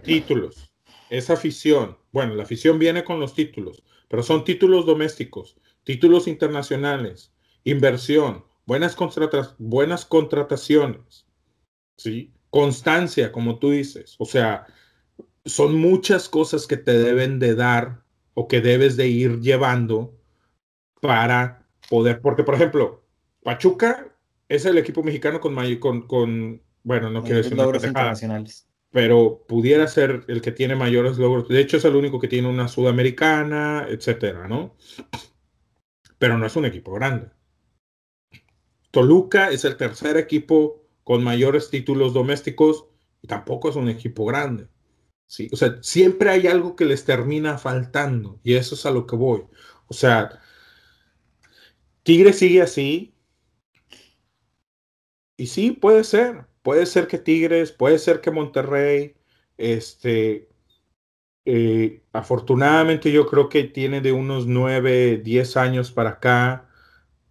títulos, 0.03 0.73
es 1.11 1.31
afición. 1.31 1.97
Bueno, 2.13 2.35
la 2.35 2.45
afición 2.45 2.79
viene 2.79 3.05
con 3.05 3.21
los 3.21 3.35
títulos, 3.35 3.83
pero 4.09 4.23
son 4.23 4.45
títulos 4.45 4.87
domésticos, 4.87 5.57
títulos 5.85 6.29
internacionales, 6.29 7.33
inversión, 7.65 8.45
buenas, 8.67 8.97
buenas 9.59 10.05
contrataciones, 10.05 11.27
¿sí? 11.97 12.33
Constancia, 12.51 13.33
como 13.33 13.59
tú 13.59 13.71
dices. 13.71 14.17
O 14.19 14.25
sea, 14.25 14.67
son 15.45 15.77
muchas 15.77 16.29
cosas 16.29 16.67
que 16.67 16.77
te 16.77 16.93
deben 16.99 17.39
de 17.39 17.55
dar 17.55 18.03
o 18.35 18.49
que 18.49 18.61
debes 18.61 18.97
de 18.97 19.09
ir 19.09 19.41
llevando 19.41 20.19
para 21.01 21.67
poder, 21.89 22.21
porque 22.21 22.45
por 22.45 22.55
ejemplo, 22.55 23.05
Pachuca 23.43 24.09
es 24.49 24.65
el 24.65 24.79
equipo 24.79 25.03
mexicano 25.03 25.41
con, 25.41 25.55
con, 25.79 26.07
con 26.07 26.63
bueno, 26.83 27.11
no 27.11 27.23
quiero 27.23 27.39
decir 27.39 27.57
logros 27.57 27.85
internacionales 27.85 28.67
pero 28.95 29.45
pudiera 29.49 29.89
ser 29.89 30.23
el 30.29 30.41
que 30.41 30.53
tiene 30.53 30.77
mayores 30.77 31.19
logros. 31.19 31.49
De 31.49 31.59
hecho, 31.59 31.79
es 31.79 31.85
el 31.85 31.97
único 31.97 32.21
que 32.21 32.29
tiene 32.29 32.47
una 32.47 32.69
sudamericana, 32.69 33.87
etcétera, 33.89 34.47
¿no? 34.47 34.77
Pero 36.17 36.39
no 36.39 36.47
es 36.47 36.55
un 36.55 36.65
equipo 36.65 36.93
grande. 36.93 37.27
Toluca 38.93 39.51
es 39.51 39.65
el 39.65 39.77
tercer 39.77 40.17
equipo 40.17 40.87
con 41.03 41.25
mayores 41.25 41.71
títulos 41.71 42.15
domésticos 42.15 42.87
y 43.21 43.27
tampoco 43.27 43.69
es 43.69 43.75
un 43.75 43.89
equipo 43.89 44.27
grande. 44.27 44.69
¿Sí? 45.27 45.49
O 45.53 45.57
sea, 45.57 45.79
siempre 45.83 46.31
hay 46.31 46.47
algo 46.47 46.77
que 46.77 46.85
les 46.85 47.05
termina 47.05 47.59
faltando 47.59 48.41
y 48.43 48.55
eso 48.55 48.75
es 48.75 48.87
a 48.87 48.91
lo 48.91 49.07
que 49.07 49.17
voy. 49.17 49.45
O 49.89 49.95
sea, 49.95 50.41
Tigre 52.03 52.33
sigue 52.33 52.63
así. 52.63 53.15
Y 55.37 55.47
sí, 55.47 55.73
puede 55.73 56.05
ser, 56.05 56.47
Puede 56.65 56.87
ser 56.87 57.09
que 57.09 57.19
Tigres, 57.19 57.73
puede 57.73 57.99
ser 57.99 58.23
que 58.23 58.31
Monterrey, 58.31 59.17
este, 59.59 60.49
eh, 61.45 62.03
afortunadamente 62.13 63.13
yo 63.13 63.27
creo 63.27 63.51
que 63.51 63.65
tiene 63.65 64.01
de 64.01 64.13
unos 64.13 64.47
9, 64.47 65.19
10 65.19 65.59
años 65.59 65.93
para 65.93 66.11
acá 66.13 66.71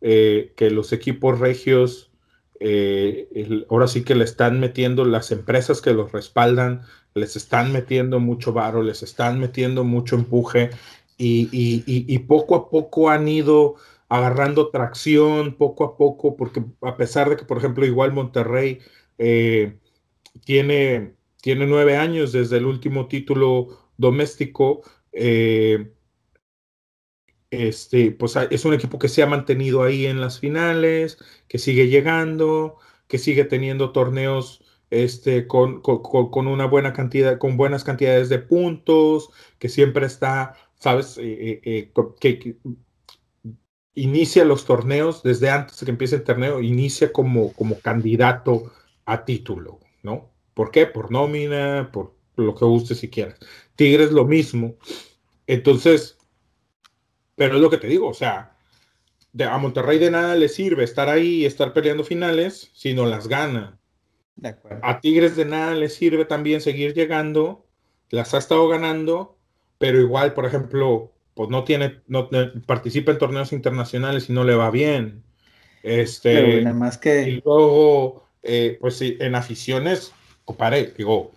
eh, 0.01 0.53
que 0.55 0.69
los 0.69 0.93
equipos 0.93 1.39
regios 1.39 2.11
eh, 2.59 3.65
ahora 3.71 3.87
sí 3.87 4.03
que 4.03 4.13
le 4.13 4.23
están 4.23 4.59
metiendo 4.59 5.03
las 5.03 5.31
empresas 5.31 5.81
que 5.81 5.93
los 5.95 6.11
respaldan, 6.11 6.83
les 7.15 7.35
están 7.35 7.71
metiendo 7.71 8.19
mucho 8.19 8.53
varo, 8.53 8.83
les 8.83 9.03
están 9.03 9.39
metiendo 9.39 9.83
mucho 9.83 10.15
empuje 10.15 10.69
y, 11.17 11.49
y 11.85 12.19
poco 12.19 12.55
a 12.55 12.69
poco 12.69 13.09
han 13.09 13.27
ido 13.27 13.75
agarrando 14.13 14.69
tracción, 14.69 15.55
poco 15.55 15.83
a 15.83 15.97
poco, 15.97 16.37
porque 16.37 16.63
a 16.81 16.95
pesar 16.97 17.31
de 17.31 17.35
que, 17.35 17.45
por 17.45 17.57
ejemplo, 17.57 17.83
igual 17.83 18.13
Monterrey 18.13 18.77
eh, 19.17 19.79
tiene, 20.45 21.15
tiene 21.41 21.65
nueve 21.65 21.97
años 21.97 22.31
desde 22.31 22.57
el 22.57 22.67
último 22.67 23.07
título 23.07 23.89
doméstico. 23.97 24.83
Eh, 25.11 25.91
este, 27.49 28.11
pues 28.11 28.35
es 28.51 28.65
un 28.65 28.75
equipo 28.75 28.99
que 28.99 29.09
se 29.09 29.23
ha 29.23 29.25
mantenido 29.25 29.81
ahí 29.81 30.05
en 30.05 30.21
las 30.21 30.39
finales, 30.39 31.17
que 31.47 31.57
sigue 31.57 31.87
llegando, 31.87 32.77
que 33.07 33.17
sigue 33.17 33.45
teniendo 33.45 33.91
torneos 33.91 34.62
este, 35.01 35.47
con, 35.47 35.81
una 36.35 36.65
buena 36.65 36.93
cantidad, 36.93 37.37
con 37.37 37.57
buenas 37.57 37.83
cantidades 37.83 38.29
de 38.29 38.39
puntos, 38.39 39.29
que 39.59 39.69
siempre 39.69 40.05
está, 40.05 40.55
sabes, 40.75 41.17
eh, 41.19 41.91
que, 42.19 42.57
inicia 43.95 44.45
los 44.45 44.65
torneos 44.65 45.23
desde 45.23 45.49
antes 45.49 45.79
de 45.79 45.85
que 45.85 45.91
empiece 45.91 46.15
el 46.15 46.23
torneo, 46.23 46.61
inicia 46.61 47.11
como, 47.11 47.53
como 47.53 47.79
candidato 47.79 48.71
a 49.05 49.25
título, 49.25 49.79
¿no? 50.01 50.31
¿Por 50.53 50.71
qué? 50.71 50.85
Por 50.85 51.11
nómina, 51.11 51.89
por 51.91 52.15
lo 52.35 52.55
que 52.55 52.65
guste 52.65 52.95
si 52.95 53.09
quieras. 53.09 53.39
Tigres 53.75 54.11
lo 54.11 54.25
mismo. 54.25 54.75
Entonces, 55.47 56.17
pero 57.35 57.55
es 57.55 57.61
lo 57.61 57.69
que 57.69 57.77
te 57.77 57.87
digo, 57.87 58.07
o 58.07 58.13
sea, 58.13 58.55
de, 59.33 59.45
a 59.45 59.57
Monterrey 59.57 59.99
de 59.99 60.11
nada 60.11 60.35
le 60.35 60.47
sirve 60.47 60.83
estar 60.83 61.09
ahí 61.09 61.41
y 61.41 61.45
estar 61.45 61.73
peleando 61.73 62.03
finales 62.03 62.71
si 62.73 62.93
no 62.93 63.05
las 63.05 63.27
gana. 63.27 63.79
A 64.81 64.99
Tigres 64.99 65.35
de 65.35 65.45
nada 65.45 65.73
le 65.75 65.89
sirve 65.89 66.25
también 66.25 66.61
seguir 66.61 66.93
llegando, 66.93 67.65
las 68.09 68.33
ha 68.33 68.37
estado 68.37 68.67
ganando, 68.67 69.37
pero 69.77 69.99
igual, 69.99 70.33
por 70.33 70.45
ejemplo, 70.45 71.11
pues 71.33 71.49
no 71.49 71.63
tiene, 71.63 72.01
no, 72.07 72.29
participa 72.65 73.11
en 73.11 73.17
torneos 73.17 73.53
internacionales 73.53 74.29
y 74.29 74.33
no 74.33 74.43
le 74.43 74.55
va 74.55 74.69
bien. 74.71 75.23
Este, 75.83 76.61
nada 76.61 76.75
más 76.75 76.97
que... 76.97 77.29
Y 77.29 77.41
luego 77.43 78.23
eh, 78.43 78.77
pues 78.79 78.97
sí, 78.97 79.17
en 79.21 79.35
aficiones, 79.35 80.13
compadre, 80.43 80.93
digo, 80.97 81.31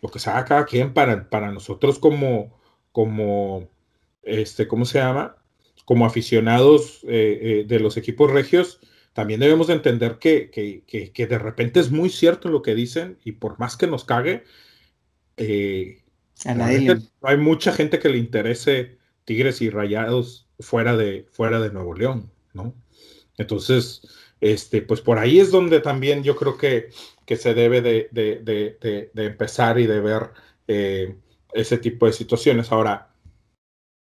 lo 0.00 0.08
que 0.08 0.18
sabe 0.18 0.48
cada 0.48 0.64
quien 0.64 0.94
para, 0.94 1.28
para 1.28 1.52
nosotros 1.52 1.98
como, 1.98 2.58
como, 2.92 3.68
este, 4.22 4.66
¿cómo 4.66 4.86
se 4.86 4.98
llama? 4.98 5.36
Como 5.84 6.06
aficionados 6.06 7.04
eh, 7.04 7.38
eh, 7.42 7.64
de 7.68 7.78
los 7.78 7.98
equipos 7.98 8.30
regios, 8.30 8.80
también 9.16 9.40
debemos 9.40 9.68
de 9.68 9.72
entender 9.72 10.18
que, 10.18 10.50
que, 10.50 11.10
que, 11.10 11.26
de 11.26 11.38
repente 11.38 11.80
es 11.80 11.90
muy 11.90 12.10
cierto 12.10 12.50
lo 12.50 12.60
que 12.60 12.74
dicen 12.74 13.16
y 13.24 13.32
por 13.32 13.58
más 13.58 13.78
que 13.78 13.86
nos 13.86 14.04
cague, 14.04 14.44
A 16.44 16.54
nadie 16.54 16.98
hay 17.22 17.38
mucha 17.38 17.72
gente 17.72 17.98
que 17.98 18.10
le 18.10 18.18
interese 18.18 18.98
Tigres 19.24 19.62
y 19.62 19.70
Rayados 19.70 20.50
fuera 20.60 20.98
de, 20.98 21.26
fuera 21.30 21.60
de 21.60 21.72
Nuevo 21.72 21.94
León, 21.94 22.30
¿no? 22.52 22.74
Entonces, 23.38 24.02
este, 24.42 24.82
pues 24.82 25.00
por 25.00 25.18
ahí 25.18 25.40
es 25.40 25.50
donde 25.50 25.80
también 25.80 26.22
yo 26.22 26.36
creo 26.36 26.58
que, 26.58 26.90
que 27.24 27.36
se 27.36 27.54
debe 27.54 27.80
de, 27.80 28.10
de, 28.12 28.42
de, 29.14 29.24
empezar 29.24 29.78
y 29.78 29.86
de 29.86 30.00
ver 30.00 30.28
eh, 30.68 31.16
ese 31.54 31.78
tipo 31.78 32.04
de 32.04 32.12
situaciones. 32.12 32.70
Ahora, 32.70 33.14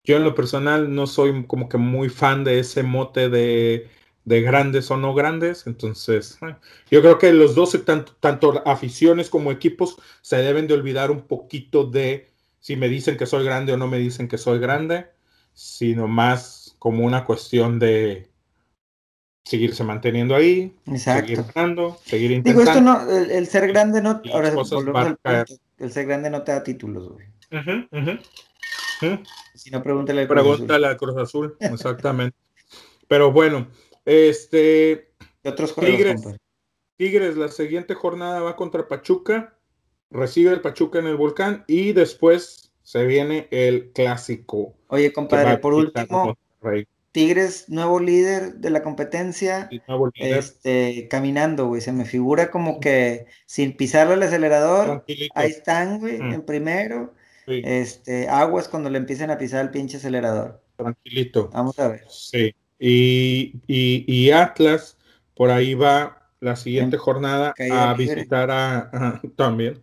yo 0.04 0.18
en 0.18 0.24
lo 0.24 0.34
personal 0.34 0.94
no 0.94 1.06
soy 1.06 1.46
como 1.46 1.70
que 1.70 1.78
muy 1.78 2.10
fan 2.10 2.44
de 2.44 2.58
ese 2.58 2.82
mote 2.82 3.30
de, 3.30 3.88
de 4.28 4.42
grandes 4.42 4.90
o 4.90 4.96
no 4.96 5.14
grandes. 5.14 5.66
Entonces, 5.66 6.38
eh, 6.42 6.54
yo 6.90 7.00
creo 7.00 7.18
que 7.18 7.32
los 7.32 7.54
dos, 7.54 7.76
tanto, 7.84 8.12
tanto 8.20 8.62
aficiones 8.66 9.30
como 9.30 9.50
equipos, 9.50 9.96
se 10.20 10.36
deben 10.36 10.66
de 10.66 10.74
olvidar 10.74 11.10
un 11.10 11.22
poquito 11.22 11.84
de 11.84 12.28
si 12.60 12.76
me 12.76 12.88
dicen 12.88 13.16
que 13.16 13.26
soy 13.26 13.44
grande 13.44 13.72
o 13.72 13.78
no 13.78 13.86
me 13.86 13.98
dicen 13.98 14.28
que 14.28 14.36
soy 14.36 14.58
grande, 14.58 15.06
sino 15.54 16.06
más 16.06 16.76
como 16.78 17.04
una 17.04 17.24
cuestión 17.24 17.78
de 17.78 18.28
seguirse 19.44 19.82
manteniendo 19.82 20.34
ahí, 20.36 20.76
seguir 20.96 21.42
ganando, 21.54 21.98
seguir 22.04 22.32
intentando. 22.32 22.60
Digo, 22.60 22.70
esto 22.70 22.82
no, 22.82 23.10
el, 23.10 23.46
ser 23.46 23.66
grande 23.68 24.02
no, 24.02 24.20
ahora 24.30 24.52
el 25.78 25.90
ser 25.90 26.06
grande 26.06 26.28
no 26.28 26.42
te 26.42 26.52
da 26.52 26.62
títulos, 26.62 27.08
güey. 27.08 27.26
Si 29.54 29.70
no, 29.70 29.82
pregúntale 29.82 30.22
a 30.22 30.28
Cruz 30.28 30.42
Pregúntale 30.42 30.86
a 30.88 30.96
Cruz 30.98 31.16
Azul, 31.16 31.56
exactamente. 31.60 32.36
Pero 33.08 33.32
bueno, 33.32 33.68
este. 34.08 35.10
otros 35.44 35.74
Tigres, 35.74 36.22
Tigres, 36.96 37.36
la 37.36 37.48
siguiente 37.48 37.94
jornada 37.94 38.40
va 38.40 38.56
contra 38.56 38.88
Pachuca, 38.88 39.56
recibe 40.10 40.52
el 40.52 40.60
Pachuca 40.60 40.98
en 40.98 41.06
el 41.06 41.16
volcán 41.16 41.64
y 41.66 41.92
después 41.92 42.72
se 42.82 43.04
viene 43.04 43.48
el 43.50 43.92
clásico. 43.92 44.74
Oye, 44.88 45.12
compadre, 45.12 45.58
por 45.58 45.74
último, 45.74 46.36
Tigres, 47.12 47.68
nuevo 47.68 48.00
líder 48.00 48.54
de 48.54 48.70
la 48.70 48.82
competencia, 48.82 49.68
este, 50.14 51.06
caminando, 51.08 51.66
güey. 51.66 51.80
Se 51.80 51.92
me 51.92 52.04
figura 52.04 52.50
como 52.50 52.80
que 52.80 53.26
sin 53.46 53.76
pisarle 53.76 54.14
el 54.14 54.22
acelerador, 54.22 55.04
ahí 55.34 55.50
están, 55.50 56.00
güey, 56.00 56.18
mm. 56.18 56.32
en 56.32 56.42
primero. 56.42 57.14
Este, 57.46 58.28
aguas 58.28 58.68
cuando 58.68 58.90
le 58.90 58.98
empiecen 58.98 59.30
a 59.30 59.38
pisar 59.38 59.64
el 59.64 59.70
pinche 59.70 59.96
acelerador. 59.98 60.60
Tranquilito. 60.76 61.50
Vamos 61.52 61.78
a 61.78 61.88
ver. 61.88 62.04
Sí. 62.08 62.54
Y, 62.78 64.30
Atlas, 64.30 64.96
por 65.34 65.50
ahí 65.50 65.74
va 65.74 66.30
la 66.40 66.56
siguiente 66.56 66.96
jornada 66.96 67.54
a 67.72 67.94
visitar 67.94 68.50
a, 68.50 69.20
también. 69.36 69.80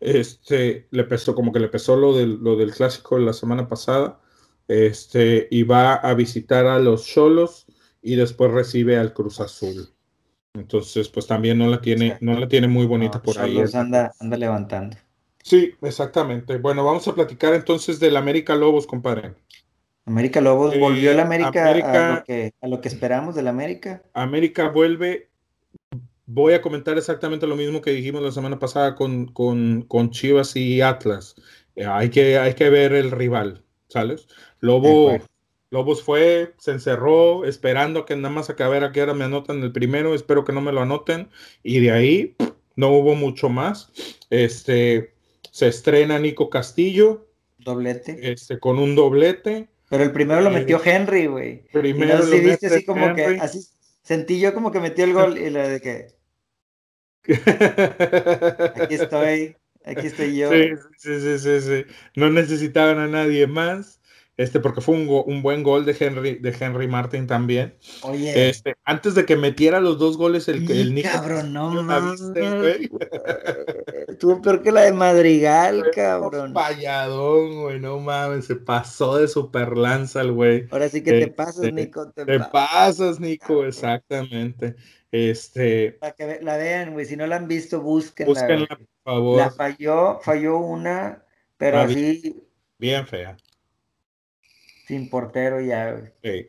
Este, 0.00 0.88
le 0.90 1.04
pesó, 1.04 1.34
como 1.34 1.52
que 1.52 1.60
le 1.60 1.68
pesó 1.68 1.96
lo 1.96 2.16
del, 2.16 2.38
lo 2.42 2.56
del 2.56 2.72
clásico 2.72 3.16
de 3.16 3.24
la 3.24 3.32
semana 3.32 3.68
pasada 3.68 4.18
este, 4.66 5.48
y 5.50 5.62
va 5.62 5.94
a 5.94 6.14
visitar 6.14 6.66
a 6.66 6.78
los 6.78 7.06
Cholos 7.06 7.66
y 8.00 8.16
después 8.16 8.50
recibe 8.50 8.96
al 8.96 9.12
Cruz 9.12 9.40
Azul. 9.40 9.88
Entonces, 10.54 11.08
pues 11.08 11.26
también 11.26 11.58
no 11.58 11.68
la 11.68 11.80
tiene, 11.80 12.18
no 12.20 12.38
la 12.38 12.48
tiene 12.48 12.68
muy 12.68 12.86
bonita 12.86 13.22
por 13.22 13.38
ahí. 13.38 13.62
Anda, 13.72 14.12
anda 14.18 14.36
levantando. 14.36 14.96
Sí, 15.42 15.74
exactamente. 15.80 16.58
Bueno, 16.58 16.84
vamos 16.84 17.06
a 17.08 17.14
platicar 17.14 17.54
entonces 17.54 17.98
del 17.98 18.16
América 18.16 18.54
Lobos, 18.54 18.86
compadre. 18.86 19.34
América 20.04 20.40
Lobos 20.40 20.78
volvió 20.78 21.14
la 21.14 21.22
América, 21.22 21.68
a, 21.68 21.74
lo 21.74 22.24
que, 22.24 22.52
a, 22.60 22.68
lo 22.68 22.80
que, 22.80 22.88
esperamos 22.88 23.34
del 23.34 23.48
América. 23.48 24.02
América 24.14 24.68
vuelve. 24.68 25.28
Voy 26.26 26.54
a 26.54 26.62
comentar 26.62 26.96
exactamente 26.98 27.46
lo 27.46 27.56
mismo 27.56 27.80
que 27.80 27.90
dijimos 27.90 28.22
la 28.22 28.32
semana 28.32 28.58
pasada 28.58 28.94
con, 28.94 29.26
con, 29.26 29.82
con 29.82 30.10
Chivas 30.10 30.56
y 30.56 30.80
Atlas. 30.80 31.36
Eh, 31.76 31.86
hay, 31.86 32.10
que, 32.10 32.38
hay 32.38 32.54
que 32.54 32.68
ver 32.70 32.92
el 32.92 33.10
rival, 33.10 33.62
¿sales? 33.88 34.26
Lobo, 34.60 35.18
Lobos 35.70 36.02
fue, 36.02 36.54
se 36.58 36.72
encerró 36.72 37.44
esperando 37.44 38.04
que 38.04 38.16
nada 38.16 38.34
más 38.34 38.50
a 38.50 38.68
ver 38.68 38.84
a 38.84 38.92
qué 38.92 39.02
hora 39.02 39.14
me 39.14 39.24
anotan 39.24 39.62
el 39.62 39.72
primero, 39.72 40.14
espero 40.14 40.44
que 40.44 40.52
no 40.52 40.60
me 40.60 40.72
lo 40.72 40.82
anoten, 40.82 41.28
y 41.62 41.80
de 41.80 41.92
ahí 41.92 42.36
no 42.76 42.90
hubo 42.90 43.14
mucho 43.14 43.48
más. 43.48 43.90
Este, 44.30 45.14
se 45.50 45.68
estrena 45.68 46.18
Nico 46.18 46.50
Castillo. 46.50 47.26
Doblete. 47.58 48.32
Este, 48.32 48.58
con 48.58 48.78
un 48.78 48.94
doblete. 48.94 49.68
Pero 49.92 50.04
el 50.04 50.12
primero 50.12 50.40
lo 50.40 50.48
metió 50.48 50.80
Henry, 50.82 51.26
güey. 51.26 51.64
Primero 51.70 52.24
lo 52.24 52.38
viste 52.38 52.66
así 52.68 52.82
como 52.82 53.14
que, 53.14 53.36
así, 53.38 53.60
sentí 54.00 54.40
yo 54.40 54.54
como 54.54 54.72
que 54.72 54.80
metió 54.80 55.04
el 55.04 55.12
gol 55.12 55.36
y 55.36 55.50
lo 55.50 55.68
de 55.68 55.82
que... 55.82 56.06
Aquí 58.82 58.94
estoy, 58.94 59.54
aquí 59.84 60.06
estoy 60.06 60.38
yo. 60.38 60.50
Sí, 60.50 60.70
sí, 60.96 61.20
sí, 61.20 61.38
sí, 61.38 61.60
sí. 61.60 61.84
No 62.16 62.30
necesitaban 62.30 63.00
a 63.00 63.06
nadie 63.06 63.46
más 63.46 64.00
este, 64.38 64.60
porque 64.60 64.80
fue 64.80 64.94
un, 64.94 65.06
un, 65.26 65.42
buen 65.42 65.62
gol 65.62 65.84
de 65.84 65.94
Henry, 65.98 66.36
de 66.36 66.56
Henry 66.58 66.88
Martin 66.88 67.26
también. 67.26 67.74
Oye. 68.00 68.48
Este, 68.48 68.76
antes 68.84 69.14
de 69.14 69.26
que 69.26 69.36
metiera 69.36 69.78
los 69.78 69.98
dos 69.98 70.16
goles 70.16 70.48
el, 70.48 70.70
el 70.70 70.94
Nico. 70.94 71.10
Cabrón, 71.12 71.52
no 71.52 71.70
mames. 71.82 72.20
Estuvo 74.08 74.40
peor 74.40 74.62
que 74.62 74.72
la 74.72 74.82
de 74.82 74.92
Madrigal, 74.92 75.84
cabrón. 75.94 76.54
Falladón, 76.54 77.60
güey, 77.60 77.78
no 77.78 78.00
mames, 78.00 78.46
se 78.46 78.56
pasó 78.56 79.18
de 79.18 79.28
super 79.28 79.76
lanza 79.76 80.22
el 80.22 80.32
güey. 80.32 80.66
Ahora 80.70 80.88
sí 80.88 81.02
que 81.02 81.12
te 81.12 81.28
pasas, 81.28 81.64
este, 81.64 81.72
Nico. 81.72 82.10
Te, 82.12 82.40
pasas, 82.40 83.20
Nico, 83.20 83.66
exactamente. 83.66 84.76
Este. 85.10 85.92
Para 86.00 86.12
que 86.14 86.38
la 86.40 86.56
vean, 86.56 86.94
güey, 86.94 87.04
si 87.04 87.16
no 87.16 87.26
la 87.26 87.36
han 87.36 87.48
visto, 87.48 87.82
búsquenla. 87.82 88.32
Búsquenla, 88.32 88.66
por 88.66 88.88
favor. 89.04 89.38
La 89.38 89.50
falló, 89.50 90.20
falló 90.22 90.56
una, 90.56 91.22
pero 91.58 91.80
así. 91.80 92.42
Bien 92.78 93.06
fea 93.06 93.36
sin 94.86 95.08
portero 95.08 95.60
ya. 95.60 96.12
Sí. 96.22 96.48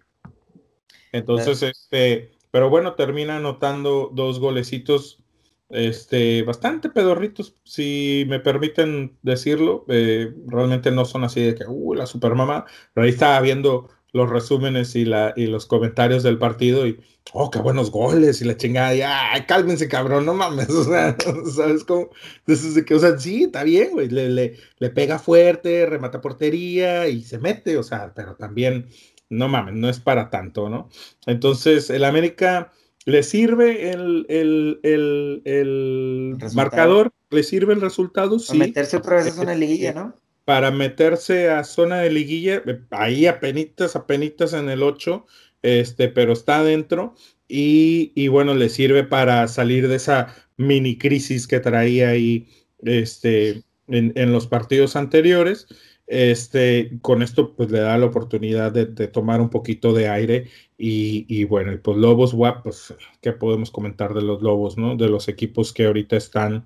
Entonces, 1.12 1.62
este, 1.64 2.32
pero 2.52 2.70
bueno, 2.70 2.96
termina 2.96 3.38
anotando 3.38 4.10
dos 4.14 4.40
golecitos 4.40 5.24
este, 5.70 6.44
bastante 6.44 6.90
pedorritos, 6.90 7.56
si 7.64 8.26
me 8.28 8.40
permiten 8.40 9.18
decirlo. 9.22 9.86
Eh, 9.90 10.34
realmente 10.48 10.92
no 10.92 11.06
son 11.06 11.24
así 11.24 11.42
de 11.42 11.56
que, 11.56 11.66
uh, 11.68 11.94
la 11.96 12.06
supermama, 12.06 12.66
pero 12.94 13.06
ahí 13.06 13.12
estaba 13.12 13.40
viendo 13.42 13.90
los 14.14 14.30
resúmenes 14.30 14.96
y, 14.96 15.06
la, 15.06 15.34
y 15.36 15.48
los 15.48 15.66
comentarios 15.66 16.22
del 16.22 16.38
partido 16.38 16.88
y, 16.88 17.00
oh, 17.34 17.50
qué 17.50 17.60
buenos 17.60 17.90
goles 17.90 18.42
y 18.42 18.46
la 18.46 18.56
chingada, 18.56 18.94
ya, 18.94 19.46
cálmense, 19.48 19.88
cabrón, 19.88 20.26
no 20.26 20.36
mames, 20.36 20.70
o 20.70 20.84
sea, 20.84 21.18
¿sabes 21.54 21.84
cómo? 21.84 22.10
Entonces, 22.46 22.84
que, 22.86 22.94
o 22.94 23.00
sea, 23.00 23.18
sí, 23.18 23.44
está 23.44 23.64
bien, 23.64 23.92
güey, 23.92 24.10
le, 24.10 24.30
le, 24.30 24.58
le, 24.78 24.90
pega 24.92 25.18
fuerte, 25.18 25.88
remata 25.88 26.22
portería 26.22 27.08
y 27.08 27.24
se 27.24 27.40
mete, 27.40 27.76
o 27.78 27.84
sea, 27.84 28.14
pero 28.16 28.36
también, 28.36 28.88
no 29.30 29.50
mames, 29.50 29.74
no 29.74 29.90
es 29.90 30.00
para 30.00 30.30
tanto, 30.30 30.70
¿no? 30.70 30.90
Entonces, 31.26 31.90
el 31.90 32.06
América 32.06 32.72
le 33.06 33.24
sirve 33.24 33.90
el, 33.92 34.28
el, 34.30 34.80
el, 34.84 35.42
el 35.44 36.38
marcador, 36.54 37.12
le 37.32 37.42
sirve 37.42 37.74
el 37.74 37.82
resultado, 37.82 38.38
sí. 38.38 38.58
meterse 38.58 38.98
otra 38.98 39.18
vez 39.18 39.38
en 39.40 39.48
la 39.48 39.56
liguilla, 39.56 39.94
¿no? 39.94 40.14
Para 40.46 40.72
meterse 40.72 41.50
a 41.50 41.64
zona 41.64 42.00
de 42.00 42.12
liguilla, 42.12 42.62
eh, 42.66 42.82
ahí 42.92 43.28
apenitas, 43.28 43.96
apenitas 43.96 44.54
en 44.54 44.70
el 44.70 44.84
8, 44.84 45.26
este, 45.62 46.10
pero 46.10 46.34
está 46.34 46.60
adentro 46.60 47.16
y, 47.48 48.28
bueno, 48.30 48.56
le 48.56 48.70
sirve 48.70 49.04
para 49.04 49.48
salir 49.48 49.88
de 49.88 49.96
esa 49.96 50.36
mini 50.58 50.98
crisis 50.98 51.48
que 51.48 51.60
traía 51.60 52.10
ahí 52.10 52.48
este, 52.82 53.64
en, 53.88 54.32
los 54.32 54.48
partidos 54.48 54.96
anteriores. 54.96 55.68
Este, 56.08 56.98
con 57.02 57.22
esto 57.22 57.56
pues 57.56 57.72
le 57.72 57.80
da 57.80 57.98
la 57.98 58.08
oportunidad 58.08 58.72
de, 58.72 58.86
tomar 59.08 59.40
un 59.40 59.50
poquito 59.50 59.94
de 59.94 60.10
aire 60.10 60.48
y, 60.78 61.44
bueno, 61.46 61.80
pues 61.82 61.98
Lobos 61.98 62.34
WAP, 62.34 62.64
pues 62.64 62.94
qué 63.22 63.32
podemos 63.34 63.72
comentar 63.72 64.14
de 64.14 64.22
los 64.22 64.42
Lobos, 64.42 64.78
¿no? 64.78 64.96
De 64.96 65.08
los 65.08 65.28
equipos 65.28 65.72
que 65.74 65.86
ahorita 65.86 66.18
están 66.18 66.66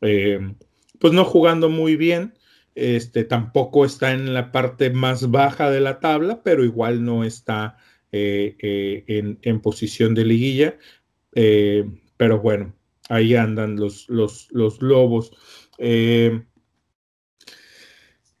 eh, 0.00 0.40
pues 0.98 1.12
no 1.12 1.24
jugando 1.24 1.68
muy 1.68 1.96
bien, 1.96 2.34
este, 2.74 3.24
tampoco 3.24 3.84
está 3.84 4.12
en 4.12 4.34
la 4.34 4.52
parte 4.52 4.90
más 4.90 5.30
baja 5.30 5.70
de 5.70 5.80
la 5.80 6.00
tabla, 6.00 6.42
pero 6.42 6.64
igual 6.64 7.04
no 7.04 7.24
está 7.24 7.76
eh, 8.12 8.56
eh, 8.60 9.36
en, 9.42 9.60
posición 9.60 10.14
de 10.14 10.24
liguilla. 10.24 10.76
Eh, 11.34 11.84
pero 12.16 12.40
bueno, 12.40 12.74
ahí 13.08 13.34
andan 13.34 13.76
los, 13.76 14.08
los, 14.08 14.48
los 14.52 14.80
lobos. 14.82 15.32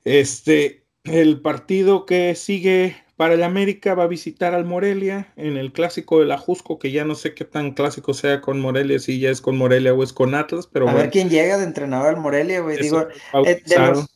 este, 0.04 0.86
el 1.04 1.40
partido 1.40 2.06
que 2.06 2.34
sigue 2.34 2.96
para 3.22 3.34
el 3.34 3.44
América 3.44 3.94
va 3.94 4.02
a 4.02 4.08
visitar 4.08 4.52
al 4.52 4.64
Morelia 4.64 5.32
en 5.36 5.56
el 5.56 5.72
clásico 5.72 6.18
de 6.18 6.26
la 6.26 6.38
Jusco, 6.38 6.80
que 6.80 6.90
ya 6.90 7.04
no 7.04 7.14
sé 7.14 7.34
qué 7.34 7.44
tan 7.44 7.70
clásico 7.70 8.14
sea 8.14 8.40
con 8.40 8.60
Morelia, 8.60 8.98
si 8.98 9.20
ya 9.20 9.30
es 9.30 9.40
con 9.40 9.56
Morelia 9.56 9.94
o 9.94 10.02
es 10.02 10.12
con 10.12 10.34
Atlas, 10.34 10.66
pero 10.66 10.88
a 10.88 10.94
ver 10.94 11.10
quién 11.10 11.30
llega 11.30 11.56
de 11.56 11.62
entrenador 11.62 12.16
al 12.16 12.20
Morelia, 12.20 12.60
güey. 12.60 12.78
Digo, 12.78 13.06
eh, 13.46 13.62
de, 13.64 13.78
los, 13.78 14.08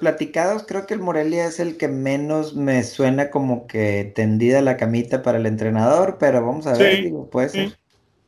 platicados, 0.00 0.64
creo 0.66 0.86
que 0.86 0.94
el 0.94 1.00
Morelia 1.00 1.46
es 1.46 1.60
el 1.60 1.76
que 1.76 1.88
menos 1.88 2.54
me 2.54 2.82
suena 2.82 3.30
como 3.30 3.66
que 3.66 4.12
tendida 4.14 4.62
la 4.62 4.76
camita 4.76 5.22
para 5.22 5.38
el 5.38 5.46
entrenador, 5.46 6.16
pero 6.18 6.44
vamos 6.44 6.66
a 6.66 6.76
ver, 6.76 7.04
digo, 7.04 7.28
puede 7.28 7.48
ser. 7.50 7.78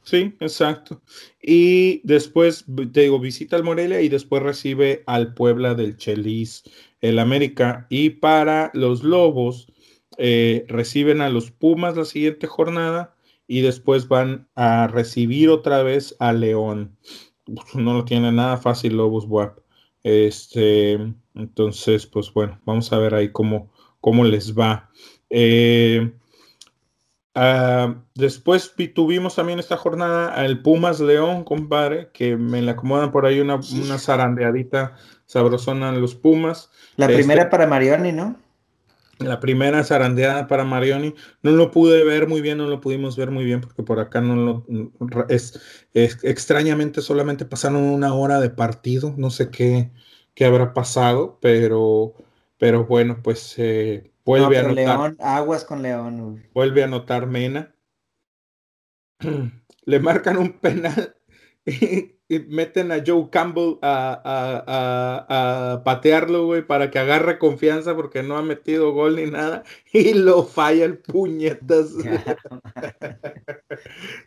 Sí, 0.04 0.34
exacto. 0.40 1.00
Y 1.40 2.00
después, 2.04 2.64
te 2.92 3.02
digo, 3.02 3.20
visita 3.20 3.56
al 3.56 3.62
Morelia 3.62 4.00
y 4.00 4.08
después 4.08 4.42
recibe 4.42 5.04
al 5.06 5.32
Puebla 5.34 5.74
del 5.74 5.96
Chelis, 5.96 6.64
el 7.00 7.18
América. 7.18 7.86
Y 7.88 8.10
para 8.10 8.70
los 8.74 9.04
Lobos, 9.04 9.68
eh, 10.18 10.64
reciben 10.68 11.20
a 11.20 11.30
los 11.30 11.50
Pumas 11.50 11.96
la 11.96 12.04
siguiente 12.04 12.46
jornada 12.46 13.14
y 13.46 13.60
después 13.60 14.08
van 14.08 14.48
a 14.54 14.88
recibir 14.88 15.50
otra 15.50 15.82
vez 15.82 16.16
a 16.18 16.32
León. 16.32 16.96
No 17.74 17.94
lo 17.94 18.04
tiene 18.04 18.32
nada 18.32 18.56
fácil 18.56 18.96
Lobos 18.96 19.26
WAP. 19.26 19.58
Este, 20.02 20.98
entonces, 21.34 22.06
pues 22.06 22.32
bueno, 22.32 22.60
vamos 22.64 22.92
a 22.92 22.98
ver 22.98 23.14
ahí 23.14 23.30
cómo, 23.32 23.70
cómo 24.00 24.24
les 24.24 24.56
va. 24.56 24.90
Eh, 25.30 26.12
Ah, 27.34 27.94
después 28.14 28.74
tuvimos 28.94 29.34
también 29.36 29.58
esta 29.58 29.78
jornada 29.78 30.44
el 30.44 30.60
Pumas 30.60 31.00
León, 31.00 31.44
compadre, 31.44 32.10
que 32.12 32.36
me 32.36 32.60
le 32.60 32.72
acomodan 32.72 33.10
por 33.10 33.24
ahí 33.24 33.40
una, 33.40 33.54
una 33.56 33.98
zarandeadita 33.98 34.96
sabrosona 35.24 35.88
en 35.88 36.00
los 36.02 36.14
Pumas. 36.14 36.70
La 36.96 37.06
Este- 37.06 37.16
primera 37.16 37.48
para 37.48 37.66
Marioni, 37.66 38.12
¿no? 38.12 38.36
La 39.18 39.40
primera 39.40 39.82
zarandeada 39.82 40.46
para 40.46 40.64
Marioni. 40.64 41.14
No 41.42 41.52
lo 41.52 41.70
pude 41.70 42.04
ver 42.04 42.28
muy 42.28 42.42
bien, 42.42 42.58
no 42.58 42.66
lo 42.66 42.82
pudimos 42.82 43.16
ver 43.16 43.30
muy 43.30 43.44
bien 43.44 43.62
porque 43.62 43.82
por 43.82 43.98
acá 43.98 44.20
no 44.20 44.36
lo 44.36 44.66
es, 45.30 45.58
es- 45.94 46.22
extrañamente 46.24 47.00
solamente 47.00 47.46
pasaron 47.46 47.82
una 47.82 48.12
hora 48.12 48.40
de 48.40 48.50
partido. 48.50 49.14
No 49.16 49.30
sé 49.30 49.48
qué, 49.48 49.90
qué 50.34 50.44
habrá 50.44 50.72
pasado, 50.74 51.38
pero, 51.40 52.14
pero 52.58 52.84
bueno, 52.86 53.20
pues 53.22 53.54
eh, 53.58 54.12
vuelve 54.24 54.56
no, 54.56 54.68
a 54.68 54.70
anotar, 54.70 54.74
León, 54.74 55.16
aguas 55.20 55.64
con 55.64 55.82
León, 55.82 56.32
güey. 56.32 56.44
vuelve 56.54 56.82
a 56.82 56.86
anotar 56.86 57.26
Mena. 57.26 57.74
Le 59.84 59.98
marcan 60.00 60.36
un 60.36 60.52
penal 60.60 61.16
y, 61.66 62.16
y 62.28 62.38
meten 62.48 62.92
a 62.92 63.02
Joe 63.04 63.28
Campbell 63.30 63.78
a, 63.82 64.20
a- 64.24 64.64
a- 64.66 65.72
a 65.74 65.84
patearlo, 65.84 66.46
güey, 66.46 66.62
para 66.66 66.90
que 66.90 66.98
agarre 66.98 67.38
confianza 67.38 67.94
porque 67.96 68.22
no 68.22 68.36
ha 68.38 68.42
metido 68.42 68.92
gol 68.92 69.16
ni 69.16 69.26
nada 69.30 69.64
y 69.92 70.14
lo 70.14 70.44
falla 70.44 70.84
el 70.84 70.98
puñetas. 70.98 71.90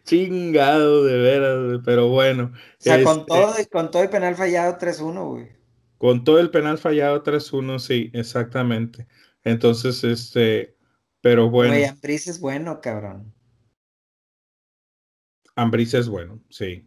Chingado, 0.03 1.03
de 1.03 1.18
veras, 1.18 1.65
güey, 1.65 1.80
pero 1.84 2.10
bueno. 2.10 2.52
O 2.53 2.57
sea, 2.77 3.02
con 3.03 3.19
este, 3.19 3.26
todo, 3.27 3.53
con 3.72 3.91
todo 3.91 4.03
el 4.03 4.10
penal 4.10 4.36
fallado 4.36 4.77
3-1, 4.77 5.30
güey. 5.30 5.49
Con 5.97 6.23
todo 6.23 6.39
el 6.39 6.51
penal 6.51 6.77
fallado 6.77 7.23
3-1, 7.23 7.80
sí, 7.80 8.09
exactamente. 8.13 9.07
Entonces, 9.43 10.03
este, 10.03 10.76
pero 11.22 11.49
bueno, 11.49 11.73
Güey, 11.73 11.84
es 12.27 12.39
bueno, 12.39 12.81
cabrón. 12.81 13.34
Ambriz 15.55 15.93
es 15.93 16.09
bueno, 16.09 16.41
sí. 16.49 16.85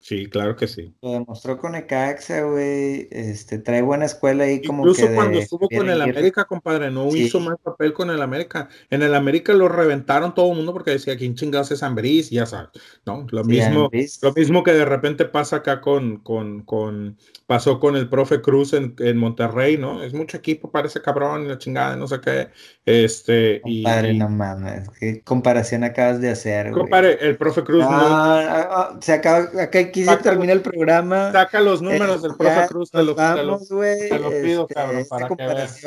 Sí, 0.00 0.26
claro 0.28 0.56
que 0.56 0.66
sí. 0.66 0.94
Lo 1.02 1.12
demostró 1.12 1.58
con 1.58 1.72
Necaxa, 1.72 2.42
güey. 2.42 3.06
Este, 3.10 3.58
trae 3.58 3.82
buena 3.82 4.06
escuela 4.06 4.44
ahí 4.44 4.62
como 4.62 4.82
Incluso 4.82 5.06
que 5.08 5.14
cuando 5.14 5.38
de 5.38 5.44
estuvo 5.44 5.68
con 5.68 5.88
el. 5.90 6.00
América, 6.00 6.46
compadre, 6.46 6.90
no 6.90 7.10
Sí. 7.10 7.24
hizo 7.24 7.38
mal 7.38 7.58
papel 7.62 7.92
con 7.92 8.10
el 8.10 8.22
América. 8.22 8.68
En 8.88 9.02
el 9.02 9.14
América 9.14 9.52
lo 9.52 9.68
reventaron 9.68 10.34
todo 10.34 10.50
el 10.50 10.56
mundo 10.56 10.72
porque 10.72 10.92
decía, 10.92 11.16
¿quién 11.18 11.34
chingados 11.34 11.70
es 11.70 11.82
Ambriz? 11.82 12.30
Ya 12.30 12.46
sabes, 12.46 12.70
¿no? 13.04 13.26
Lo 13.30 13.44
Sí, 13.44 13.50
mismo, 13.50 13.90
lo 14.22 14.32
mismo 14.32 14.62
que 14.64 14.72
de 14.72 14.84
repente 14.86 15.26
pasa 15.26 15.56
acá 15.56 15.80
con, 15.82 16.18
con, 16.18 16.62
con, 16.64 17.18
pasó 17.46 17.78
con 17.78 17.96
el 17.96 18.08
profe 18.08 18.40
Cruz 18.40 18.72
en, 18.72 18.94
en 18.98 19.16
Monterrey, 19.18 19.76
¿no? 19.78 20.02
Es 20.02 20.14
mucho 20.14 20.36
equipo 20.38 20.70
para 20.70 20.88
ese 20.88 21.02
cabrón 21.02 21.44
y 21.44 21.48
la 21.48 21.58
chingada, 21.58 21.96
no 21.96 22.06
sé 22.08 22.20
qué. 22.20 22.48
Este, 22.84 23.60
Compadre, 23.62 24.12
y- 24.12 24.18
no 24.18 24.28
mames. 24.28 24.88
¿Qué 24.98 25.22
comparación 25.22 25.84
acabas 25.84 26.20
de 26.20 26.30
hacer, 26.30 26.74
güey? 26.74 26.80
compadre, 26.82 27.18
el 27.20 27.36
profe 27.36 27.62
Cruz 27.64 27.80
No, 27.82 27.90
no, 27.90 29.00
se 29.02 29.12
acaba, 29.12 29.62
acá 29.62 29.78
aquí 29.90 30.00
se 30.04 30.06
Saca- 30.10 30.22
termina 30.22 30.52
el 30.52 30.62
programa. 30.62 31.30
saca 31.32 31.60
los 31.60 31.82
números 31.82 32.22
del 32.22 32.32
Eh, 32.32 32.34
profe 32.38 32.66
Cruz, 32.68 32.90
te 32.90 33.02
los- 33.02 33.14
vamos, 33.16 33.68
te 33.68 34.18
lo 34.18 34.30
pido, 34.30 34.62
Este, 34.62 34.74
cabrón, 34.74 35.04
para 35.08 35.28
que 35.28 35.34
veas. 35.36 35.80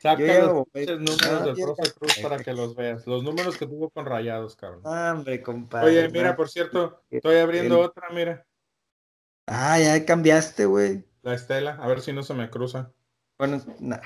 saca 0.00 0.22
los 0.22 0.66
números 1.00 1.00
No, 1.30 1.44
del 1.46 1.54
profe 1.56 1.92
Cruz 1.92 2.18
para 2.22 2.38
que 2.38 2.52
los 2.52 2.74
veas. 2.76 3.06
Los 3.06 3.22
números 3.22 3.56
que 3.56 3.66
tuvo 3.66 3.88
con 3.90 4.04
Rayados, 4.04 4.56
cabrón. 4.56 4.82
Ah, 4.84 5.12
Hombre, 5.16 5.42
compadre. 5.42 5.86
Oye, 5.88 6.08
mira, 6.10 6.36
por 6.36 6.48
cierto, 6.48 7.02
estoy 7.10 7.36
abriendo 7.36 7.76
el- 7.78 7.84
otra, 7.86 8.08
mira, 8.10 8.44
Ah, 9.46 9.78
ya 9.78 10.04
cambiaste, 10.04 10.66
güey. 10.66 11.04
la 11.22 11.34
estela, 11.34 11.72
a 11.80 11.86
ver 11.88 12.00
si 12.00 12.12
no 12.12 12.22
se 12.22 12.34
me 12.34 12.50
cruza. 12.50 12.92
Bueno, 13.38 13.60
nah. 13.80 13.98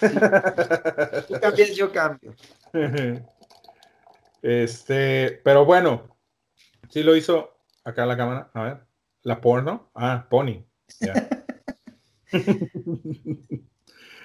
Tú 1.28 1.40
cambias, 1.40 1.74
yo 1.76 1.92
cambio. 1.92 2.34
Este, 4.42 5.40
pero 5.42 5.64
bueno, 5.64 6.06
sí 6.90 7.02
lo 7.02 7.16
hizo 7.16 7.53
acá 7.84 8.06
la 8.06 8.16
cámara, 8.16 8.50
a 8.54 8.62
ver, 8.62 8.86
la 9.22 9.40
porno, 9.40 9.90
ah, 9.94 10.26
Pony. 10.30 10.64
ya. 11.00 11.28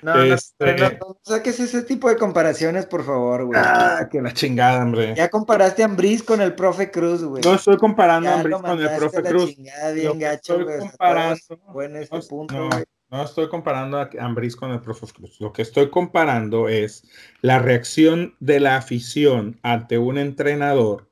No, 0.02 0.16
no, 0.16 0.34
Este- 0.34 0.76
no, 0.78 0.90
no, 0.92 1.20
saques 1.24 1.60
ese 1.60 1.82
tipo 1.84 2.08
de 2.08 2.16
comparaciones, 2.16 2.86
por 2.86 3.04
favor, 3.04 3.44
güey. 3.44 3.60
ah, 3.62 4.08
que 4.10 4.22
la 4.22 4.34
chingada, 4.34 4.82
hombre. 4.82 5.14
Ya 5.14 5.28
comparaste 5.30 5.82
a 5.84 5.88
Ambriz 5.88 6.24
con 6.24 6.40
el 6.40 6.56
profe 6.56 6.90
Cruz, 6.90 7.22
güey. 7.22 7.44
No 7.44 7.56
estoy 7.56 7.76
comparando 7.76 8.30
a 8.30 8.32
Ya 8.32 8.38
Ambriz 8.38 8.52
lo 8.52 8.62
con 8.62 8.80
el 8.80 8.90
profe 8.98 9.18
a 9.18 9.22
la 9.22 9.30
Cruz. 9.30 9.54
chingada 9.56 9.92
bien 9.92 10.18
gacho, 10.20 10.58
estoy 10.62 10.80
comparando- 10.80 11.34
este 11.34 12.16
No, 12.16 12.22
punto, 12.30 12.70
no, 13.12 13.24
estoy 13.24 13.50
comparando 13.50 13.98
a 14.00 14.10
Ambriz 14.20 14.56
con 14.56 14.72
el 14.72 14.80
profe 14.80 15.06
Cruz. 15.14 15.36
Lo 15.42 15.52
que 15.52 15.64
estoy 15.64 15.90
comparando 15.90 16.70
es 16.70 17.04
la 17.42 17.60
reacción 17.60 18.36
de 18.40 18.62
la 18.62 18.78
afición 18.78 19.60
ante 19.64 19.98
un 19.98 20.18
entrenador 20.18 21.09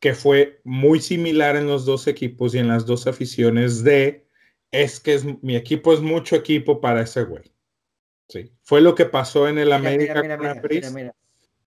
que 0.00 0.14
fue 0.14 0.60
muy 0.64 1.00
similar 1.00 1.56
en 1.56 1.66
los 1.66 1.84
dos 1.84 2.06
equipos 2.06 2.54
y 2.54 2.58
en 2.58 2.68
las 2.68 2.86
dos 2.86 3.06
aficiones 3.06 3.84
de 3.84 4.26
es 4.72 4.98
que 4.98 5.14
es, 5.14 5.24
mi 5.42 5.56
equipo 5.56 5.92
es 5.92 6.00
mucho 6.00 6.36
equipo 6.36 6.80
para 6.80 7.02
ese 7.02 7.24
güey. 7.24 7.52
Sí. 8.28 8.52
Fue 8.62 8.80
lo 8.80 8.94
que 8.94 9.04
pasó 9.04 9.48
en 9.48 9.58
el 9.58 9.66
Mira, 9.66 9.76
América 9.76 10.22
mira, 10.22 10.36
con 10.36 10.46
mira, 10.46 10.62
mira, 10.68 10.90
mira. 10.90 11.16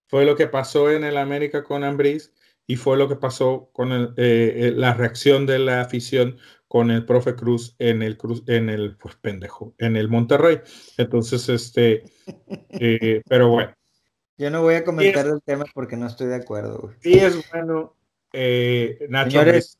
Fue 0.07 0.26
lo 0.26 0.35
que 0.35 0.47
pasó 0.47 0.91
en 0.91 1.03
el 1.03 1.18
América 1.18 1.64
con 1.64 1.84
Ambriz 1.84 2.34
y 2.65 2.76
fue 2.76 2.97
lo 2.97 3.07
que 3.10 3.15
pasó 3.15 3.69
con 3.73 3.91
el, 3.91 4.14
eh, 4.18 4.53
eh, 4.55 4.72
la 4.72 4.93
reacción 4.93 5.45
de 5.45 5.60
la 5.60 5.81
afición 5.81 6.38
con 6.68 6.89
el 6.89 7.05
profe 7.05 7.35
Cruz 7.35 7.76
en 7.77 8.01
el 8.01 8.18
Cruz, 8.18 8.43
en 8.47 8.69
el 8.69 8.97
pues 8.97 9.15
pendejo, 9.15 9.76
en 9.77 9.95
el 9.95 10.07
Monterrey. 10.07 10.61
Entonces, 10.97 11.49
este, 11.49 12.03
eh, 12.69 13.22
pero 13.27 13.49
bueno, 13.49 13.73
Yo 14.38 14.49
no 14.49 14.61
voy 14.61 14.76
a 14.76 14.84
comentar 14.84 15.27
el 15.27 15.41
tema 15.43 15.65
porque 15.73 15.97
no 15.97 16.07
estoy 16.07 16.27
de 16.27 16.35
acuerdo, 16.35 16.80
güey. 16.80 16.95
sí 17.01 17.14
es 17.19 17.47
bueno, 17.51 17.95
eh, 18.34 19.05
Nacho 19.10 19.31
Señores. 19.31 19.80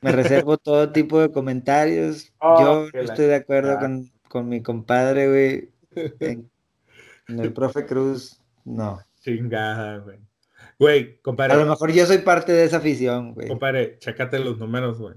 Me 0.00 0.12
reservo 0.12 0.56
todo 0.58 0.92
tipo 0.92 1.20
de 1.20 1.30
comentarios. 1.30 2.32
Oh, 2.38 2.60
Yo 2.60 2.90
la 2.92 3.02
estoy 3.02 3.26
de 3.26 3.34
acuerdo 3.34 3.78
con, 3.78 4.10
con 4.28 4.48
mi 4.48 4.62
compadre, 4.62 5.28
güey. 5.28 5.70
En, 6.20 6.50
en 7.28 7.40
el 7.40 7.52
profe 7.52 7.84
Cruz, 7.84 8.40
no. 8.64 9.00
Chingada, 9.20 9.98
güey. 9.98 10.18
Güey, 10.78 11.02
A 11.02 11.06
lo 11.10 11.22
compadre, 11.22 11.64
mejor 11.66 11.92
yo 11.92 12.06
soy 12.06 12.18
parte 12.18 12.52
de 12.52 12.64
esa 12.64 12.78
afición, 12.78 13.34
güey. 13.34 13.48
compadre, 13.48 13.98
chécate 13.98 14.38
los 14.38 14.58
números, 14.58 14.98
güey. 14.98 15.14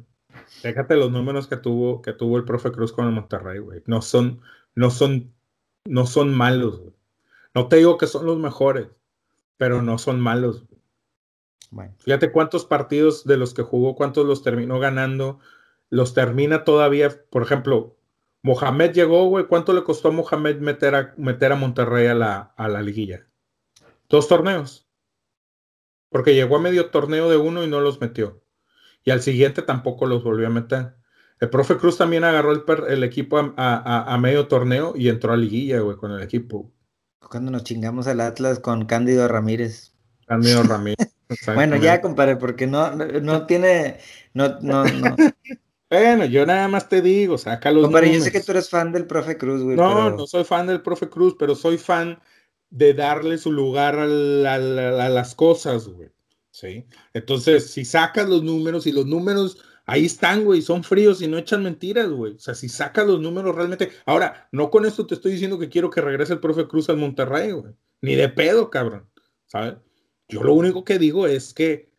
Chécate 0.62 0.96
los 0.98 1.12
números 1.12 1.48
que 1.48 1.56
tuvo, 1.56 2.02
que 2.02 2.12
tuvo 2.12 2.38
el 2.38 2.44
profe 2.44 2.72
Cruz 2.72 2.92
con 2.92 3.06
el 3.06 3.14
Monterrey, 3.14 3.60
güey. 3.60 3.82
No 3.86 4.02
son, 4.02 4.42
no 4.76 4.90
son, 4.90 5.34
no 5.86 6.06
son 6.06 6.34
malos, 6.34 6.82
güey. 6.82 6.94
No 7.56 7.68
te 7.70 7.78
digo 7.78 7.98
que 7.98 8.08
son 8.08 8.26
los 8.26 8.38
mejores, 8.38 8.88
pero 9.56 9.82
no 9.82 9.98
son 9.98 10.20
malos. 10.20 10.66
Bueno, 11.74 11.96
Fíjate 12.00 12.32
cuántos 12.32 12.66
partidos 12.66 13.24
de 13.26 13.38
los 13.38 13.54
que 13.54 13.64
jugó, 13.64 13.96
cuántos 13.96 14.26
los 14.28 14.44
terminó 14.44 14.80
ganando, 14.80 15.40
los 15.90 16.14
termina 16.14 16.64
todavía. 16.64 17.10
Por 17.30 17.42
ejemplo, 17.42 17.98
Mohamed 18.44 18.92
llegó, 18.94 19.26
güey. 19.28 19.46
¿Cuánto 19.48 19.74
le 19.74 19.84
costó 19.84 20.10
a 20.10 20.12
Mohamed 20.12 20.58
meter 20.60 20.96
a, 20.96 21.14
meter 21.18 21.52
a 21.52 21.56
Monterrey 21.56 22.08
a 22.08 22.14
la, 22.14 22.54
a 22.58 22.68
la 22.68 22.82
liguilla? 22.82 23.26
Dos 24.10 24.28
torneos. 24.28 24.88
Porque 26.10 26.36
llegó 26.36 26.58
a 26.58 26.60
medio 26.62 26.92
torneo 26.92 27.30
de 27.30 27.38
uno 27.38 27.64
y 27.64 27.68
no 27.68 27.82
los 27.82 28.00
metió. 28.00 28.44
Y 29.04 29.12
al 29.12 29.22
siguiente 29.22 29.62
tampoco 29.64 30.06
los 30.06 30.24
volvió 30.24 30.48
a 30.48 30.52
meter. 30.52 30.96
El 31.40 31.50
profe 31.50 31.78
Cruz 31.78 31.98
también 31.98 32.24
agarró 32.24 32.52
el, 32.52 32.64
per- 32.64 32.86
el 32.88 33.04
equipo 33.04 33.38
a, 33.40 33.54
a- 33.58 33.76
a- 33.78 34.14
a 34.14 34.18
medio 34.20 34.48
torneo 34.48 34.94
y 34.96 35.10
entró 35.10 35.34
a 35.34 35.38
liguilla, 35.38 35.80
güey, 35.80 35.98
con 35.98 36.12
el 36.12 36.22
equipo. 36.22 36.72
cuando 37.30 37.50
nos 37.52 37.64
chingamos 37.64 38.06
al 38.08 38.22
Atlas 38.22 38.60
con 38.60 38.86
Cándido 38.86 39.28
Ramírez. 39.28 39.94
Cándido 40.28 40.62
Ramírez. 40.64 41.13
Bueno, 41.56 41.76
ya, 41.78 42.02
compadre, 42.02 42.36
porque 42.36 42.68
no, 42.68 42.96
no, 42.96 43.46
tiene, 43.46 43.98
no, 44.34 44.60
no, 44.62 44.84
no. 44.86 45.16
Bueno, 45.90 46.26
yo 46.26 46.44
nada 46.48 46.68
más 46.68 46.90
te 46.90 47.04
digo, 47.04 47.38
saca 47.38 47.70
los 47.70 47.84
Compadre, 47.84 48.12
yo 48.14 48.20
sé 48.24 48.32
que 48.32 48.40
tú 48.42 48.52
eres 48.52 48.68
fan 48.68 48.92
del 48.92 49.06
profe 49.06 49.38
Cruz, 49.38 49.62
güey, 49.62 49.78
No, 49.78 49.88
pero 49.90 50.18
no 50.18 50.26
soy 50.26 50.44
fan 50.44 50.66
del 50.66 50.82
profe 50.82 51.08
Cruz, 51.08 51.36
pero 51.38 51.54
soy 51.54 51.78
fan 51.78 52.20
de 52.72 52.96
darle 52.96 53.38
su 53.38 53.52
lugar 53.52 54.00
a, 54.00 54.08
la- 54.08 54.58
la- 54.58 55.06
a 55.06 55.10
las 55.10 55.36
cosas, 55.36 55.88
güey. 55.88 56.10
¿Sí? 56.50 56.88
Entonces, 57.14 57.70
si 57.72 57.86
sacas 57.86 58.28
los 58.28 58.42
números 58.42 58.88
y 58.88 58.92
los 58.92 59.06
números 59.06 59.64
ahí 59.86 60.06
están, 60.06 60.44
güey, 60.46 60.64
son 60.64 60.84
fríos 60.84 61.22
y 61.22 61.28
no 61.28 61.38
echan 61.38 61.62
mentiras, 61.62 62.10
güey. 62.10 62.34
O 62.34 62.40
sea, 62.40 62.56
si 62.56 62.70
sacas 62.70 63.06
los 63.06 63.20
números 63.22 63.54
realmente. 63.56 63.92
Ahora, 64.08 64.48
no 64.52 64.72
con 64.72 64.88
esto 64.88 65.06
te 65.06 65.14
estoy 65.14 65.34
diciendo 65.34 65.60
que 65.60 65.70
quiero 65.70 65.92
que 65.92 66.02
regrese 66.02 66.34
el 66.34 66.40
profe 66.40 66.68
Cruz 66.68 66.90
al 66.90 66.98
Monterrey, 66.98 67.52
güey. 67.52 67.74
Ni 68.02 68.16
de 68.16 68.30
pedo, 68.30 68.72
cabrón. 68.72 69.08
¿Sabes? 69.46 69.76
Yo 70.30 70.44
lo 70.44 70.54
único 70.54 70.84
que 70.84 71.00
digo 71.00 71.28
es 71.28 71.54
que 71.54 71.92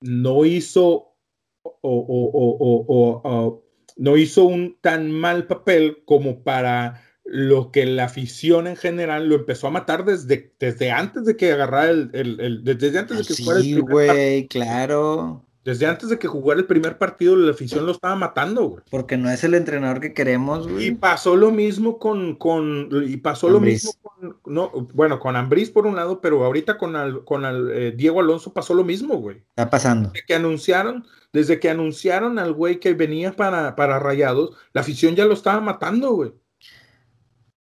no 0.00 0.44
hizo 0.44 1.16
o, 1.62 1.72
o- 1.82 2.84
o- 2.88 3.64
no 3.96 4.16
hizo 4.16 4.44
un 4.44 4.76
tan 4.80 5.10
mal 5.10 5.46
papel 5.46 6.02
como 6.04 6.42
para 6.42 7.02
lo 7.24 7.70
que 7.72 7.86
la 7.86 8.04
afición 8.04 8.66
en 8.66 8.76
general 8.76 9.28
lo 9.28 9.36
empezó 9.36 9.68
a 9.68 9.70
matar 9.70 10.04
desde, 10.04 10.54
desde 10.58 10.90
antes 10.90 11.24
de 11.24 11.36
que 11.36 11.52
agarrara 11.52 11.90
el, 11.90 12.10
el- 12.12 12.40
el- 12.40 12.64
desde 12.64 12.98
antes 12.98 13.18
de 13.18 13.24
que 13.24 13.42
fuera 13.42 13.60
el 13.60 13.64
sí, 13.64 13.74
partido. 13.74 13.92
güey, 13.94 14.48
claro. 14.48 15.46
Desde 15.64 15.86
antes 15.86 16.10
de 16.10 16.18
que 16.18 16.28
jugara 16.28 16.60
el 16.60 16.66
primer 16.66 16.98
partido, 16.98 17.34
la 17.36 17.52
afición 17.52 17.86
lo 17.86 17.92
estaba 17.92 18.14
matando, 18.16 18.64
güey. 18.64 18.84
Porque 18.90 19.16
no 19.16 19.30
es 19.30 19.44
el 19.44 19.54
entrenador 19.54 19.98
que 19.98 20.12
queremos, 20.12 20.68
güey. 20.68 20.88
Y 20.88 20.90
pasó 20.90 21.36
lo 21.36 21.50
mismo 21.50 21.98
con, 21.98 22.36
con 22.36 22.90
y 23.06 23.16
pasó 23.16 23.48
lo 23.48 23.60
mismo 23.60 23.92
con, 24.02 24.36
no, 24.44 24.70
bueno, 24.92 25.18
con 25.18 25.36
Ambriz 25.36 25.70
por 25.70 25.86
un 25.86 25.96
lado, 25.96 26.20
pero 26.20 26.44
ahorita 26.44 26.76
con, 26.76 26.96
al, 26.96 27.24
con 27.24 27.46
al, 27.46 27.70
eh, 27.72 27.94
Diego 27.96 28.20
Alonso 28.20 28.52
pasó 28.52 28.74
lo 28.74 28.84
mismo, 28.84 29.16
güey. 29.16 29.38
Está 29.38 29.70
pasando. 29.70 30.10
Desde 30.10 30.26
que 30.26 30.34
anunciaron, 30.34 31.06
desde 31.32 31.58
que 31.58 31.70
anunciaron 31.70 32.38
al 32.38 32.52
güey 32.52 32.78
que 32.78 32.92
venía 32.92 33.32
para, 33.32 33.74
para 33.74 33.98
Rayados, 33.98 34.54
la 34.74 34.82
afición 34.82 35.16
ya 35.16 35.24
lo 35.24 35.32
estaba 35.32 35.62
matando, 35.62 36.12
güey. 36.12 36.34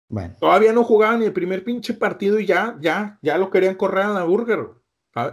Bueno. 0.09 0.35
Todavía 0.39 0.73
no 0.73 0.83
jugaban 0.83 1.19
ni 1.19 1.25
el 1.25 1.33
primer 1.33 1.63
pinche 1.63 1.93
partido 1.93 2.39
y 2.39 2.47
ya, 2.47 2.77
ya, 2.81 3.19
ya 3.21 3.37
lo 3.37 3.51
querían 3.51 3.75
correr 3.75 4.05
a 4.05 4.09
la 4.09 4.23
burger. 4.23 4.59
Ah, 4.59 4.80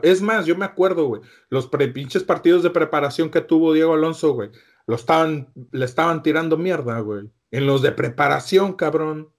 es 0.02 0.22
más, 0.22 0.46
yo 0.46 0.56
me 0.56 0.64
acuerdo, 0.64 1.06
güey, 1.06 1.22
los 1.50 1.66
pre 1.66 1.88
pinches 1.88 2.24
partidos 2.24 2.62
de 2.62 2.70
preparación 2.70 3.30
que 3.30 3.40
tuvo 3.40 3.72
Diego 3.72 3.94
Alonso, 3.94 4.32
güey, 4.32 4.50
lo 4.86 4.96
estaban, 4.96 5.52
le 5.70 5.84
estaban 5.84 6.22
tirando 6.22 6.56
mierda, 6.56 7.00
güey. 7.00 7.30
En 7.50 7.66
los 7.66 7.82
de 7.82 7.92
preparación, 7.92 8.74
cabrón. 8.74 9.32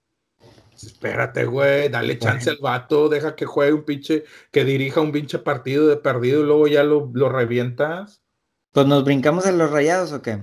Espérate, 0.74 1.44
güey, 1.44 1.88
dale 1.88 2.18
chance 2.18 2.48
al 2.48 2.58
vato, 2.58 3.08
deja 3.08 3.36
que 3.36 3.44
juegue 3.44 3.72
un 3.72 3.84
pinche, 3.84 4.24
que 4.50 4.64
dirija 4.64 5.00
un 5.00 5.12
pinche 5.12 5.38
partido 5.38 5.86
de 5.86 5.96
perdido 5.96 6.40
y 6.40 6.46
luego 6.46 6.66
ya 6.68 6.84
lo, 6.84 7.10
lo 7.12 7.28
revientas. 7.28 8.22
Pues 8.72 8.86
nos 8.86 9.04
brincamos 9.04 9.46
en 9.46 9.58
los 9.58 9.70
rayados 9.70 10.12
o 10.12 10.22
qué? 10.22 10.42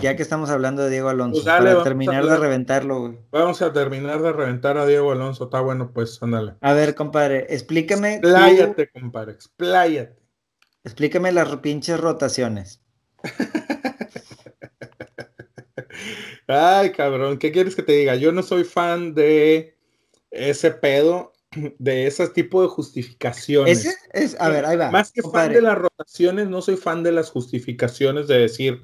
Ya 0.00 0.16
que 0.16 0.22
estamos 0.22 0.50
hablando 0.50 0.82
de 0.82 0.90
Diego 0.90 1.08
Alonso, 1.08 1.42
pues 1.42 1.44
para 1.44 1.82
terminar 1.82 2.24
de 2.24 2.36
reventarlo, 2.36 3.00
güey. 3.00 3.18
Vamos 3.30 3.60
a 3.62 3.72
terminar 3.72 4.22
de 4.22 4.32
reventar 4.32 4.78
a 4.78 4.86
Diego 4.86 5.12
Alonso, 5.12 5.44
está 5.44 5.60
bueno, 5.60 5.92
pues, 5.92 6.22
ándale. 6.22 6.54
A 6.60 6.72
ver, 6.72 6.94
compadre, 6.94 7.46
explícame. 7.50 8.14
Expláyate, 8.14 8.90
compadre, 8.90 9.32
expláyate. 9.32 10.16
Explícame 10.84 11.32
las 11.32 11.54
pinches 11.56 12.00
rotaciones. 12.00 12.82
Ay, 16.46 16.90
cabrón, 16.92 17.38
¿qué 17.38 17.52
quieres 17.52 17.76
que 17.76 17.82
te 17.82 17.92
diga? 17.92 18.16
Yo 18.16 18.32
no 18.32 18.42
soy 18.42 18.64
fan 18.64 19.14
de 19.14 19.76
ese 20.30 20.70
pedo, 20.70 21.32
de 21.78 22.06
ese 22.06 22.28
tipo 22.28 22.62
de 22.62 22.68
justificaciones. 22.68 23.84
Ese 23.84 23.96
es, 24.12 24.40
a 24.40 24.48
ver, 24.48 24.64
ahí 24.64 24.76
va. 24.76 24.90
Más 24.90 25.12
que 25.12 25.22
fan 25.22 25.52
de 25.52 25.62
las 25.62 25.76
rotaciones, 25.76 26.48
no 26.48 26.62
soy 26.62 26.76
fan 26.76 27.02
de 27.02 27.12
las 27.12 27.30
justificaciones 27.30 28.26
de 28.26 28.38
decir 28.38 28.82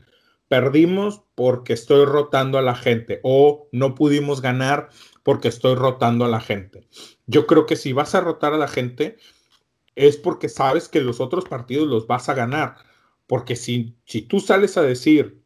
perdimos 0.48 1.22
porque 1.34 1.72
estoy 1.72 2.04
rotando 2.04 2.58
a 2.58 2.62
la 2.62 2.74
gente 2.74 3.20
o 3.22 3.68
no 3.72 3.94
pudimos 3.94 4.40
ganar 4.40 4.90
porque 5.22 5.48
estoy 5.48 5.74
rotando 5.74 6.24
a 6.24 6.28
la 6.28 6.40
gente. 6.40 6.86
Yo 7.26 7.46
creo 7.46 7.66
que 7.66 7.76
si 7.76 7.92
vas 7.92 8.14
a 8.14 8.20
rotar 8.20 8.54
a 8.54 8.58
la 8.58 8.68
gente 8.68 9.16
es 9.96 10.16
porque 10.16 10.48
sabes 10.48 10.88
que 10.88 11.00
los 11.00 11.20
otros 11.20 11.46
partidos 11.46 11.88
los 11.88 12.06
vas 12.06 12.28
a 12.28 12.34
ganar. 12.34 12.76
Porque 13.26 13.56
si, 13.56 13.96
si 14.04 14.22
tú 14.22 14.38
sales 14.40 14.76
a 14.76 14.82
decir 14.82 15.42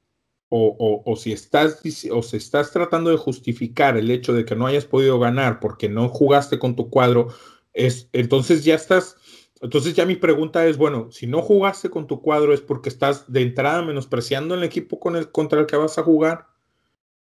o, 0.50 1.02
o, 1.06 1.16
si 1.16 1.32
estás, 1.32 1.80
o 2.10 2.22
si 2.22 2.36
estás 2.36 2.72
tratando 2.72 3.10
de 3.10 3.16
justificar 3.16 3.96
el 3.96 4.10
hecho 4.10 4.32
de 4.32 4.44
que 4.44 4.56
no 4.56 4.66
hayas 4.66 4.84
podido 4.84 5.18
ganar 5.20 5.60
porque 5.60 5.88
no 5.88 6.08
jugaste 6.08 6.58
con 6.58 6.74
tu 6.74 6.90
cuadro, 6.90 7.28
es, 7.72 8.08
entonces 8.12 8.64
ya 8.64 8.74
estás 8.74 9.16
entonces 9.60 9.94
ya 9.94 10.06
mi 10.06 10.16
pregunta 10.16 10.66
es, 10.66 10.78
bueno, 10.78 11.10
si 11.10 11.26
no 11.26 11.42
jugaste 11.42 11.90
con 11.90 12.06
tu 12.06 12.22
cuadro 12.22 12.54
es 12.54 12.60
porque 12.60 12.88
estás 12.88 13.30
de 13.30 13.42
entrada 13.42 13.82
menospreciando 13.82 14.54
el 14.54 14.64
equipo 14.64 14.98
con 14.98 15.16
el, 15.16 15.30
contra 15.30 15.60
el 15.60 15.66
que 15.66 15.76
vas 15.76 15.98
a 15.98 16.02
jugar, 16.02 16.46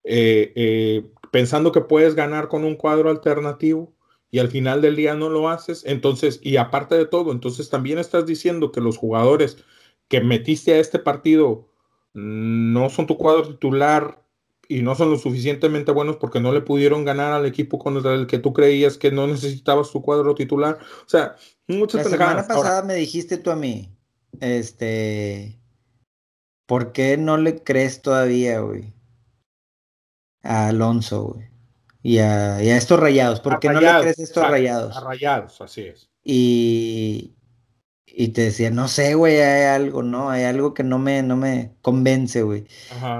eh, 0.03 0.53
eh, 0.55 1.09
pensando 1.31 1.71
que 1.71 1.81
puedes 1.81 2.15
ganar 2.15 2.47
con 2.47 2.63
un 2.63 2.75
cuadro 2.75 3.09
alternativo 3.09 3.93
y 4.31 4.39
al 4.39 4.49
final 4.49 4.81
del 4.81 4.95
día 4.95 5.15
no 5.15 5.29
lo 5.29 5.49
haces. 5.49 5.83
Entonces, 5.85 6.39
y 6.43 6.57
aparte 6.57 6.95
de 6.95 7.05
todo, 7.05 7.31
entonces 7.31 7.69
también 7.69 7.97
estás 7.97 8.25
diciendo 8.25 8.71
que 8.71 8.81
los 8.81 8.97
jugadores 8.97 9.57
que 10.07 10.21
metiste 10.21 10.73
a 10.73 10.79
este 10.79 10.99
partido 10.99 11.67
no 12.13 12.89
son 12.89 13.07
tu 13.07 13.17
cuadro 13.17 13.47
titular 13.47 14.23
y 14.71 14.83
no 14.83 14.93
son 14.93 15.09
lo 15.09 15.17
suficientemente 15.17 15.91
buenos 15.91 16.17
porque 16.17 16.39
no 16.39 16.51
le 16.51 16.61
pudieron 16.61 17.03
ganar 17.03 17.33
al 17.33 17.47
equipo 17.47 17.79
con 17.79 17.97
el 18.05 18.27
que 18.27 18.37
tú 18.37 18.53
creías 18.53 18.99
que 18.99 19.11
no 19.11 19.25
necesitabas 19.25 19.91
tu 19.91 20.03
cuadro 20.03 20.35
titular. 20.35 20.77
O 21.05 21.09
sea, 21.09 21.35
muchas 21.67 22.05
La 22.05 22.11
semana 22.11 22.47
pasada 22.47 22.83
me 22.83 22.93
dijiste 22.93 23.39
tú 23.39 23.49
a 23.49 23.55
mí, 23.55 23.91
este, 24.39 25.59
¿por 26.67 26.91
qué 26.91 27.17
no 27.17 27.37
le 27.37 27.63
crees 27.63 28.03
todavía, 28.03 28.59
güey? 28.59 28.93
A 30.43 30.67
Alonso, 30.67 31.33
güey. 31.33 31.49
Y 32.03 32.19
a, 32.19 32.61
estos 32.61 32.99
rayados, 32.99 33.39
¿por 33.39 33.59
qué 33.59 33.69
no 33.69 33.81
le 33.81 33.89
crees 34.01 34.19
a 34.19 34.23
estos 34.23 34.47
rayados? 34.47 34.95
A 34.95 34.99
rayados, 34.99 35.59
así 35.61 35.81
es. 35.81 36.11
Y, 36.23 37.33
y 38.05 38.27
te 38.29 38.43
decía, 38.43 38.69
no 38.69 38.87
sé, 38.87 39.15
güey, 39.15 39.41
hay 39.41 39.63
algo, 39.63 40.03
¿no? 40.03 40.29
Hay 40.29 40.43
algo 40.43 40.75
que 40.75 40.83
no 40.83 40.99
me, 40.99 41.23
no 41.23 41.35
me 41.35 41.73
convence, 41.81 42.43
güey. 42.43 42.67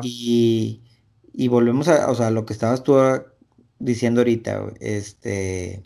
Y 0.03 0.83
y 1.33 1.47
volvemos 1.47 1.87
a, 1.87 2.09
o 2.09 2.15
sea, 2.15 2.31
lo 2.31 2.45
que 2.45 2.53
estabas 2.53 2.83
tú 2.83 2.95
diciendo 3.79 4.21
ahorita, 4.21 4.73
este, 4.79 5.83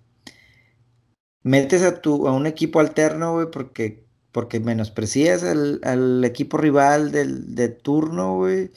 metes 1.43 1.83
a 1.83 2.01
tu, 2.01 2.27
a 2.27 2.31
un 2.33 2.47
equipo 2.47 2.79
alterno, 2.79 3.33
güey, 3.33 3.47
porque, 3.51 4.05
porque 4.31 4.59
menosprecias 4.59 5.43
al, 5.43 6.23
equipo 6.25 6.57
rival 6.57 7.11
del, 7.11 7.55
de 7.55 7.69
turno, 7.69 8.37
güey, 8.37 8.71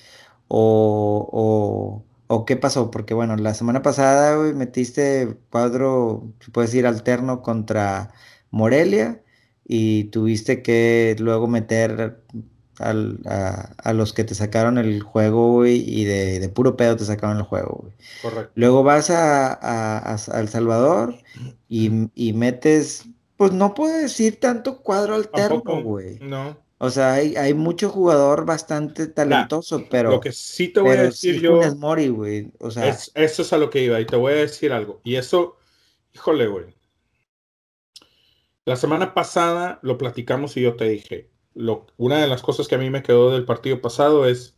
o, 0.48 2.04
o, 2.28 2.44
qué 2.46 2.56
pasó, 2.56 2.90
porque 2.90 3.14
bueno, 3.14 3.36
la 3.36 3.54
semana 3.54 3.82
pasada, 3.82 4.36
güey, 4.36 4.54
metiste 4.54 5.36
cuadro, 5.50 6.32
se 6.40 6.50
puede 6.50 6.66
decir, 6.68 6.86
alterno 6.86 7.42
contra 7.42 8.12
Morelia, 8.50 9.22
y 9.64 10.04
tuviste 10.04 10.62
que 10.62 11.16
luego 11.18 11.48
meter 11.48 12.22
a, 12.78 13.92
los 13.92 14.12
que 14.12 14.24
te 14.24 14.34
sacaron 14.34 14.78
el 14.78 15.02
juego, 15.02 15.66
y 15.66 16.04
de, 16.04 16.48
puro 16.54 16.76
pedo 16.76 16.96
te 16.96 17.04
sacaron 17.04 17.38
el 17.38 17.42
juego, 17.42 17.90
Correcto. 18.22 18.52
Luego 18.54 18.82
vas 18.82 19.10
a, 19.10 20.16
El 20.34 20.48
Salvador 20.48 21.16
y, 21.68 22.32
metes, 22.34 23.06
pues 23.36 23.52
no 23.52 23.74
puedo 23.74 23.96
decir 23.96 24.40
tanto 24.40 24.82
cuadro 24.82 25.14
alterno, 25.14 25.82
güey. 25.82 26.18
No. 26.20 26.56
O 26.78 26.90
sea, 26.90 27.14
hay, 27.14 27.54
mucho 27.54 27.88
jugador 27.88 28.44
bastante 28.44 29.06
talentoso, 29.06 29.86
pero. 29.90 30.10
Lo 30.10 30.20
que 30.20 30.32
sí 30.32 30.68
te 30.68 30.80
voy 30.80 30.96
a 30.96 31.04
decir 31.04 31.40
yo. 31.40 31.60
O 32.58 32.70
sea. 32.70 32.88
eso 32.88 33.42
es 33.42 33.52
a 33.52 33.58
lo 33.58 33.70
que 33.70 33.82
iba, 33.82 34.00
y 34.00 34.06
te 34.06 34.16
voy 34.16 34.34
a 34.34 34.36
decir 34.36 34.72
algo. 34.72 35.00
Y 35.02 35.16
eso, 35.16 35.56
híjole, 36.12 36.46
güey. 36.46 36.76
La 38.66 38.74
semana 38.74 39.14
pasada 39.14 39.78
lo 39.82 39.96
platicamos 39.96 40.56
y 40.56 40.62
yo 40.62 40.74
te 40.74 40.88
dije, 40.88 41.30
una 41.96 42.20
de 42.20 42.26
las 42.26 42.42
cosas 42.42 42.68
que 42.68 42.74
a 42.74 42.78
mí 42.78 42.90
me 42.90 43.02
quedó 43.02 43.32
del 43.32 43.44
partido 43.44 43.80
pasado 43.80 44.26
es 44.26 44.56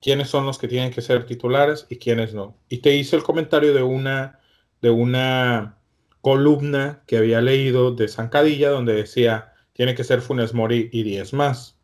quiénes 0.00 0.28
son 0.28 0.46
los 0.46 0.58
que 0.58 0.68
tienen 0.68 0.92
que 0.92 1.02
ser 1.02 1.26
titulares 1.26 1.86
y 1.88 1.96
quiénes 1.96 2.34
no. 2.34 2.56
Y 2.68 2.78
te 2.78 2.94
hice 2.94 3.16
el 3.16 3.22
comentario 3.22 3.74
de 3.74 3.82
una, 3.82 4.40
de 4.80 4.90
una 4.90 5.78
columna 6.20 7.02
que 7.06 7.18
había 7.18 7.40
leído 7.40 7.92
de 7.92 8.08
Zancadilla 8.08 8.70
donde 8.70 8.94
decía 8.94 9.52
tiene 9.72 9.94
que 9.94 10.04
ser 10.04 10.22
Funes 10.22 10.54
Mori 10.54 10.88
y 10.92 11.04
10 11.04 11.34
más. 11.34 11.78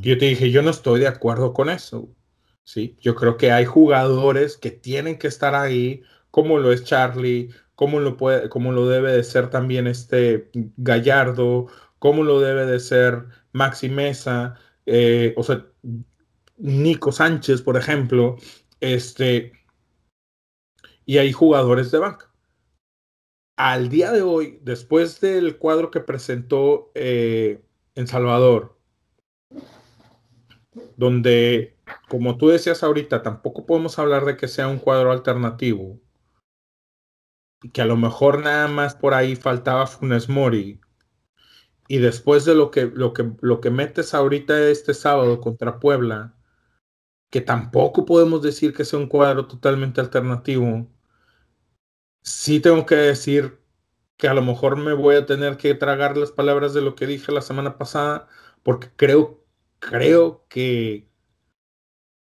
yo 0.00 0.16
te 0.16 0.24
dije, 0.24 0.50
yo 0.50 0.62
no 0.62 0.70
estoy 0.70 1.00
de 1.00 1.06
acuerdo 1.06 1.52
con 1.52 1.68
eso. 1.68 2.08
¿sí? 2.64 2.96
Yo 3.00 3.14
creo 3.14 3.36
que 3.36 3.52
hay 3.52 3.66
jugadores 3.66 4.56
que 4.56 4.70
tienen 4.70 5.18
que 5.18 5.28
estar 5.28 5.54
ahí, 5.54 6.02
como 6.30 6.58
lo 6.58 6.72
es 6.72 6.84
Charlie, 6.84 7.50
como 7.74 8.00
lo, 8.00 8.16
puede, 8.16 8.48
como 8.48 8.72
lo 8.72 8.88
debe 8.88 9.12
de 9.12 9.22
ser 9.22 9.50
también 9.50 9.86
este 9.86 10.50
Gallardo, 10.78 11.66
como 11.98 12.24
lo 12.24 12.40
debe 12.40 12.64
de 12.64 12.80
ser 12.80 13.26
Maxi 13.56 13.88
Mesa, 13.88 14.54
eh, 14.84 15.34
o 15.36 15.42
sea, 15.42 15.66
Nico 16.58 17.10
Sánchez, 17.10 17.62
por 17.62 17.76
ejemplo, 17.76 18.36
este, 18.80 19.52
y 21.06 21.18
hay 21.18 21.32
jugadores 21.32 21.90
de 21.90 21.98
banca. 21.98 22.32
Al 23.56 23.88
día 23.88 24.12
de 24.12 24.20
hoy, 24.20 24.58
después 24.62 25.20
del 25.20 25.56
cuadro 25.56 25.90
que 25.90 26.00
presentó 26.00 26.92
eh, 26.94 27.64
en 27.94 28.06
Salvador, 28.06 28.78
donde, 30.96 31.78
como 32.08 32.36
tú 32.36 32.48
decías 32.48 32.82
ahorita, 32.82 33.22
tampoco 33.22 33.64
podemos 33.64 33.98
hablar 33.98 34.26
de 34.26 34.36
que 34.36 34.48
sea 34.48 34.68
un 34.68 34.78
cuadro 34.78 35.12
alternativo, 35.12 35.98
que 37.72 37.80
a 37.80 37.86
lo 37.86 37.96
mejor 37.96 38.42
nada 38.44 38.68
más 38.68 38.94
por 38.94 39.14
ahí 39.14 39.34
faltaba 39.34 39.86
Funes 39.86 40.28
Mori, 40.28 40.80
y 41.88 41.98
después 41.98 42.44
de 42.44 42.54
lo 42.54 42.70
que, 42.70 42.86
lo 42.86 43.12
que, 43.12 43.32
lo 43.40 43.60
que 43.60 43.70
metes 43.70 44.14
ahorita 44.14 44.68
este 44.68 44.94
sábado 44.94 45.40
contra 45.40 45.78
Puebla, 45.78 46.34
que 47.30 47.40
tampoco 47.40 48.04
podemos 48.04 48.42
decir 48.42 48.72
que 48.72 48.84
sea 48.84 48.98
un 48.98 49.08
cuadro 49.08 49.46
totalmente 49.46 50.00
alternativo, 50.00 50.88
sí 52.22 52.60
tengo 52.60 52.86
que 52.86 52.96
decir 52.96 53.60
que 54.16 54.28
a 54.28 54.34
lo 54.34 54.42
mejor 54.42 54.76
me 54.76 54.94
voy 54.94 55.16
a 55.16 55.26
tener 55.26 55.56
que 55.56 55.74
tragar 55.74 56.16
las 56.16 56.32
palabras 56.32 56.74
de 56.74 56.80
lo 56.80 56.94
que 56.94 57.06
dije 57.06 57.32
la 57.32 57.42
semana 57.42 57.78
pasada, 57.78 58.28
porque 58.62 58.88
creo, 58.96 59.44
creo 59.78 60.44
que 60.48 61.08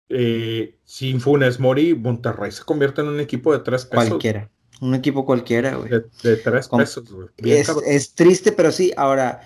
eh, 0.10 0.80
sin 0.84 1.20
Funes 1.20 1.60
Mori, 1.60 1.94
Monterrey 1.96 2.52
se 2.52 2.64
convierte 2.64 3.02
en 3.02 3.08
un 3.08 3.20
equipo 3.20 3.52
de 3.52 3.60
tres 3.60 3.86
pesos. 3.86 4.10
Cualquiera. 4.10 4.50
Un 4.84 4.96
equipo 4.96 5.26
cualquiera, 5.26 5.78
güey. 5.78 5.90
De, 5.90 6.36
tres 6.36 6.68
pesos, 6.68 7.10
güey. 7.10 7.30
Es, 7.38 8.14
triste, 8.16 8.52
pero 8.52 8.70
sí. 8.70 8.92
Ahora, 8.98 9.40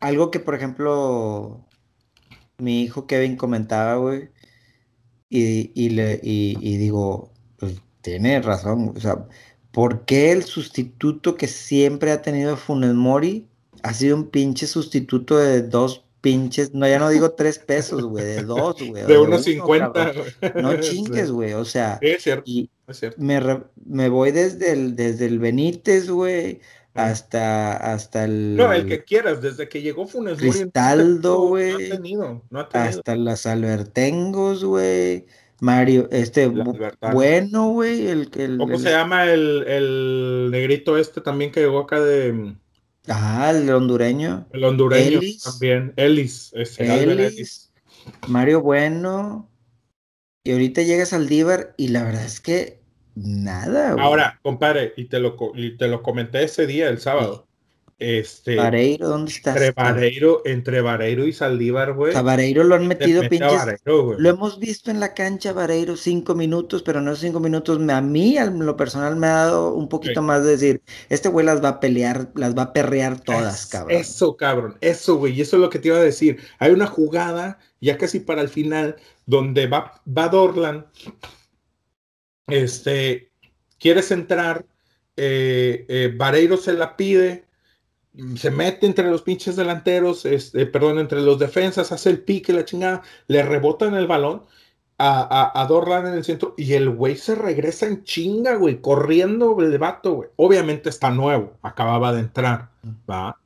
algo 0.00 0.32
que, 0.32 0.40
por 0.40 0.56
ejemplo, 0.56 1.64
mi 2.58 2.82
hijo 2.82 3.06
Kevin 3.06 3.36
comentaba, 3.36 3.94
güey, 3.94 4.30
y, 5.28 5.70
y, 5.80 5.90
le, 5.90 6.18
y, 6.24 6.56
y 6.60 6.76
digo, 6.78 7.32
pues 7.56 7.80
tiene 8.00 8.42
razón, 8.42 8.94
o 8.96 8.98
sea, 8.98 9.28
¿por 9.70 10.04
qué 10.06 10.32
el 10.32 10.42
sustituto 10.42 11.36
que 11.36 11.46
siempre 11.46 12.10
ha 12.10 12.20
tenido 12.20 12.56
Funes 12.56 12.94
Mori 12.94 13.48
ha 13.84 13.94
sido 13.94 14.16
un 14.16 14.28
pinche 14.28 14.66
sustituto 14.66 15.38
de 15.38 15.62
dos 15.62 16.04
pinches, 16.20 16.74
no, 16.74 16.86
ya 16.86 16.98
no 16.98 17.08
digo 17.08 17.30
tres 17.32 17.58
pesos, 17.58 18.02
güey, 18.02 18.24
de 18.24 18.42
dos, 18.42 18.76
güey. 18.82 19.04
De 19.04 19.18
unos 19.18 19.44
cincuenta, 19.44 20.12
No 20.56 20.78
chingues, 20.80 21.30
güey, 21.30 21.52
o 21.54 21.64
sea. 21.64 21.98
Es 22.00 22.22
cierto. 22.22 22.42
Y 22.46 22.70
es 22.86 22.98
cierto. 22.98 23.20
me, 23.20 23.40
re- 23.40 23.62
me 23.86 24.08
voy 24.08 24.30
desde 24.30 24.72
el, 24.72 24.96
desde 24.96 25.26
el 25.26 25.38
Benítez, 25.38 26.10
güey, 26.10 26.60
hasta, 26.94 27.76
hasta 27.76 28.24
el. 28.24 28.56
No, 28.56 28.72
el 28.72 28.86
que 28.86 29.04
quieras, 29.04 29.40
desde 29.40 29.68
que 29.68 29.80
llegó 29.82 30.06
Funes. 30.06 30.38
Cristaldo, 30.38 31.48
güey. 31.48 31.70
No 31.72 31.76
ha 31.76 31.96
tenido, 31.96 32.42
no 32.50 32.60
ha 32.60 32.68
tenido. 32.68 32.90
Hasta 32.90 33.16
las 33.16 33.46
Albertengos, 33.46 34.64
güey. 34.64 35.26
Mario, 35.62 36.08
este, 36.10 36.50
bueno, 37.12 37.68
güey, 37.72 38.08
el 38.08 38.30
que. 38.30 38.56
¿Cómo 38.56 38.74
el- 38.76 38.80
se 38.80 38.90
llama 38.90 39.26
el, 39.30 39.64
el 39.66 40.48
negrito 40.50 40.96
este 40.96 41.20
también 41.20 41.52
que 41.52 41.60
llegó 41.60 41.80
acá 41.80 42.00
de 42.00 42.54
Ah, 43.10 43.52
el 43.54 43.68
hondureño. 43.68 44.46
el 44.52 44.64
hondureño 44.64 45.18
Ellis. 45.18 45.42
también? 45.42 45.92
Ellis, 45.96 46.52
este, 46.54 46.90
Albert 46.90 47.20
Ellis. 47.20 47.34
Ellis, 47.34 47.72
Mario 48.28 48.62
Bueno. 48.62 49.50
Y 50.44 50.52
ahorita 50.52 50.82
llega 50.82 51.04
Saldívar 51.04 51.74
y 51.76 51.88
la 51.88 52.02
verdad 52.02 52.24
es 52.24 52.40
que 52.40 52.80
nada, 53.14 53.92
güey. 53.92 54.04
Ahora, 54.04 54.40
compadre, 54.42 54.94
y 54.96 55.04
te 55.04 55.18
lo 55.18 55.36
y 55.54 55.76
te 55.76 55.88
lo 55.88 56.02
comenté 56.02 56.44
ese 56.44 56.66
día, 56.66 56.88
el 56.88 56.98
sábado. 56.98 57.46
Este, 58.02 58.56
Vareiro, 58.56 59.08
¿dónde 59.08 59.30
estás? 59.30 59.54
entre 59.54 59.72
Vareiro, 59.72 60.40
entre 60.46 60.80
Vareiro 60.80 61.26
y 61.26 61.34
Saldívar, 61.34 61.92
güey. 61.92 62.14
A 62.16 62.22
Vareiro 62.22 62.64
lo 62.64 62.74
han 62.74 62.88
metido 62.88 63.20
mete 63.20 63.36
a 63.36 63.38
pinches. 63.38 63.58
Vareiro. 63.58 64.18
Lo 64.18 64.30
hemos 64.30 64.58
visto 64.58 64.90
en 64.90 65.00
la 65.00 65.12
cancha, 65.12 65.52
Vareiro, 65.52 65.98
cinco 65.98 66.34
minutos, 66.34 66.82
pero 66.82 67.02
no 67.02 67.14
cinco 67.14 67.40
minutos. 67.40 67.78
A 67.90 68.00
mí, 68.00 68.38
en 68.38 68.64
lo 68.64 68.74
personal, 68.74 69.16
me 69.16 69.26
ha 69.26 69.34
dado 69.44 69.74
un 69.74 69.86
poquito 69.90 70.22
Sí. 70.22 70.26
más 70.26 70.42
de 70.44 70.52
decir, 70.52 70.82
este 71.10 71.28
güey 71.28 71.44
las 71.44 71.62
va 71.62 71.68
a 71.68 71.80
pelear, 71.80 72.30
las 72.36 72.56
va 72.56 72.62
a 72.62 72.72
perrear 72.72 73.20
todas, 73.20 73.64
Es- 73.64 73.66
cabrón. 73.66 73.98
Eso, 74.00 74.34
cabrón, 74.36 74.78
eso, 74.80 75.16
güey, 75.16 75.34
y 75.34 75.42
eso 75.42 75.56
es 75.56 75.60
lo 75.60 75.68
que 75.68 75.78
te 75.78 75.88
iba 75.88 75.98
a 75.98 76.02
decir. 76.02 76.38
Hay 76.58 76.70
una 76.72 76.86
jugada, 76.86 77.58
ya 77.82 77.98
casi 77.98 78.20
para 78.20 78.40
el 78.40 78.48
final, 78.48 78.96
donde 79.26 79.66
va, 79.66 80.00
va 80.08 80.28
Dorlan, 80.28 80.86
este, 82.46 83.30
quieres 83.78 84.10
entrar, 84.10 84.64
eh, 85.16 85.84
eh, 85.88 86.14
Vareiro 86.16 86.56
se 86.56 86.72
la 86.72 86.96
pide, 86.96 87.44
se 88.36 88.50
mete 88.50 88.86
entre 88.86 89.10
los 89.10 89.22
pinches 89.22 89.56
delanteros, 89.56 90.24
este, 90.24 90.66
perdón, 90.66 90.98
entre 90.98 91.20
los 91.20 91.38
defensas, 91.38 91.92
hace 91.92 92.10
el 92.10 92.22
pique, 92.22 92.52
la 92.52 92.64
chingada, 92.64 93.02
le 93.28 93.42
rebotan 93.42 93.94
el 93.94 94.06
balón 94.06 94.42
a, 94.98 95.52
a, 95.54 95.62
a 95.62 95.66
Dorlan 95.66 96.06
en 96.08 96.14
el 96.14 96.24
centro 96.24 96.54
y 96.56 96.74
el 96.74 96.90
güey 96.90 97.16
se 97.16 97.34
regresa 97.34 97.86
en 97.86 98.04
chinga, 98.04 98.56
güey, 98.56 98.80
corriendo 98.80 99.56
el 99.60 99.78
vato, 99.78 100.14
güey. 100.14 100.28
Obviamente 100.36 100.88
está 100.88 101.10
nuevo, 101.10 101.56
acababa 101.62 102.12
de 102.12 102.20
entrar, 102.20 102.70
¿va? 103.08 103.38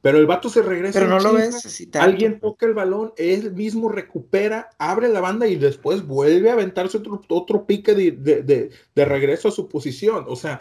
Pero 0.00 0.18
el 0.18 0.26
vato 0.26 0.48
se 0.48 0.62
regresa. 0.62 0.98
Pero 0.98 1.04
en 1.04 1.10
no 1.10 1.30
lo 1.30 1.38
chinga, 1.38 1.56
ves. 1.62 1.88
Alguien 1.94 2.40
toca 2.40 2.66
el 2.66 2.74
balón, 2.74 3.12
él 3.16 3.52
mismo 3.52 3.88
recupera, 3.88 4.70
abre 4.78 5.08
la 5.08 5.20
banda 5.20 5.46
y 5.46 5.56
después 5.56 6.06
vuelve 6.06 6.50
a 6.50 6.54
aventarse 6.54 6.98
otro, 6.98 7.20
otro 7.28 7.66
pique 7.66 7.94
de, 7.94 8.12
de, 8.12 8.42
de, 8.42 8.70
de 8.94 9.04
regreso 9.04 9.48
a 9.48 9.52
su 9.52 9.68
posición. 9.68 10.24
O 10.28 10.36
sea, 10.36 10.60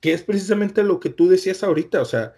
que 0.00 0.12
es 0.12 0.22
precisamente 0.22 0.82
lo 0.82 0.98
que 0.98 1.10
tú 1.10 1.28
decías 1.28 1.62
ahorita. 1.62 2.00
O 2.00 2.04
sea, 2.04 2.34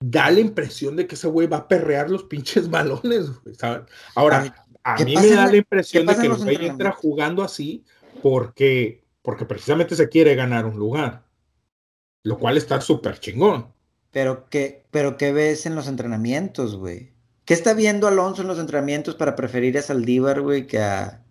da 0.00 0.30
la 0.30 0.40
impresión 0.40 0.96
de 0.96 1.06
que 1.06 1.14
ese 1.14 1.26
güey 1.28 1.46
va 1.46 1.58
a 1.58 1.68
perrear 1.68 2.10
los 2.10 2.24
pinches 2.24 2.70
balones, 2.70 3.30
güey, 3.42 3.54
¿saben? 3.54 3.84
Ahora, 4.14 4.54
a 4.84 4.94
¿qué 4.96 5.04
mí 5.04 5.14
me 5.16 5.26
da 5.28 5.46
la- 5.46 5.56
impresión 5.56 6.06
de 6.06 6.14
que 6.14 6.22
el 6.22 6.28
los 6.28 6.44
güey 6.44 6.66
entra 6.66 6.92
jugando 6.92 7.42
así 7.42 7.84
porque, 8.22 9.04
porque 9.22 9.44
precisamente 9.44 9.96
se 9.96 10.08
quiere 10.08 10.34
ganar 10.34 10.66
un 10.66 10.78
lugar. 10.78 11.24
Lo 12.24 12.38
cual 12.38 12.56
está 12.56 12.80
súper 12.80 13.20
chingón. 13.20 13.72
Pero 14.10 14.48
¿qué, 14.50 14.84
pero 14.90 15.16
¿qué 15.16 15.32
ves 15.32 15.66
en 15.66 15.74
los 15.74 15.86
entrenamientos, 15.88 16.76
güey? 16.76 17.12
¿Qué 17.44 17.54
está 17.54 17.74
viendo 17.74 18.06
Alonso 18.08 18.42
en 18.42 18.48
los 18.48 18.58
entrenamientos 18.58 19.14
para 19.14 19.36
preferir 19.36 19.78
a 19.78 19.82
Saldívar, 19.82 20.40
güey, 20.42 20.66
que 20.66 20.78
a... 20.80 21.22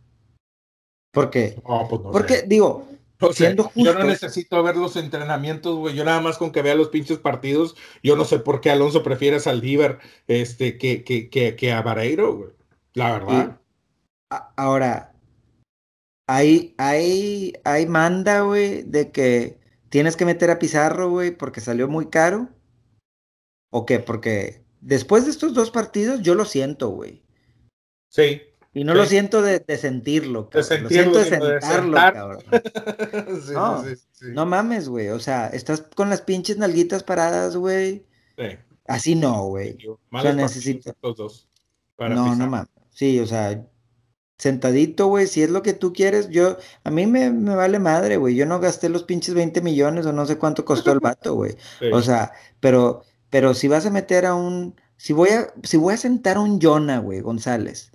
¿Por 1.11 1.30
qué? 1.30 1.61
No, 1.68 1.88
pues 1.89 2.02
no 2.02 2.11
Porque, 2.11 2.35
sé. 2.38 2.45
digo, 2.48 2.88
O 3.19 3.34
sea, 3.34 3.48
siendo 3.48 3.72
yo 3.76 3.94
no 3.94 4.03
necesito 4.03 4.61
ver 4.61 4.76
los 4.77 4.95
entrenamientos, 4.95 5.76
güey. 5.76 5.95
Yo 5.95 6.06
nada 6.06 6.22
más 6.22 6.38
con 6.38 6.52
que 6.52 6.61
vea 6.61 6.76
los 6.76 6.89
pinches 6.89 7.18
partidos, 7.18 7.76
yo 8.03 8.15
no 8.15 8.26
sé 8.26 8.39
por 8.39 8.61
qué 8.61 8.69
Alonso 8.69 9.02
prefiere 9.03 9.38
a 9.38 9.39
Saldívar 9.39 9.99
este, 10.27 10.77
que, 10.77 11.03
que, 11.03 11.30
que, 11.30 11.56
que 11.56 11.72
a 11.72 11.81
Vareiro, 11.81 12.35
güey. 12.35 12.52
La 12.94 13.11
verdad. 13.14 13.60
a- 14.31 14.53
ahora, 14.56 15.14
hay, 16.27 16.76
hay, 16.77 17.53
hay 17.64 17.85
manda, 17.88 18.41
güey, 18.41 18.84
de 18.84 19.11
que 19.11 19.60
tienes 19.89 20.15
que 20.15 20.26
meter 20.26 20.52
a 20.52 20.60
Pizarro, 20.60 21.10
güey, 21.10 21.31
porque 21.31 21.61
salió 21.61 21.88
muy 21.88 22.07
caro. 22.10 22.49
¿O 23.72 23.85
qué? 23.85 23.99
Porque 23.99 24.64
después 24.81 25.26
de 25.26 25.31
estos 25.31 25.53
dos 25.53 25.72
partidos 25.72 26.22
yo 26.22 26.35
lo 26.35 26.45
siento, 26.45 26.89
güey. 26.89 27.23
Sí. 28.11 28.41
Y 28.73 28.84
no 28.84 28.94
Sí. 28.94 28.98
lo 28.99 29.06
siento 29.06 29.41
de, 29.41 29.60
de 29.60 29.77
sentirlo, 29.77 30.49
cabrón. 30.49 30.64
sentirlo, 30.68 31.14
lo 31.14 31.23
siento 31.23 31.48
de 31.49 31.61
sentarlo, 31.61 31.84
sentar. 31.98 32.14
cabrón. 32.14 32.44
sí, 33.45 33.52
No, 33.53 33.84
sí. 33.84 34.26
No 34.34 34.45
mames, 34.45 34.88
güey. 34.89 35.10
O 35.10 35.19
sea, 35.19 35.48
estás 35.48 35.81
con 35.95 36.10
las 36.10 36.22
pinches 36.22 36.57
nalguitas 36.57 37.03
paradas, 37.03 37.56
güey. 37.56 38.06
Sí. 38.38 38.45
Así 38.88 39.15
no, 39.15 39.45
güey. 39.48 39.77
Malos 40.11 40.31
partidos 40.34 40.35
necesita- 40.35 40.89
estos 40.91 41.15
dos. 41.15 41.49
para 41.95 42.14
No, 42.15 42.35
no 42.35 42.48
mames. 42.48 42.69
Sí, 42.91 43.19
o 43.19 43.26
sea, 43.26 43.65
sentadito, 44.38 45.07
güey, 45.07 45.27
si 45.27 45.41
es 45.44 45.49
lo 45.49 45.64
que 45.64 45.73
tú 45.73 45.94
quieres, 45.94 46.30
yo, 46.30 46.57
a 46.84 46.91
mí 46.91 47.07
me, 47.07 47.31
me 47.31 47.56
vale 47.56 47.80
madre, 47.80 48.18
güey. 48.18 48.35
Yo 48.35 48.45
no 48.45 48.60
gasté 48.60 48.89
los 48.89 49.03
pinches 49.03 49.34
20 49.34 49.61
millones 49.61 50.06
o 50.06 50.14
no 50.14 50.26
sé 50.26 50.38
cuánto 50.38 50.64
costó 50.65 50.91
el 50.91 50.99
vato, 50.99 51.34
güey. 51.35 51.56
O 51.94 52.02
sea, 52.02 52.31
pero, 52.60 53.02
pero 53.30 53.53
si 53.53 53.68
vas 53.68 53.85
a 53.85 53.89
meter 53.89 54.26
a 54.26 54.35
un, 54.35 54.76
si 54.98 55.14
voy 55.14 55.30
a, 55.30 55.48
si 55.64 55.77
voy 55.77 55.95
a 55.95 55.98
sentar 55.98 56.38
a 56.38 56.41
un 56.41 56.60
Jonah, 56.61 56.99
güey, 56.99 57.22
González. 57.22 57.91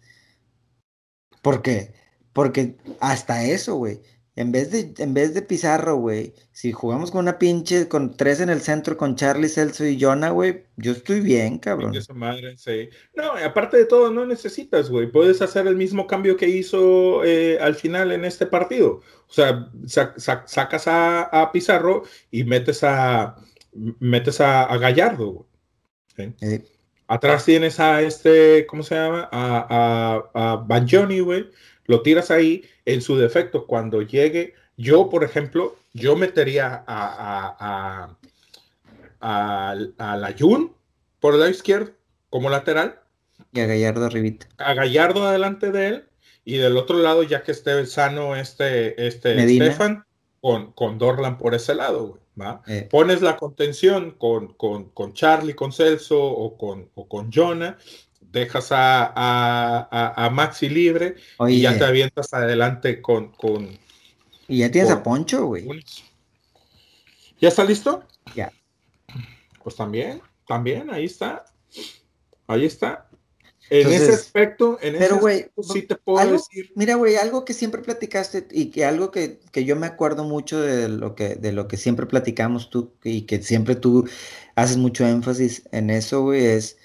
¿Por 1.43 1.63
qué? 1.63 1.93
Porque 2.33 2.77
hasta 3.01 3.45
eso, 3.45 3.75
güey. 3.75 4.01
En 4.35 4.51
vez 4.51 4.71
de, 4.71 4.95
en 4.97 5.13
vez 5.13 5.35
de 5.35 5.43
Pizarro, 5.43 5.97
güey, 5.97 6.33
si 6.53 6.73
jugamos 6.73 7.11
con 7.11 7.19
una 7.21 7.39
pinche, 7.39 7.87
con 7.87 8.17
tres 8.17 8.41
en 8.41 8.49
el 8.49 8.63
centro, 8.63 8.97
con 8.97 9.15
Charlie, 9.15 9.51
Celso 9.51 9.85
y 9.85 10.01
Jonah, 10.01 10.31
güey, 10.31 10.65
yo 10.79 10.93
estoy 10.93 11.21
bien, 11.21 11.59
cabrón. 11.59 11.93
Su 12.01 12.15
madre, 12.15 12.57
sí. 12.57 12.89
No, 13.15 13.33
aparte 13.35 13.77
de 13.77 13.85
todo, 13.85 14.11
no 14.11 14.25
necesitas, 14.25 14.89
güey. 14.89 15.13
Puedes 15.13 15.43
hacer 15.43 15.67
el 15.67 15.77
mismo 15.77 16.07
cambio 16.07 16.39
que 16.39 16.49
hizo 16.49 17.23
eh, 17.25 17.59
al 17.61 17.75
final 17.75 18.11
en 18.11 18.25
este 18.25 18.47
partido. 18.47 19.03
O 19.29 19.33
sea, 19.35 19.71
sa- 19.87 20.15
sa- 20.17 20.45
sacas 20.47 20.89
a, 20.89 21.25
a 21.25 21.53
Pizarro 21.53 22.05
y 22.31 22.45
metes 22.45 22.83
a 22.85 23.37
metes 23.75 24.41
a, 24.41 24.63
a 24.65 24.79
Gallardo, 24.79 25.31
güey. 25.33 25.47
¿sí? 26.17 26.47
Eh, 26.47 26.65
Atrás 27.13 27.45
tienes 27.45 27.79
a 27.79 28.01
este, 28.01 28.65
¿cómo 28.67 28.83
se 28.83 28.95
llama? 28.95 29.29
A, 29.31 30.31
a, 30.35 30.53
a 30.53 30.57
Banjoni, 30.57 31.21
güey. 31.21 31.51
Lo 31.85 32.01
tiras 32.01 32.31
ahí. 32.31 32.65
En 32.87 33.03
su 33.03 33.19
defecto, 33.19 33.67
cuando 33.67 34.01
llegue, 34.01 34.55
yo, 34.79 35.11
por 35.11 35.23
ejemplo, 35.23 35.77
yo 35.93 36.17
metería 36.17 36.83
a, 36.87 38.17
a, 39.21 39.77
a, 39.99 40.17
la 40.17 40.35
Jun 40.39 40.73
por 41.21 41.35
el 41.35 41.41
lado 41.41 41.53
izquierdo 41.53 41.93
como 42.31 42.49
lateral, 42.49 42.99
y 43.53 43.61
a 43.61 43.67
Gallardo 43.67 44.07
arribita. 44.07 44.49
a 44.57 44.73
Gallardo 44.73 45.27
adelante 45.27 45.71
de 45.71 45.89
él, 45.89 46.05
y 46.47 46.57
del 46.57 46.79
otro 46.79 46.97
lado, 46.99 47.23
ya 47.23 47.43
que 47.43 47.53
esté 47.53 47.85
sano 47.85 48.37
este, 48.37 49.07
este 49.07 49.35
Medina. 49.35 49.67
Stefan, 49.67 50.07
con, 50.41 50.73
con 50.73 50.97
Dorlan 50.97 51.37
por 51.37 51.55
ese 51.55 51.75
lado, 51.75 52.07
güey, 52.07 52.22
¿va? 52.41 52.63
Eh, 52.67 52.89
pones 52.91 53.23
la 53.23 53.37
contención 53.37 54.13
con, 54.13 54.55
con, 54.55 54.91
con 54.91 55.13
Charlie, 55.13 55.55
con 55.55 55.73
Celso 55.73 56.23
o 56.23 56.57
con, 56.57 56.89
o 56.95 57.09
con 57.09 57.31
Jonah, 57.33 57.77
dejas 58.21 58.73
a, 58.73 59.05
a, 59.07 59.89
a, 59.91 60.27
a 60.27 60.31
Maxi 60.31 60.69
libre 60.69 61.17
oye, 61.37 61.57
y 61.57 61.61
ya 61.61 61.77
te 61.77 61.85
avientas 61.85 62.33
adelante 62.33 63.03
con, 63.03 63.33
con 63.33 63.79
y 64.49 64.59
ya 64.59 64.71
tienes 64.71 64.91
a 64.91 65.03
Poncho, 65.03 65.47
güey. 65.47 65.67
¿Ya 67.41 67.49
está 67.49 67.65
listo? 67.65 68.05
Ya. 68.35 68.53
Pues 69.63 69.77
también, 69.77 70.21
también, 70.47 70.91
ahí 70.91 71.05
está. 71.05 71.47
Ahí 72.47 72.67
está. 72.67 73.09
En 73.81 73.93
ese 73.93 74.13
aspecto, 74.13 74.79
en 74.83 74.97
ese 74.97 75.05
aspecto 75.15 75.63
sí 75.63 75.83
te 75.83 75.97
puedo 75.97 76.19
algo- 76.19 76.35
decir. 76.35 76.71
Mira, 76.77 76.95
güey, 76.97 77.17
algo 77.17 77.45
que 77.45 77.55
siempre 77.55 77.81
platicaste 77.83 78.47
y 78.51 78.67
que 78.71 78.85
algo 78.85 79.11
que, 79.11 79.41
que 79.51 79.65
yo 79.65 79.77
me 79.77 79.87
acuerdo 79.87 80.25
mucho 80.25 80.61
de 80.61 80.89
lo 80.91 81.15
que, 81.15 81.37
de 81.37 81.53
lo 81.53 81.69
que 81.69 81.77
siempre 81.79 82.07
platicamos 82.07 82.69
tú 82.71 82.93
y 83.03 83.23
que 83.23 83.43
siempre 83.43 83.75
tú 83.75 84.07
haces 84.57 84.77
mucho 84.77 85.07
énfasis 85.07 85.63
en 85.73 85.91
eso, 85.91 86.23
güey, 86.23 86.45
es 86.45 86.77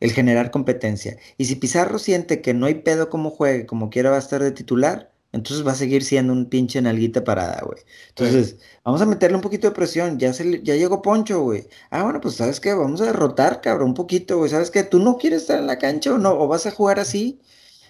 el 0.00 0.12
generar 0.12 0.50
competencia. 0.50 1.16
Y 1.38 1.44
si 1.46 1.54
Pizarro 1.56 1.98
siente 1.98 2.42
que 2.42 2.52
no 2.52 2.66
hay 2.66 2.74
pedo 2.74 3.08
como 3.08 3.30
juegue, 3.30 3.64
como 3.66 3.88
quiera 3.88 4.10
va 4.10 4.16
a 4.16 4.20
estar 4.20 4.42
de 4.42 4.50
titular, 4.52 5.13
entonces 5.34 5.66
va 5.66 5.72
a 5.72 5.74
seguir 5.74 6.04
siendo 6.04 6.32
un 6.32 6.46
pinche 6.46 6.80
nalguita 6.80 7.24
parada, 7.24 7.60
güey. 7.66 7.82
Entonces, 8.10 8.56
vamos 8.84 9.02
a 9.02 9.06
meterle 9.06 9.34
un 9.34 9.42
poquito 9.42 9.66
de 9.66 9.74
presión. 9.74 10.16
Ya, 10.16 10.32
se, 10.32 10.62
ya 10.62 10.76
llegó 10.76 11.02
Poncho, 11.02 11.42
güey. 11.42 11.66
Ah, 11.90 12.04
bueno, 12.04 12.20
pues 12.20 12.36
sabes 12.36 12.60
qué, 12.60 12.72
vamos 12.72 13.00
a 13.00 13.06
derrotar, 13.06 13.60
cabrón, 13.60 13.88
un 13.88 13.94
poquito, 13.94 14.38
güey. 14.38 14.48
¿Sabes 14.48 14.70
qué? 14.70 14.84
¿Tú 14.84 15.00
no 15.00 15.18
quieres 15.18 15.42
estar 15.42 15.58
en 15.58 15.66
la 15.66 15.78
cancha 15.78 16.14
o 16.14 16.18
no? 16.18 16.30
¿O 16.34 16.46
vas 16.46 16.66
a 16.66 16.70
jugar 16.70 17.00
así? 17.00 17.40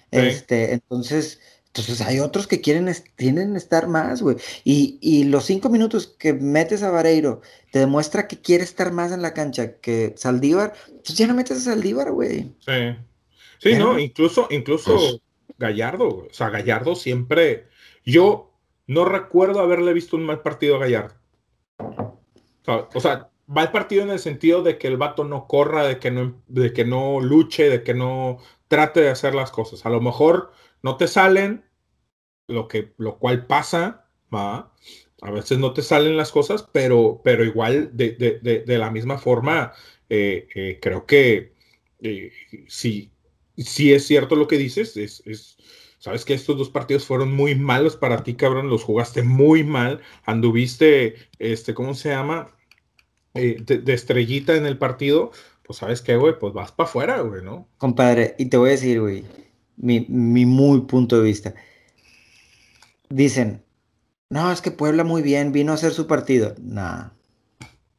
Este, 0.09 0.73
entonces, 0.73 1.39
entonces 1.67 2.01
hay 2.01 2.19
otros 2.19 2.47
que 2.47 2.61
quieren, 2.61 2.91
tienen 3.15 3.55
estar 3.55 3.87
más, 3.87 4.23
güey. 4.23 4.37
Y, 4.63 4.97
y, 4.99 5.25
los 5.25 5.45
cinco 5.45 5.69
minutos 5.69 6.07
que 6.17 6.33
metes 6.33 6.81
a 6.81 6.89
Vareiro 6.89 7.41
te 7.71 7.77
demuestra 7.77 8.27
que 8.27 8.41
quiere 8.41 8.63
estar 8.63 8.91
más 8.91 9.11
en 9.11 9.21
la 9.21 9.35
cancha 9.35 9.73
que 9.77 10.15
Saldívar, 10.17 10.73
entonces 10.87 11.17
ya 11.17 11.27
no 11.27 11.35
metes 11.35 11.57
a 11.57 11.61
Saldívar, 11.61 12.11
güey. 12.11 12.55
Sí. 12.65 12.97
Sí, 13.59 13.75
no, 13.75 13.97
incluso, 13.99 14.47
incluso 14.49 14.95
pues 14.95 15.21
Gallardo, 15.57 16.27
o 16.29 16.33
sea, 16.33 16.49
Gallardo 16.49 16.95
siempre, 16.95 17.67
yo 18.03 18.51
no 18.87 19.05
recuerdo 19.05 19.59
haberle 19.59 19.93
visto 19.93 20.15
un 20.15 20.25
mal 20.25 20.41
partido 20.41 20.75
a 20.75 20.79
Gallardo. 20.79 21.15
O 22.67 22.99
sea, 22.99 23.29
mal 23.47 23.71
partido 23.71 24.03
en 24.03 24.09
el 24.09 24.19
sentido 24.19 24.63
de 24.63 24.77
que 24.77 24.87
el 24.87 24.97
vato 24.97 25.23
no 25.23 25.47
corra, 25.47 25.85
de 25.85 25.99
que 25.99 26.11
no, 26.11 26.41
de 26.47 26.73
que 26.73 26.85
no 26.85 27.19
luche, 27.19 27.69
de 27.69 27.83
que 27.83 27.93
no 27.93 28.39
trate 28.67 29.01
de 29.01 29.09
hacer 29.09 29.35
las 29.35 29.51
cosas. 29.51 29.85
A 29.85 29.89
lo 29.89 30.01
mejor 30.01 30.51
no 30.81 30.97
te 30.97 31.07
salen, 31.07 31.65
lo, 32.47 32.67
que, 32.67 32.93
lo 32.97 33.17
cual 33.17 33.45
pasa, 33.47 34.07
¿va? 34.33 34.73
A 35.21 35.31
veces 35.31 35.57
no 35.59 35.73
te 35.73 35.81
salen 35.81 36.17
las 36.17 36.31
cosas, 36.31 36.63
pero, 36.71 37.21
pero 37.23 37.43
igual 37.43 37.91
de, 37.93 38.63
la 38.65 38.91
misma 38.91 39.17
forma, 39.17 39.73
eh, 40.09 40.47
eh, 40.53 40.79
creo 40.81 41.05
que 41.05 41.53
eh, 41.99 42.31
si, 42.67 43.11
si 43.63 43.93
es 43.93 44.05
cierto 44.05 44.35
lo 44.35 44.47
que 44.47 44.57
dices, 44.57 44.97
es, 44.97 45.23
es, 45.25 45.57
sabes 45.99 46.25
que 46.25 46.33
estos 46.33 46.57
dos 46.57 46.69
partidos 46.69 47.05
fueron 47.05 47.33
muy 47.33 47.55
malos 47.55 47.95
para 47.95 48.23
ti, 48.23 48.35
cabrón, 48.35 48.69
los 48.69 48.83
jugaste 48.83 49.23
muy 49.23 49.63
mal, 49.63 50.01
anduviste, 50.25 51.15
este, 51.39 51.73
¿cómo 51.73 51.93
se 51.93 52.09
llama? 52.09 52.55
Eh, 53.33 53.57
de, 53.65 53.93
estrellita 53.93 54.55
en 54.55 54.65
el 54.65 54.77
partido, 54.77 55.31
pues 55.63 55.79
sabes 55.79 56.01
qué, 56.01 56.15
güey, 56.15 56.37
pues 56.39 56.53
vas 56.53 56.71
para 56.71 56.89
afuera, 56.89 57.21
güey, 57.21 57.43
¿no? 57.43 57.67
Compadre, 57.77 58.35
y 58.37 58.45
te 58.45 58.57
voy 58.57 58.69
a 58.69 58.73
decir, 58.73 59.01
güey, 59.01 59.23
mi, 59.77 60.05
mi 60.09 60.45
muy 60.45 60.81
punto 60.81 61.17
de 61.17 61.23
vista. 61.23 61.55
Dicen, 63.09 63.63
no, 64.29 64.51
es 64.51 64.61
que 64.61 64.71
Puebla 64.71 65.03
muy 65.03 65.21
bien, 65.21 65.51
vino 65.51 65.71
a 65.71 65.75
hacer 65.75 65.91
su 65.91 66.07
partido. 66.07 66.55
No, 66.59 67.11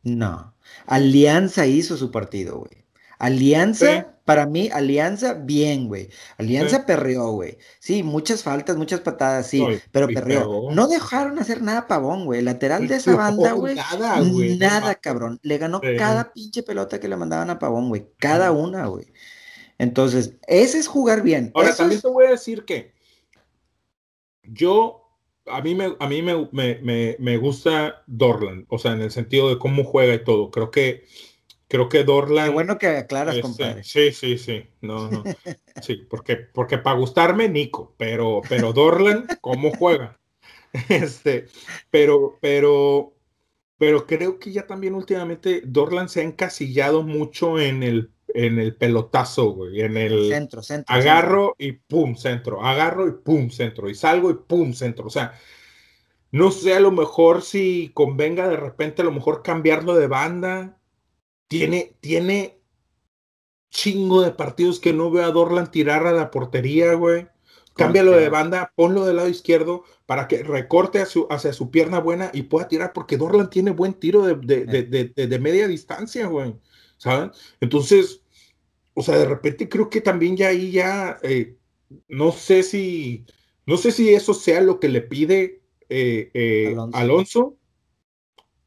no. 0.03 0.55
Alianza 0.87 1.67
hizo 1.67 1.97
su 1.97 2.11
partido, 2.11 2.59
güey. 2.59 2.85
Alianza, 3.19 4.16
para 4.27 4.45
mí, 4.45 4.69
Alianza, 4.73 5.35
bien, 5.35 5.87
güey. 5.87 6.11
Alianza 6.37 6.85
perreó, 6.85 7.31
güey. 7.31 7.59
Sí, 7.79 8.03
muchas 8.03 8.43
faltas, 8.43 8.77
muchas 8.77 8.99
patadas, 8.99 9.47
sí, 9.47 9.65
pero 9.93 10.09
perreó. 10.09 10.73
No 10.73 10.89
dejaron 10.89 11.39
hacer 11.39 11.63
nada 11.63 11.87
pavón, 11.87 12.25
güey. 12.25 12.43
Lateral 12.43 12.89
de 12.89 12.97
esa 12.97 13.15
banda, 13.15 13.53
güey. 13.53 13.77
Nada, 13.77 14.21
güey. 14.21 14.59
Nada, 14.59 14.97
cabrón. 14.97 15.39
Le 15.43 15.59
ganó 15.59 15.81
cada 15.81 16.33
pinche 16.33 16.65
pelota 16.65 16.99
que 16.99 17.07
le 17.07 17.17
mandaban 17.17 17.51
a 17.51 17.61
pavón, 17.61 17.89
güey. 17.89 18.09
Cada 18.19 18.51
una, 18.51 18.87
güey. 18.87 19.07
Entonces, 19.79 20.35
ese 20.49 20.81
es 20.81 20.89
jugar 20.89 21.23
bien. 21.23 21.53
Ahora, 21.55 21.77
también 21.77 22.01
te 22.01 22.09
voy 22.09 22.27
a 22.27 22.31
decir 22.31 22.65
que 22.65 22.95
yo 24.43 25.09
a 25.47 25.61
mí, 25.61 25.77
me, 25.77 25.95
a 26.01 26.09
mí 26.09 26.21
me, 26.21 26.49
me, 26.51 27.17
me, 27.21 27.37
gusta 27.37 28.03
Dorland, 28.09 28.67
o 28.69 28.79
sea, 28.81 28.93
en 28.93 29.03
el 29.03 29.13
sentido 29.13 29.49
de 29.49 29.61
cómo 29.61 29.85
juega 29.85 30.15
y 30.15 30.25
todo. 30.25 30.51
Creo 30.51 30.73
que 30.73 31.05
Creo 31.69 31.89
que 31.89 32.05
Dorlan. 32.05 32.47
Qué 32.47 32.53
bueno 32.53 32.79
que 32.79 32.87
aclaras, 32.87 33.35
este, 33.35 33.43
compadre. 33.43 33.85
Sí, 33.85 34.13
sí, 34.13 34.39
sí. 34.39 34.67
No, 34.81 35.11
no. 35.11 35.25
Sí, 35.83 36.07
porque, 36.09 36.37
porque 36.37 36.79
para 36.79 36.97
gustarme, 36.97 37.49
Nico, 37.49 37.95
pero, 37.99 38.41
pero 38.49 38.73
Dorlan, 38.73 39.27
¿cómo 39.41 39.71
juega? 39.73 40.19
Este, 40.89 41.47
pero, 41.91 42.39
pero, 42.41 43.15
pero 43.79 44.07
creo 44.07 44.39
que 44.39 44.53
ya 44.53 44.67
también 44.67 44.95
últimamente 44.95 45.63
Dorlan 45.65 46.09
se 46.09 46.21
ha 46.21 46.25
encasillado 46.25 47.03
mucho 47.03 47.59
en 47.59 47.83
el, 47.83 48.11
en 48.29 48.59
el 48.59 48.75
pelotazo, 48.75 49.51
güey, 49.53 49.81
en 49.81 49.97
el 49.97 50.29
centro, 50.29 50.63
centro. 50.63 50.95
Agarro 50.95 51.55
y 51.59 51.73
pum, 51.73 52.15
centro. 52.15 52.63
Agarro 52.63 53.09
y 53.09 53.13
pum, 53.13 53.51
centro. 53.51 53.89
Y 53.89 53.95
salgo 53.95 54.31
y 54.31 54.35
pum, 54.35 54.73
centro. 54.75 55.07
O 55.07 55.11
sea, 55.11 55.33
no 56.31 56.51
sé 56.51 56.75
a 56.75 56.81
lo 56.81 56.91
mejor 56.91 57.43
si 57.43 57.91
convenga 57.95 58.49
de 58.49 58.57
repente 58.57 59.03
a 59.03 59.07
lo 59.07 59.13
mejor 59.13 59.43
cambiarlo 59.43 59.95
de 59.95 60.07
banda 60.07 60.76
tiene, 61.49 61.97
tiene 62.01 62.59
chingo 63.71 64.23
de 64.23 64.31
partidos 64.31 64.81
que 64.81 64.93
no 64.93 65.11
veo 65.11 65.25
a 65.25 65.31
Dorlan 65.33 65.71
tirar 65.71 66.07
a 66.07 66.13
la 66.13 66.31
portería, 66.31 66.95
güey. 66.95 67.29
Cámbialo 67.75 68.13
de 68.13 68.31
banda, 68.31 68.73
ponlo 68.75 69.05
del 69.05 69.17
lado 69.17 69.29
izquierdo 69.29 69.85
para 70.07 70.29
que 70.29 70.43
recorte 70.43 71.05
hacia 71.29 71.53
su, 71.53 71.71
pierna 71.71 71.99
buena 71.99 72.31
y 72.33 72.45
pueda 72.45 72.69
tirar, 72.69 72.95
porque 72.95 73.19
Dorlan 73.19 73.51
tiene 73.51 73.71
buen 73.71 73.93
tiro 73.93 74.23
de, 74.23 75.39
media 75.41 75.69
distancia, 75.69 76.27
güey. 76.27 76.57
¿Saben? 76.97 77.33
Entonces, 77.61 78.23
o 78.95 79.03
sea, 79.03 79.19
de 79.19 79.27
repente 79.27 79.69
creo 79.69 79.91
que 79.91 80.01
también 80.01 80.39
ya 80.39 80.49
ahí 80.49 80.71
ya, 80.71 81.19
eh, 81.23 81.57
no 82.09 82.33
sé 82.33 82.63
si, 82.63 83.27
no 83.67 83.77
sé 83.77 83.93
si 83.93 84.15
eso 84.15 84.33
sea 84.33 84.63
lo 84.63 84.81
que 84.81 84.89
le 84.89 85.03
pide 85.03 85.61
eh, 85.91 86.31
eh, 86.33 86.77
Alonso 86.95 87.59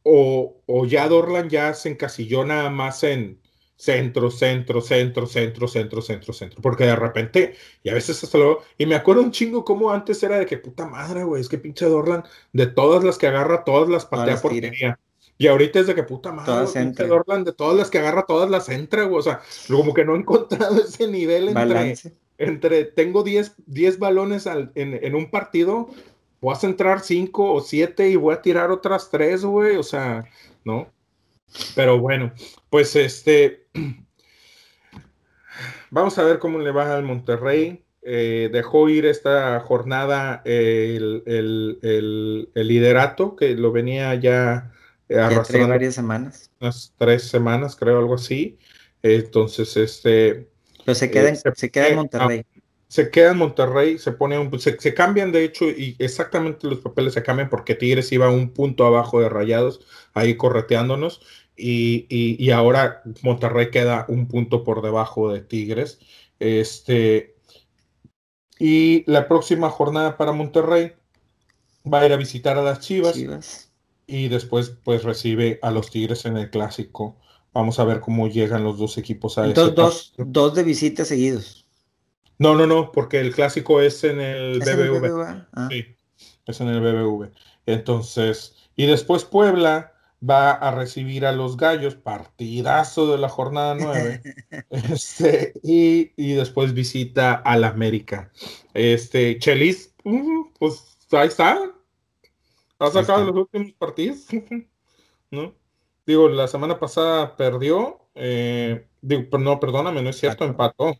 o, 0.03 0.85
ya 0.85 1.07
Dorlan 1.07 1.49
ya 1.49 1.73
se 1.73 1.89
encasilló 1.89 2.45
nada 2.45 2.69
más 2.69 3.03
en 3.03 3.39
centro, 3.75 4.29
centro, 4.29 4.81
centro, 4.81 5.25
centro, 5.25 5.67
centro, 5.67 6.01
centro, 6.01 6.33
centro, 6.33 6.61
porque 6.61 6.83
de 6.83 6.95
repente, 6.95 7.55
y 7.81 7.89
a 7.89 7.93
veces 7.93 8.21
hasta 8.23 8.37
luego, 8.37 8.63
y 8.77 8.85
me 8.85 8.95
acuerdo 8.95 9.21
un 9.21 9.31
chingo 9.31 9.63
como 9.63 9.91
antes 9.91 10.21
era 10.21 10.37
de 10.37 10.45
que 10.45 10.57
puta 10.57 10.85
madre, 10.85 11.23
güey, 11.23 11.41
es 11.41 11.47
que 11.47 11.57
pinche 11.57 11.85
Dorlan, 11.85 12.23
de 12.51 12.67
todas 12.67 13.03
las 13.03 13.17
que 13.17 13.27
agarra, 13.27 13.63
todas 13.63 13.87
las 13.87 14.05
patea 14.05 14.41
portería. 14.41 14.99
Y 15.37 15.47
ahorita 15.47 15.79
es 15.79 15.87
de 15.87 15.95
que 15.95 16.03
puta 16.03 16.33
madre, 16.33 16.67
pinche 16.73 17.07
Dorlan, 17.07 17.45
de 17.45 17.53
todas 17.53 17.77
las 17.77 17.89
que 17.89 17.99
agarra, 17.99 18.25
todas 18.25 18.49
las 18.49 18.67
entra, 18.67 19.03
güey, 19.03 19.19
o 19.19 19.23
sea, 19.23 19.41
como 19.69 19.93
que 19.93 20.03
no 20.03 20.15
he 20.15 20.19
encontrado 20.19 20.81
ese 20.83 21.07
nivel 21.07 21.47
entre, 21.47 21.95
entre 22.37 22.83
tengo 22.83 23.23
10 23.23 23.99
balones 23.99 24.45
en, 24.45 24.71
en 24.75 25.15
un 25.15 25.31
partido, 25.31 25.89
voy 26.41 26.53
a 26.53 26.57
centrar 26.57 27.01
cinco 27.01 27.53
o 27.53 27.61
siete 27.61 28.09
y 28.09 28.15
voy 28.15 28.33
a 28.33 28.41
tirar 28.41 28.71
otras 28.71 29.09
tres, 29.09 29.43
güey, 29.43 29.75
o 29.75 29.83
sea, 29.83 30.25
¿no? 30.63 30.91
Pero 31.75 31.99
bueno, 31.99 32.31
pues 32.69 32.95
este, 32.95 33.67
vamos 35.89 36.17
a 36.17 36.23
ver 36.23 36.39
cómo 36.39 36.59
le 36.59 36.71
va 36.71 36.95
al 36.95 37.03
Monterrey. 37.03 37.83
Eh, 38.01 38.49
dejó 38.51 38.87
ir 38.87 39.05
esta 39.05 39.59
jornada 39.59 40.41
el, 40.45 41.23
liderato 42.55 43.35
que 43.35 43.55
lo 43.55 43.71
venía 43.71 44.15
ya 44.15 44.71
arrastrando. 45.09 45.69
varias 45.69 45.95
semanas. 45.95 46.49
Unas 46.61 46.93
tres 46.97 47.23
semanas, 47.23 47.75
creo, 47.75 47.99
algo 47.99 48.15
así. 48.15 48.57
Entonces, 49.03 49.75
este. 49.75 50.47
Pero 50.85 50.95
se 50.95 51.11
queda, 51.11 51.29
eh, 51.29 51.39
se, 51.55 51.69
queda 51.69 51.89
en 51.89 51.95
Monterrey 51.97 52.45
se 52.89 53.11
queda 53.11 53.31
en 53.31 53.37
Monterrey, 53.37 53.99
se 53.99 54.11
pone 54.11 54.39
un, 54.39 54.59
se, 54.59 54.93
cambian 54.95 55.31
de 55.31 55.43
hecho 55.43 55.65
y 55.69 55.95
exactamente 55.99 56.67
los 56.67 56.79
papeles 56.79 57.13
se 57.13 57.21
cambian 57.21 57.47
porque 57.47 57.75
Tigres 57.75 58.11
iba 58.11 58.31
un 58.31 58.49
punto 58.49 58.85
abajo 58.85 59.21
de 59.21 59.29
Rayados, 59.29 59.81
ahí 60.15 60.35
correteándonos, 60.35 61.21
y, 61.55 62.49
ahora 62.49 63.03
Monterrey 63.21 63.69
queda 63.69 64.05
un 64.07 64.27
punto 64.27 64.63
por 64.63 64.81
debajo 64.81 65.31
de 65.31 65.41
Tigres. 65.41 65.99
Este, 66.39 67.35
y 68.57 69.03
la 69.11 69.27
próxima 69.27 69.69
jornada 69.69 70.17
para 70.17 70.31
Monterrey 70.31 70.93
va 71.91 71.99
a 71.99 72.05
ir 72.07 72.13
a 72.13 72.17
visitar 72.17 72.57
a 72.57 72.63
las 72.63 72.79
Chivas, 72.79 73.17
y 74.07 74.27
después 74.29 74.73
pues 74.83 75.03
recibe 75.03 75.59
a 75.61 75.69
los 75.69 75.91
Tigres 75.91 76.25
en 76.25 76.37
el 76.37 76.49
clásico. 76.49 77.17
Vamos 77.53 77.79
a 77.79 77.83
ver 77.83 77.99
cómo 77.99 78.27
llegan 78.27 78.63
los 78.63 78.79
dos 78.79 78.97
equipos 78.97 79.37
a 79.37 79.45
Entonces, 79.45 79.75
dos, 79.75 80.13
dos 80.17 80.55
de 80.55 80.63
visitas 80.63 81.07
seguidos. 81.07 81.58
No, 82.39 82.55
no, 82.55 82.65
no, 82.65 82.91
porque 82.93 83.19
el 83.19 83.35
clásico 83.35 83.81
es 83.81 84.03
en 84.05 84.21
el 84.21 84.59
BBV. 84.59 85.45
Ah. 85.53 85.67
Sí, 85.69 85.85
es 86.45 86.61
en 86.61 86.69
el 86.69 86.79
BBV. 86.79 87.31
Entonces, 87.65 88.55
y 88.77 88.85
después 88.85 89.25
Puebla 89.25 89.93
va 90.27 90.51
a 90.51 90.71
recibir 90.71 91.25
a 91.25 91.33
los 91.33 91.57
gallos, 91.57 91.95
partidazo 91.95 93.11
de 93.11 93.17
la 93.17 93.27
jornada 93.27 93.75
9. 93.75 94.21
este, 94.69 95.53
y, 95.63 96.33
después 96.33 96.73
visita 96.73 97.33
al 97.33 97.65
América. 97.65 98.31
Este, 98.73 99.37
Chelis, 99.37 99.93
pues 100.57 100.97
ahí 101.11 101.27
está. 101.27 101.59
Ha 102.79 102.91
sacado 102.91 103.25
los 103.25 103.35
últimos 103.35 103.73
partidos. 103.73 104.27
¿No? 105.31 105.53
Digo, 106.05 106.29
la 106.29 106.47
semana 106.47 106.79
pasada 106.79 107.35
perdió. 107.35 108.07
Eh, 108.15 108.87
digo, 109.01 109.37
no, 109.37 109.59
perdóname, 109.59 110.01
no 110.01 110.09
es 110.09 110.17
cierto, 110.17 110.45
empató. 110.45 110.97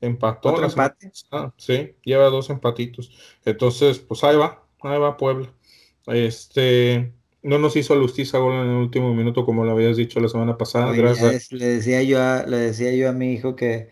Empató. 0.00 0.50
¿Otro 0.50 0.66
empate? 0.66 1.12
sí, 1.56 1.94
lleva 2.04 2.30
dos 2.30 2.50
empatitos. 2.50 3.10
Entonces, 3.44 3.98
pues 3.98 4.24
ahí 4.24 4.36
va, 4.36 4.64
ahí 4.82 4.98
va 4.98 5.16
Puebla. 5.16 5.52
Este, 6.06 7.12
no 7.42 7.58
nos 7.58 7.76
hizo 7.76 7.94
Lustiza 7.94 8.38
gol 8.38 8.54
en 8.54 8.70
el 8.70 8.76
último 8.76 9.14
minuto, 9.14 9.44
como 9.44 9.64
lo 9.64 9.72
habías 9.72 9.96
dicho 9.96 10.20
la 10.20 10.28
semana 10.28 10.56
pasada. 10.56 10.92
Gracias. 10.92 11.52
Le 11.52 11.66
decía 11.66 12.02
yo 12.02 12.22
a, 12.22 12.44
le 12.46 12.56
decía 12.56 12.92
yo 12.92 13.08
a 13.08 13.12
mi 13.12 13.32
hijo 13.32 13.56
que 13.56 13.88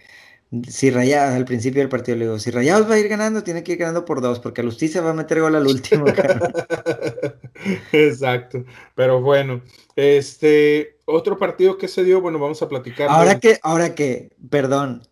Si 0.68 0.90
Rayados, 0.90 1.35
al 1.35 1.44
principio 1.44 1.80
del 1.80 1.90
partido 1.90 2.16
le 2.16 2.24
digo, 2.24 2.39
si 2.39 2.51
Rayados 2.51 2.90
va 2.90 2.94
a 2.94 2.98
ir 2.98 3.09
ganando, 3.09 3.43
tiene 3.43 3.62
que 3.62 3.72
ir 3.72 3.78
ganando 3.78 4.05
por 4.05 4.20
dos, 4.20 4.40
porque 4.40 4.62
Lusticia 4.62 5.02
va 5.02 5.10
a 5.10 5.14
meter 5.14 5.40
gol 5.40 5.55
al 5.55 5.66
último. 5.66 6.06
Exacto. 7.93 8.64
Pero 8.94 9.20
bueno, 9.20 9.62
este 9.97 10.97
otro 11.05 11.39
partido 11.39 11.78
que 11.78 11.89
se 11.89 12.05
dio, 12.05 12.20
bueno, 12.20 12.39
vamos 12.39 12.62
a 12.62 12.68
platicar. 12.68 13.09
Ahora 13.10 13.40
que, 13.40 13.59
ahora 13.62 13.94
que, 13.94 14.30
perdón, 14.51 15.02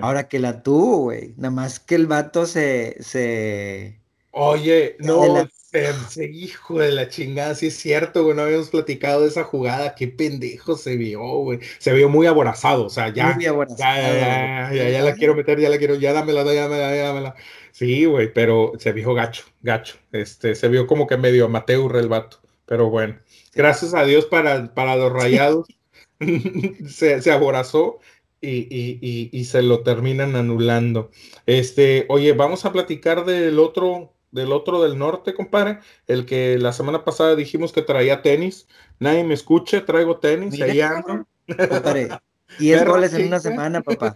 ahora 0.00 0.28
que 0.28 0.38
la 0.38 0.62
tuvo, 0.62 0.98
güey, 0.98 1.34
nada 1.36 1.50
más 1.50 1.80
que 1.80 1.94
el 1.94 2.06
vato 2.06 2.46
se, 2.46 2.96
se... 3.02 4.00
Oye, 4.30 4.96
no, 4.98 5.48
se, 6.08 6.24
hijo 6.26 6.78
de 6.78 6.92
la 6.92 7.08
chingada, 7.08 7.54
sí 7.54 7.66
es 7.66 7.76
cierto, 7.76 8.22
güey, 8.22 8.36
no 8.36 8.42
habíamos 8.42 8.70
platicado 8.70 9.22
de 9.22 9.28
esa 9.28 9.42
jugada, 9.44 9.94
qué 9.94 10.06
pendejo 10.08 10.76
se 10.76 10.96
vio, 10.96 11.20
güey. 11.20 11.60
Se 11.78 11.92
vio 11.92 12.08
muy 12.08 12.26
aborazado, 12.26 12.86
o 12.86 12.90
sea, 12.90 13.08
ya, 13.08 13.36
ya, 13.40 13.52
ya, 13.76 14.72
ya, 14.72 14.88
ya, 14.90 15.02
la 15.02 15.14
quiero 15.14 15.34
meter, 15.34 15.58
ya 15.58 15.68
la 15.68 15.78
quiero, 15.78 15.96
ya 15.96 16.12
dámela, 16.12 16.44
dámela, 16.44 16.94
dámela. 16.94 17.34
Sí, 17.72 18.04
güey, 18.04 18.32
pero 18.32 18.72
se 18.78 18.92
vio 18.92 19.14
gacho, 19.14 19.44
gacho. 19.62 19.96
Este, 20.12 20.54
se 20.54 20.68
vio 20.68 20.86
como 20.86 21.08
que 21.08 21.16
medio 21.16 21.46
amateur 21.46 21.96
el 21.96 22.08
vato, 22.08 22.38
pero 22.66 22.88
bueno. 22.88 23.18
Gracias 23.52 23.94
a 23.94 24.04
Dios 24.04 24.26
para, 24.26 24.72
para 24.74 24.94
los 24.94 25.12
rayados. 25.12 25.66
se, 26.88 27.20
se 27.20 27.32
aborazó 27.32 27.98
y, 28.44 28.68
y, 28.70 28.98
y, 29.00 29.30
y, 29.32 29.44
se 29.44 29.62
lo 29.62 29.82
terminan 29.82 30.36
anulando. 30.36 31.10
Este, 31.46 32.06
oye, 32.08 32.32
vamos 32.32 32.64
a 32.64 32.72
platicar 32.72 33.24
del 33.24 33.58
otro 33.58 34.14
del 34.34 34.50
otro 34.50 34.82
del 34.82 34.98
norte, 34.98 35.32
compadre, 35.32 35.78
el 36.08 36.26
que 36.26 36.58
la 36.58 36.72
semana 36.72 37.04
pasada 37.04 37.36
dijimos 37.36 37.72
que 37.72 37.82
traía 37.82 38.20
tenis. 38.20 38.66
Nadie 38.98 39.22
me 39.22 39.32
escucha, 39.32 39.84
traigo 39.84 40.18
tenis, 40.18 40.60
ahí 40.60 40.80
ando. 40.80 41.24
10 42.58 42.84
goles 42.86 43.14
en 43.14 43.28
una 43.28 43.38
semana, 43.38 43.80
papá. 43.80 44.12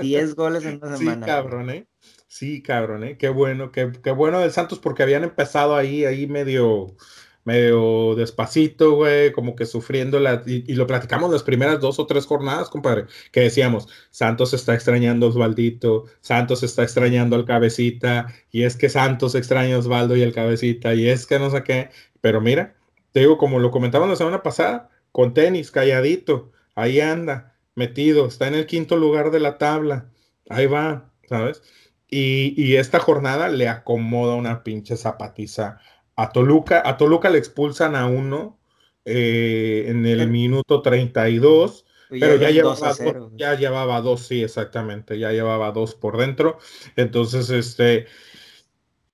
10 0.00 0.34
goles 0.34 0.64
en 0.64 0.80
una 0.82 0.96
semana. 0.96 1.24
Sí, 1.24 1.30
cabrón, 1.30 1.70
¿eh? 1.70 1.86
Sí, 2.26 2.60
cabrón, 2.60 3.04
¿eh? 3.04 3.16
Qué 3.16 3.28
bueno, 3.28 3.70
qué, 3.70 3.92
qué 4.02 4.10
bueno 4.10 4.40
del 4.40 4.50
Santos 4.50 4.80
porque 4.80 5.04
habían 5.04 5.22
empezado 5.22 5.76
ahí, 5.76 6.04
ahí 6.06 6.26
medio, 6.26 6.96
medio 7.44 8.14
despacito, 8.14 8.92
güey, 8.92 9.32
como 9.32 9.56
que 9.56 9.66
sufriendo 9.66 10.20
la, 10.20 10.42
y, 10.46 10.74
lo 10.74 10.86
platicamos 10.86 11.30
las 11.30 11.42
primeras 11.42 11.80
dos 11.80 11.98
o 11.98 12.06
tres 12.06 12.26
jornadas, 12.26 12.68
compadre, 12.68 13.06
que 13.32 13.40
decíamos, 13.40 13.88
Santos 14.10 14.54
está 14.54 14.74
extrañando 14.74 15.26
a 15.26 15.28
Osvaldito, 15.30 16.04
Santos 16.20 16.62
está 16.62 16.82
extrañando 16.82 17.36
al 17.36 17.44
cabecita, 17.44 18.28
y 18.50 18.62
es 18.62 18.76
que 18.76 18.88
Santos 18.88 19.34
extraña 19.34 19.76
a 19.76 19.78
Osvaldo 19.78 20.16
y 20.16 20.22
al 20.22 20.32
cabecita, 20.32 20.94
y 20.94 21.08
es 21.08 21.26
que 21.26 21.38
no 21.38 21.50
sé 21.50 21.62
qué, 21.64 21.90
pero 22.20 22.40
mira, 22.40 22.76
te 23.12 23.20
digo, 23.20 23.38
como 23.38 23.58
lo 23.58 23.70
comentamos 23.70 24.08
la 24.08 24.16
semana 24.16 24.42
pasada, 24.42 24.90
con 25.10 25.34
tenis, 25.34 25.70
calladito, 25.70 26.52
ahí 26.74 27.00
anda, 27.00 27.56
metido, 27.74 28.26
está 28.26 28.48
en 28.48 28.54
el 28.54 28.66
quinto 28.66 28.96
lugar 28.96 29.30
de 29.30 29.40
la 29.40 29.58
tabla, 29.58 30.10
ahí 30.48 30.66
va, 30.66 31.10
¿sabes? 31.28 31.62
Y, 32.08 32.54
y 32.62 32.76
esta 32.76 32.98
jornada 33.00 33.48
le 33.48 33.68
acomoda 33.68 34.34
una 34.34 34.62
pinche 34.62 34.96
zapatiza 34.96 35.80
a 36.16 36.30
Toluca, 36.30 36.82
a 36.84 36.96
Toluca 36.96 37.30
le 37.30 37.38
expulsan 37.38 37.96
a 37.96 38.06
uno 38.06 38.58
eh, 39.04 39.86
en 39.88 40.06
el 40.06 40.28
minuto 40.28 40.82
32, 40.82 41.84
pues 42.08 42.20
pero 42.20 42.36
ya, 42.36 42.50
llevaba, 42.50 42.88
dos, 42.88 43.32
ya 43.34 43.54
llevaba 43.54 44.00
dos, 44.00 44.26
sí, 44.26 44.42
exactamente, 44.42 45.18
ya 45.18 45.32
llevaba 45.32 45.72
dos 45.72 45.94
por 45.94 46.18
dentro. 46.18 46.58
Entonces, 46.96 47.50
este, 47.50 48.06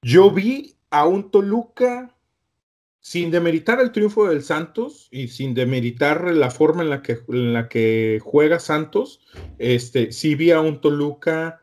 yo 0.02 0.30
vi 0.30 0.76
a 0.90 1.06
un 1.06 1.30
Toluca 1.30 2.14
sin 3.00 3.30
demeritar 3.30 3.80
el 3.80 3.92
triunfo 3.92 4.28
del 4.28 4.42
Santos 4.42 5.08
y 5.10 5.28
sin 5.28 5.54
demeritar 5.54 6.24
la 6.34 6.50
forma 6.50 6.82
en 6.82 6.90
la 6.90 7.00
que, 7.00 7.20
en 7.28 7.54
la 7.54 7.68
que 7.68 8.20
juega 8.22 8.58
Santos, 8.58 9.20
este, 9.58 10.12
sí 10.12 10.34
vi 10.34 10.50
a 10.50 10.60
un 10.60 10.80
Toluca 10.80 11.62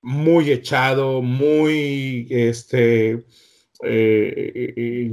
muy 0.00 0.50
echado, 0.50 1.20
muy, 1.20 2.28
este, 2.30 3.26
eh, 3.82 5.12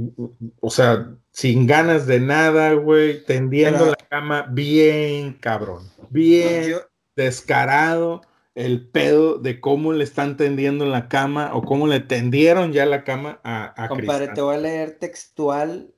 o 0.60 0.70
sea, 0.70 1.14
sin 1.30 1.66
ganas 1.66 2.06
de 2.06 2.20
nada, 2.20 2.72
güey, 2.74 3.24
tendiendo 3.24 3.86
la 3.86 3.96
cama 4.08 4.46
bien 4.50 5.34
cabrón, 5.34 5.90
bien 6.10 6.74
descarado 7.16 8.22
el 8.54 8.86
pedo 8.86 9.38
de 9.38 9.60
cómo 9.60 9.92
le 9.92 10.04
están 10.04 10.36
tendiendo 10.36 10.84
en 10.84 10.92
la 10.92 11.08
cama 11.08 11.50
o 11.54 11.62
cómo 11.62 11.86
le 11.86 12.00
tendieron 12.00 12.72
ya 12.72 12.86
la 12.86 13.02
cama 13.02 13.40
a, 13.42 13.82
a 13.82 13.88
Compadre, 13.88 14.28
te 14.28 14.40
voy 14.40 14.54
a 14.54 14.58
leer 14.58 14.98
textual 14.98 15.92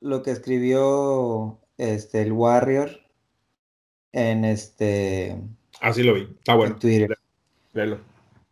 lo 0.00 0.22
que 0.22 0.30
escribió 0.30 1.60
este 1.76 2.22
el 2.22 2.32
Warrior 2.32 2.90
en 4.12 4.44
este 4.44 5.36
Así 5.80 6.02
lo 6.02 6.14
vi, 6.14 6.22
está 6.22 6.54
bueno. 6.54 6.76
Twitter. 6.76 7.16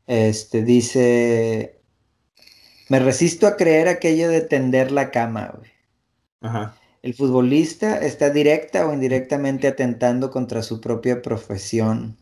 Este 0.07 0.63
dice 0.63 1.76
me 2.89 2.99
resisto 2.99 3.47
a 3.47 3.57
creer 3.57 3.89
aquello 3.89 4.29
de 4.29 4.41
tender 4.41 4.93
la 4.93 5.11
cama, 5.11 5.55
güey. 5.57 5.71
Ajá. 6.41 6.77
El 7.03 7.15
futbolista 7.15 7.99
está 7.99 8.31
directa 8.31 8.87
o 8.87 8.93
indirectamente 8.93 9.69
atentando 9.69 10.31
contra 10.31 10.63
su 10.63 10.81
propia 10.81 11.23
profesión. 11.23 12.17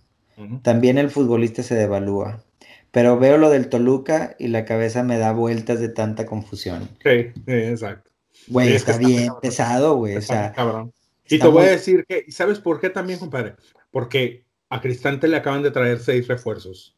También 0.62 0.98
el 0.98 1.10
futbolista 1.10 1.62
se 1.62 1.74
devalúa. 1.74 2.42
Pero 2.90 3.18
veo 3.18 3.38
lo 3.38 3.48
del 3.48 3.70
Toluca 3.70 4.36
y 4.38 4.48
la 4.48 4.64
cabeza 4.64 5.02
me 5.02 5.16
da 5.16 5.32
vueltas 5.32 5.80
de 5.80 5.88
tanta 5.88 6.26
confusión. 6.26 6.90
Sí, 7.02 7.32
exacto. 7.46 8.10
Güey, 8.48 8.74
está, 8.74 8.98
bien 8.98 9.32
pesado, 9.40 9.96
güey. 9.96 10.16
O 10.16 10.20
sea, 10.20 10.52
cabrón. 10.52 10.92
Y 11.28 11.38
te 11.38 11.46
voy 11.46 11.64
a 11.64 11.70
decir 11.70 12.04
que, 12.06 12.30
¿sabes 12.30 12.58
por 12.58 12.78
qué 12.78 12.90
también, 12.90 13.18
compadre? 13.18 13.54
Porque 13.90 14.44
a 14.68 14.80
Cristante 14.80 15.28
le 15.28 15.36
acaban 15.36 15.62
de 15.62 15.70
traer 15.70 15.98
seis 15.98 16.28
refuerzos. 16.28 16.94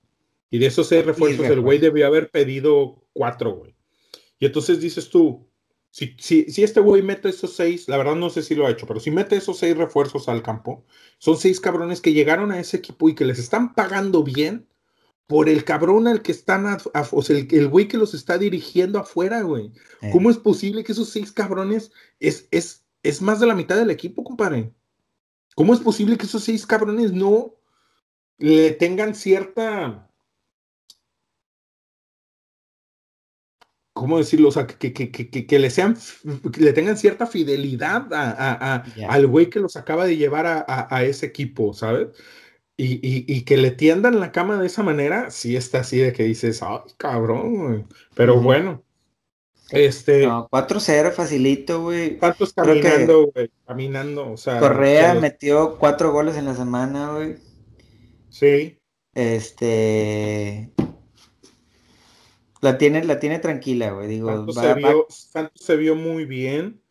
Y 0.51 0.59
de 0.59 0.66
esos 0.66 0.88
seis 0.88 1.05
refuerzos, 1.05 1.47
el 1.47 1.60
güey 1.60 1.78
debió 1.78 2.06
haber 2.06 2.30
pedido 2.30 3.06
cuatro, 3.16 3.56
güey. 3.56 3.74
Y 4.38 4.47
entonces 4.47 4.80
dices 4.80 5.09
tú, 5.09 5.48
si, 5.90 6.14
si, 6.18 6.51
si 6.51 6.62
este 6.62 6.80
güey 6.80 7.01
mete 7.01 7.30
esos 7.30 7.55
seis, 7.55 7.88
la 7.88 7.97
verdad 7.97 8.16
no 8.16 8.28
sé 8.28 8.43
si 8.43 8.55
lo 8.55 8.66
ha 8.66 8.70
hecho, 8.70 8.86
pero 8.86 9.01
si 9.01 9.10
mete 9.10 9.36
esos 9.36 9.59
seis 9.59 9.74
refuerzos 9.74 10.28
al 10.28 10.43
campo, 10.43 10.84
son 11.18 11.38
seis 11.38 11.59
cabrones 11.59 12.02
que 12.02 12.12
llegaron 12.12 12.52
a 12.52 12.60
ese 12.60 12.76
equipo 12.76 13.09
y 13.09 13.14
que 13.14 13.24
les 13.24 13.38
están 13.38 13.74
pagando 13.74 14.22
bien 14.22 14.68
por 15.26 15.48
el 15.48 15.64
cabrón 15.64 16.06
al 16.06 16.20
que 16.20 16.32
están, 16.32 16.66
o 16.66 17.22
sea, 17.22 17.36
el, 17.38 17.68
güey 17.68 17.88
que 17.88 17.97
los 17.97 18.12
está 18.12 18.38
dirigiendo 18.38 18.98
afuera, 18.98 19.40
güey. 19.43 19.72
Eh. 20.02 20.10
¿Cómo 20.12 20.30
es 20.30 20.36
posible 20.36 20.84
que 20.84 20.93
esos 20.93 21.09
seis 21.09 21.32
cabrones 21.32 21.90
es, 22.20 22.47
es, 22.51 22.84
es 23.02 23.22
más 23.22 23.40
de 23.40 23.47
la 23.47 23.55
mitad 23.55 23.76
del 23.76 23.90
equipo, 23.90 24.22
compadre? 24.22 24.72
¿Cómo 25.55 25.72
es 25.72 25.80
posible 25.80 26.18
que 26.18 26.26
esos 26.26 26.44
seis 26.44 26.66
cabrones 26.66 27.12
no 27.12 27.55
le 28.38 28.72
tengan 28.72 29.14
cierta 29.14 30.06
¿cómo 33.97 34.18
decirlo? 34.18 34.48
O 34.48 34.52
sea, 34.52 34.66
que, 34.66 34.93
que, 34.93 35.10
que, 35.10 35.47
que, 35.47 35.59
le 35.59 35.70
sean, 35.70 35.97
le 36.59 36.73
tengan 36.74 36.98
cierta 36.98 37.27
fidelidad 37.27 38.12
a, 38.12 38.85
al 39.09 39.27
güey 39.27 39.48
que 39.48 39.59
los 39.59 39.77
acaba 39.77 40.05
de 40.05 40.18
llevar 40.18 40.47
a, 40.47 41.05
ese 41.05 41.24
equipo, 41.24 41.73
¿sabes? 41.73 42.09
Y, 42.77 43.01
y, 43.02 43.44
que 43.44 43.56
le 43.56 43.70
tiendan 43.70 44.20
la 44.20 44.32
cama 44.32 44.60
de 44.60 44.66
esa 44.66 44.82
manera, 44.82 45.31
sí 45.31 45.56
está 45.56 45.81
así 45.81 45.97
de 45.97 46.12
que 46.12 46.24
dices, 46.24 46.62
ay, 46.62 46.81
cabrón, 46.98 47.56
güey. 47.56 47.85
Pero 48.14 48.39
bueno. 48.39 48.85
Este. 49.70 50.27
No, 50.27 50.47
4-0, 50.51 51.12
facilito, 51.12 51.81
güey. 51.81 52.18
¿Cuántos 52.18 52.52
caminando, 52.52 53.32
güey? 53.32 53.51
Caminando, 53.66 54.31
o 54.31 54.36
sea. 54.36 54.60
Correa 54.60 55.14
metió 55.14 55.78
cuatro 55.78 56.12
goles 56.12 56.36
en 56.36 56.44
la 56.44 56.55
semana, 56.55 57.12
güey. 57.14 57.36
Sí. 58.28 58.78
Este. 59.14 60.70
La 62.61 62.78
tiene, 62.78 63.05
la 63.05 63.19
tiene 63.19 63.39
tranquila, 63.39 63.91
güey. 63.93 64.09
Digo, 64.09 64.31
Santos, 64.53 64.55
se 64.57 64.74
vio, 64.74 65.07
se 65.55 65.77
vio 65.77 65.95
muy 65.95 66.24
bien. 66.24 66.83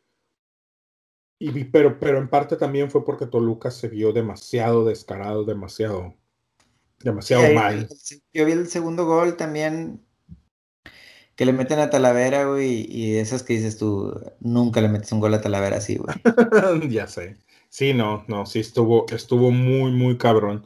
Y, 1.40 1.66
pero, 1.66 2.00
pero 2.00 2.18
en 2.18 2.30
parte 2.30 2.56
también 2.56 2.90
fue 2.90 3.04
porque 3.04 3.26
Toluca 3.26 3.72
se 3.72 3.90
vio 3.90 4.14
demasiado 4.14 4.86
descarado, 4.86 5.44
demasiado, 5.44 6.16
demasiado 7.00 7.54
mal. 7.54 7.90
Yo 8.34 8.46
vi 8.46 8.52
el 8.54 8.68
segundo 8.68 9.06
gol 9.06 9.36
también 9.36 10.02
que 11.36 11.46
le 11.46 11.54
meten 11.54 11.80
a 11.80 11.90
Talavera, 11.90 12.46
güey, 12.46 12.86
y 12.90 13.18
esas 13.18 13.44
que 13.44 13.54
dices 13.54 13.78
tú, 13.78 14.14
nunca 14.40 14.80
le 14.80 14.88
metes 14.88 15.12
un 15.12 15.20
gol 15.20 15.34
a 15.34 15.42
Talavera 15.42 15.78
así, 15.78 15.98
güey. 15.98 16.16
ya 16.90 17.08
sé. 17.08 17.38
Sí, 17.70 17.94
no, 17.94 18.24
no, 18.30 18.46
sí 18.46 18.60
estuvo, 18.60 19.06
estuvo 19.10 19.52
muy, 19.52 19.92
muy 19.92 20.18
cabrón. 20.18 20.66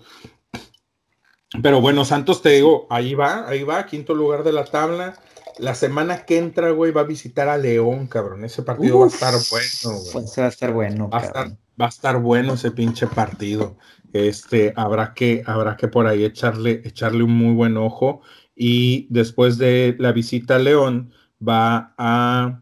Pero 1.61 1.81
bueno, 1.81 2.05
Santos, 2.05 2.41
te 2.41 2.49
digo, 2.49 2.85
ahí 2.89 3.15
va, 3.15 3.47
ahí 3.47 3.63
va, 3.63 3.85
quinto 3.85 4.13
lugar 4.13 4.43
de 4.43 4.53
la 4.53 4.65
tabla. 4.65 5.15
La 5.57 5.73
semana 5.73 6.25
que 6.25 6.37
entra, 6.37 6.69
güey, 6.71 6.91
va 6.91 7.01
a 7.01 7.05
visitar 7.05 7.49
a 7.49 7.57
León, 7.57 8.07
cabrón. 8.07 8.45
Ese 8.45 8.61
partido 8.61 8.99
va 8.99 9.05
a 9.05 9.09
estar 9.09 9.33
bueno, 9.33 9.99
güey. 9.99 10.13
Pues 10.13 10.39
va 10.39 10.45
a 10.45 10.47
estar 10.47 10.73
bueno. 10.73 11.09
Va 11.09 11.17
a 11.19 11.23
estar, 11.23 11.47
va 11.49 11.85
a 11.85 11.89
estar, 11.89 12.17
bueno 12.19 12.53
ese 12.53 12.71
pinche 12.71 13.07
partido. 13.07 13.75
Este, 14.13 14.73
habrá 14.75 15.13
que, 15.13 15.43
habrá 15.45 15.75
que 15.75 15.87
por 15.87 16.07
ahí 16.07 16.23
echarle, 16.23 16.81
echarle 16.85 17.23
un 17.23 17.31
muy 17.31 17.53
buen 17.53 17.77
ojo. 17.77 18.21
Y 18.55 19.07
después 19.09 19.57
de 19.57 19.95
la 19.99 20.11
visita 20.11 20.55
a 20.55 20.59
León, 20.59 21.11
va 21.45 21.93
a. 21.97 22.61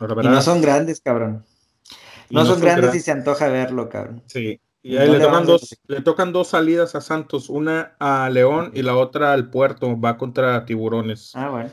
Y 0.00 0.28
no 0.28 0.42
son 0.42 0.60
grandes, 0.60 1.00
cabrón. 1.00 1.44
No, 2.30 2.44
son, 2.46 2.60
grandes, 2.60 2.94
y 2.94 3.00
se 3.00 3.10
antoja 3.10 3.48
verlo, 3.48 3.88
cabrón. 3.88 4.22
Sí, 4.26 4.60
Y 4.82 4.96
ahí 4.96 5.08
le 5.08 5.20
tocan, 5.20 5.46
dos, 5.46 5.76
le 5.86 6.00
tocan 6.00 6.32
dos 6.32 6.48
salidas 6.48 6.94
a 6.96 7.00
Santos, 7.00 7.48
una 7.48 7.94
a 8.00 8.28
León 8.30 8.72
y 8.74 8.82
la 8.82 8.96
otra 8.96 9.32
al 9.32 9.48
Puerto, 9.48 9.98
va 10.00 10.16
contra 10.16 10.64
Tiburones. 10.64 11.32
Ah, 11.34 11.50
bueno. 11.50 11.70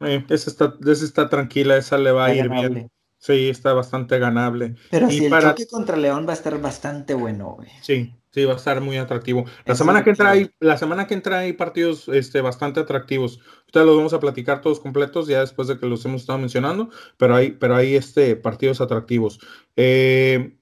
Eh, 0.00 0.24
esa, 0.28 0.50
está, 0.50 0.74
esa 0.86 1.04
está 1.04 1.28
tranquila, 1.28 1.76
esa 1.76 1.98
le 1.98 2.12
va 2.12 2.26
a 2.26 2.34
ir 2.34 2.48
bien. 2.48 2.90
Sí, 3.18 3.48
está 3.48 3.72
bastante 3.72 4.18
ganable. 4.18 4.76
Pero 4.90 5.10
si 5.10 5.24
el 5.24 5.32
choque 5.40 5.66
contra 5.66 5.96
León 5.96 6.26
va 6.28 6.30
a 6.30 6.34
estar 6.34 6.60
bastante 6.60 7.14
bueno, 7.14 7.54
güey. 7.56 7.68
Sí, 7.80 8.14
sí, 8.30 8.44
va 8.44 8.52
a 8.52 8.56
estar 8.56 8.80
muy 8.80 8.98
atractivo. 8.98 9.46
La 9.64 9.74
semana 9.74 10.04
que 10.04 10.10
entra 10.10 10.30
hay, 10.30 10.50
la 10.60 10.76
semana 10.78 11.08
que 11.08 11.14
entra 11.14 11.38
hay 11.38 11.54
partidos 11.54 12.08
este, 12.08 12.40
bastante 12.42 12.78
atractivos. 12.78 13.40
Ustedes 13.66 13.86
los 13.86 13.96
vamos 13.96 14.12
a 14.12 14.20
platicar 14.20 14.60
todos 14.60 14.78
completos 14.78 15.26
ya 15.26 15.40
después 15.40 15.66
de 15.66 15.78
que 15.78 15.86
los 15.86 16.04
hemos 16.04 16.20
estado 16.20 16.38
mencionando, 16.38 16.90
pero 17.16 17.34
hay, 17.34 17.52
pero 17.52 17.74
hay 17.74 17.96
este, 17.96 18.36
partidos 18.36 18.80
atractivos. 18.80 19.40
Eh, 19.74 20.55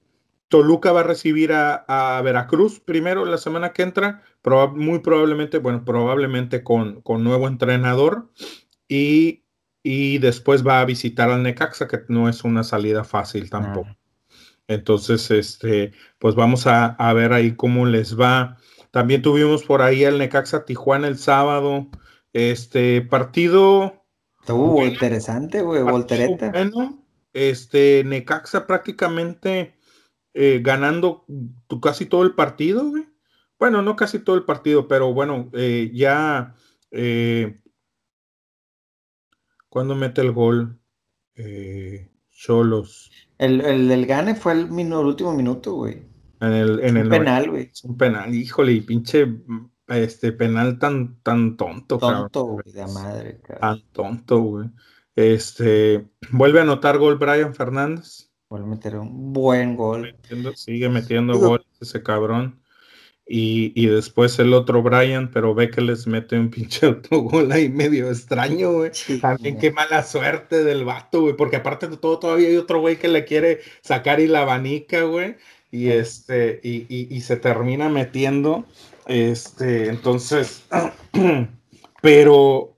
Toluca 0.54 0.92
va 0.92 1.00
a 1.00 1.02
recibir 1.02 1.50
a, 1.52 2.20
Veracruz 2.22 2.78
primero 2.78 3.24
la 3.24 3.38
semana 3.38 3.72
que 3.72 3.82
entra, 3.82 4.22
muy 4.72 5.00
probablemente, 5.00 5.58
bueno, 5.58 5.84
probablemente 5.84 6.62
con, 6.62 7.00
con 7.00 7.24
nuevo 7.24 7.48
entrenador 7.48 8.30
y, 8.86 9.42
después 9.82 10.64
va 10.64 10.78
a 10.78 10.84
visitar 10.84 11.28
al 11.28 11.42
Necaxa, 11.42 11.88
que 11.88 12.02
no 12.06 12.28
es 12.28 12.44
una 12.44 12.62
salida 12.62 13.02
fácil 13.02 13.50
tampoco. 13.50 13.96
Entonces, 14.68 15.28
este, 15.32 15.90
pues 16.20 16.36
vamos 16.36 16.68
a, 16.68 17.12
ver 17.14 17.32
ahí 17.32 17.56
cómo 17.56 17.84
les 17.84 18.16
va. 18.16 18.56
También 18.92 19.22
tuvimos 19.22 19.64
por 19.64 19.82
ahí 19.82 20.04
al 20.04 20.18
Necaxa 20.18 20.64
Tijuana 20.64 21.08
el 21.08 21.18
sábado. 21.18 21.88
Este 22.32 23.02
partido. 23.02 24.04
Estuvo 24.38 24.86
interesante, 24.86 25.62
güey, 25.62 25.82
voltereta. 25.82 26.52
Bueno, 26.52 27.04
este, 27.32 28.04
Necaxa 28.04 28.68
prácticamente 28.68 29.73
eh, 30.34 30.60
ganando 30.62 31.24
casi 31.80 32.06
todo 32.06 32.24
el 32.24 32.34
partido, 32.34 32.92
Bueno, 33.56 33.82
no 33.82 33.94
casi 33.94 34.18
todo 34.18 34.34
el 34.34 34.44
partido, 34.44 34.88
pero 34.88 35.14
bueno, 35.14 35.48
eh, 35.52 35.92
ya 35.94 36.56
eh, 36.90 37.60
cuando 39.68 39.94
mete 39.94 40.22
el 40.22 40.32
gol, 40.32 40.80
Cholos. 42.32 43.10
El, 43.38 43.60
el, 43.60 43.88
del 43.88 44.06
gane 44.06 44.34
fue 44.34 44.52
el, 44.52 44.70
último 44.70 45.32
minuto, 45.32 45.74
güey. 45.74 46.02
En 46.40 46.52
el, 46.52 46.80
en 46.80 46.96
un 46.96 47.08
penal, 47.08 47.50
güey. 47.50 47.70
Un 47.84 47.96
penal, 47.96 48.34
híjole, 48.34 48.72
y 48.72 48.80
pinche 48.80 49.26
este 49.86 50.32
penal 50.32 50.78
tan, 50.80 51.20
tan 51.22 51.56
tonto, 51.56 51.98
Tonto, 51.98 52.44
güey, 52.44 52.72
de 52.72 52.86
madre, 52.86 53.40
Tan 53.60 53.82
tonto, 53.92 54.40
güey. 54.40 54.70
Este, 55.14 56.08
vuelve 56.32 56.58
a 56.58 56.62
anotar 56.62 56.98
gol 56.98 57.18
Brian 57.18 57.54
Fernández. 57.54 58.33
Vuelve 58.48 58.66
a 58.66 58.70
meter 58.70 58.96
un 58.96 59.32
buen 59.32 59.76
gol. 59.76 60.14
sigue 60.54 60.88
metiendo 60.88 61.38
goles 61.38 61.66
ese 61.80 62.02
cabrón. 62.02 62.60
Y, 63.26 63.72
y, 63.74 63.86
después 63.86 64.38
el 64.38 64.52
otro 64.52 64.82
Brian, 64.82 65.30
pero 65.30 65.54
ve 65.54 65.70
que 65.70 65.80
les 65.80 66.06
mete 66.06 66.38
un 66.38 66.50
pinche 66.50 66.84
autogol 66.86 67.50
ahí 67.52 67.70
medio 67.70 68.10
extraño, 68.10 68.72
güey. 68.72 68.90
También 69.20 69.58
qué 69.58 69.70
mala 69.70 70.02
suerte 70.02 70.62
del 70.62 70.84
vato, 70.84 71.22
güey, 71.22 71.34
porque 71.34 71.56
aparte 71.56 71.88
de 71.88 71.96
todo 71.96 72.18
todavía 72.18 72.48
hay 72.48 72.56
otro 72.58 72.80
güey 72.80 72.98
que 72.98 73.08
le 73.08 73.24
quiere 73.24 73.60
sacar 73.80 74.20
y 74.20 74.26
la 74.26 74.42
abanica, 74.42 75.02
güey. 75.04 75.36
Y 75.70 75.88
este, 75.88 76.60
y, 76.62 76.84
y, 76.88 77.08
y 77.10 77.20
se 77.22 77.36
termina 77.36 77.88
metiendo. 77.88 78.66
Este, 79.06 79.88
entonces, 79.88 80.64
pero 82.02 82.73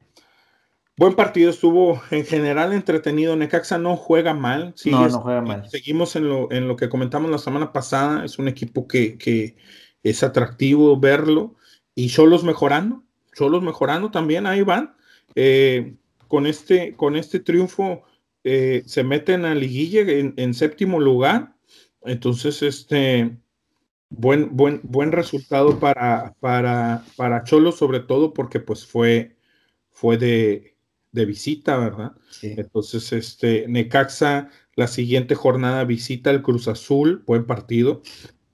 Buen 0.99 1.15
partido, 1.15 1.51
estuvo 1.51 2.01
en 2.11 2.25
general 2.25 2.73
entretenido. 2.73 3.37
Necaxa 3.37 3.77
no 3.77 3.97
juega 3.97 4.33
mal. 4.33 4.75
no, 4.87 5.09
no 5.09 5.21
juega 5.21 5.43
mal. 5.43 5.69
Seguimos 5.69 6.17
en 6.17 6.27
lo, 6.27 6.51
en 6.51 6.69
lo 6.69 6.77
que 6.77 6.89
comentamos 6.89 7.31
la 7.31 7.37
semana 7.37 7.71
pasada. 7.71 8.25
Es 8.25 8.39
un 8.39 8.49
equipo 8.49 8.89
que, 8.89 9.19
que 9.19 9.57
es 10.03 10.23
atractivo 10.23 10.99
verlo. 10.99 11.55
Y 11.95 12.09
Cholos 12.09 12.45
mejorando. 12.45 13.05
Cholos 13.35 13.63
mejorando 13.63 14.11
también, 14.11 14.47
ahí 14.47 14.63
van. 14.63 14.97
Eh, 15.35 15.97
con, 16.29 16.47
este, 16.47 16.97
con 16.97 17.17
este 17.17 17.41
triunfo 17.41 18.05
eh, 18.43 18.83
se 18.87 19.05
meten 19.05 19.45
a 19.45 19.55
liguilla 19.55 20.01
en, 20.01 20.33
en, 20.39 20.55
séptimo 20.55 20.99
lugar. 20.99 21.57
Entonces, 22.05 22.63
este 22.63 23.37
buen, 24.09 24.57
buen, 24.57 24.81
buen 24.83 25.13
resultado 25.13 25.79
para, 25.79 26.35
para, 26.41 27.05
para 27.17 27.45
Cholos, 27.45 27.77
sobre 27.77 28.01
todo 28.01 28.33
porque 28.33 28.61
pues 28.61 28.87
fue, 28.87 29.37
fue 29.91 30.17
de, 30.17 30.76
de 31.17 31.25
visita, 31.25 31.77
¿verdad? 31.79 32.13
Entonces, 32.43 33.13
este, 33.13 33.67
Necaxa, 33.67 34.51
la 34.77 34.87
siguiente 34.87 35.35
jornada 35.35 35.83
visita 35.85 36.31
el 36.31 36.43
Cruz 36.43 36.69
Azul, 36.69 37.25
buen 37.27 37.47
partido, 37.47 38.03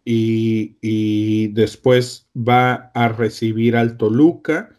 y, 0.04 1.48
después 1.48 2.30
va 2.36 2.90
a 2.94 3.08
recibir 3.08 3.76
al 3.76 3.96
Toluca. 3.98 4.70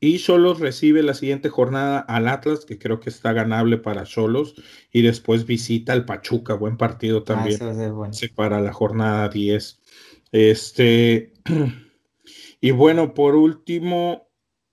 Y 0.00 0.18
Cholos 0.18 0.58
recibe 0.58 1.02
la 1.02 1.14
siguiente 1.14 1.48
jornada 1.48 2.00
al 2.00 2.26
Atlas, 2.26 2.64
que 2.64 2.78
creo 2.78 2.98
que 2.98 3.10
está 3.10 3.32
ganable 3.32 3.78
para 3.78 4.02
Cholos. 4.02 4.54
Y 4.90 5.02
después 5.02 5.46
visita 5.46 5.92
al 5.92 6.04
Pachuca, 6.04 6.54
buen 6.54 6.76
partido 6.76 7.18
ah, 7.18 7.24
también. 7.24 7.58
Para 8.34 8.60
la 8.60 8.72
jornada 8.72 9.28
10. 9.28 9.80
Este. 10.32 11.32
Y 12.64 12.70
bueno, 12.70 13.12
por 13.12 13.34
último, 13.34 14.30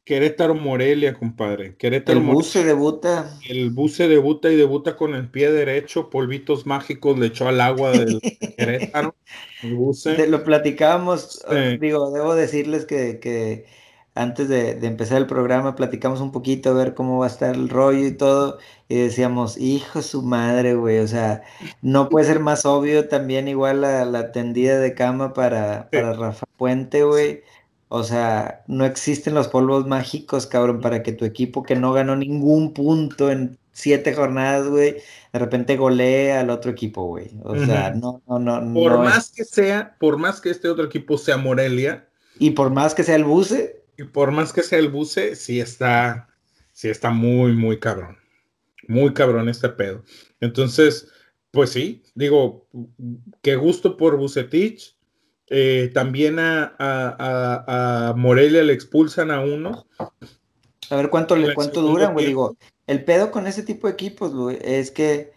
Querétaro 0.09 0.55
Morelia, 0.55 1.13
compadre. 1.13 1.75
Querétaro 1.75 2.17
el 2.17 2.25
buce 2.25 2.63
debuta. 2.63 3.37
El 3.47 3.69
buce 3.69 4.07
debuta 4.07 4.49
y 4.49 4.55
debuta 4.55 4.97
con 4.97 5.13
el 5.13 5.29
pie 5.29 5.51
derecho, 5.51 6.09
polvitos 6.09 6.65
mágicos 6.65 7.19
le 7.19 7.27
echó 7.27 7.47
al 7.47 7.61
agua 7.61 7.91
del 7.91 8.19
Querétaro. 8.57 9.13
El 9.61 9.75
buce. 9.75 10.27
lo 10.27 10.43
platicábamos, 10.43 11.45
digo, 11.79 12.09
debo 12.09 12.33
decirles 12.33 12.85
que, 12.85 13.67
antes 14.15 14.49
de, 14.49 14.71
empezar 14.81 15.19
el 15.19 15.27
programa 15.27 15.75
platicamos 15.75 16.21
un 16.21 16.31
poquito 16.31 16.71
a 16.71 16.73
ver 16.73 16.95
cómo 16.95 17.19
va 17.19 17.27
a 17.27 17.29
estar 17.29 17.53
el 17.53 17.69
rollo 17.69 18.07
y 18.07 18.11
todo, 18.11 18.57
y 18.87 18.95
decíamos, 18.95 19.59
hijo 19.59 20.01
su 20.01 20.23
madre, 20.23 20.73
güey, 20.73 20.97
o 20.97 21.07
sea, 21.07 21.43
no 21.83 22.09
puede 22.09 22.25
ser 22.25 22.39
más 22.39 22.65
obvio 22.65 23.07
también 23.07 23.47
igual 23.47 23.81
la, 23.81 24.05
la 24.05 24.31
tendida 24.31 24.79
de 24.79 24.95
cama 24.95 25.33
para, 25.33 25.87
para 25.91 26.13
Rafa 26.13 26.47
Puente, 26.57 27.03
güey. 27.03 27.43
O 27.91 28.03
sea, 28.03 28.63
no 28.67 28.85
existen 28.85 29.33
los 29.33 29.47
polvos 29.47 29.87
mágicos, 29.87 30.45
cabrón, 30.45 30.79
para 30.79 31.01
que 31.01 31.11
tu 31.11 31.25
equipo 31.25 31.63
que 31.63 31.75
no 31.75 31.91
ganó 31.91 32.15
ningún 32.15 32.71
punto 32.71 33.31
en 33.31 33.57
siete 33.71 34.13
jornadas, 34.13 34.67
güey, 34.67 34.97
de 35.33 35.39
repente 35.39 35.75
golee 35.75 36.31
al 36.31 36.51
otro 36.51 36.69
equipo, 36.69 37.05
güey. 37.05 37.31
O 37.43 37.57
sea, 37.57 37.89
no, 37.91 38.21
no, 38.27 38.37
no. 38.37 38.73
Por 38.73 38.99
más 38.99 39.31
que 39.31 39.43
sea, 39.43 39.95
por 39.99 40.17
más 40.17 40.39
que 40.39 40.51
este 40.51 40.69
otro 40.69 40.85
equipo 40.85 41.17
sea 41.17 41.37
Morelia. 41.37 42.07
Y 42.37 42.51
por 42.51 42.69
más 42.69 42.93
que 42.93 43.03
sea 43.03 43.15
el 43.15 43.23
Buce. 43.23 43.81
Y 43.97 44.03
por 44.03 44.31
más 44.31 44.53
que 44.53 44.61
sea 44.61 44.77
el 44.77 44.89
Buce, 44.89 45.35
sí 45.35 45.59
está, 45.59 46.29
sí 46.73 46.89
está 46.89 47.09
muy, 47.09 47.53
muy 47.53 47.79
cabrón. 47.79 48.17
Muy 48.87 49.13
cabrón 49.13 49.49
este 49.49 49.69
pedo. 49.69 50.03
Entonces, 50.41 51.07
pues 51.49 51.71
sí, 51.71 52.03
digo, 52.13 52.67
qué 53.41 53.55
gusto 53.55 53.97
por 53.97 54.15
Bucetich 54.15 54.95
eh, 55.49 55.89
también 55.93 56.37
a, 56.39 58.13
Morelia 58.15 58.63
le 58.63 58.73
expulsan 58.73 59.31
a 59.31 59.41
uno. 59.41 59.87
A 60.89 60.95
ver 60.95 61.09
cuánto, 61.09 61.35
le, 61.35 61.53
cuánto 61.53 61.81
duran, 61.81 62.13
güey. 62.13 62.27
Digo, 62.27 62.55
el 62.87 63.03
pedo 63.03 63.31
con 63.31 63.47
ese 63.47 63.63
tipo 63.63 63.87
de 63.87 63.93
equipos, 63.93 64.33
güey, 64.33 64.59
es 64.61 64.91
que 64.91 65.31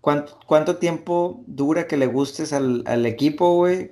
cuánto, 0.00 0.38
cuánto 0.46 0.76
tiempo 0.76 1.42
dura 1.46 1.86
que 1.86 1.96
le 1.96 2.06
gustes 2.06 2.52
al, 2.52 3.06
equipo, 3.06 3.54
güey, 3.56 3.90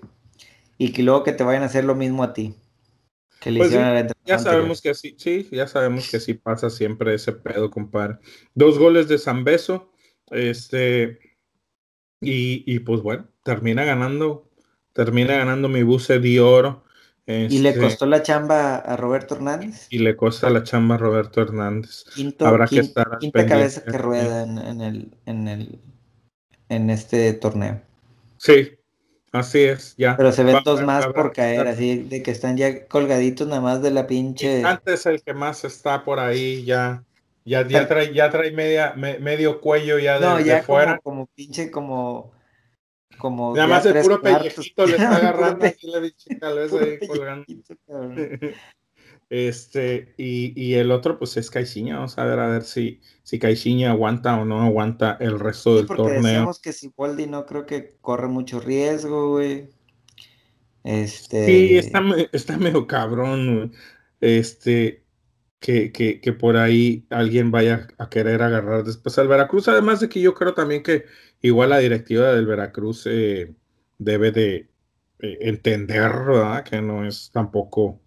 y 0.78 0.92
que 0.92 1.02
luego 1.02 1.22
que 1.22 1.32
te 1.32 1.44
vayan 1.44 1.62
a 1.62 1.66
hacer 1.66 1.84
lo 1.84 1.94
mismo 1.94 2.22
a 2.22 2.34
ti. 2.34 2.54
Que 3.40 3.50
le 3.50 3.58
pues 3.58 3.72
ya 4.24 4.38
sabemos 4.38 4.80
que 4.80 4.90
así, 4.90 5.16
sí, 5.18 5.48
ya 5.50 5.66
sabemos 5.66 6.08
que 6.08 6.18
así 6.18 6.34
pasa 6.34 6.70
siempre 6.70 7.14
ese 7.14 7.32
pedo, 7.32 7.70
compadre. 7.70 8.18
Dos 8.54 8.78
goles 8.78 9.08
de 9.08 9.18
San 9.18 9.42
Beso, 9.42 9.90
este, 10.30 11.18
y, 12.20 12.62
y 12.72 12.78
pues 12.80 13.02
bueno, 13.02 13.26
termina 13.42 13.84
ganando 13.84 14.51
termina 14.92 15.36
ganando 15.36 15.68
mi 15.68 15.82
buce 15.82 16.18
de 16.18 16.40
oro. 16.40 16.84
¿Y 17.24 17.58
le 17.58 17.68
este, 17.70 17.80
costó 17.80 18.06
la 18.06 18.22
chamba 18.22 18.76
a 18.76 18.96
Roberto 18.96 19.36
Hernández? 19.36 19.86
Y 19.90 19.98
le 19.98 20.16
cuesta 20.16 20.50
la 20.50 20.64
chamba 20.64 20.96
a 20.96 20.98
Roberto 20.98 21.40
Hernández. 21.40 22.04
Habrá 22.40 22.66
que 22.66 22.80
estar 22.80 23.18
quinta 23.20 23.46
cabeza 23.46 23.84
que 23.84 23.96
rueda 23.96 24.42
en, 24.42 24.80
el, 24.80 25.16
en, 25.26 25.48
el, 25.48 25.78
en 26.68 26.90
este 26.90 27.32
torneo. 27.34 27.80
Sí, 28.38 28.72
así 29.30 29.60
es, 29.60 29.94
ya. 29.96 30.16
Pero 30.16 30.32
se 30.32 30.42
ven 30.42 30.58
dos 30.64 30.82
más 30.82 31.06
por 31.06 31.32
caer, 31.32 31.68
así 31.68 32.02
de 32.02 32.24
que 32.24 32.32
están 32.32 32.56
ya 32.56 32.86
colgaditos 32.86 33.46
nada 33.46 33.60
más 33.60 33.82
de 33.82 33.92
la 33.92 34.08
pinche. 34.08 34.64
Antes 34.64 35.06
el 35.06 35.22
que 35.22 35.32
más 35.32 35.64
está 35.64 36.04
por 36.04 36.18
ahí 36.18 36.64
ya. 36.64 37.04
Ya, 37.44 37.66
ya 37.66 37.88
trae, 37.88 38.14
ya 38.14 38.30
trae 38.30 38.52
media, 38.52 38.94
medio 38.94 39.60
cuello 39.60 39.98
ya 39.98 40.20
de, 40.20 40.26
no, 40.26 40.40
ya 40.40 40.62
fuera. 40.62 40.98
como 40.98 41.26
pinche 41.26 41.72
como 41.72 42.30
como 43.18 43.54
Nada 43.54 43.68
más 43.68 43.86
el 43.86 44.00
puro 44.02 44.20
pellejito 44.20 44.86
le 44.86 44.92
está 44.96 45.16
agarrando 45.16 45.66
y 45.80 45.90
la 45.90 46.48
ahí 46.48 47.06
colgando. 47.06 47.46
Este, 49.32 50.12
y, 50.18 50.74
el 50.74 50.90
otro, 50.90 51.18
pues 51.18 51.38
es 51.38 51.50
Caixinha. 51.50 51.96
Vamos 51.96 52.18
a 52.18 52.24
ver 52.26 52.38
a 52.38 52.48
ver 52.48 52.64
si, 52.64 53.00
si 53.22 53.38
Caixinha 53.38 53.92
aguanta 53.92 54.38
o 54.38 54.44
no 54.44 54.60
aguanta 54.60 55.16
el 55.20 55.40
resto 55.40 55.76
del 55.76 55.86
porque 55.86 56.02
torneo. 56.02 56.22
Decíamos 56.22 56.60
que 56.60 56.74
si 56.74 56.92
Waldi 56.94 57.26
no 57.26 57.46
creo 57.46 57.64
que 57.64 57.96
corre 58.02 58.28
mucho 58.28 58.60
riesgo, 58.60 59.30
güey. 59.30 59.70
Este. 60.84 61.46
Sí, 61.46 61.78
está, 61.78 62.02
está 62.32 62.58
medio 62.58 62.86
cabrón, 62.86 63.72
Este, 64.20 65.02
que, 65.60 65.92
que, 65.92 66.20
que, 66.20 66.32
por 66.34 66.58
ahí 66.58 67.06
alguien 67.08 67.50
vaya 67.50 67.88
a 67.96 68.10
querer 68.10 68.42
agarrar 68.42 68.84
después 68.84 69.16
al 69.18 69.28
Veracruz. 69.28 69.66
Además 69.66 70.00
de 70.00 70.10
que 70.10 70.20
yo 70.20 70.34
creo 70.34 70.52
también 70.52 70.82
que 70.82 71.06
igual 71.42 71.70
la 71.70 71.78
directiva 71.78 72.32
del 72.32 72.46
Veracruz 72.46 73.06
eh, 73.06 73.54
debe 73.98 74.32
de 74.32 74.68
eh, 75.18 75.38
entender, 75.40 76.10
¿verdad? 76.26 76.64
Que 76.64 76.80
no 76.80 77.04
es 77.06 77.30
tampoco 77.32 78.00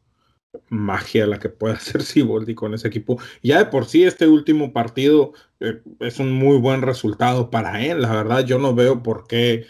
magia 0.69 1.27
la 1.27 1.39
que 1.39 1.49
puede 1.49 1.73
hacer 1.75 2.01
Siboldi 2.01 2.55
con 2.55 2.73
ese 2.73 2.87
equipo. 2.87 3.19
Ya 3.43 3.59
de 3.59 3.65
por 3.65 3.85
sí 3.85 4.03
este 4.03 4.27
último 4.27 4.73
partido 4.73 5.33
eh, 5.59 5.81
es 5.99 6.19
un 6.19 6.31
muy 6.31 6.57
buen 6.57 6.81
resultado 6.81 7.49
para 7.51 7.85
él. 7.85 8.01
La 8.01 8.13
verdad 8.13 8.45
yo 8.45 8.57
no 8.57 8.73
veo 8.73 9.03
por 9.03 9.27
qué 9.27 9.65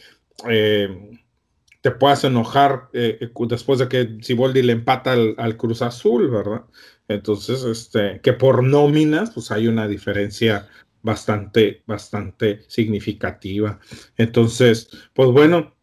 te 1.81 1.91
puedas 1.91 2.23
enojar 2.23 2.89
después 2.91 3.79
de 3.79 3.87
que 3.87 4.17
Siboldi 4.21 4.61
le 4.61 4.73
empata 4.73 5.13
al, 5.13 5.57
Cruz 5.57 5.81
Azul, 5.81 6.29
¿verdad? 6.29 6.65
Entonces, 7.07 7.63
este, 7.63 8.19
que 8.21 8.33
por 8.33 8.63
nóminas, 8.63 9.31
pues 9.31 9.51
hay 9.51 9.67
una 9.67 9.87
diferencia 9.87 10.67
bastante, 11.05 11.83
bastante 11.85 12.65
significativa. 12.67 13.79
Entonces, 14.17 14.89
pues 15.13 15.29
bueno. 15.29 15.73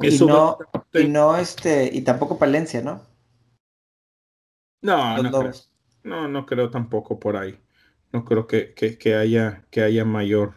Y 0.00 0.16
no, 0.18 0.58
y 0.92 1.08
no, 1.08 1.36
este, 1.36 1.90
y 1.92 2.02
tampoco 2.02 2.38
Palencia, 2.38 2.80
¿no? 2.80 3.02
No, 4.80 5.22
no 5.22 5.30
creo, 5.30 5.52
no, 6.02 6.28
no 6.28 6.46
creo 6.46 6.70
tampoco 6.70 7.18
por 7.18 7.36
ahí. 7.36 7.58
No 8.12 8.24
creo 8.24 8.46
que, 8.46 8.74
que, 8.74 9.14
haya, 9.14 9.64
que 9.70 9.82
haya 9.82 10.04
mayor 10.04 10.54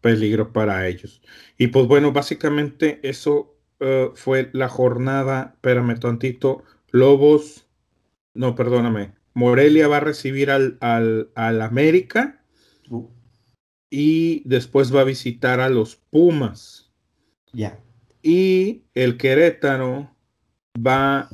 peligro 0.00 0.52
para 0.52 0.86
ellos. 0.86 1.22
Y 1.56 1.68
pues 1.68 1.86
bueno, 1.86 2.12
básicamente 2.12 3.00
eso 3.02 3.56
eh, 3.80 4.10
fue 4.14 4.50
la 4.52 4.68
jornada, 4.68 5.52
espérame 5.54 5.98
tantito, 5.98 6.64
Lobos, 6.90 7.66
no, 8.34 8.54
perdóname, 8.54 9.14
Morelia 9.34 9.88
va 9.88 9.98
a 9.98 10.00
recibir 10.00 10.50
al, 10.50 10.78
al, 10.80 11.30
al 11.34 11.62
América. 11.62 12.37
Y 13.90 14.42
después 14.48 14.94
va 14.94 15.02
a 15.02 15.04
visitar 15.04 15.60
a 15.60 15.68
los 15.68 15.96
Pumas. 15.96 16.90
Ya. 17.52 17.80
Y 18.22 18.84
el 18.94 19.16
Querétaro 19.16 20.10
va 20.76 21.28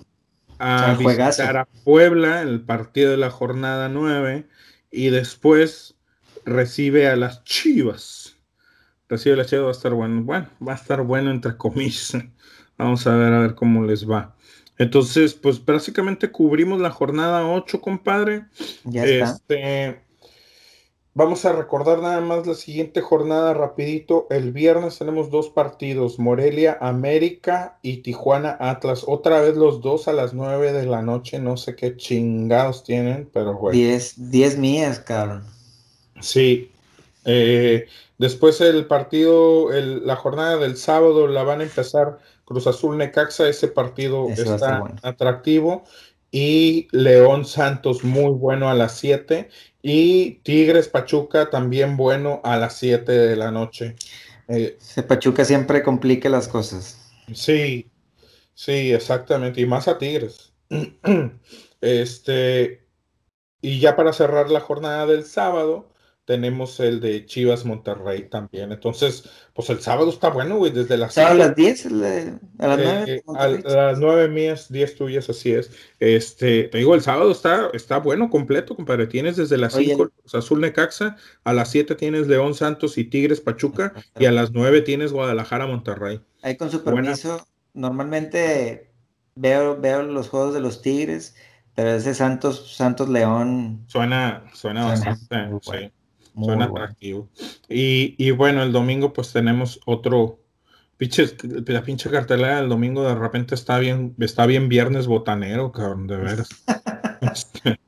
a 0.59 0.95
visitar 0.95 1.57
a 1.57 1.65
Puebla 1.85 2.43
en 2.43 2.49
el 2.49 2.61
partido 2.61 3.11
de 3.11 3.17
la 3.17 3.31
jornada 3.31 3.89
9 3.89 4.47
y 4.91 5.11
después 5.11 5.97
recibe 6.45 7.09
a 7.09 7.17
las 7.17 7.45
Chivas. 7.45 8.37
Recibe 9.09 9.35
a 9.35 9.39
las 9.39 9.49
Chivas, 9.49 9.65
va 9.65 9.69
a 9.69 9.73
estar 9.73 9.95
bueno. 9.95 10.23
Bueno, 10.23 10.49
va 10.67 10.73
a 10.73 10.77
estar 10.77 11.03
bueno 11.03 11.31
entre 11.31 11.57
comillas. 11.57 12.17
Vamos 12.79 13.07
a 13.07 13.17
ver 13.17 13.33
a 13.33 13.41
ver 13.41 13.55
cómo 13.55 13.85
les 13.85 14.09
va. 14.09 14.37
Entonces, 14.77 15.35
pues 15.35 15.65
básicamente 15.65 16.33
cubrimos 16.33 16.81
la 16.81 16.91
jornada 16.91 17.47
8, 17.47 17.81
compadre. 17.81 18.47
Ya 18.85 19.05
está. 19.05 19.31
Este, 19.31 20.04
Vamos 21.17 21.45
a 21.45 21.53
recordar 21.53 22.01
nada 22.01 22.21
más 22.21 22.45
la 22.45 22.55
siguiente 22.55 23.01
jornada 23.01 23.55
rapidito. 23.55 24.27
El 24.31 24.51
viernes 24.51 24.99
tenemos 24.99 25.31
dos 25.31 25.49
partidos, 25.49 26.19
Morelia 26.19 26.77
América 26.81 27.79
y 27.83 27.99
Tijuana 27.99 28.57
Atlas. 28.59 29.05
Otra 29.07 29.41
vez 29.41 29.57
los 29.57 29.81
dos 29.81 30.09
a 30.09 30.13
las 30.13 30.35
nueve 30.35 30.73
de 30.73 30.87
la 30.87 31.03
noche. 31.03 31.39
No 31.39 31.57
sé 31.57 31.77
qué 31.77 31.97
chingados 31.97 32.83
tienen, 32.83 33.31
pero 33.33 33.55
bueno. 33.55 33.77
Diez, 33.77 34.15
diez 34.17 34.59
mías, 34.59 34.99
cabrón. 34.99 35.45
Sí. 36.21 36.73
Eh, 37.25 37.87
después 38.19 38.61
el 38.61 38.87
partido, 38.87 39.69
la 39.71 40.17
jornada 40.17 40.57
del 40.57 40.77
sábado 40.77 41.29
la 41.29 41.45
van 41.45 41.61
a 41.61 41.65
empezar 41.65 42.19
Cruz 42.45 42.67
Azul 42.67 42.99
Necaxa. 42.99 43.49
Ese 43.49 43.69
partido 43.69 44.29
está 44.31 44.83
atractivo. 45.03 45.85
Y 46.37 46.89
León 46.91 47.45
Santos 47.45 48.03
muy 48.03 48.33
bueno 48.33 48.69
a 48.69 48.75
las 48.75 48.99
7 48.99 49.51
y 49.83 50.41
Tigres 50.43 50.89
Pachuca 50.89 51.49
también 51.49 51.97
bueno 51.97 52.41
a 52.43 52.57
las 52.57 52.77
7 52.79 53.13
de 53.13 53.37
la 53.37 53.53
noche. 53.53 53.95
Eh, 54.49 54.77
Pachuca 55.07 55.45
siempre 55.45 55.85
complica 55.85 56.29
las 56.29 56.49
cosas. 56.49 57.13
Sí, 57.33 57.89
sí, 58.53 58.93
exactamente. 58.93 59.61
Y 59.61 59.67
más 59.67 59.87
a 59.87 59.97
Tigres. 59.97 60.53
este, 61.81 62.85
y 63.61 63.79
ya 63.79 63.95
para 63.95 64.13
cerrar 64.13 64.51
la 64.51 64.59
jornada 64.59 65.07
del 65.07 65.25
sábado, 65.25 65.94
tenemos 66.25 66.81
el 66.81 67.01
de 67.01 67.27
Chivas 67.27 67.65
Monterrey 67.65 68.29
también. 68.29 68.73
Entonces, 68.73 69.29
pues 69.53 69.69
el 69.69 69.81
sábado 69.81 70.09
está 70.09 70.31
bueno, 70.31 70.57
güey, 70.57 70.73
desde 70.73 70.97
las... 70.97 71.17
¿A 71.19 71.35
las 71.35 71.55
10? 71.55 71.87
¿A 71.87 71.91
las 71.91 72.79
9? 72.79 73.05
Eh, 73.07 73.23
a, 73.37 73.49
las 73.49 73.99
9 73.99 74.29
mías, 74.29 74.73
10 74.73 74.97
tuyas, 74.97 75.29
así 75.29 75.53
es. 75.53 75.71
Este, 76.01 76.65
te 76.65 76.79
digo, 76.79 76.95
el 76.95 77.03
sábado 77.03 77.31
está, 77.31 77.69
está 77.75 77.99
bueno, 77.99 78.31
completo, 78.31 78.75
compadre. 78.75 79.07
Tienes 79.07 79.37
desde 79.37 79.59
las 79.59 79.75
5 79.75 80.11
Azul 80.33 80.61
Necaxa, 80.61 81.17
a 81.45 81.53
las 81.53 81.71
7 81.71 81.95
tienes 81.95 82.27
León 82.27 82.55
Santos 82.55 82.97
y 82.97 83.05
Tigres 83.05 83.41
Pachuca, 83.41 83.93
y 84.19 84.25
a 84.25 84.33
las 84.33 84.53
9 84.53 84.81
tienes 84.81 85.13
Guadalajara 85.13 85.67
Monterrey. 85.67 86.23
Ahí 86.43 86.57
con 86.57 86.71
su 86.71 86.83
permiso, 86.83 87.47
normalmente 87.75 88.91
veo, 89.35 89.79
veo 89.79 90.03
los 90.03 90.31
juegos 90.31 90.55
de 90.55 90.61
los 90.61 90.81
Tigres, 90.81 91.37
pero 91.75 91.91
ese 91.91 92.15
Santos, 92.15 92.75
Santos 92.77 93.11
León... 93.11 93.85
Suena, 93.89 94.45
suena, 94.55 94.87
bastante, 94.87 95.37
sí. 95.61 95.93
Suena 96.35 96.65
atractivo. 96.65 97.29
Y, 97.69 98.15
y, 98.19 98.31
bueno, 98.33 98.63
el 98.63 98.73
domingo 98.73 99.13
pues 99.13 99.33
tenemos 99.33 99.81
otro. 99.87 100.41
Pinche, 100.97 101.37
la 101.67 101.83
pinche 101.83 102.09
cartelera 102.09 102.57
del 102.61 102.69
domingo 102.69 103.03
de 103.03 103.17
repente 103.17 103.55
está 103.55 103.79
bien, 103.79 104.15
está 104.21 104.47
bien 104.47 104.69
viernes 104.69 105.07
botanero, 105.07 105.73
cabrón, 105.73 106.07
de 106.07 106.17
veras. 106.17 106.49
Este, 107.21 107.81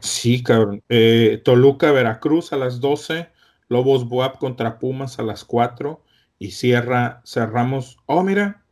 sí, 0.00 0.42
cabrón. 0.42 0.82
Eh, 0.88 1.42
Toluca, 1.44 1.92
Veracruz 1.92 2.54
a 2.54 2.56
las 2.56 2.80
12, 2.80 3.28
Lobos 3.68 4.08
Boab 4.08 4.38
contra 4.38 4.78
Pumas 4.78 5.18
a 5.18 5.22
las 5.22 5.44
4 5.44 6.02
y 6.38 6.52
cierra, 6.52 7.20
cerramos. 7.26 7.98
Oh, 8.06 8.22
mira, 8.22 8.64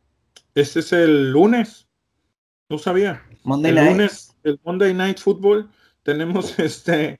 este 0.55 0.79
es 0.79 0.91
el 0.91 1.31
lunes. 1.31 1.87
No 2.69 2.79
sabía. 2.79 3.23
Monday 3.43 3.77
el 3.77 3.85
lunes, 3.85 4.35
el 4.43 4.59
Monday 4.63 4.93
Night 4.93 5.19
Football, 5.19 5.69
tenemos 6.03 6.57
este 6.59 7.19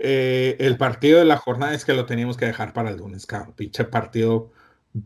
eh, 0.00 0.56
el 0.60 0.78
partido 0.78 1.18
de 1.18 1.26
la 1.26 1.36
jornada 1.36 1.74
es 1.74 1.84
que 1.84 1.92
lo 1.92 2.06
teníamos 2.06 2.38
que 2.38 2.46
dejar 2.46 2.72
para 2.72 2.90
el 2.90 2.96
lunes, 2.96 3.26
cabrón. 3.26 3.54
Pinche 3.54 3.84
partido 3.84 4.50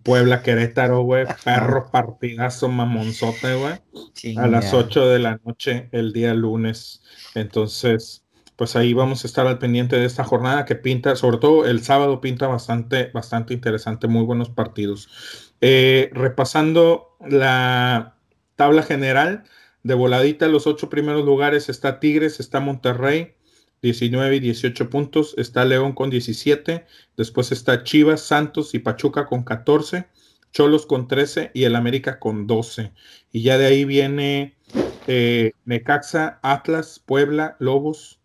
Puebla 0.02 0.42
Querétaro, 0.42 1.02
güey. 1.02 1.26
Perro 1.44 1.90
partidazo 1.92 2.68
mamonzote, 2.68 3.54
güey. 3.56 4.38
A 4.38 4.46
las 4.46 4.72
8 4.72 5.08
de 5.08 5.18
la 5.18 5.40
noche 5.44 5.88
el 5.90 6.12
día 6.12 6.32
lunes. 6.32 7.02
Entonces, 7.34 8.24
pues 8.56 8.76
ahí 8.76 8.94
vamos 8.94 9.24
a 9.24 9.26
estar 9.26 9.46
al 9.48 9.58
pendiente 9.58 9.96
de 9.96 10.06
esta 10.06 10.22
jornada 10.22 10.64
que 10.64 10.76
pinta, 10.76 11.16
sobre 11.16 11.38
todo 11.38 11.66
el 11.66 11.82
sábado 11.82 12.20
pinta 12.20 12.46
bastante, 12.46 13.10
bastante 13.12 13.52
interesante, 13.52 14.06
muy 14.06 14.24
buenos 14.24 14.48
partidos. 14.48 15.08
Eh, 15.60 16.10
repasando 16.12 17.16
la 17.20 18.16
tabla 18.54 18.84
general, 18.84 19.44
de 19.82 19.94
voladita, 19.94 20.46
los 20.48 20.66
ocho 20.66 20.88
primeros 20.88 21.24
lugares 21.24 21.68
está 21.68 22.00
Tigres, 22.00 22.40
está 22.40 22.60
Monterrey, 22.60 23.34
19 23.82 24.36
y 24.36 24.40
18 24.40 24.90
puntos. 24.90 25.34
Está 25.36 25.64
León 25.64 25.92
con 25.92 26.10
17. 26.10 26.86
Después 27.16 27.52
está 27.52 27.84
Chivas, 27.84 28.22
Santos 28.22 28.74
y 28.74 28.78
Pachuca 28.78 29.26
con 29.26 29.44
14. 29.44 30.06
Cholos 30.52 30.86
con 30.86 31.08
13 31.08 31.50
y 31.52 31.64
el 31.64 31.74
América 31.74 32.18
con 32.18 32.46
12. 32.46 32.92
Y 33.32 33.42
ya 33.42 33.58
de 33.58 33.66
ahí 33.66 33.84
viene 33.84 34.56
eh, 35.06 35.52
Necaxa, 35.64 36.38
Atlas, 36.42 37.02
Puebla, 37.04 37.56
Lobos. 37.58 38.20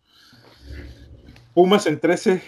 Pumas 1.53 1.87
en 1.87 1.99
13, 1.99 2.41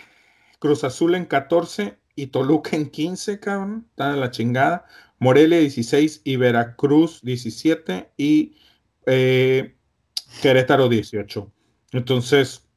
Cruz 0.60 0.84
Azul 0.84 1.16
en 1.16 1.26
14 1.26 1.98
y 2.16 2.28
Toluca 2.28 2.76
en 2.76 2.90
15, 2.90 3.40
cabrón. 3.40 3.88
Está 3.90 4.16
la 4.16 4.32
chingada. 4.32 4.86
Morelia 5.20 5.60
16 5.60 6.22
y 6.24 6.36
Veracruz 6.36 7.22
17 7.24 8.12
y 8.18 8.56
eh, 9.06 9.76
Querétaro 10.42 10.90
18. 10.90 11.52
Entonces, 11.92 12.68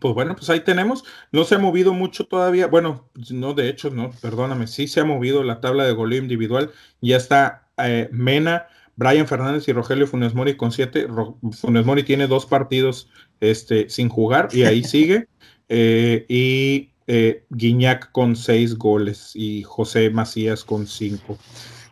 pues 0.00 0.14
bueno, 0.14 0.34
pues 0.36 0.50
ahí 0.50 0.60
tenemos. 0.60 1.04
No 1.32 1.44
se 1.44 1.56
ha 1.56 1.58
movido 1.58 1.92
mucho 1.92 2.24
todavía. 2.24 2.66
Bueno, 2.66 3.08
no, 3.30 3.54
de 3.54 3.68
hecho, 3.68 3.90
no, 3.90 4.10
perdóname. 4.20 4.66
Sí 4.66 4.88
se 4.88 5.00
ha 5.00 5.04
movido 5.04 5.42
la 5.42 5.60
tabla 5.60 5.84
de 5.84 5.92
goleo 5.92 6.20
individual. 6.20 6.70
Ya 7.00 7.16
está 7.16 7.68
eh, 7.78 8.08
Mena, 8.12 8.66
Brian 8.96 9.26
Fernández 9.26 9.68
y 9.68 9.72
Rogelio 9.72 10.06
Funes 10.06 10.34
Mori 10.34 10.56
con 10.56 10.72
siete. 10.72 11.06
Funes 11.52 11.86
Mori 11.86 12.02
tiene 12.02 12.26
dos 12.26 12.46
partidos 12.46 13.10
este, 13.40 13.88
sin 13.88 14.08
jugar 14.08 14.48
y 14.52 14.64
ahí 14.64 14.82
sigue. 14.84 15.28
Eh, 15.68 16.24
y 16.28 16.90
eh, 17.06 17.44
Guiñac 17.50 18.10
con 18.12 18.36
seis 18.36 18.76
goles 18.76 19.32
y 19.34 19.62
José 19.62 20.10
Macías 20.10 20.64
con 20.64 20.86
cinco. 20.86 21.38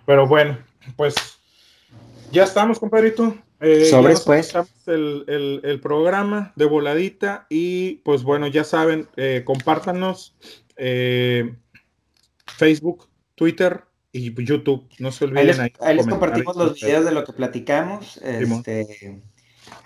Pero 0.07 0.27
bueno, 0.27 0.59
pues 0.97 1.15
ya 2.33 2.45
estamos, 2.45 2.79
compadrito. 2.79 3.37
Eh, 3.65 3.87
Sobres, 3.87 4.21
pues. 4.21 4.55
El, 4.87 5.25
el, 5.27 5.61
el, 5.65 5.81
programa 5.81 6.53
de 6.57 6.67
voladita 6.67 7.47
y 7.49 7.97
pues 8.05 8.23
bueno, 8.23 8.47
ya 8.47 8.63
saben, 8.63 9.09
eh, 9.17 9.43
compártanos 9.45 10.37
eh, 10.77 11.55
Facebook, 12.47 13.09
Twitter 13.35 13.85
y 14.13 14.35
YouTube. 14.45 14.87
No 14.99 15.11
se 15.13 15.25
olviden. 15.25 15.61
Ahí 15.61 15.71
les, 15.71 15.81
ahí 15.81 15.97
les 15.97 16.07
compartimos 16.07 16.57
los 16.57 16.81
videos 16.81 17.05
de 17.05 17.13
lo 17.13 17.25
que 17.25 17.33
platicamos 17.33 18.19
este, 18.19 19.23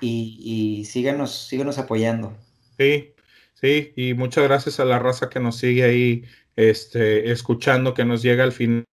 y, 0.01 0.79
y 0.81 0.85
síganos, 0.85 1.47
síganos 1.47 1.79
apoyando. 1.79 2.37
Sí, 2.79 3.15
sí, 3.55 3.93
y 3.97 4.15
muchas 4.15 4.45
gracias 4.45 4.81
a 4.81 4.85
la 4.85 4.99
raza 4.99 5.31
que 5.31 5.41
nos 5.41 5.57
sigue 5.57 5.85
ahí 5.85 6.25
este, 6.57 7.31
escuchando, 7.31 7.95
que 7.95 8.05
nos 8.05 8.23
llega 8.23 8.43
al 8.43 8.53
final 8.53 8.85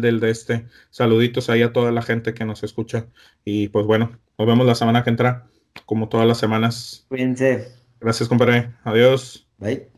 del 0.00 0.20
de 0.20 0.30
este. 0.30 0.66
Saluditos 0.90 1.48
ahí 1.48 1.62
a 1.62 1.72
toda 1.72 1.90
la 1.90 2.02
gente 2.02 2.34
que 2.34 2.44
nos 2.44 2.62
escucha. 2.62 3.08
Y 3.44 3.68
pues 3.68 3.86
bueno, 3.86 4.18
nos 4.38 4.46
vemos 4.46 4.66
la 4.66 4.74
semana 4.74 5.02
que 5.02 5.10
entra, 5.10 5.46
como 5.84 6.08
todas 6.08 6.26
las 6.26 6.38
semanas. 6.38 7.06
Cuídense. 7.08 7.72
Gracias, 8.00 8.28
compadre. 8.28 8.72
Adiós. 8.84 9.46
Bye. 9.58 9.95